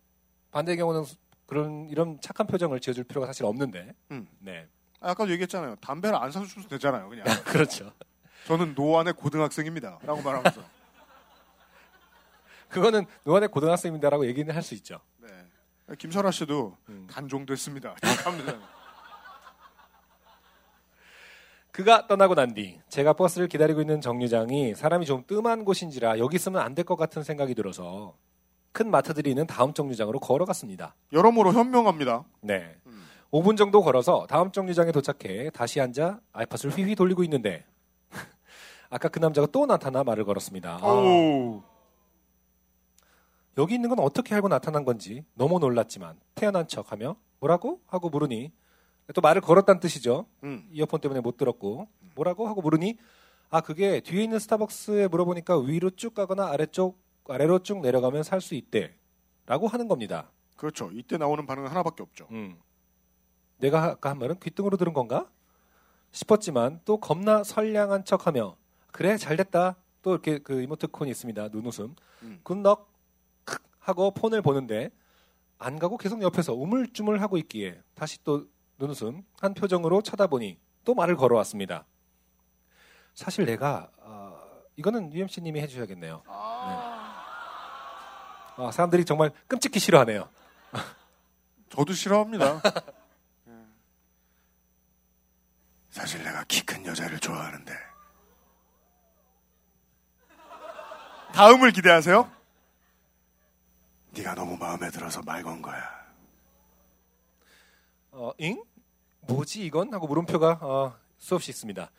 반대의 0.51 0.77
경우는 0.77 1.05
그런 1.47 1.89
이런 1.89 2.21
착한 2.21 2.47
표정을 2.47 2.81
지어줄 2.81 3.05
필요가 3.05 3.27
사실 3.27 3.47
없는데. 3.47 3.95
음. 4.11 4.29
네. 4.41 4.69
아까도 5.01 5.31
얘기했잖아요. 5.33 5.77
담배를 5.77 6.17
안 6.17 6.31
사주셔도 6.31 6.69
되잖아요. 6.69 7.09
그냥. 7.09 7.25
그렇죠. 7.45 7.93
저는 8.47 8.75
노안의 8.75 9.15
고등학생입니다. 9.15 9.99
라고 10.03 10.23
말하면서. 10.23 10.61
그거는 12.69 13.07
노안의 13.25 13.49
고등학생입니다라고 13.49 14.27
얘기는 14.27 14.53
할 14.55 14.63
수 14.63 14.75
있죠. 14.75 15.01
네. 15.19 15.29
김설아 15.99 16.31
씨도 16.31 16.77
음. 16.89 17.07
단종됐습니다. 17.11 17.95
되잖아요. 18.01 18.61
그가 21.73 22.07
떠나고 22.07 22.35
난 22.37 22.55
뒤 22.55 22.81
제가 22.89 23.15
버스를 23.15 23.49
기다리고 23.49 23.81
있는 23.81 24.01
정류장이 24.01 24.75
사람이 24.77 25.07
좀 25.07 25.25
뜸한 25.27 25.65
곳인지라 25.65 26.19
여기 26.21 26.37
있으면 26.37 26.63
안 26.63 26.75
될 26.75 26.85
것 26.85 26.97
같은 26.97 27.23
생각이 27.25 27.55
들어서 27.55 28.17
큰 28.73 28.91
마트들이 28.91 29.31
있는 29.31 29.47
다음 29.47 29.73
정류장으로 29.75 30.21
걸어갔습니다. 30.21 30.95
여러모로 31.13 31.53
현명합니다. 31.53 32.25
네. 32.43 32.77
5분 33.33 33.57
정도 33.57 33.83
걸어서 33.83 34.27
다음 34.29 34.53
정류장에 34.53 34.93
도착해 34.93 35.51
다시 35.51 35.81
앉아 35.81 36.21
아이팟을 36.33 36.73
휘휘 36.77 36.95
돌리고 36.95 37.25
있는데 37.25 37.65
아까 38.95 39.09
그 39.09 39.19
남자가 39.19 39.49
또 39.49 39.67
나타나 39.67 40.05
말을 40.05 40.25
걸었습니다. 40.25 40.79
아, 40.81 40.87
오. 40.87 41.65
여기 43.59 43.75
있는 43.75 43.89
건 43.89 43.99
어떻게 43.99 44.37
알고 44.37 44.47
나타난 44.47 44.85
건지 44.85 45.25
너무 45.35 45.59
놀랐지만 45.59 46.17
태어난 46.37 46.69
척하며 46.69 47.17
뭐라고 47.41 47.81
하고 47.89 48.09
물으니 48.09 48.53
또 49.13 49.21
말을 49.21 49.41
걸었다는 49.41 49.81
뜻이죠. 49.81 50.27
음. 50.45 50.69
이어폰 50.71 51.01
때문에 51.01 51.21
못 51.21 51.37
들었고 51.37 51.89
뭐라고 52.15 52.47
하고 52.47 52.63
물으니 52.63 52.97
아 53.51 53.61
그게 53.63 53.99
뒤에 54.01 54.23
있는 54.23 54.39
스타벅스에 54.39 55.09
물어보니까 55.09 55.59
위로 55.59 55.91
쭉 55.91 56.15
가거나 56.15 56.47
아래쪽 56.47 57.03
아래로 57.29 57.65
쭉 57.65 57.81
내려가면 57.81 58.23
살 58.23 58.41
수 58.41 58.55
있대라고 58.55 59.67
하는 59.67 59.89
겁니다. 59.89 60.31
그렇죠. 60.57 60.91
이때 60.93 61.17
나오는 61.19 61.45
반응은 61.45 61.69
하나밖에 61.69 62.05
없죠. 62.05 62.29
음. 62.31 62.61
내가 63.59 63.83
아까 63.83 64.11
한 64.11 64.21
말은 64.21 64.39
귓등으로 64.39 64.77
들은 64.77 64.93
건가 64.93 65.29
싶었지만 66.13 66.81
또 66.85 66.99
겁나 66.99 67.43
선량한 67.43 68.05
척하며 68.05 68.57
그래 68.95 69.17
잘됐다 69.17 69.75
또 70.03 70.13
이렇게 70.13 70.39
그 70.39 70.63
이모티콘이 70.63 71.11
있습니다 71.11 71.49
눈웃음 71.49 71.97
음. 72.23 72.41
크 73.45 73.59
하고 73.81 74.13
폰을 74.13 74.41
보는데 74.41 74.91
안 75.59 75.81
가고 75.81 75.99
계속 75.99 76.23
옆에서 76.23 76.55
우물쭈물 76.55 77.21
하고 77.21 77.37
있기에 77.39 77.81
다시 77.95 78.23
또 78.23 78.47
눈웃음 78.79 79.25
한 79.41 79.55
표정으로 79.55 80.01
쳐다보니 80.03 80.61
또 80.85 80.95
말을 80.95 81.17
걸어왔습니다. 81.17 81.87
사실 83.15 83.47
내가 83.47 83.91
어, 83.99 84.39
이거는 84.77 85.13
UMC님이 85.13 85.61
해주셔야겠네요. 85.63 86.23
네. 86.25 86.33
아, 88.57 88.71
사람들이 88.73 89.05
정말 89.05 89.33
끔찍히 89.49 89.81
싫어하네요. 89.81 90.29
저도 91.71 91.93
싫어합니다. 91.93 92.61
예. 93.49 93.53
사실 95.91 96.23
내가 96.23 96.45
키 96.45 96.65
큰 96.65 96.87
여자를 96.87 97.19
좋아하는데. 97.19 97.94
다음을 101.35 101.73
기대하세요. 101.73 102.31
네가 104.11 104.37
너무 104.37 104.57
마음에 104.57 104.89
들어서 104.91 105.21
말건 105.23 105.63
거야. 105.63 105.83
어, 108.13 108.31
잉? 108.39 108.63
뭐지 109.23 109.67
이건? 109.67 109.93
하고 109.93 110.07
물음표가 110.07 110.59
어, 110.63 110.97
수없이 111.19 111.51
있습니다. 111.51 111.91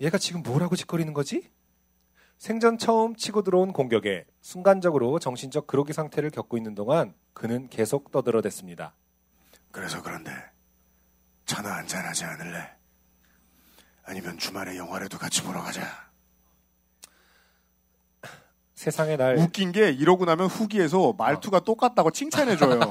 얘가 0.00 0.18
지금 0.18 0.42
뭐라고 0.42 0.74
짓거리는 0.74 1.12
거지? 1.12 1.48
생전 2.38 2.78
처음 2.78 3.14
치고 3.14 3.42
들어온 3.42 3.72
공격에 3.72 4.26
순간적으로 4.40 5.20
정신적 5.20 5.68
그로기 5.68 5.92
상태를 5.92 6.30
겪고 6.30 6.56
있는 6.56 6.74
동안 6.74 7.14
그는 7.32 7.68
계속 7.68 8.10
떠들어댔습니다. 8.10 8.92
그래서 9.70 10.02
그런데 10.02 10.32
전화 11.44 11.76
한잔 11.76 12.04
하지 12.04 12.24
않을래? 12.24 12.74
아니면 14.02 14.36
주말에 14.36 14.76
영화라도 14.76 15.16
같이 15.16 15.44
보러 15.44 15.62
가자. 15.62 16.05
세상의 18.76 19.16
날 19.16 19.36
웃긴 19.38 19.72
게 19.72 19.90
이러고 19.90 20.26
나면 20.26 20.46
후기에서 20.46 21.14
말투가 21.16 21.60
똑같다고 21.60 22.10
칭찬해 22.10 22.56
줘요. 22.56 22.78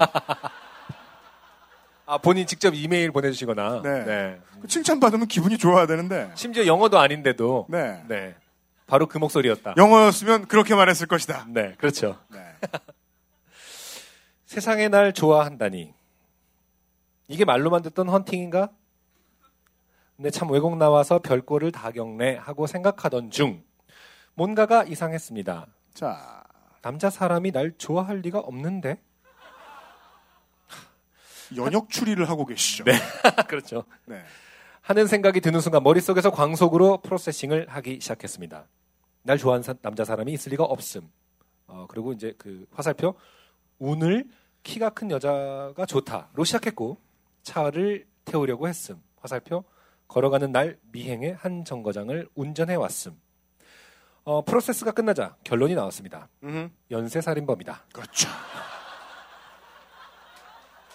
아 2.07 2.17
본인 2.17 2.45
직접 2.45 2.73
이메일 2.75 3.11
보내주시거나 3.11 3.81
네. 3.83 4.39
그 4.61 4.67
칭찬 4.67 4.99
받으면 4.99 5.27
기분이 5.27 5.57
좋아야 5.57 5.87
되는데. 5.87 6.31
심지어 6.35 6.65
영어도 6.65 6.99
아닌데도 6.99 7.67
네. 7.69 8.03
네. 8.07 8.35
바로 8.87 9.07
그 9.07 9.17
목소리였다. 9.17 9.75
영어였으면 9.77 10.47
그렇게 10.47 10.75
말했을 10.75 11.07
것이다. 11.07 11.45
네, 11.49 11.75
그렇죠. 11.77 12.19
네. 12.29 12.39
세상의 14.45 14.89
날 14.89 15.13
좋아한다니. 15.13 15.93
이게 17.27 17.45
말로만 17.45 17.81
듣던 17.83 18.09
헌팅인가? 18.09 18.69
근데 20.15 20.29
참 20.29 20.49
외국 20.51 20.77
나와서 20.77 21.19
별꼴을 21.19 21.71
다 21.71 21.91
겪네 21.91 22.35
하고 22.37 22.67
생각하던 22.67 23.31
중 23.31 23.63
뭔가가 24.35 24.83
이상했습니다. 24.83 25.65
자, 25.93 26.43
남자 26.81 27.09
사람이 27.09 27.51
날 27.51 27.73
좋아할 27.77 28.19
리가 28.19 28.39
없는데? 28.39 28.99
연역 31.55 31.89
추리를 31.89 32.27
하고 32.27 32.45
계시죠. 32.45 32.83
네. 32.85 32.93
그렇죠. 33.47 33.83
네. 34.05 34.21
하는 34.81 35.07
생각이 35.07 35.41
드는 35.41 35.61
순간 35.61 35.83
머릿속에서 35.83 36.31
광속으로 36.31 37.01
프로세싱을 37.01 37.67
하기 37.69 37.99
시작했습니다. 38.01 38.65
날 39.23 39.37
좋아하는 39.37 39.63
사- 39.63 39.73
남자 39.81 40.03
사람이 40.05 40.31
있을 40.33 40.51
리가 40.51 40.63
없음. 40.63 41.09
어, 41.67 41.85
그리고 41.89 42.13
이제 42.13 42.33
그 42.37 42.67
화살표 42.71 43.15
오늘 43.79 44.25
키가 44.63 44.89
큰 44.91 45.09
여자가 45.11 45.85
좋다로 45.87 46.43
시작했고 46.43 46.97
차를 47.43 48.05
태우려고 48.25 48.67
했음. 48.67 49.01
화살표 49.17 49.63
걸어가는 50.07 50.51
날 50.51 50.77
미행의 50.91 51.35
한 51.35 51.63
정거장을 51.65 52.27
운전해 52.35 52.75
왔음. 52.75 53.19
어, 54.25 54.43
프로세스가 54.43 54.91
끝나자 54.91 55.35
결론이 55.43 55.75
나왔습니다. 55.75 56.27
음흠. 56.43 56.69
연쇄 56.91 57.21
살인범이다. 57.21 57.83
그렇죠. 57.93 58.27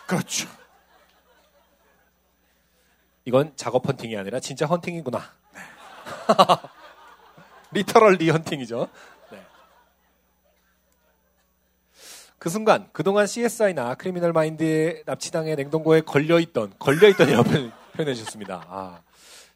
그렇죠. 0.07 0.49
이건 3.25 3.53
작업 3.55 3.87
헌팅이 3.87 4.17
아니라 4.17 4.41
진짜 4.41 4.67
헌팅이구나. 4.67 5.21
literally 7.71 8.29
헌팅이죠. 8.31 8.89
네. 9.31 9.47
그 12.39 12.49
순간 12.51 12.89
그동안 12.93 13.29
CSI나 13.29 13.95
크리미널 13.95 14.33
마인드의 14.33 15.05
납치당해 15.07 15.55
냉동고에 15.55 16.01
걸려있던 16.01 16.75
걸려있던 16.81 17.29
이라고 17.29 17.45
표현- 17.49 17.73
표현해 17.93 18.15
주셨습니다. 18.15 18.65
아, 18.69 19.03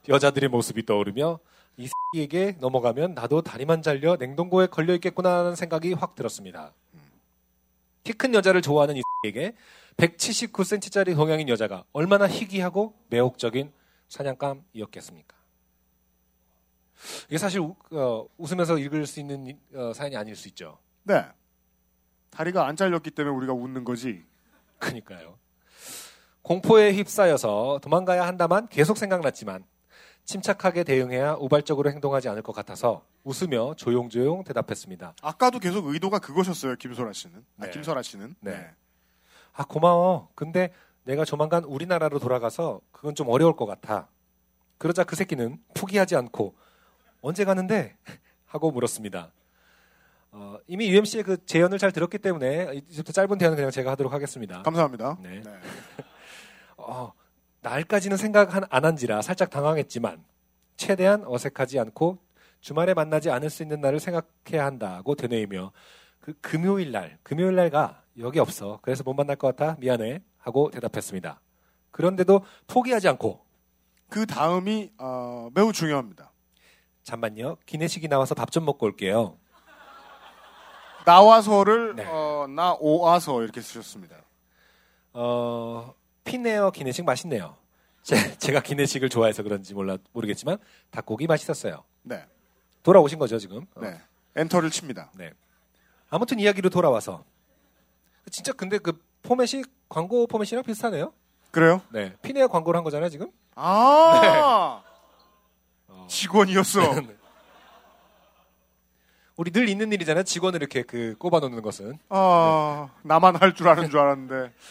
여자들의 0.08 0.48
모습이 0.50 0.86
떠오르며 0.86 1.40
이 1.76 1.88
X에게 2.14 2.56
넘어가면 2.60 3.14
나도 3.14 3.42
다리만 3.42 3.82
잘려 3.82 4.16
냉동고에 4.16 4.66
걸려 4.68 4.94
있겠구나 4.94 5.38
하는 5.40 5.54
생각이 5.56 5.92
확 5.94 6.14
들었습니다. 6.14 6.72
키 8.04 8.12
큰 8.12 8.34
여자를 8.34 8.60
좋아하는 8.62 8.96
이 8.96 9.02
X에게 9.24 9.54
179cm짜리 9.96 11.14
동양인 11.16 11.48
여자가 11.48 11.84
얼마나 11.92 12.28
희귀하고 12.28 12.94
매혹적인 13.08 13.72
사냥감이었겠습니까? 14.08 15.34
이게 17.28 17.38
사실 17.38 17.60
우- 17.60 17.74
어, 17.92 18.26
웃으면서 18.38 18.78
읽을 18.78 19.06
수 19.06 19.20
있는 19.20 19.46
이- 19.46 19.56
어, 19.74 19.92
사연이 19.94 20.16
아닐 20.16 20.36
수 20.36 20.48
있죠. 20.48 20.78
네. 21.02 21.24
다리가 22.30 22.66
안 22.66 22.76
잘렸기 22.76 23.10
때문에 23.10 23.34
우리가 23.36 23.52
웃는 23.52 23.84
거지. 23.84 24.24
그니까요. 24.78 25.38
공포에 26.42 26.92
휩싸여서 26.92 27.80
도망가야 27.82 28.26
한다만 28.26 28.68
계속 28.68 28.98
생각났지만 28.98 29.64
침착하게 30.24 30.84
대응해야 30.84 31.34
우발적으로 31.34 31.90
행동하지 31.90 32.28
않을 32.30 32.42
것 32.42 32.52
같아서 32.54 33.04
웃으며 33.24 33.74
조용조용 33.76 34.44
대답했습니다. 34.44 35.14
아까도 35.22 35.58
계속 35.58 35.86
의도가 35.86 36.18
그거셨어요, 36.18 36.76
김소라 36.76 37.12
씨는. 37.12 37.44
아, 37.58 37.66
네. 37.66 37.70
김설아 37.70 38.02
씨는. 38.02 38.34
네. 38.40 38.70
아, 39.52 39.64
고마워. 39.64 40.28
근데 40.34 40.72
내가 41.04 41.24
조만간 41.24 41.64
우리나라로 41.64 42.18
돌아가서 42.18 42.80
그건 42.90 43.14
좀 43.14 43.28
어려울 43.28 43.54
것 43.54 43.66
같아. 43.66 44.08
그러자 44.78 45.04
그 45.04 45.14
새끼는 45.16 45.58
포기하지 45.74 46.16
않고 46.16 46.54
언제 47.20 47.44
가는데? 47.44 47.96
하고 48.46 48.70
물었습니다. 48.70 49.32
어, 50.30 50.58
이미 50.66 50.88
UMC의 50.90 51.22
그 51.22 51.44
제언을 51.44 51.78
잘 51.78 51.92
들었기 51.92 52.18
때문에 52.18 52.82
이제부터 52.88 53.12
짧은 53.12 53.38
대화는 53.38 53.56
그냥 53.56 53.70
제가 53.70 53.92
하도록 53.92 54.12
하겠습니다. 54.12 54.62
감사합니다. 54.62 55.18
네. 55.22 55.42
어, 56.76 57.12
날까지는 57.64 58.16
생각 58.18 58.50
안 58.72 58.84
한지라 58.84 59.22
살짝 59.22 59.48
당황했지만 59.50 60.22
최대한 60.76 61.24
어색하지 61.26 61.80
않고 61.80 62.18
주말에 62.60 62.92
만나지 62.94 63.30
않을 63.30 63.48
수 63.50 63.62
있는 63.62 63.80
날을 63.80 64.00
생각해야 64.00 64.64
한다고 64.66 65.14
되뇌이며 65.14 65.72
그 66.20 66.34
금요일 66.40 66.92
날, 66.92 67.18
금요일 67.22 67.54
날가 67.56 68.02
여기 68.18 68.38
없어. 68.38 68.78
그래서 68.82 69.02
못 69.02 69.14
만날 69.14 69.36
것 69.36 69.54
같아. 69.56 69.76
미안해. 69.80 70.22
하고 70.38 70.70
대답했습니다. 70.70 71.40
그런데도 71.90 72.44
포기하지 72.66 73.08
않고 73.08 73.40
그 74.10 74.26
다음이 74.26 74.92
어, 74.98 75.48
매우 75.54 75.72
중요합니다. 75.72 76.32
잠만요. 77.02 77.56
기내식이 77.66 78.08
나와서 78.08 78.34
밥 78.34 78.50
좀 78.50 78.64
먹고 78.66 78.84
올게요. 78.86 79.38
나와서를 81.06 81.96
네. 81.96 82.06
어, 82.06 82.46
나 82.48 82.76
오아서 82.78 83.42
이렇게 83.42 83.60
쓰셨습니다. 83.62 84.16
어, 85.14 85.94
피네어 86.24 86.70
기내식 86.70 87.04
맛있네요. 87.04 87.56
제, 88.02 88.36
제가 88.38 88.60
기내식을 88.60 89.08
좋아해서 89.08 89.42
그런지 89.42 89.72
몰라 89.74 89.96
모르겠지만 90.12 90.58
닭고기 90.90 91.26
맛있었어요. 91.26 91.84
네. 92.02 92.26
돌아오신 92.82 93.18
거죠 93.18 93.38
지금? 93.38 93.66
어. 93.74 93.80
네. 93.80 93.98
엔터를 94.36 94.70
칩니다. 94.70 95.10
네. 95.14 95.32
아무튼 96.10 96.38
이야기로 96.38 96.68
돌아와서 96.70 97.24
진짜 98.30 98.52
근데 98.52 98.78
그 98.78 99.00
포맷이 99.22 99.64
광고 99.88 100.26
포맷이랑 100.26 100.64
비슷하네요. 100.64 101.12
그래요? 101.50 101.80
네. 101.92 102.14
피네어 102.22 102.48
광고를 102.48 102.76
한 102.78 102.84
거잖아요 102.84 103.08
지금. 103.08 103.30
아 103.54 104.82
어. 105.88 106.06
직원이었어. 106.10 106.80
우리 109.36 109.50
늘 109.50 109.68
있는 109.68 109.92
일이잖아요. 109.92 110.22
직원을 110.24 110.60
이렇게 110.60 110.82
그 110.82 111.16
꼽아놓는 111.18 111.62
것은. 111.62 111.98
아 112.08 112.90
나만 113.02 113.36
할 113.36 113.54
줄 113.54 113.68
아는 113.68 113.88
줄 113.90 113.98
알았는데. 113.98 114.52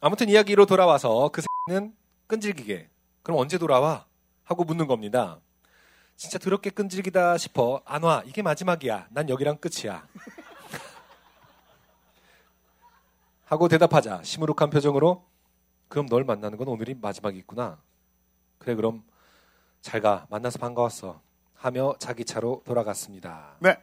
아무튼 0.00 0.30
이야기로 0.30 0.64
돌아와서 0.64 1.28
그 1.28 1.42
새는 1.68 1.94
끈질기게 2.26 2.88
그럼 3.22 3.38
언제 3.38 3.58
돌아와? 3.58 4.06
하고 4.44 4.64
묻는 4.64 4.86
겁니다. 4.86 5.40
진짜 6.16 6.38
더럽게 6.38 6.70
끈질기다 6.70 7.38
싶어 7.38 7.82
안 7.84 8.02
와. 8.02 8.22
이게 8.26 8.42
마지막이야. 8.42 9.08
난 9.10 9.28
여기랑 9.28 9.58
끝이야. 9.58 10.06
하고 13.44 13.68
대답하자 13.68 14.22
시무룩한 14.22 14.70
표정으로 14.70 15.24
그럼 15.88 16.06
널 16.06 16.24
만나는 16.24 16.56
건 16.56 16.68
오늘이 16.68 16.94
마지막이구나. 16.94 17.78
그래 18.58 18.74
그럼 18.74 19.04
잘 19.82 20.00
가. 20.00 20.26
만나서 20.30 20.58
반가웠어. 20.58 21.20
하며 21.54 21.94
자기 21.98 22.24
차로 22.24 22.62
돌아갔습니다. 22.64 23.56
네. 23.60 23.76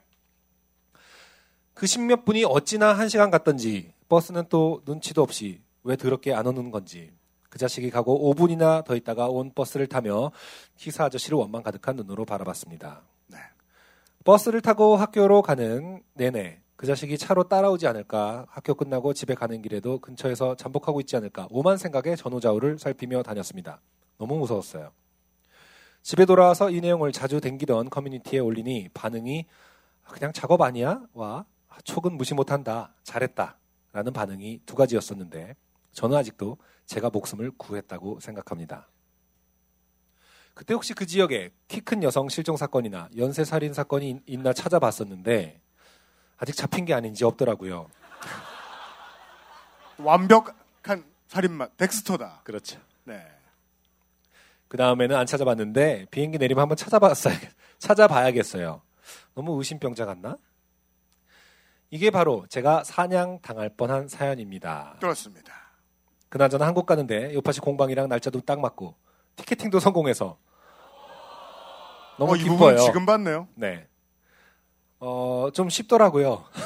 그 1.76 1.85
십몇 1.85 2.26
분이 2.26 2.44
어찌나 2.44 2.94
한 2.94 3.07
시간 3.07 3.30
갔던지 3.30 3.94
버스는 4.10 4.48
또 4.49 4.81
눈치도 4.85 5.22
없이 5.22 5.61
왜 5.88 5.95
더럽게 5.95 6.34
안 6.34 6.45
오는 6.45 6.69
건지 6.69 7.11
그 7.49 7.57
자식이 7.57 7.89
가고 7.89 8.34
5분이나 8.34 8.84
더 8.84 8.95
있다가 8.95 9.30
온 9.30 9.51
버스를 9.55 9.88
타며 9.88 10.31
기사 10.76 11.05
아저씨를 11.05 11.38
원망 11.38 11.64
가득한 11.64 11.95
눈으로 11.95 12.26
바라봤습니다. 12.26 13.03
네. 13.27 13.38
버스를 14.26 14.61
타고 14.61 14.97
학교로 14.97 15.41
가는 15.41 16.03
내내 16.14 16.61
그 16.76 16.85
자식이 16.85 17.18
차로 17.18 17.45
따라오지 17.45 17.88
않을까 17.88 18.45
학교 18.49 18.76
끝나고 18.76 19.14
집에 19.14 19.34
가는 19.34 19.61
길에도 19.61 19.99
근처에서 19.99 20.55
잠복하고 20.55 20.99
있지 20.99 21.15
않을까 21.15 21.47
오만 21.49 21.77
생각에 21.77 22.18
전후좌우를 22.18 22.77
살피며 22.77 23.23
다녔습니다. 23.23 23.81
너무 24.18 24.38
무서웠어요. 24.39 24.91
집에 26.03 26.26
돌아와서 26.26 26.69
이 26.69 26.81
내용을 26.81 27.14
자주 27.14 27.39
댕기던 27.39 27.89
커뮤니티에 27.89 28.39
올리니 28.39 28.89
반응이 28.93 29.45
그냥 30.03 30.34
작업 30.34 30.61
아니야? 30.61 31.01
와 31.14 31.45
촉은 31.85 32.18
무시 32.18 32.34
못한다. 32.34 32.93
잘했다. 33.03 33.57
라는 33.93 34.11
반응이 34.14 34.61
두 34.65 34.76
가지였었는데 34.76 35.55
저는 35.98 36.15
아직도 36.15 36.57
제가 36.86 37.10
목숨을 37.10 37.52
구했다고 37.57 38.19
생각합니다. 38.19 38.88
그때 40.53 40.76
혹시 40.76 40.94
그 40.94 41.07
지역에 41.07 41.49
키 41.68 41.82
큰 41.82 42.03
여성 42.03 42.30
실종 42.30 42.56
사건이나 42.56 43.10
연쇄 43.18 43.44
살인 43.44 43.74
사건이 43.74 44.10
있- 44.11 44.22
있나 44.28 44.53
찾아봤었는데 44.53 45.60
아직 46.38 46.56
잡힌 46.56 46.86
게 46.86 46.94
아닌지 46.94 47.26
없더라고요. 47.26 47.90
완벽한 49.98 51.03
살인마 51.30 51.69
덱스터다. 51.78 52.41
그렇죠. 52.44 52.80
네. 53.06 53.26
그 54.68 54.78
다음에는 54.78 55.15
안 55.15 55.26
찾아봤는데 55.26 56.06
비행기 56.11 56.38
내리면 56.38 56.61
한번 56.61 56.78
찾아봤어요. 56.78 57.34
찾아봐야겠어요. 57.80 58.84
너무 59.34 59.57
의심병자 59.57 60.06
같나? 60.06 60.38
이게 61.90 62.11
바로 62.11 62.45
제가 62.49 62.84
사냥 62.84 63.40
당할 63.41 63.69
뻔한 63.76 64.07
사연입니다. 64.07 64.98
그렇습니다. 64.99 65.57
그나저나 66.30 66.66
한국 66.68 66.86
가는데 66.86 67.34
요파시 67.34 67.62
공방이랑 67.62 68.10
날짜도 68.10 68.41
딱 68.41 68.60
맞고 68.60 68.95
티켓팅도 69.36 69.80
성공해서 69.82 70.38
너무 72.18 72.34
어, 72.34 72.36
이 72.36 72.40
기뻐요. 72.40 72.58
부분 72.58 72.78
지금 72.78 73.06
봤네요. 73.06 73.48
네. 73.56 73.88
어, 74.99 75.49
좀 75.54 75.70
쉽더라고요. 75.70 76.44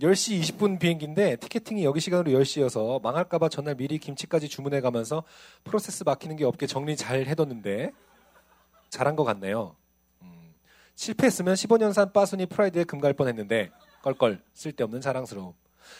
10시 0.00 0.40
20분 0.40 0.78
비행기인데 0.80 1.36
티켓팅이 1.36 1.84
여기 1.84 2.00
시간으로 2.00 2.30
10시여서 2.40 3.02
망할까봐 3.02 3.50
전날 3.50 3.74
미리 3.74 3.98
김치까지 3.98 4.48
주문해 4.48 4.80
가면서 4.80 5.24
프로세스 5.64 6.04
막히는 6.04 6.36
게 6.36 6.44
없게 6.46 6.66
정리 6.66 6.96
잘 6.96 7.26
해뒀는데 7.26 7.92
잘한 8.88 9.14
것 9.14 9.24
같네요. 9.24 9.76
음, 10.22 10.54
실패했으면 10.94 11.54
15년산 11.54 12.14
빠순이 12.14 12.46
프라이드에 12.46 12.84
금갈 12.84 13.12
뻔했는데 13.12 13.70
껄껄 14.02 14.42
쓸데없는 14.54 15.02
자랑스러움. 15.02 15.52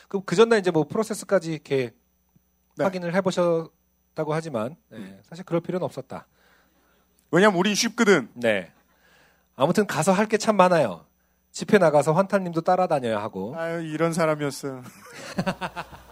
그, 0.08 0.22
그 0.24 0.34
전날 0.36 0.58
이제 0.58 0.70
뭐 0.70 0.84
프로세스까지 0.88 1.52
이렇게 1.52 1.92
네. 2.76 2.84
확인을 2.84 3.14
해보셨다고 3.14 4.32
하지만 4.34 4.76
네, 4.88 5.20
사실 5.22 5.44
그럴 5.44 5.60
필요는 5.60 5.84
없었다. 5.84 6.26
왜냐면 7.30 7.58
우린 7.58 7.74
쉽거든. 7.74 8.28
네. 8.34 8.72
아무튼 9.56 9.86
가서 9.86 10.12
할 10.12 10.26
게 10.26 10.38
참 10.38 10.56
많아요. 10.56 11.04
집회 11.52 11.78
나가서 11.78 12.12
환타님도 12.12 12.60
따라다녀야 12.62 13.20
하고. 13.20 13.54
아유 13.56 13.82
이런 13.82 14.12
사람이었어요. 14.12 14.82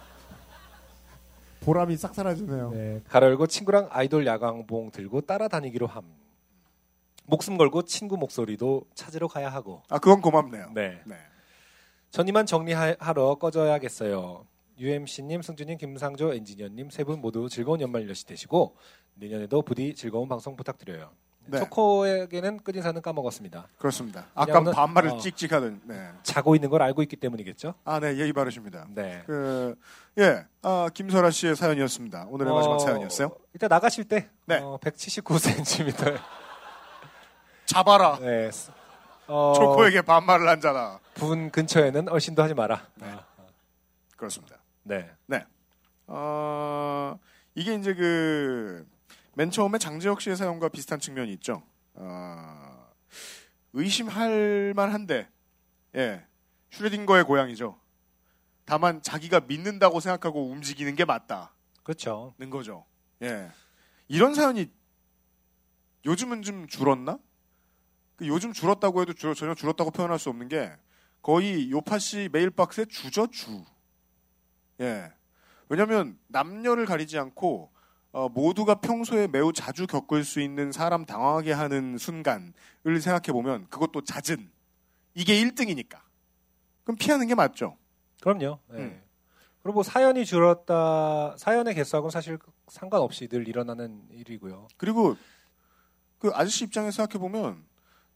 보람이 1.61 1.97
싹 1.97 2.15
사라지네요. 2.15 2.71
네, 2.71 3.01
가로 3.09 3.27
열고 3.27 3.47
친구랑 3.47 3.87
아이돌 3.91 4.25
야광봉 4.25 4.91
들고 4.91 5.21
따라다니기로 5.21 5.87
함. 5.87 6.03
목숨 7.25 7.57
걸고 7.57 7.83
친구 7.83 8.17
목소리도 8.17 8.85
찾으러 8.95 9.27
가야 9.27 9.49
하고. 9.49 9.83
아 9.89 9.99
그건 9.99 10.21
고맙네요. 10.21 10.71
네. 10.73 11.01
네. 11.05 11.15
전 12.11 12.27
이만 12.27 12.45
정리하러 12.45 13.35
꺼져야겠어요. 13.35 14.45
UMC님, 14.79 15.41
승준님, 15.41 15.77
김상조 15.77 16.33
엔지니어님 16.33 16.89
세 16.89 17.03
분 17.03 17.19
모두 17.21 17.49
즐거운 17.49 17.81
연말 17.81 18.07
연시 18.07 18.25
되시고 18.25 18.75
내년에도 19.15 19.61
부디 19.61 19.93
즐거운 19.93 20.27
방송 20.29 20.55
부탁드려요. 20.55 21.11
네. 21.45 21.59
초코에게는 21.59 22.59
끝인사는 22.59 23.01
까먹었습니다. 23.01 23.67
그렇습니다. 23.77 24.27
아까 24.35 24.61
반말을 24.63 25.09
어, 25.11 25.17
찍찍하던. 25.17 25.81
네. 25.85 26.09
자고 26.23 26.53
있는 26.55 26.69
걸 26.69 26.81
알고 26.83 27.01
있기 27.03 27.15
때문이겠죠. 27.15 27.73
아, 27.83 27.99
네, 27.99 28.15
예의 28.17 28.33
바르십니다. 28.33 28.85
네. 28.93 29.23
그, 29.25 29.75
예, 30.19 30.45
아, 30.61 30.89
김설아 30.93 31.31
씨의 31.31 31.55
사연이었습니다. 31.55 32.27
오늘의 32.29 32.53
마지막 32.53 32.75
어, 32.75 32.79
사연이었어요. 32.79 33.31
이따 33.55 33.67
나가실 33.67 34.03
때 34.05 34.29
네. 34.45 34.59
어, 34.59 34.77
179cm. 34.81 36.19
잡아라. 37.65 38.17
네. 38.19 38.49
어, 39.29 39.53
초코에게 39.55 40.01
반말을 40.01 40.47
한 40.49 40.59
자다. 40.59 40.99
분 41.13 41.51
근처에는 41.51 42.09
얼씬도 42.09 42.41
하지 42.41 42.55
마라. 42.55 42.87
아, 43.01 43.25
그렇습니다. 44.17 44.57
네. 44.81 45.09
네. 45.27 45.45
어, 46.07 47.19
이게 47.53 47.75
이제 47.75 47.93
그, 47.93 48.87
맨 49.35 49.51
처음에 49.51 49.77
장재혁 49.77 50.19
씨의 50.21 50.35
사연과 50.35 50.69
비슷한 50.69 50.99
측면이 50.99 51.31
있죠. 51.33 51.61
어, 51.93 52.89
의심할 53.73 54.73
만한데, 54.75 55.29
예. 55.95 56.25
슈레딩거의 56.71 57.23
고향이죠. 57.25 57.79
다만 58.65 59.01
자기가 59.03 59.41
믿는다고 59.41 59.99
생각하고 59.99 60.49
움직이는 60.49 60.95
게 60.95 61.05
맞다는 61.05 61.45
그렇죠. 61.83 62.33
거죠. 62.49 62.85
예. 63.21 63.49
이런 64.07 64.33
사연이 64.33 64.71
요즘은 66.05 66.41
좀 66.41 66.67
줄었나? 66.67 67.19
그 68.19 68.27
요즘 68.27 68.51
줄었다고 68.51 69.01
해도 69.01 69.13
줄- 69.13 69.33
전혀 69.33 69.55
줄었다고 69.55 69.91
표현할 69.91 70.19
수 70.19 70.29
없는 70.29 70.49
게 70.49 70.75
거의 71.21 71.71
요파시 71.71 72.29
메일박스의 72.33 72.87
주죠 72.87 73.27
주. 73.27 73.63
예. 74.81 75.11
왜냐하면 75.69 76.19
남녀를 76.27 76.85
가리지 76.85 77.17
않고 77.17 77.71
어, 78.11 78.27
모두가 78.27 78.75
평소에 78.75 79.27
매우 79.27 79.53
자주 79.53 79.87
겪을 79.87 80.23
수 80.25 80.41
있는 80.41 80.71
사람 80.73 81.05
당황하게 81.05 81.53
하는 81.53 81.97
순간을 81.97 82.53
생각해 83.01 83.31
보면 83.31 83.67
그것도 83.69 84.03
잦은 84.03 84.49
이게 85.13 85.41
1등이니까. 85.41 85.99
그럼 86.83 86.97
피하는 86.97 87.27
게 87.27 87.35
맞죠. 87.35 87.77
그럼요. 88.21 88.59
네. 88.69 88.79
음. 88.79 89.03
그리고 89.61 89.75
뭐 89.75 89.83
사연이 89.83 90.25
줄었다, 90.25 91.35
사연의 91.37 91.75
개수하고는 91.75 92.09
사실 92.11 92.37
상관없이 92.67 93.27
늘 93.27 93.47
일어나는 93.47 94.07
일이고요. 94.11 94.67
그리고 94.77 95.15
그 96.17 96.31
아저씨 96.33 96.65
입장에서 96.65 97.03
생각해 97.05 97.19
보면 97.19 97.63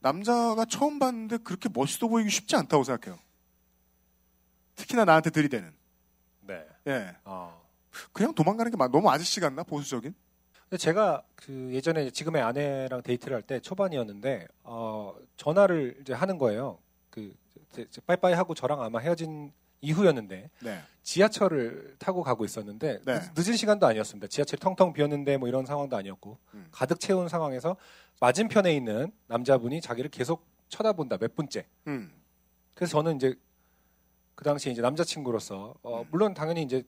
남자가 0.04 0.66
처음 0.66 1.00
봤는데 1.00 1.38
그렇게 1.38 1.70
멋있어 1.74 2.08
보이기 2.10 2.30
쉽지 2.30 2.56
않다고 2.58 2.84
생각해요. 2.84 3.18
특히나 4.76 5.06
나한테 5.06 5.30
들이대는. 5.30 5.74
네. 6.42 6.66
예. 6.88 7.16
어. 7.24 7.62
그냥 8.12 8.34
도망가는 8.36 8.70
게 8.70 8.76
마- 8.78 8.90
너무 8.90 9.10
아저씨 9.10 9.40
같나 9.40 9.64
보수적인? 9.64 10.14
근데 10.64 10.78
제가 10.78 11.24
그 11.36 11.70
예전에 11.74 12.10
지금의 12.10 12.42
아내랑 12.42 13.02
데이트를 13.02 13.36
할 13.36 13.44
때 13.44 13.60
초반이었는데 13.62 14.48
어, 14.64 15.16
전화를 15.38 15.98
이제 16.02 16.12
하는 16.14 16.38
거예요. 16.38 16.80
그 17.10 17.34
이제 17.72 17.88
빠이빠이 18.06 18.34
하고 18.34 18.54
저랑 18.54 18.82
아마 18.82 19.00
헤어진 19.00 19.54
이후였는데 19.84 20.50
네. 20.62 20.82
지하철을 21.04 21.96
타고 22.00 22.24
가고 22.24 22.46
있었는데 22.46 23.02
네. 23.06 23.20
늦, 23.36 23.50
은 23.50 23.56
시간도 23.56 23.86
아니었습니다. 23.86 24.28
지하철 24.28 24.58
텅텅 24.58 24.94
비었는데 24.94 25.38
뭐 25.38 25.48
이런 25.50 25.66
상황도 25.66 25.96
아니었고 25.98 26.38
음. 26.54 26.68
가득 26.72 27.00
채운 27.00 27.28
상황에서 27.28 27.76
맞은편에 28.22 28.74
있는 28.74 29.12
남자분이 29.28 29.82
자기를 29.82 30.10
계속 30.10 30.48
쳐다본다 30.70 31.18
몇 31.18 31.36
분째. 31.36 31.66
음. 31.88 32.12
그래서 32.74 32.94
저는 32.94 33.18
이제 33.18 33.36
그 34.36 34.44
당시에 34.46 34.72
이제 34.72 34.82
남자친구로서 34.82 35.76
어, 35.84 36.02
음. 36.02 36.08
물론 36.10 36.34
당연히 36.34 36.64
이제 36.64 36.84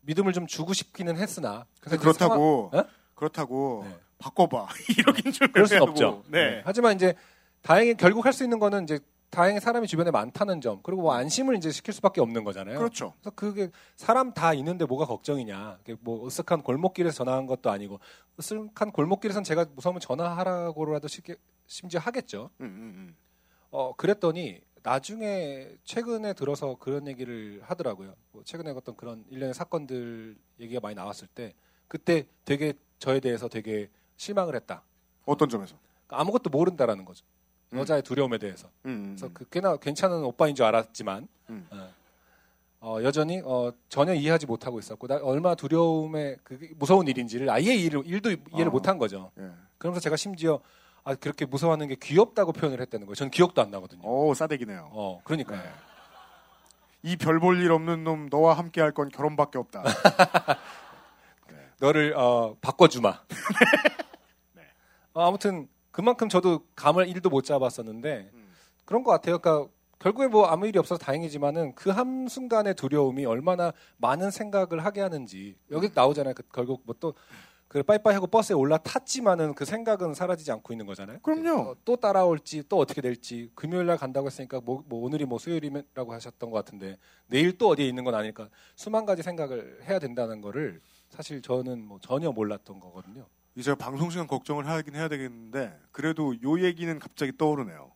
믿음을 0.00 0.32
좀 0.32 0.46
주고 0.46 0.72
싶기는 0.72 1.14
했으나 1.16 1.66
그 1.80 1.96
그렇다고 1.98 2.70
상황- 2.72 2.86
어? 2.86 2.90
그렇다고 3.14 3.84
네. 3.86 3.96
바꿔봐 4.18 4.68
이러긴 4.98 5.30
좀 5.32 5.48
그럴 5.52 5.66
수는 5.66 5.82
애매하고. 5.82 5.90
없죠. 5.90 6.24
네. 6.30 6.62
하지만 6.64 6.96
이제 6.96 7.14
다행히 7.60 7.94
결국 7.94 8.24
할 8.24 8.32
수 8.32 8.42
있는 8.42 8.58
거는 8.58 8.84
이제 8.84 8.98
다행히 9.32 9.60
사람이 9.60 9.86
주변에 9.86 10.10
많다는 10.10 10.60
점 10.60 10.80
그리고 10.82 11.00
뭐 11.00 11.14
안심을 11.14 11.56
이제 11.56 11.70
시킬 11.70 11.94
수밖에 11.94 12.20
없는 12.20 12.44
거잖아요. 12.44 12.78
그렇죠. 12.78 13.14
그래서 13.14 13.30
그게 13.34 13.70
사람 13.96 14.34
다 14.34 14.52
있는데 14.52 14.84
뭐가 14.84 15.06
걱정이냐. 15.06 15.78
뭐 16.00 16.28
으쓱한 16.28 16.62
골목길에서 16.62 17.16
전화한 17.16 17.46
것도 17.46 17.70
아니고 17.70 17.98
으쓱한 18.38 18.92
골목길에선 18.92 19.42
제가 19.42 19.64
무서우면 19.74 20.00
전화하라고라도 20.00 21.08
쉽게 21.08 21.36
심지어 21.66 21.98
하겠죠. 21.98 22.50
음, 22.60 22.66
음, 22.66 22.92
음. 22.94 23.16
어 23.70 23.96
그랬더니 23.96 24.60
나중에 24.82 25.76
최근에 25.84 26.34
들어서 26.34 26.74
그런 26.74 27.08
얘기를 27.08 27.62
하더라고요. 27.64 28.14
뭐 28.32 28.42
최근에 28.44 28.72
어떤 28.72 28.94
그런 28.96 29.24
일련의 29.30 29.54
사건들 29.54 30.36
얘기가 30.60 30.80
많이 30.80 30.94
나왔을 30.94 31.26
때 31.26 31.54
그때 31.88 32.26
되게 32.44 32.74
저에 32.98 33.18
대해서 33.18 33.48
되게 33.48 33.88
실망을 34.18 34.54
했다. 34.56 34.82
어떤 35.24 35.48
점에서? 35.48 35.74
그러니까 36.06 36.20
아무것도 36.20 36.50
모른다라는 36.50 37.06
거죠. 37.06 37.24
음. 37.72 37.78
여자의 37.78 38.02
두려움에 38.02 38.38
대해서. 38.38 38.68
음, 38.86 38.90
음, 38.90 39.04
그래서 39.16 39.26
음. 39.26 39.34
그 39.34 39.44
꽤나 39.50 39.76
괜찮은 39.76 40.22
오빠인 40.24 40.54
줄 40.54 40.64
알았지만 40.66 41.28
음. 41.50 41.66
어, 41.70 41.92
어, 42.80 42.98
여전히 43.02 43.40
어, 43.44 43.72
전혀 43.88 44.12
이해하지 44.14 44.46
못하고 44.46 44.78
있었고 44.78 45.06
나 45.06 45.16
얼마나 45.22 45.54
두려움에 45.54 46.36
그 46.42 46.58
무서운 46.76 47.06
일인지를 47.08 47.48
아예 47.50 47.74
일을, 47.74 48.02
일도 48.06 48.30
이해를 48.52 48.68
어. 48.68 48.70
못한 48.70 48.98
거죠. 48.98 49.30
예. 49.38 49.50
그러면서 49.78 50.00
제가 50.00 50.16
심지어 50.16 50.60
아, 51.04 51.14
그렇게 51.14 51.44
무서워하는 51.46 51.88
게 51.88 51.96
귀엽다고 52.00 52.52
표현을 52.52 52.80
했다는 52.80 53.06
거예요. 53.06 53.14
저는 53.16 53.30
기억도 53.30 53.60
안 53.62 53.70
나거든요. 53.70 54.02
오 54.04 54.34
싸대기네요. 54.34 54.90
어, 54.92 55.20
그러니까요. 55.24 55.62
네. 55.62 55.68
이별 57.04 57.40
볼 57.40 57.60
일 57.60 57.72
없는 57.72 58.04
놈 58.04 58.28
너와 58.30 58.54
함께 58.54 58.80
할 58.80 58.92
건 58.92 59.08
결혼밖에 59.08 59.58
없다. 59.58 59.82
너를 61.80 62.14
어, 62.16 62.56
바꿔주마. 62.60 63.20
네. 64.54 64.62
어, 65.14 65.26
아무튼 65.26 65.68
그만큼 65.92 66.28
저도 66.28 66.66
감을 66.74 67.08
일도 67.08 67.30
못 67.30 67.42
잡았었는데 67.44 68.30
음. 68.34 68.52
그런 68.84 69.04
것 69.04 69.12
같아요. 69.12 69.38
그러니까 69.38 69.70
결국에 69.98 70.26
뭐 70.26 70.46
아무 70.46 70.66
일이 70.66 70.78
없어서 70.78 70.98
다행이지만은 70.98 71.74
그 71.76 71.90
한 71.90 72.26
순간의 72.28 72.74
두려움이 72.74 73.24
얼마나 73.24 73.72
많은 73.98 74.30
생각을 74.32 74.84
하게 74.84 75.00
하는지 75.00 75.56
여기 75.70 75.90
나오잖아요. 75.94 76.34
그 76.34 76.42
결국 76.52 76.82
뭐 76.84 76.94
또 76.98 77.14
그 77.72 77.82
빠이빠이 77.82 78.12
하고 78.12 78.26
버스에 78.26 78.54
올라탔지만은 78.54 79.54
그 79.54 79.64
생각은 79.64 80.12
사라지지 80.12 80.52
않고 80.52 80.74
있는 80.74 80.84
거잖아요. 80.84 81.20
그럼요. 81.22 81.70
어, 81.70 81.76
또 81.86 81.96
따라올지 81.96 82.64
또 82.68 82.76
어떻게 82.76 83.00
될지 83.00 83.50
금요일 83.54 83.86
날 83.86 83.96
간다고 83.96 84.26
했으니까 84.26 84.60
뭐, 84.60 84.84
뭐 84.86 85.02
오늘이 85.02 85.24
뭐 85.24 85.38
수요일이라고 85.38 86.12
하셨던 86.12 86.50
것 86.50 86.58
같은데 86.58 86.98
내일 87.28 87.56
또 87.56 87.68
어디에 87.68 87.88
있는 87.88 88.04
건 88.04 88.14
아닐까 88.14 88.50
수만 88.76 89.06
가지 89.06 89.22
생각을 89.22 89.78
해야 89.88 89.98
된다는 89.98 90.42
거를 90.42 90.82
사실 91.08 91.40
저는 91.40 91.82
뭐 91.82 91.98
전혀 92.02 92.30
몰랐던 92.30 92.78
거거든요. 92.78 93.26
이제 93.54 93.74
방송 93.74 94.10
시간 94.10 94.26
걱정을 94.26 94.66
하긴 94.66 94.94
해야 94.94 95.08
되겠는데 95.08 95.78
그래도 95.90 96.34
요 96.42 96.60
얘기는 96.60 96.98
갑자기 96.98 97.36
떠오르네요. 97.36 97.92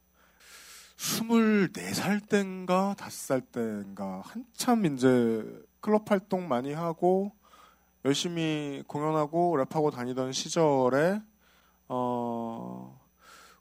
24살 0.97 2.29
땐가 2.29 2.95
5살 2.99 3.53
땐가 3.53 4.23
한참 4.25 4.87
이제 4.87 5.45
클럽 5.81 6.11
활동 6.11 6.49
많이 6.49 6.73
하고 6.73 7.33
열심히 8.05 8.83
공연하고 8.87 9.57
랩하고 9.59 9.93
다니던 9.93 10.33
시절에 10.33 11.21
어 11.89 13.01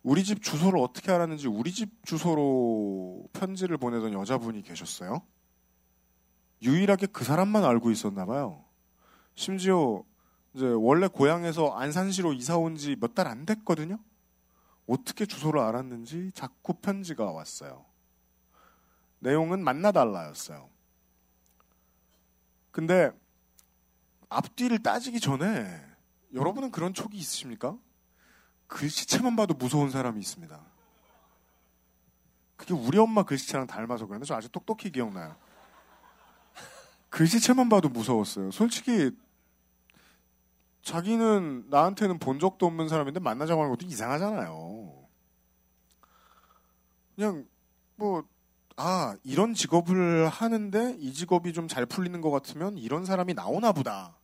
우리 0.03 0.23
집 0.23 0.43
주소를 0.43 0.79
어떻게 0.79 1.11
알았는지 1.11 1.47
우리 1.47 1.71
집 1.71 2.05
주소로 2.05 3.27
편지를 3.33 3.77
보내던 3.77 4.13
여자분이 4.13 4.61
계셨어요. 4.61 5.21
유일하게 6.61 7.07
그 7.07 7.23
사람만 7.23 7.63
알고 7.63 7.91
있었나 7.91 8.25
봐요. 8.25 8.63
심지어 9.35 10.03
이제 10.55 10.65
원래 10.67 11.07
고향에서 11.07 11.73
안산시로 11.75 12.31
이사 12.33 12.57
온 12.57 12.75
지 12.77 12.95
몇 12.95 13.13
달 13.13 13.27
안 13.27 13.45
됐거든요. 13.45 13.99
어떻게 14.87 15.25
주소를 15.25 15.59
알았는지 15.59 16.31
자꾸 16.33 16.73
편지가 16.75 17.31
왔어요. 17.31 17.85
내용은 19.19 19.63
만나달라였어요. 19.63 20.69
근데 22.71 23.11
앞뒤를 24.29 24.81
따지기 24.81 25.19
전에 25.19 25.81
여러분은 26.33 26.71
그런 26.71 26.93
촉이 26.93 27.15
있으십니까? 27.17 27.77
글씨체만 28.67 29.35
봐도 29.35 29.53
무서운 29.53 29.89
사람이 29.89 30.19
있습니다. 30.19 30.59
그게 32.55 32.73
우리 32.73 32.97
엄마 32.97 33.23
글씨체랑 33.23 33.67
닮아서 33.67 34.05
그런데 34.05 34.25
저 34.25 34.35
아주 34.35 34.49
똑똑히 34.49 34.91
기억나요. 34.91 35.35
글씨체만 37.09 37.69
봐도 37.69 37.89
무서웠어요. 37.89 38.51
솔직히 38.51 39.11
자기는 40.85 41.65
나한테는 41.69 42.19
본 42.19 42.39
적도 42.39 42.67
없는 42.67 42.87
사람인데 42.87 43.19
만나자고 43.19 43.61
하는 43.61 43.75
것도 43.75 43.87
이상하잖아요. 43.87 44.93
그냥 47.15 47.45
뭐 47.95 48.23
아, 48.77 49.15
이런 49.23 49.53
직업을 49.55 50.27
하는데 50.27 50.95
이 50.99 51.11
직업이 51.11 51.53
좀 51.53 51.67
잘 51.67 51.85
풀리는 51.87 52.21
것 52.21 52.29
같으면 52.29 52.77
이런 52.77 53.03
사람이 53.03 53.33
나오나 53.33 53.71
보다. 53.71 54.15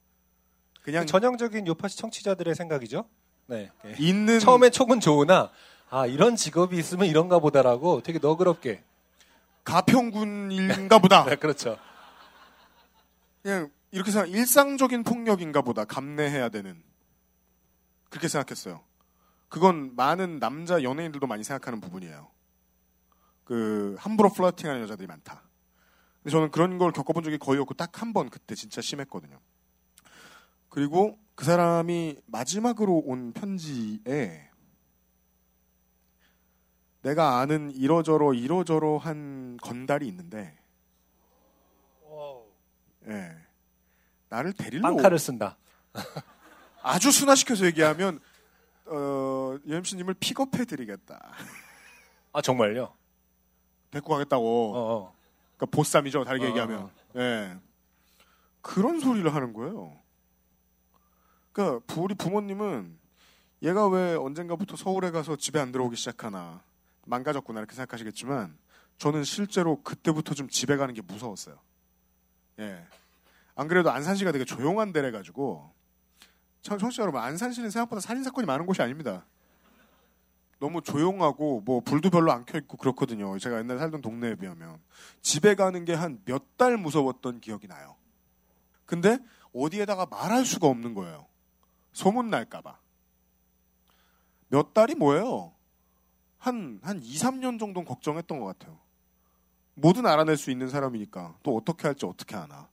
그냥 0.84 1.08
전형적인 1.08 1.66
요파시 1.66 1.98
청취자들의 1.98 2.54
생각이죠. 2.54 3.06
네. 3.48 3.72
예. 3.86 3.96
있는 3.98 4.40
처음에 4.40 4.70
촉은 4.70 5.00
좋으나 5.00 5.50
아 5.90 6.06
이런 6.06 6.36
직업이 6.36 6.78
있으면 6.78 7.08
이런가 7.08 7.40
보다라고 7.40 8.04
되게 8.04 8.20
너그럽게 8.20 8.84
가평군인가 9.64 11.00
보다. 11.00 11.26
네, 11.26 11.36
그렇죠. 11.38 11.78
그냥 13.42 13.72
이렇게 13.92 14.12
생각 14.12 14.30
일상적인 14.30 15.04
폭력인가 15.04 15.62
보다. 15.62 15.86
감내해야 15.86 16.50
되는. 16.50 16.82
그렇게 18.10 18.28
생각했어요. 18.28 18.84
그건 19.50 19.96
많은 19.96 20.40
남자 20.40 20.82
연예인들도 20.84 21.28
많이 21.28 21.44
생각하는 21.44 21.82
부분이에요. 21.82 22.30
그 23.44 23.96
함부로 24.00 24.30
플러팅하는 24.32 24.82
여자들이 24.84 25.08
많다. 25.08 25.44
근데 26.24 26.32
저는 26.32 26.52
그런 26.52 26.78
걸 26.78 26.92
겪어본 26.92 27.24
적이 27.24 27.38
거의 27.38 27.60
없고 27.60 27.74
딱 27.74 28.02
한 28.02 28.14
번 28.14 28.30
그때 28.30 28.56
진짜 28.56 28.80
심했거든요. 28.82 29.40
그리고 30.70 31.20
그 31.36 31.44
사람이 31.44 32.22
마지막으로 32.28 32.98
온 33.06 33.34
편지에 33.34 34.50
내가 37.02 37.40
아는 37.40 37.72
이러저러 37.72 38.34
이러저러 38.34 38.98
한 38.98 39.58
건달이 39.58 40.08
있는데 40.08 40.58
예. 43.08 43.36
나를 44.32 44.54
데리러 44.54 44.82
빵카를 44.82 45.20
쓴다. 45.20 45.58
아주 46.82 47.12
순화시켜서 47.12 47.66
얘기하면 47.66 48.20
어, 48.86 49.58
UMC님을 49.66 50.16
픽업해드리겠다. 50.16 51.34
아 52.32 52.42
정말요? 52.42 52.94
데리고 53.92 54.14
가겠다고. 54.14 54.74
어, 54.76 55.16
그러니까 55.58 55.76
보쌈이죠. 55.76 56.24
다르게 56.24 56.46
어, 56.46 56.48
얘기하면. 56.50 56.80
어. 56.84 56.92
예. 57.18 57.58
그런 58.62 59.02
소리를 59.02 59.34
하는 59.36 59.52
거예요. 59.54 60.00
그러니까 61.52 61.84
부- 61.86 62.04
우리 62.04 62.16
부모님은 62.16 62.98
얘가 63.64 63.88
왜 63.90 64.16
언젠가부터 64.16 64.78
서울에 64.78 65.12
가서 65.12 65.36
집에 65.36 65.60
안 65.60 65.74
들어오기 65.74 65.98
시작하나 65.98 66.64
망가졌구나 67.06 67.60
이렇게 67.60 67.76
생각하시겠지만 67.76 68.58
저는 68.98 69.26
실제로 69.26 69.82
그때부터 69.84 70.34
좀 70.36 70.48
집에 70.48 70.78
가는 70.78 70.94
게 70.94 71.02
무서웠어요. 71.02 71.60
예. 72.60 72.88
안 73.62 73.68
그래도 73.68 73.92
안산시가 73.92 74.32
되게 74.32 74.44
조용한 74.44 74.92
데래 74.92 75.12
가지고 75.12 75.72
청- 76.64 76.78
청취자 76.80 77.04
여러분 77.04 77.22
안산시는 77.22 77.70
생각보다 77.70 78.02
살인 78.02 78.24
사건이 78.24 78.46
많은 78.48 78.66
곳이 78.66 78.82
아닙니다. 78.82 79.26
너무 80.60 80.82
조용하고 80.82 81.62
뭐 81.62 81.80
불도 81.82 82.10
별로 82.10 82.32
안 82.32 82.44
켜 82.46 82.58
있고 82.58 82.78
그렇거든요. 82.78 83.38
제가 83.40 83.60
옛날에 83.60 83.80
살던 83.80 84.02
동네에 84.02 84.36
비하면 84.36 84.80
집에 85.22 85.54
가는 85.56 85.86
게 85.86 85.94
한 85.94 86.20
몇 86.26 86.44
달 86.58 86.78
무서웠던 86.78 87.40
기억이 87.40 87.68
나요. 87.68 87.96
근데 88.86 89.18
어디에다가 89.54 90.06
말할 90.08 90.46
수가 90.46 90.68
없는 90.68 90.94
거예요. 90.94 91.28
소문 91.94 92.30
날까 92.30 92.62
봐. 92.62 92.80
몇 94.50 94.74
달이 94.74 94.96
뭐예요? 94.96 95.54
한, 96.38 96.80
한 96.84 97.00
2, 97.02 97.16
3년 97.18 97.60
정도는 97.60 97.86
걱정했던 97.86 98.40
것 98.40 98.46
같아요. 98.46 98.80
뭐든 99.76 100.06
알아낼 100.06 100.36
수 100.38 100.52
있는 100.52 100.68
사람이니까 100.70 101.36
또 101.44 101.56
어떻게 101.56 101.88
할지 101.88 102.06
어떻게 102.06 102.36
하나. 102.36 102.68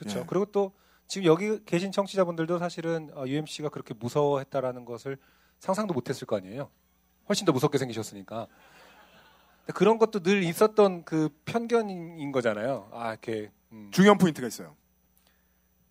그렇죠. 0.00 0.20
예. 0.20 0.24
그리고 0.26 0.46
또 0.46 0.72
지금 1.06 1.26
여기 1.26 1.62
계신 1.64 1.92
청취자분들도 1.92 2.58
사실은 2.58 3.10
어, 3.14 3.26
UMC가 3.26 3.68
그렇게 3.68 3.92
무서워했다라는 3.94 4.84
것을 4.86 5.18
상상도 5.58 5.92
못했을 5.92 6.26
거 6.26 6.36
아니에요. 6.36 6.70
훨씬 7.28 7.44
더 7.44 7.52
무섭게 7.52 7.76
생기셨으니까. 7.78 8.46
그런 9.74 9.98
것도 9.98 10.20
늘 10.20 10.42
있었던 10.42 11.04
그 11.04 11.28
편견인 11.44 12.32
거잖아요. 12.32 12.88
아 12.92 13.10
이렇게 13.10 13.52
음. 13.72 13.90
중요한 13.92 14.16
포인트가 14.18 14.48
있어요. 14.48 14.74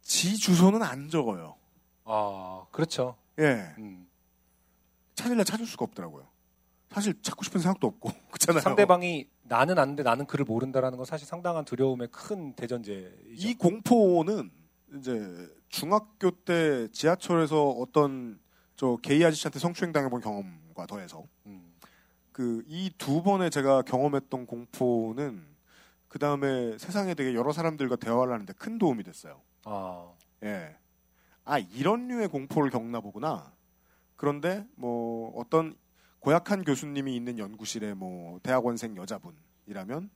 지 0.02 0.36
주소는 0.38 0.82
안 0.82 1.10
적어요. 1.10 1.56
아 2.04 2.66
그렇죠. 2.72 3.16
예. 3.38 3.74
음. 3.78 4.10
찾을래 5.14 5.44
찾을 5.44 5.68
수가 5.68 5.86
없더라고요. 5.86 6.28
사실 6.90 7.22
찾고 7.22 7.44
싶은 7.44 7.62
생각도 7.62 7.86
없고 7.88 8.10
그렇잖아요. 8.32 8.62
상대방이 8.62 9.30
나는 9.50 9.78
아는데 9.80 10.04
나는 10.04 10.26
그를 10.26 10.46
모른다라는 10.46 10.98
건 10.98 11.06
사실 11.06 11.28
상당한 11.28 11.66
두려움의 11.66 12.10
큰 12.12 12.54
대전제이죠. 12.54 13.48
이 13.48 13.56
공포는 13.56 14.52
이제 14.98 15.50
중학교 15.68 16.32
때 16.32 16.88
지하철에서 16.92 17.70
어떤 17.70 18.40
저 18.76 18.98
게이 19.02 19.26
아저씨한테 19.26 19.60
성추행 19.60 19.92
당해본 19.92 20.22
경험과 20.22 20.86
더해서 20.86 21.26
음. 21.48 21.74
그이 22.32 22.92
두 22.98 23.24
번에 23.24 23.50
제가 23.50 23.82
경험했던 23.82 24.46
공포는 24.46 25.44
그 26.08 26.20
다음에 26.20 26.78
세상에 26.78 27.14
되게 27.14 27.34
여러 27.34 27.52
사람들과 27.52 27.98
대화를 27.98 28.32
하는데 28.32 28.54
큰 28.54 28.78
도움이 28.78 29.04
됐어요. 29.04 29.42
아 29.66 30.14
예. 30.44 30.78
아, 31.44 31.58
이런 31.58 32.08
류의 32.08 32.28
공포를 32.28 32.70
겪나 32.70 33.02
보구나. 33.02 33.52
그런데 34.16 34.66
뭐 34.76 35.34
어떤 35.36 35.76
고약한 36.20 36.64
교수님이 36.64 37.16
있는 37.16 37.38
연구실에 37.40 37.94
뭐 37.94 38.40
대학원생 38.44 38.98
여자분이라면 38.98 40.10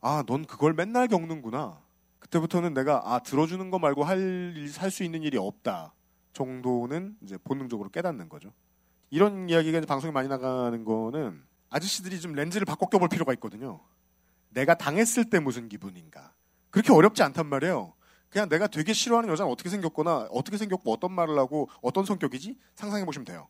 아, 0.00 0.24
넌 0.26 0.44
그걸 0.44 0.74
맨날 0.74 1.08
겪는구나. 1.08 1.80
그때부터는 2.18 2.74
내가 2.74 3.02
아, 3.04 3.18
들어주는 3.20 3.70
거 3.70 3.78
말고 3.78 4.04
할할수 4.04 5.04
있는 5.04 5.22
일이 5.22 5.36
없다. 5.38 5.94
정도는 6.32 7.16
이제 7.22 7.36
본능적으로 7.38 7.90
깨닫는 7.90 8.28
거죠. 8.28 8.52
이런 9.10 9.48
이야기가 9.48 9.78
이제 9.78 9.86
방송에 9.86 10.12
많이 10.12 10.28
나가는 10.28 10.84
거는 10.84 11.42
아저씨들이 11.68 12.20
좀 12.20 12.32
렌즈를 12.32 12.64
바꿔 12.64 12.86
껴볼 12.86 13.08
필요가 13.08 13.32
있거든요. 13.34 13.80
내가 14.48 14.74
당했을 14.74 15.28
때 15.28 15.38
무슨 15.38 15.68
기분인가. 15.68 16.32
그렇게 16.70 16.92
어렵지 16.92 17.22
않단 17.22 17.46
말이에요. 17.46 17.94
그냥 18.30 18.48
내가 18.48 18.66
되게 18.66 18.94
싫어하는 18.94 19.28
여자는 19.28 19.52
어떻게 19.52 19.68
생겼거나 19.68 20.28
어떻게 20.30 20.56
생겼고 20.56 20.90
어떤 20.90 21.12
말을 21.12 21.38
하고 21.38 21.68
어떤 21.82 22.06
성격이지 22.06 22.58
상상해 22.74 23.04
보시면 23.04 23.26
돼요. 23.26 23.48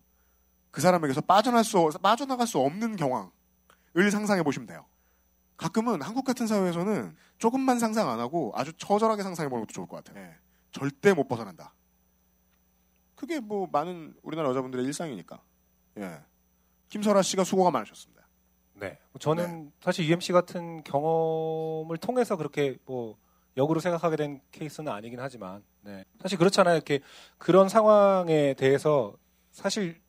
그 0.73 0.81
사람에게서 0.81 1.21
빠져날 1.21 1.63
수 1.63 1.89
빠져나갈 2.03 2.49
수 2.49 2.59
없는 2.59 2.97
경황을 2.97 3.31
상상해 4.11 4.43
보시면 4.43 4.67
돼요. 4.67 4.85
가끔은 5.57 6.03
한국 6.03 6.25
같은 6.25 6.49
사회에서는 6.49 7.15
조금만 7.39 7.79
상상 7.79 8.11
안 8.11 8.19
하고 8.19 8.51
아주 8.57 8.73
처절하게 8.73 9.23
상상해 9.23 9.49
보는 9.49 9.63
것도 9.63 9.73
좋을 9.73 9.87
것 9.87 10.03
같아요. 10.03 10.25
예. 10.25 10.35
절대 10.73 11.13
못 11.13 11.29
벗어난다. 11.29 11.75
그게 13.15 13.39
뭐 13.39 13.69
많은 13.71 14.15
우리나라 14.23 14.49
여자분들의 14.49 14.85
일상이니까. 14.87 15.41
예. 15.99 16.21
김설아 16.89 17.23
씨가 17.23 17.45
수고가 17.45 17.71
많으셨습니다. 17.71 18.27
네. 18.75 18.99
저는 19.21 19.71
사실 19.81 20.07
UMC 20.07 20.33
같은 20.33 20.83
경험을 20.83 21.99
통해서 21.99 22.37
그렇게 22.37 22.79
뭐 22.85 23.17
역으로 23.57 23.79
생각하게 23.79 24.17
된 24.17 24.41
케이스는 24.51 24.91
아니긴 24.91 25.21
하지만, 25.21 25.63
네. 25.83 26.05
사실 26.21 26.39
그렇잖아요. 26.39 26.75
이렇게 26.75 27.01
그런 27.39 27.69
상황에 27.69 28.55
대해서 28.55 29.15
사실 29.53 30.02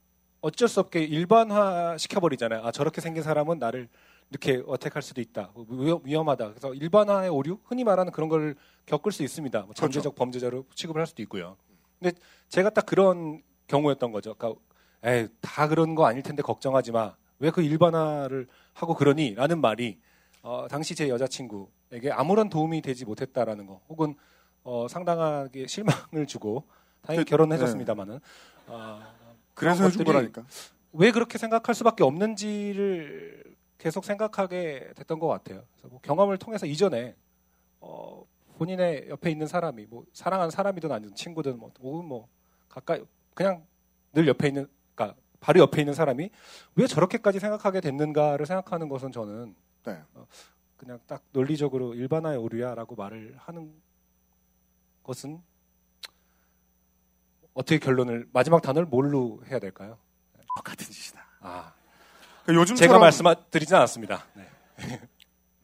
어쩔 0.43 0.67
수 0.67 0.81
없게 0.81 1.01
일반화 1.01 1.97
시켜버리잖아요. 1.97 2.65
아, 2.65 2.71
저렇게 2.73 2.99
생긴 2.99 3.23
사람은 3.23 3.59
나를 3.59 3.87
이렇게 4.29 4.61
어택할 4.67 5.01
수도 5.01 5.21
있다. 5.21 5.51
뭐 5.53 5.65
위험, 5.69 6.01
위험 6.03 6.27
하다. 6.27 6.49
그래서 6.49 6.73
일반화의 6.73 7.29
오류? 7.29 7.59
흔히 7.63 7.85
말하는 7.85 8.11
그런 8.11 8.27
걸 8.27 8.55
겪을 8.85 9.13
수 9.13 9.23
있습니다. 9.23 9.61
뭐 9.61 9.73
잠재적 9.73 10.15
범죄자로 10.15 10.65
취급을 10.75 10.99
할 10.99 11.07
수도 11.07 11.21
있고요. 11.21 11.55
근데 11.97 12.17
제가 12.49 12.71
딱 12.71 12.85
그런 12.85 13.41
경우였던 13.67 14.11
거죠. 14.11 14.33
그러니까 14.35 14.59
에이, 15.05 15.29
다 15.39 15.69
그런 15.69 15.95
거 15.95 16.05
아닐 16.05 16.21
텐데 16.23 16.41
걱정하지 16.43 16.91
마. 16.91 17.15
왜 17.39 17.49
그 17.49 17.61
일반화를 17.61 18.47
하고 18.73 18.95
그러니? 18.95 19.35
라는 19.35 19.61
말이 19.61 19.97
어, 20.41 20.67
당시 20.69 20.93
제 20.93 21.07
여자친구에게 21.07 22.11
아무런 22.11 22.49
도움이 22.49 22.81
되지 22.81 23.05
못했다라는 23.05 23.65
거 23.65 23.79
혹은 23.87 24.15
어, 24.65 24.87
상당하게 24.89 25.67
실망을 25.67 26.27
주고 26.27 26.65
당연히 27.01 27.23
그, 27.23 27.29
결혼했었습니다마는 27.29 28.19
어, 28.67 29.01
그래서 29.53 29.83
해준 29.83 30.03
거라니까. 30.03 30.45
왜 30.93 31.11
그렇게 31.11 31.37
생각할 31.37 31.73
수밖에 31.73 32.03
없는지를 32.03 33.55
계속 33.77 34.05
생각하게 34.05 34.93
됐던 34.95 35.19
것 35.19 35.27
같아요. 35.27 35.63
그래서 35.71 35.87
뭐 35.89 35.99
경험을 36.01 36.37
통해서 36.37 36.65
이전에 36.65 37.15
어, 37.79 38.23
본인의 38.57 39.07
옆에 39.09 39.29
있는 39.29 39.47
사람이 39.47 39.87
뭐 39.87 40.05
사랑하는 40.13 40.51
사람이든 40.51 40.91
아니든 40.91 41.15
친구든 41.15 41.57
뭐 41.57 41.71
혹은 41.79 42.05
뭐 42.05 42.27
가까이 42.69 43.03
그냥 43.33 43.65
늘 44.13 44.27
옆에 44.27 44.47
있는 44.47 44.67
그러니까 44.95 45.19
바로 45.39 45.59
옆에 45.59 45.81
있는 45.81 45.93
사람이 45.93 46.29
왜 46.75 46.87
저렇게까지 46.87 47.39
생각하게 47.39 47.81
됐는가를 47.81 48.45
생각하는 48.45 48.87
것은 48.87 49.11
저는 49.11 49.55
네. 49.83 49.99
어, 50.13 50.25
그냥 50.77 50.99
딱 51.07 51.23
논리적으로 51.31 51.93
일반화의 51.93 52.37
오류야라고 52.37 52.95
말을 52.95 53.35
하는 53.37 53.73
것은 55.03 55.41
어떻게 57.53 57.77
결론을 57.79 58.27
마지막 58.33 58.61
단어를 58.61 58.87
뭘로 58.87 59.41
해야 59.49 59.59
될까요? 59.59 59.97
똑같은 60.57 60.85
짓이다. 60.85 61.25
아, 61.41 61.73
그러니까 62.43 62.61
요즘처럼 62.61 62.75
제가 62.77 62.99
말씀드리진 62.99 63.75
않았습니다. 63.75 64.25
네. 64.35 64.49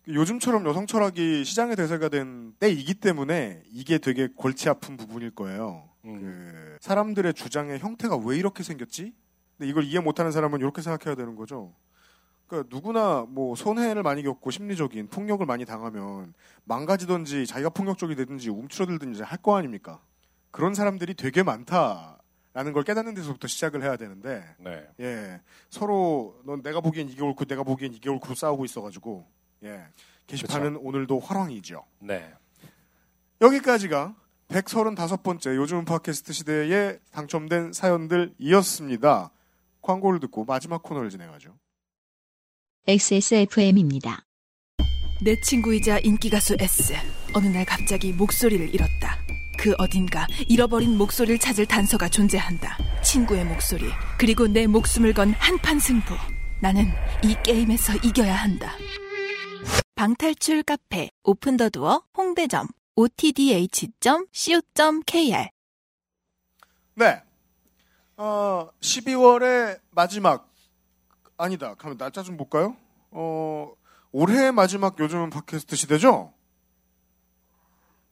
요즘처럼 0.08 0.66
여성 0.66 0.88
철학이 0.88 1.44
시장의 1.46 1.76
대세가 1.76 2.10
된 2.10 2.54
때이기 2.60 2.96
때문에 2.96 3.62
이게 3.72 4.00
되게 4.00 4.28
골치 4.36 4.68
아픈 4.70 4.98
부분일 4.98 5.32
거예요. 5.36 5.90
음. 6.06 6.20
그 6.20 6.78
사람들의 6.82 7.34
주장의 7.36 7.80
형태가 7.80 8.18
왜 8.18 8.38
이렇게 8.38 8.64
생겼지? 8.64 9.14
근데 9.58 9.70
이걸 9.70 9.84
이해 9.84 10.00
못하는 10.00 10.32
사람은 10.32 10.60
이렇게 10.62 10.82
생각해야 10.82 11.16
되는 11.16 11.36
거죠. 11.36 11.76
그러니까 12.48 12.76
누구나 12.76 13.26
뭐 13.30 13.56
손해를 13.56 14.02
많이 14.02 14.24
겪고 14.24 14.50
심리적인 14.50 15.10
폭력을 15.10 15.46
많이 15.46 15.66
당하면 15.66 16.34
망가지든지 16.64 17.46
자기가 17.46 17.70
폭력적이 17.70 18.16
되든지 18.16 18.50
움츠러들든지 18.50 19.22
할 19.22 19.40
거 19.44 19.56
아닙니까? 19.58 20.02
그런 20.52 20.74
사람들이 20.74 21.14
되게 21.14 21.44
많다라는 21.44 22.74
걸 22.74 22.84
깨닫는 22.84 23.14
데서부터 23.14 23.48
시작을 23.48 23.84
해야 23.84 23.98
되는데 23.98 24.44
네. 24.60 24.88
예 25.00 25.42
서로 25.70 26.40
넌 26.46 26.62
내가 26.62 26.82
보기엔 26.82 27.10
이게 27.10 27.22
옳고 27.22 27.46
내가 27.46 27.64
보기엔 27.64 27.94
이게 27.94 28.10
옳고 28.10 28.34
싸우고 28.34 28.66
있어가지고 28.66 29.26
예 29.64 29.84
게시판은 30.28 30.78
오늘도 30.78 31.20
화랑이죠. 31.20 31.86
네. 32.00 32.34
여기까지가 33.42 34.16
135번째 34.50 35.56
요즘 35.56 35.86
팟캐스트 35.86 36.34
시대에 36.34 37.00
당첨된 37.12 37.74
사연들이었습니다. 37.74 39.32
광고를 39.82 40.20
듣고 40.20 40.46
마지막 40.46 40.84
코너를 40.84 41.10
진행하죠. 41.10 41.56
XSFM입니다. 42.88 44.26
내 45.24 45.40
친구이자 45.42 46.00
인기가수 46.00 46.58
S. 46.60 46.94
어느 47.36 47.48
날 47.48 47.66
갑자기 47.66 48.12
목소리를 48.14 48.74
잃었다. 48.74 49.18
그 49.60 49.76
어딘가 49.78 50.26
잃어버린 50.48 50.98
목소리를 50.98 51.38
찾을 51.38 51.66
단서가 51.66 52.08
존재한다. 52.08 52.78
친구의 53.04 53.44
목소리, 53.44 53.84
그리고 54.18 54.48
내 54.48 54.68
목숨을 54.68 55.14
건 55.14 55.34
한판 55.34 55.80
승부. 55.80 56.16
나는 56.62 56.86
이 57.26 57.36
게임에서 57.44 57.98
이겨야 57.98 58.34
한다. 58.34 58.72
방탈출 59.96 60.64
카페 60.64 61.10
오픈 61.26 61.58
더 61.58 61.68
두어 61.68 62.04
홍대점 62.16 62.68
otdh.co.kr 62.96 63.90
네. 66.96 67.22
어, 68.16 68.70
12월의 68.80 69.82
마지막 69.92 70.50
아니다. 71.36 71.76
가면 71.76 71.98
날짜 71.98 72.24
좀 72.24 72.38
볼까요? 72.38 72.78
어, 73.12 73.74
올해 74.14 74.52
마지막 74.52 74.98
요즘은 74.98 75.30
팟캐스트 75.32 75.76
시대죠? 75.76 76.32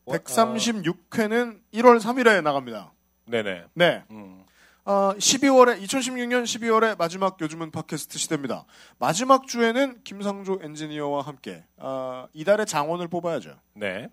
136회는 0.08 1.60
1월 1.74 2.00
3일에 2.00 2.42
나갑니다. 2.42 2.94
네네. 3.26 3.66
네. 3.74 4.04
음. 4.12 4.44
어, 4.86 5.14
12월에 5.18 5.82
2016년 5.84 6.44
12월에 6.44 6.98
마지막 6.98 7.38
요즘은 7.42 7.72
팟캐스트 7.72 8.18
시대입니다. 8.18 8.64
마지막 9.00 9.46
주에는 9.48 10.02
김상조 10.06 10.60
엔지니어와 10.64 11.24
함께 11.24 11.66
어, 11.76 12.28
이달의 12.34 12.66
장원을 12.66 13.10
뽑아야죠. 13.10 13.60
네. 13.74 14.08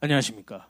안녕하십니까. 0.00 0.66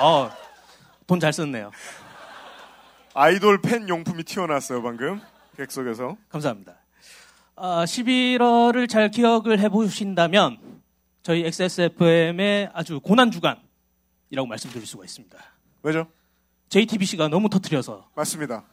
어, 0.00 0.30
돈 1.06 1.20
잘 1.20 1.32
썼네요. 1.32 1.70
아이돌 3.14 3.60
팬 3.60 3.88
용품이 3.88 4.24
튀어나왔어요 4.24 4.82
방금 4.82 5.20
객석에서. 5.56 6.16
감사합니다. 6.28 6.76
아, 7.56 7.84
11월을 7.84 8.88
잘 8.88 9.10
기억을 9.10 9.58
해보신다면 9.60 10.58
저희 11.22 11.44
XSFM의 11.44 12.70
아주 12.72 13.00
고난 13.00 13.30
주간이라고 13.30 14.46
말씀드릴 14.48 14.86
수가 14.86 15.04
있습니다. 15.04 15.38
왜죠? 15.82 16.06
JTBC가 16.68 17.28
너무 17.28 17.48
터트려서 17.48 18.08
맞습니다. 18.14 18.64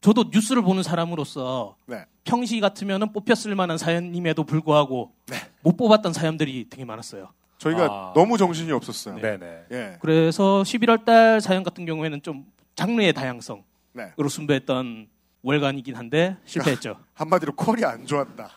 저도 0.00 0.24
뉴스를 0.30 0.60
보는 0.62 0.82
사람으로서 0.82 1.76
네. 1.86 2.04
평시 2.24 2.60
같으면 2.60 3.12
뽑혔을 3.12 3.54
만한 3.54 3.78
사연임에도 3.78 4.44
불구하고 4.44 5.14
네. 5.26 5.36
못 5.62 5.78
뽑았던 5.78 6.12
사연들이 6.12 6.68
되게 6.68 6.84
많았어요. 6.84 7.32
저희가 7.56 7.84
아. 7.86 8.12
너무 8.14 8.36
정신이 8.36 8.70
없었어요. 8.72 9.16
네네. 9.16 9.64
예. 9.72 9.96
그래서 10.00 10.62
11월 10.66 11.06
달 11.06 11.40
사연 11.40 11.62
같은 11.62 11.86
경우에는 11.86 12.20
좀 12.20 12.44
장르의 12.74 13.14
다양성으로 13.14 13.64
네. 13.94 14.12
승부했던 14.28 15.08
월간이긴 15.44 15.94
한데 15.94 16.36
실패했죠. 16.46 16.98
한마디로 17.14 17.54
퀄이 17.54 17.84
안 17.84 18.06
좋았다. 18.06 18.50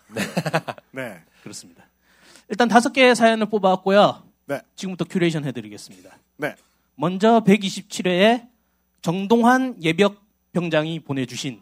네. 0.91 1.22
그렇습니다. 1.43 1.85
일단 2.49 2.68
다섯 2.69 2.93
개의 2.93 3.15
사연을 3.15 3.47
뽑아왔고요. 3.47 4.23
네. 4.45 4.61
지금부터 4.76 5.05
큐레이션 5.05 5.43
해드리겠습니다. 5.43 6.18
네. 6.38 6.55
먼저 6.95 7.41
127회에 7.45 8.47
정동환 9.01 9.84
예벽 9.84 10.23
병장이 10.53 11.01
보내주신 11.01 11.61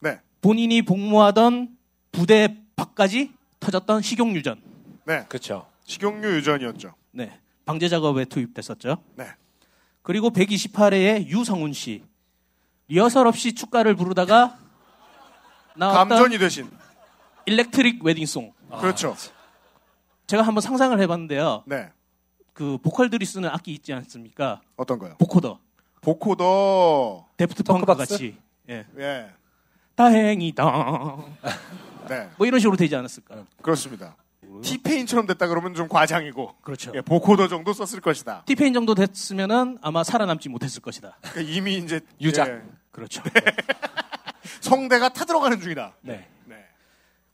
네. 0.00 0.18
본인이 0.40 0.82
복무하던 0.82 1.76
부대 2.10 2.56
밖까지 2.74 3.32
터졌던 3.60 4.00
식용 4.00 4.34
유전. 4.34 4.60
네. 5.04 5.24
그렇죠. 5.28 5.66
식용유 5.84 6.36
유전이었죠. 6.36 6.94
네. 7.12 7.38
방제 7.66 7.88
작업에 7.88 8.24
투입됐었죠. 8.24 9.02
네. 9.16 9.26
그리고 10.02 10.30
128회에 10.30 11.26
유성훈 11.26 11.74
씨. 11.74 12.02
리허설 12.92 13.26
없이 13.26 13.54
축가를 13.54 13.96
부르다가 13.96 14.58
나왔던 15.76 16.08
감전이 16.10 16.36
되신. 16.36 16.70
일렉트릭 17.46 18.04
웨딩송. 18.04 18.52
그렇죠. 18.80 19.16
제가 20.26 20.42
한번 20.42 20.60
상상을 20.60 21.00
해봤는데요. 21.00 21.64
네. 21.66 21.90
그 22.52 22.76
보컬들이 22.82 23.24
쓰는 23.24 23.48
악기 23.48 23.72
있지 23.72 23.94
않습니까? 23.94 24.60
어떤 24.76 24.98
거요? 24.98 25.16
보코더. 25.16 25.58
보코더. 26.02 27.28
데프트 27.38 27.62
펑크 27.62 27.86
같이. 27.94 28.36
예. 28.68 28.84
예. 28.98 29.30
다행이다. 29.94 31.16
네. 32.10 32.28
뭐 32.36 32.46
이런 32.46 32.60
식으로 32.60 32.76
되지 32.76 32.94
않았을까? 32.94 33.46
그렇습니다. 33.62 34.16
티페인처럼 34.62 35.26
됐다 35.26 35.46
그러면 35.46 35.72
좀 35.72 35.88
과장이고. 35.88 36.56
그렇죠. 36.60 36.92
예, 36.94 37.00
보코더 37.00 37.48
정도 37.48 37.72
썼을 37.72 38.02
것이다. 38.02 38.42
티페인 38.44 38.74
정도 38.74 38.94
됐으면은 38.94 39.78
아마 39.80 40.04
살아남지 40.04 40.50
못했을 40.50 40.82
것이다. 40.82 41.16
그러니까 41.22 41.40
이미 41.50 41.78
이제 41.78 42.00
유작. 42.20 42.48
예, 42.48 42.62
그렇죠. 42.92 43.22
성대가 44.60 45.08
타들어가는 45.08 45.60
중이다. 45.60 45.94
네. 46.02 46.26
네. 46.44 46.56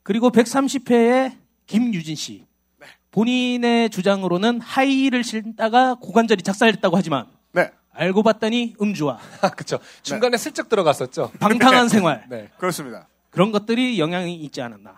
그리고 0.03 0.31
130회에 0.31 1.37
김유진 1.67 2.15
씨. 2.15 2.45
네. 2.77 2.87
본인의 3.11 3.89
주장으로는 3.91 4.61
하이힐을 4.61 5.23
신다가 5.23 5.95
고관절이 5.95 6.41
작살했다고 6.41 6.97
하지만 6.97 7.27
네. 7.51 7.69
알고 7.93 8.23
봤더니 8.23 8.75
음주와 8.81 9.19
그렇죠. 9.55 9.79
중간에 10.01 10.37
슬쩍 10.37 10.69
들어갔었죠. 10.69 11.31
방탕한 11.39 11.89
생활 11.89 12.25
네. 12.29 12.49
그렇습니다. 12.57 13.07
그런 13.29 13.51
것들이 13.51 13.99
영향이 13.99 14.35
있지 14.35 14.61
않았나. 14.61 14.95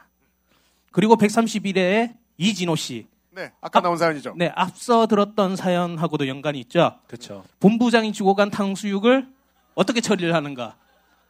그리고 0.91 1.17
131회에 1.17 2.15
이진호 2.37 2.75
씨. 2.75 3.07
네. 3.31 3.51
아까 3.61 3.81
나온 3.81 3.97
사연이죠. 3.97 4.35
네, 4.37 4.51
앞서 4.55 5.07
들었던 5.07 5.55
사연하고도 5.55 6.27
연관이 6.27 6.59
있죠. 6.61 6.99
그렇죠. 7.07 7.43
본부장이 7.59 8.11
주고 8.11 8.35
간 8.35 8.51
탕수육을 8.51 9.27
어떻게 9.75 10.01
처리를 10.01 10.33
하는가. 10.33 10.77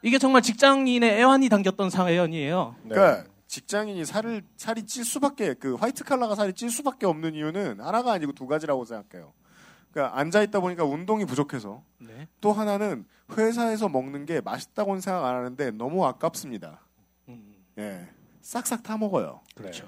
이게 0.01 0.17
정말 0.17 0.41
직장인의 0.41 1.19
애환이 1.19 1.49
담겼던 1.49 1.89
사연이에요. 1.89 2.75
네. 2.83 2.95
그러니까 2.95 3.29
직장인이 3.47 4.05
살을 4.05 4.43
살이 4.55 4.83
찔 4.83 5.03
수밖에 5.03 5.53
그 5.53 5.75
화이트 5.75 6.03
칼라가 6.03 6.35
살이 6.35 6.53
찔 6.53 6.71
수밖에 6.71 7.05
없는 7.05 7.35
이유는 7.35 7.81
하나가 7.81 8.13
아니고 8.13 8.31
두 8.31 8.47
가지라고 8.47 8.85
생각해요. 8.85 9.33
그러니까 9.91 10.17
앉아 10.17 10.41
있다 10.43 10.59
보니까 10.61 10.85
운동이 10.85 11.25
부족해서 11.25 11.83
네. 11.97 12.27
또 12.39 12.53
하나는 12.53 13.05
회사에서 13.37 13.89
먹는 13.89 14.25
게 14.25 14.41
맛있다고는 14.41 15.01
생각 15.01 15.25
안 15.25 15.35
하는데 15.35 15.71
너무 15.71 16.05
아깝습니다. 16.05 16.79
음, 17.27 17.53
예, 17.77 18.07
싹싹 18.41 18.83
타 18.83 18.97
먹어요. 18.97 19.41
그렇죠. 19.53 19.87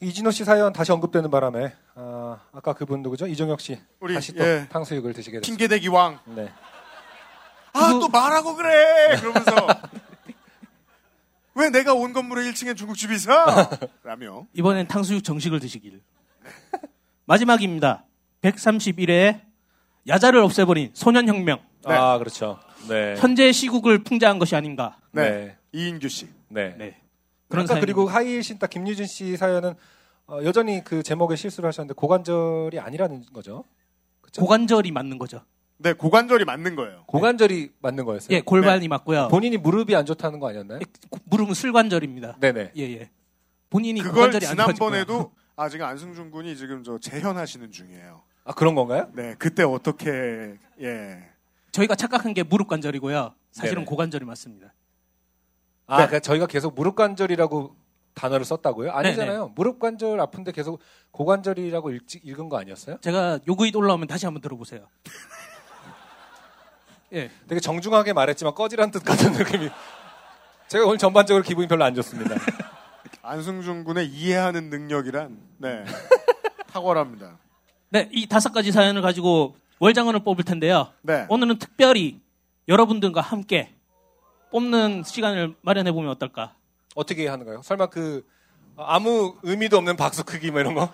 이진호 0.00 0.32
씨 0.32 0.44
사연 0.44 0.72
다시 0.72 0.90
언급되는 0.90 1.30
바람에 1.30 1.72
아, 1.94 2.40
아까 2.50 2.72
그분 2.72 3.02
누구죠? 3.02 3.28
이정혁 3.28 3.60
씨 3.60 3.80
우리, 4.00 4.14
다시 4.14 4.32
또 4.32 4.42
예. 4.44 4.66
탕수육을 4.68 5.12
드시게 5.12 5.38
됐습니다. 5.38 5.46
핑계대기 5.46 5.86
왕. 5.88 6.18
네. 6.26 6.52
아 7.74 7.90
또 7.92 8.08
말하고 8.08 8.54
그래. 8.54 9.16
그러면서 9.18 9.66
왜 11.54 11.70
내가 11.70 11.92
온 11.94 12.12
건물에 12.12 12.50
1층에 12.50 12.76
중국집이 12.76 13.14
있어? 13.14 13.32
라며. 14.04 14.46
이번엔 14.54 14.88
탕수육 14.88 15.22
정식을 15.24 15.60
드시길. 15.60 16.00
마지막입니다. 17.26 18.04
131회 18.42 19.40
야자를 20.08 20.40
없애버린 20.40 20.90
소년혁명. 20.94 21.58
네. 21.86 21.94
아 21.94 22.18
그렇죠. 22.18 22.58
네. 22.88 23.14
현재 23.18 23.52
시국을 23.52 24.02
풍자한 24.02 24.38
것이 24.38 24.56
아닌가. 24.56 24.98
네. 25.12 25.30
네. 25.30 25.56
이인규 25.72 26.08
씨. 26.08 26.28
네. 26.48 26.74
네. 26.78 27.00
그런 27.48 27.64
아까. 27.70 27.78
그리고 27.80 28.08
하이힐 28.08 28.42
신다 28.42 28.66
김유진 28.66 29.06
씨 29.06 29.36
사연은 29.36 29.74
어, 30.26 30.40
여전히 30.44 30.82
그 30.82 31.02
제목에 31.02 31.36
실수를 31.36 31.68
하셨는데 31.68 31.94
고관절이 31.94 32.78
아니라는 32.80 33.24
거죠. 33.32 33.64
고관절이 34.36 34.90
맞는 34.90 35.18
거죠. 35.18 35.42
네, 35.82 35.92
고관절이 35.92 36.44
맞는 36.44 36.76
거예요. 36.76 37.04
고관절이 37.06 37.72
맞는 37.80 38.04
거였어요. 38.04 38.36
예, 38.36 38.40
골반이 38.40 38.86
맞고요. 38.88 39.28
본인이 39.28 39.56
무릎이 39.56 39.94
안 39.96 40.06
좋다는 40.06 40.38
거 40.38 40.48
아니었나요? 40.48 40.80
무릎은 41.24 41.54
술관절입니다. 41.54 42.36
네네. 42.40 42.72
예, 42.76 42.82
예. 42.82 43.10
본인이 43.68 44.00
그걸 44.00 44.14
고관절이 44.14 44.46
안 44.46 44.56
좋아지고요. 44.56 44.74
지난번에도 44.74 45.32
아 45.56 45.68
지금 45.68 45.86
안승준 45.86 46.30
군이 46.30 46.56
지금 46.56 46.84
저 46.84 46.98
재현하시는 46.98 47.72
중이에요. 47.72 48.22
아 48.44 48.52
그런 48.52 48.74
건가요? 48.74 49.10
네, 49.14 49.34
그때 49.38 49.62
어떻게 49.64 50.54
예. 50.80 51.18
저희가 51.72 51.94
착각한 51.94 52.32
게 52.34 52.42
무릎 52.42 52.68
관절이고요. 52.68 53.34
사실은 53.50 53.80
네네. 53.80 53.86
고관절이 53.86 54.24
맞습니다. 54.24 54.72
아, 55.86 55.96
그러니까 55.96 56.20
저희가 56.20 56.46
계속 56.46 56.74
무릎 56.74 56.94
관절이라고 56.96 57.74
단어를 58.14 58.44
썼다고요? 58.44 58.92
아니잖아요. 58.92 59.38
네네. 59.38 59.52
무릎 59.54 59.78
관절 59.78 60.20
아픈데 60.20 60.52
계속 60.52 60.80
고관절이라고 61.10 61.90
읽, 61.92 62.02
읽은 62.24 62.48
거 62.48 62.58
아니었어요? 62.58 62.98
제가 63.00 63.40
요구잇 63.48 63.74
올라오면 63.74 64.06
다시 64.06 64.26
한번 64.26 64.42
들어보세요. 64.42 64.86
예. 67.12 67.30
되게 67.48 67.60
정중하게 67.60 68.12
말했지만 68.12 68.54
꺼지란 68.54 68.90
뜻 68.90 69.04
같은 69.04 69.32
느낌이. 69.32 69.70
제가 70.68 70.86
오늘 70.86 70.98
전반적으로 70.98 71.44
기분이 71.44 71.68
별로 71.68 71.84
안 71.84 71.94
좋습니다. 71.94 72.34
안승준 73.22 73.84
군의 73.84 74.06
이해하는 74.06 74.70
능력이란 74.70 75.38
네 75.58 75.84
탁월합니다. 76.72 77.38
네, 77.90 78.08
이 78.10 78.26
다섯 78.26 78.52
가지 78.52 78.72
사연을 78.72 79.02
가지고 79.02 79.56
월장원을 79.78 80.20
뽑을 80.24 80.44
텐데요. 80.44 80.92
네. 81.02 81.26
오늘은 81.28 81.58
특별히 81.58 82.20
여러분들과 82.68 83.20
함께 83.20 83.74
뽑는 84.50 85.02
시간을 85.04 85.54
마련해 85.60 85.92
보면 85.92 86.10
어떨까? 86.10 86.54
어떻게 86.94 87.28
하는가요? 87.28 87.62
설마 87.62 87.86
그 87.86 88.26
아무 88.76 89.36
의미도 89.42 89.76
없는 89.76 89.96
박수 89.96 90.24
크기 90.24 90.50
뭐 90.50 90.60
이런 90.60 90.74
거? 90.74 90.92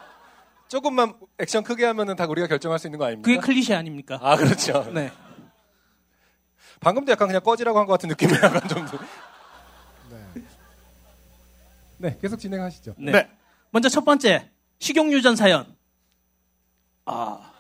조금만 0.68 1.14
액션 1.38 1.62
크게 1.62 1.84
하면은 1.86 2.16
다 2.16 2.26
우리가 2.26 2.46
결정할 2.46 2.78
수 2.78 2.88
있는 2.88 2.98
거 2.98 3.06
아닙니까? 3.06 3.26
그게 3.26 3.38
클리셰 3.38 3.76
아닙니까? 3.76 4.18
아 4.20 4.36
그렇죠. 4.36 4.90
네. 4.92 5.10
방금도 6.80 7.12
약간 7.12 7.28
그냥 7.28 7.42
꺼지라고 7.42 7.78
한 7.78 7.86
것 7.86 7.92
같은 7.94 8.09
느낌이 8.09 8.32
약간 8.42 8.66
좀. 8.68 8.86
네, 11.98 12.16
계속 12.22 12.38
진행하시죠. 12.38 12.94
네. 12.98 13.28
먼저 13.70 13.88
첫 13.88 14.05
번째 14.05 14.50
식용 14.78 15.12
유전 15.12 15.34
사연. 15.34 15.76
아, 17.05 17.52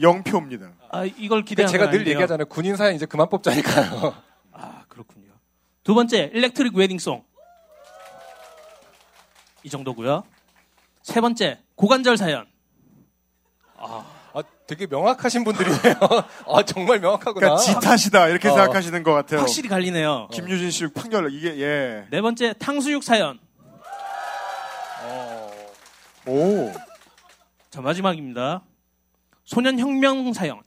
영표입니다. 0.00 0.72
아 0.90 1.04
이걸 1.04 1.42
기대한 1.44 1.70
제가 1.72 1.84
건 1.86 1.92
늘. 1.92 2.06
얘기하잖아요. 2.06 2.46
군인 2.46 2.76
사연 2.76 2.94
이제 2.94 3.06
그만 3.06 3.28
뽑자니까요. 3.30 4.14
아 4.52 4.84
그렇군요. 4.88 5.32
두 5.84 5.94
번째 5.94 6.30
일렉트릭 6.34 6.74
웨딩송. 6.76 7.24
이 9.62 9.70
정도고요. 9.70 10.22
세 11.02 11.20
번째 11.20 11.62
고관절 11.76 12.16
사연. 12.18 12.46
아, 13.78 14.04
되게 14.66 14.86
명확하신 14.86 15.44
분들이네요. 15.44 15.94
아, 16.48 16.62
정말 16.64 16.98
명확하구나. 17.00 17.34
그러니까 17.56 17.56
지탓이다 17.62 18.28
이렇게 18.28 18.48
어. 18.48 18.52
생각하시는 18.54 19.02
것 19.02 19.12
같아요. 19.12 19.40
확실히 19.40 19.68
갈리네요. 19.68 20.28
김유진 20.32 20.70
씨 20.70 20.86
판결 20.88 21.32
이게 21.32 21.58
예. 21.60 22.06
네 22.10 22.20
번째 22.20 22.52
탕수육 22.58 23.02
사연. 23.02 23.38
오. 26.26 26.72
자 27.70 27.80
마지막입니다. 27.80 28.62
소년 29.44 29.78
혁명 29.78 30.32
사연. 30.32 30.60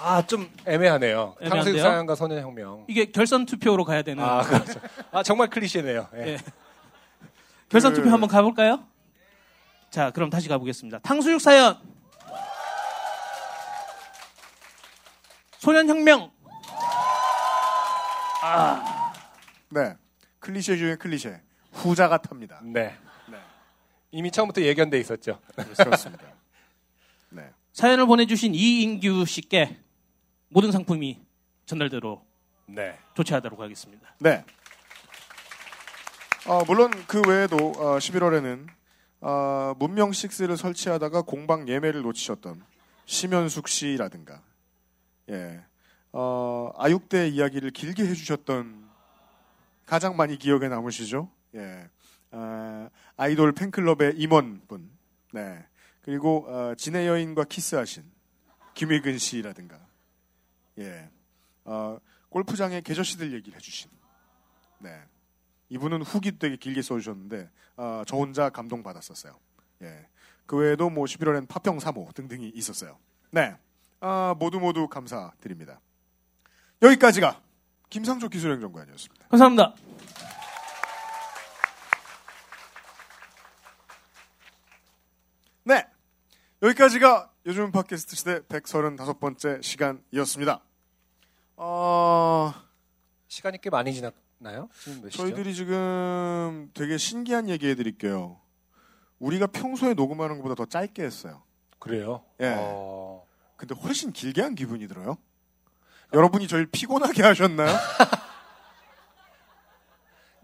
아, 0.00 0.22
좀 0.24 0.48
애매하네요. 0.64 1.34
애매한데요? 1.40 1.50
탕수육 1.50 1.80
사연과 1.80 2.14
소년 2.14 2.40
혁명. 2.40 2.84
이게 2.88 3.06
결선 3.06 3.46
투표로 3.46 3.84
가야 3.84 4.02
되는. 4.02 4.22
아, 4.22 4.42
그렇죠. 4.42 4.80
아, 5.10 5.24
정말 5.24 5.48
클리셰네요. 5.48 6.06
예. 6.18 6.26
예. 6.28 6.38
결선 7.68 7.92
그- 7.92 7.98
투표 7.98 8.12
한번 8.12 8.28
가볼까요? 8.28 8.84
자, 9.90 10.10
그럼 10.10 10.30
다시 10.30 10.48
가보겠습니다. 10.48 10.98
탕수육 11.00 11.40
사연. 11.40 11.78
소년혁명. 15.58 16.30
아, 18.42 19.12
네. 19.70 19.96
클리셰 20.38 20.78
중에 20.78 20.96
클리셰. 20.96 21.40
후자가 21.72 22.18
탑니다. 22.18 22.60
네. 22.62 22.96
이미 24.10 24.30
처음부터 24.30 24.62
예견돼 24.62 24.98
있었죠. 25.00 25.38
그렇습니다. 25.76 26.24
네. 27.30 27.50
사연을 27.72 28.06
보내주신 28.06 28.54
이인규 28.54 29.26
씨께 29.26 29.78
모든 30.48 30.72
상품이 30.72 31.20
전달대로 31.66 32.24
네. 32.66 32.98
조치하도록 33.14 33.60
하겠습니다. 33.60 34.14
네. 34.18 34.44
어, 36.46 36.64
물론 36.64 36.90
그 37.06 37.20
외에도 37.28 37.56
어, 37.56 37.98
11월에는 37.98 38.77
어, 39.20 39.74
문명 39.78 40.10
6를 40.10 40.56
설치하다가 40.56 41.22
공방 41.22 41.68
예매를 41.68 42.02
놓치셨던 42.02 42.62
심현숙 43.06 43.68
씨라든가 43.68 44.42
예. 45.30 45.64
어, 46.12 46.72
아육대 46.76 47.28
이야기를 47.28 47.70
길게 47.70 48.06
해주셨던 48.06 48.88
가장 49.86 50.16
많이 50.16 50.38
기억에 50.38 50.68
남으시죠? 50.68 51.30
예. 51.54 51.88
아, 52.30 52.90
아이돌 53.16 53.52
팬클럽의 53.52 54.14
임원분. 54.16 54.90
네. 55.32 55.66
그리고 56.02 56.46
어, 56.48 56.74
진해 56.74 57.06
여인과 57.06 57.44
키스하신 57.44 58.04
김일근 58.74 59.18
씨라든가. 59.18 59.78
예. 60.78 61.10
어, 61.64 61.98
골프장의 62.30 62.82
계저씨들 62.82 63.32
얘기를 63.32 63.56
해주신. 63.56 63.90
네. 64.80 65.02
이분은 65.70 66.02
후기 66.02 66.38
되게 66.38 66.56
길게 66.56 66.82
써주셨는데 66.82 67.50
어, 67.78 68.02
저 68.06 68.16
혼자 68.16 68.50
감동받았었어요. 68.50 69.38
예. 69.82 70.06
그 70.46 70.56
외에도 70.56 70.90
뭐 70.90 71.04
11월엔 71.04 71.48
파평 71.48 71.78
3호 71.78 72.12
등등이 72.12 72.50
있었어요. 72.54 72.98
네. 73.30 73.56
아, 74.00 74.34
모두 74.38 74.58
모두 74.58 74.88
감사드립니다. 74.88 75.80
여기까지가 76.82 77.40
김상조 77.88 78.28
기술행정관이었습니다. 78.28 79.28
감사합니다. 79.28 79.74
네. 85.64 85.86
여기까지가 86.62 87.30
요즘 87.46 87.70
팟캐스트 87.70 88.16
시대 88.16 88.40
135번째 88.40 89.62
시간이었습니다. 89.62 90.60
어, 91.56 92.54
시간이 93.28 93.60
꽤 93.60 93.70
많이 93.70 93.94
지났 93.94 94.14
나요? 94.38 94.68
지금 94.80 95.02
몇 95.02 95.10
시죠? 95.10 95.22
저희들이 95.22 95.54
지금 95.54 96.70
되게 96.74 96.96
신기한 96.96 97.48
얘기 97.48 97.68
해드릴게요. 97.68 98.40
우리가 99.18 99.48
평소에 99.48 99.94
녹음하는 99.94 100.36
것보다 100.36 100.54
더 100.54 100.64
짧게 100.64 101.02
했어요. 101.02 101.42
그래요? 101.78 102.22
예. 102.40 102.54
어, 102.56 103.24
근데 103.56 103.74
훨씬 103.74 104.12
길게 104.12 104.40
한 104.42 104.54
기분이 104.54 104.86
들어요. 104.86 105.18
여러분이 106.12 106.46
저희 106.48 106.66
피곤하게 106.66 107.22
하셨나요? 107.22 107.68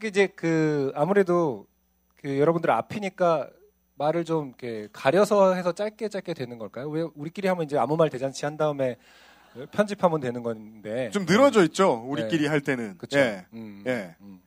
그 0.01 0.09
이제 0.09 0.27
그 0.27 0.93
아무래도 0.95 1.66
그 2.16 2.39
여러분들 2.39 2.71
앞이니까 2.71 3.49
말을 3.95 4.25
좀 4.25 4.49
이렇게 4.49 4.89
가려서 4.93 5.55
해서 5.55 5.73
짧게 5.73 6.09
짧게 6.09 6.35
되는 6.35 6.59
걸까요? 6.59 6.89
왜 6.91 7.03
우리끼리 7.15 7.47
하면 7.49 7.65
이제 7.65 7.79
아무 7.79 7.97
말 7.97 8.11
대잔치 8.11 8.45
한 8.45 8.57
다음에 8.57 8.97
편집하면 9.72 10.20
되는 10.20 10.43
건데 10.43 11.10
좀 11.10 11.24
늘어져 11.26 11.62
있죠. 11.64 12.02
우리끼리 12.06 12.43
네. 12.44 12.48
할 12.48 12.60
때는. 12.60 12.98
그쵸. 12.98 13.18
예. 13.18 13.47
음, 13.52 13.82
예. 13.86 14.16
음. 14.20 14.40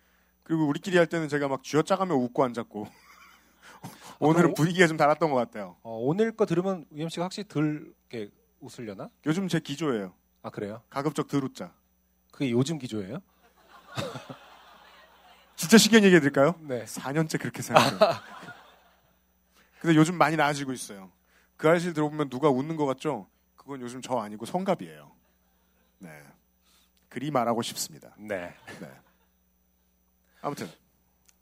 그리고 0.44 0.66
우리끼리 0.68 0.98
할 0.98 1.08
때는 1.08 1.28
제가 1.30 1.48
막 1.48 1.64
쥐어짜가며 1.64 2.14
웃고 2.16 2.44
앉았고. 2.44 2.88
오늘은 4.20 4.52
오- 4.52 4.54
분위기가 4.54 4.88
좀 4.88 4.98
달랐던 4.98 5.30
것 5.30 5.36
같아요. 5.38 5.76
어, 5.84 5.98
오늘 6.02 6.32
거 6.36 6.46
들으면 6.46 6.86
UM 6.94 7.10
씨가 7.10 7.26
확실히 7.26 7.48
덜 7.48 7.94
이렇게 8.10 8.32
웃으려나? 8.60 9.10
요즘 9.26 9.48
제 9.48 9.60
기조예요. 9.60 10.14
아 10.42 10.50
그래요? 10.50 10.82
가급적 10.90 11.28
덜 11.28 11.44
웃자. 11.44 11.72
그게 12.32 12.52
요즘 12.52 12.78
기조예요? 12.80 13.20
진짜 15.56 15.78
신기한 15.78 16.04
얘기 16.04 16.16
해드릴까요? 16.16 16.56
네. 16.62 16.86
4년째 16.86 17.40
그렇게 17.40 17.62
생각해요. 17.62 18.00
근데 19.80 19.96
요즘 19.96 20.16
많이 20.16 20.36
나아지고 20.36 20.72
있어요. 20.72 21.12
그 21.56 21.70
아저씨를 21.70 21.94
들어보면 21.94 22.30
누가 22.30 22.50
웃는 22.50 22.76
것 22.76 22.86
같죠? 22.86 23.28
그건 23.68 23.82
요즘 23.82 24.02
저 24.02 24.16
아니고 24.16 24.46
성갑이에요. 24.46 25.12
네. 26.00 26.10
그리 27.10 27.32
말하고 27.32 27.62
싶습니다. 27.62 28.16
네. 28.18 28.56
네. 28.80 28.90
아무튼 30.40 30.70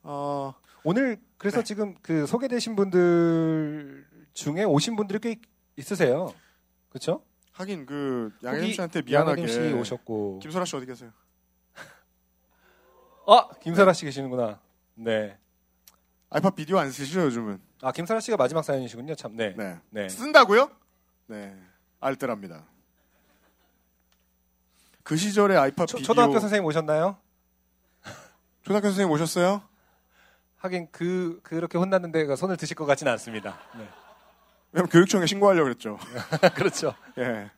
어, 0.01 0.55
오늘 0.83 1.21
그래서 1.37 1.59
네. 1.59 1.63
지금 1.63 1.93
그 2.01 2.25
소개되신 2.25 2.75
분들 2.75 4.07
중에 4.33 4.63
오신 4.63 4.95
분들이 4.95 5.19
꽤 5.19 5.39
있으세요. 5.77 6.33
그렇죠? 6.89 7.23
하긴 7.51 7.85
그 7.85 8.33
양혜림 8.43 8.73
씨한테 8.73 9.03
미안하게 9.03 9.45
씨 9.45 9.59
오셨고 9.73 10.39
김소라 10.39 10.65
씨 10.65 10.75
어디 10.75 10.87
계세요? 10.87 11.11
아 13.27 13.49
김사라 13.61 13.93
씨 13.93 14.03
계시는구나. 14.05 14.59
네. 14.95 15.37
아이팟 16.31 16.49
비디오 16.55 16.79
안 16.79 16.89
쓰시죠 16.91 17.21
요즘은? 17.25 17.61
아 17.83 17.91
김사라 17.91 18.19
씨가 18.19 18.35
마지막 18.35 18.63
사연이시군요. 18.63 19.13
참. 19.13 19.35
네. 19.35 19.53
네. 19.55 19.77
네. 19.91 20.09
쓴다고요? 20.09 20.71
네. 21.27 21.55
알뜰합니다. 22.05 22.63
그 25.03 25.17
시절에 25.17 25.55
아이팟 25.55 25.85
초, 25.85 25.97
비디오 25.97 26.07
초등학교 26.07 26.39
선생님 26.39 26.65
오셨나요? 26.65 27.17
초등학교 28.63 28.87
선생님 28.87 29.11
오셨어요? 29.11 29.61
하긴 30.57 30.87
그 30.91 31.39
그렇게 31.43 31.77
혼났는데 31.77 32.25
그 32.25 32.35
손을 32.35 32.57
드실 32.57 32.75
것 32.75 32.85
같지는 32.85 33.11
않습니다. 33.13 33.59
네. 33.77 33.87
왜냐면 34.71 34.89
교육청에 34.89 35.25
신고하려고 35.25 35.65
그랬죠. 35.65 35.99
그렇죠. 36.55 36.95
예. 37.17 37.51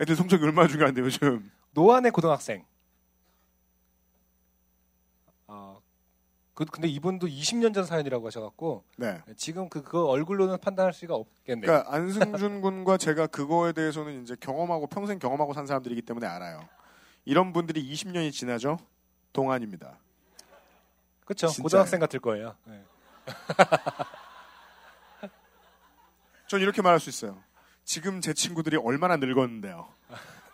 애들 0.00 0.14
성적이 0.16 0.44
얼마나 0.44 0.68
중요한데 0.68 1.00
요즘. 1.00 1.50
노안의 1.72 2.10
고등학생. 2.12 2.64
그, 6.56 6.64
근데 6.64 6.88
이분도 6.88 7.26
20년 7.26 7.74
전 7.74 7.84
사연이라고 7.84 8.26
하셔갖고 8.26 8.82
네. 8.96 9.20
지금 9.36 9.68
그, 9.68 9.82
그 9.82 10.06
얼굴로는 10.06 10.58
판단할 10.58 10.94
수가 10.94 11.14
없겠네요. 11.14 11.66
그러니까 11.66 11.94
안승준 11.94 12.62
군과 12.62 12.96
제가 12.96 13.26
그거에 13.26 13.72
대해서는 13.72 14.22
이제 14.22 14.34
경험하고 14.40 14.86
평생 14.86 15.18
경험하고 15.18 15.52
산 15.52 15.66
사람들이기 15.66 16.00
때문에 16.00 16.26
알아요. 16.26 16.66
이런 17.26 17.52
분들이 17.52 17.86
20년이 17.86 18.32
지나죠. 18.32 18.78
동안입니다. 19.34 19.98
그렇죠. 21.26 21.48
고등학생 21.62 22.00
같을 22.00 22.20
거예요. 22.20 22.56
네. 22.64 22.82
전 26.48 26.62
이렇게 26.62 26.80
말할 26.80 27.00
수 27.00 27.10
있어요. 27.10 27.36
지금 27.84 28.22
제 28.22 28.32
친구들이 28.32 28.78
얼마나 28.78 29.18
늙었는데요. 29.18 29.88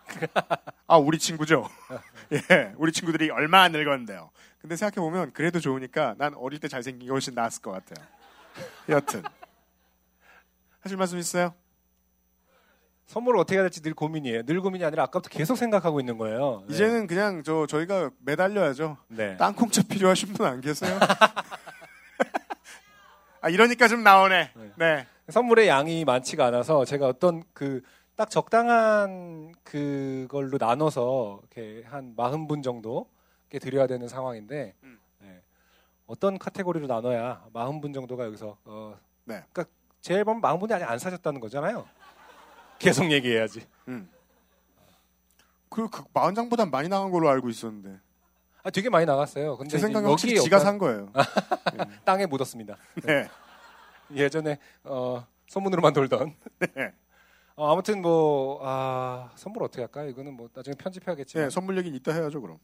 아, 0.89 0.97
우리 0.97 1.21
친구죠? 1.21 1.69
예, 2.33 2.73
우리 2.77 2.93
친구들이 2.93 3.31
얼마나 3.31 3.69
늙었는데요. 3.69 4.31
근데 4.61 4.77
생각해 4.77 4.97
보면 5.05 5.33
그래도 5.33 5.61
좋으니까 5.61 6.15
난 6.19 6.35
어릴 6.35 6.61
때 6.61 6.69
잘생긴 6.69 7.07
게 7.07 7.11
훨씬 7.13 7.35
나았을 7.35 7.63
것 7.63 7.73
같아요. 7.73 8.07
여튼. 8.89 9.23
하실 10.81 10.97
말씀 10.97 11.19
있어요? 11.19 11.55
선물을 13.07 13.39
어떻게 13.39 13.57
해야 13.57 13.63
될지 13.65 13.83
늘 13.83 13.93
고민이에요. 13.95 14.45
늘 14.45 14.61
고민이 14.63 14.85
아니라 14.85 15.03
아까부터 15.05 15.29
계속 15.29 15.57
생각하고 15.57 16.01
있는 16.01 16.17
거예요. 16.17 16.65
네. 16.69 16.75
이제는 16.75 17.07
그냥 17.07 17.43
저, 17.45 17.67
저희가 17.67 18.11
매달려야죠. 18.21 18.97
네. 19.09 19.37
땅콩차 19.37 19.83
필요하신 19.83 20.33
분 20.33 20.47
안 20.47 20.61
계세요? 20.61 20.99
아, 23.43 23.49
이러니까 23.49 23.89
좀 23.89 24.03
나오네. 24.03 24.53
네. 24.77 25.07
선물의 25.29 25.69
양이 25.69 26.05
많지가 26.05 26.47
않아서 26.47 26.85
제가 26.85 27.07
어떤 27.09 27.43
그 27.53 27.83
딱 28.23 28.31
적당한 28.31 29.53
그걸로 29.65 30.57
나눠서 30.57 31.41
이렇게 31.43 31.83
한 31.89 32.15
40분 32.15 32.63
정도 32.63 33.09
이렇게 33.51 33.59
드려야 33.59 33.89
되는 33.89 34.07
상황인데 34.07 34.77
음. 34.85 35.01
네. 35.19 35.43
어떤 36.07 36.39
카테고리로 36.39 36.87
나눠야 36.87 37.45
40분 37.53 37.93
정도가 37.93 38.25
여기서 38.27 38.57
어 38.65 38.97
네. 39.25 39.43
그러니까 39.53 39.65
제 40.01 40.15
앨범 40.15 40.41
40분이 40.41 40.71
아직 40.71 40.85
안 40.85 41.01
사셨다는 41.01 41.41
거잖아요. 41.41 41.85
계속 42.79 43.11
얘기해야지. 43.11 43.67
음. 43.89 44.09
그, 45.69 45.89
그, 45.89 46.05
40장보단 46.05 46.71
많이 46.71 46.89
나간 46.89 47.11
걸로 47.11 47.29
알고 47.29 47.49
있었는데. 47.49 47.99
아, 48.63 48.71
되게 48.71 48.89
많이 48.89 49.05
나갔어요. 49.05 49.57
근데 49.57 49.71
제 49.71 49.79
생각에 49.79 50.07
확실히 50.07 50.39
지가 50.41 50.61
산 50.61 50.79
거예요. 50.79 51.11
땅에 52.07 52.27
묻었습니다. 52.27 52.77
네. 53.03 53.29
예전에 54.15 54.59
어, 54.85 55.27
소문으로만 55.49 55.93
돌던. 55.93 56.37
네. 56.61 56.93
어, 57.55 57.71
아무튼 57.73 58.01
뭐 58.01 58.61
아, 58.63 59.31
선물 59.37 59.63
어떻게 59.63 59.83
할까? 59.83 60.05
이거는 60.05 60.35
뭐 60.35 60.49
나중에 60.55 60.75
편집해야겠지만 60.75 61.47
네, 61.47 61.51
선물 61.51 61.77
얘기는 61.79 61.95
이따 61.97 62.13
해야죠, 62.13 62.41
그럼. 62.41 62.59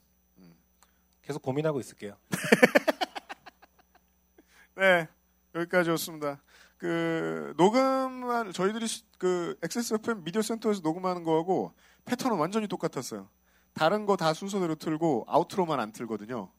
계속 1.23 1.43
고민하고 1.43 1.79
있을게요. 1.79 2.17
네, 4.77 5.07
여기까지였습니다. 5.55 6.41
그 6.79 7.53
녹음한 7.59 8.53
저희들이 8.53 8.87
시- 8.87 9.05
그 9.19 9.59
XSFM 9.63 10.23
미디어 10.25 10.41
센터에서 10.41 10.81
녹음하는 10.83 11.23
거하고 11.25 11.75
패턴은 12.07 12.39
완전히 12.39 12.67
똑같았어요. 12.69 13.29
다른 13.75 14.07
거 14.07 14.17
다 14.17 14.33
순서대로 14.33 14.77
틀고 14.77 15.25
아우트로만 15.29 15.81
안 15.81 15.93
틀거든요. 15.93 16.51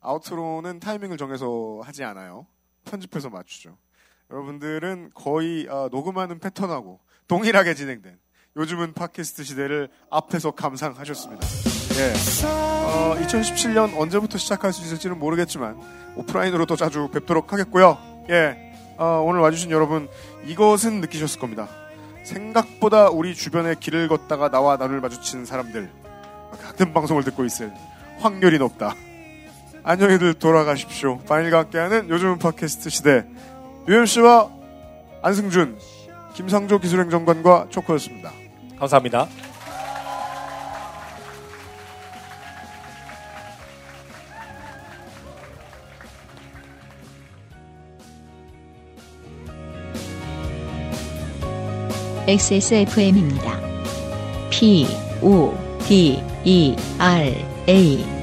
아우트로는 0.00 0.78
타이밍을 0.80 1.16
정해서 1.16 1.80
하지 1.82 2.04
않아요. 2.04 2.46
편집해서 2.84 3.30
맞추죠. 3.30 3.76
여러분들은 4.30 5.10
거의 5.14 5.66
아, 5.70 5.88
녹음하는 5.90 6.38
패턴하고 6.38 7.00
동일하게 7.28 7.74
진행된 7.74 8.18
요즘은 8.56 8.94
팟캐스트 8.94 9.44
시대를 9.44 9.88
앞에서 10.10 10.50
감상하셨습니다. 10.50 11.46
예. 11.98 12.46
어, 12.46 13.16
2017년 13.20 13.96
언제부터 13.96 14.38
시작할 14.38 14.72
수 14.72 14.82
있을지는 14.82 15.18
모르겠지만 15.18 15.78
오프라인으로 16.16 16.66
더 16.66 16.74
자주 16.74 17.08
뵙도록 17.12 17.52
하겠고요. 17.52 17.98
예. 18.30 18.72
어, 18.96 19.22
오늘 19.24 19.40
와주신 19.40 19.70
여러분 19.70 20.08
이것은 20.46 21.00
느끼셨을 21.02 21.38
겁니다. 21.38 21.68
생각보다 22.24 23.10
우리 23.10 23.34
주변에 23.34 23.74
길을 23.78 24.08
걷다가 24.08 24.50
나와 24.50 24.76
나를 24.76 25.00
마주치는 25.00 25.44
사람들 25.44 25.90
같은 26.62 26.92
방송을 26.92 27.22
듣고 27.24 27.44
있을 27.44 27.72
확률이 28.18 28.58
높다. 28.58 28.94
안녕히들 29.84 30.34
돌아가십시오. 30.34 31.18
바닐과 31.20 31.58
함께하는 31.60 32.08
요즘은 32.08 32.38
팟캐스트 32.38 32.90
시대 32.90 33.26
UMC와 33.86 34.50
안승준, 35.22 35.78
김상조 36.38 36.78
기술행정관과 36.78 37.66
초코였습니다. 37.68 38.30
감사합니다. 38.78 39.26
XSFM입니다. 52.28 53.58
P, 54.50 54.86
O, 55.20 55.52
D, 55.88 56.22
E, 56.44 56.76
R, 57.00 57.34
A. 57.68 58.17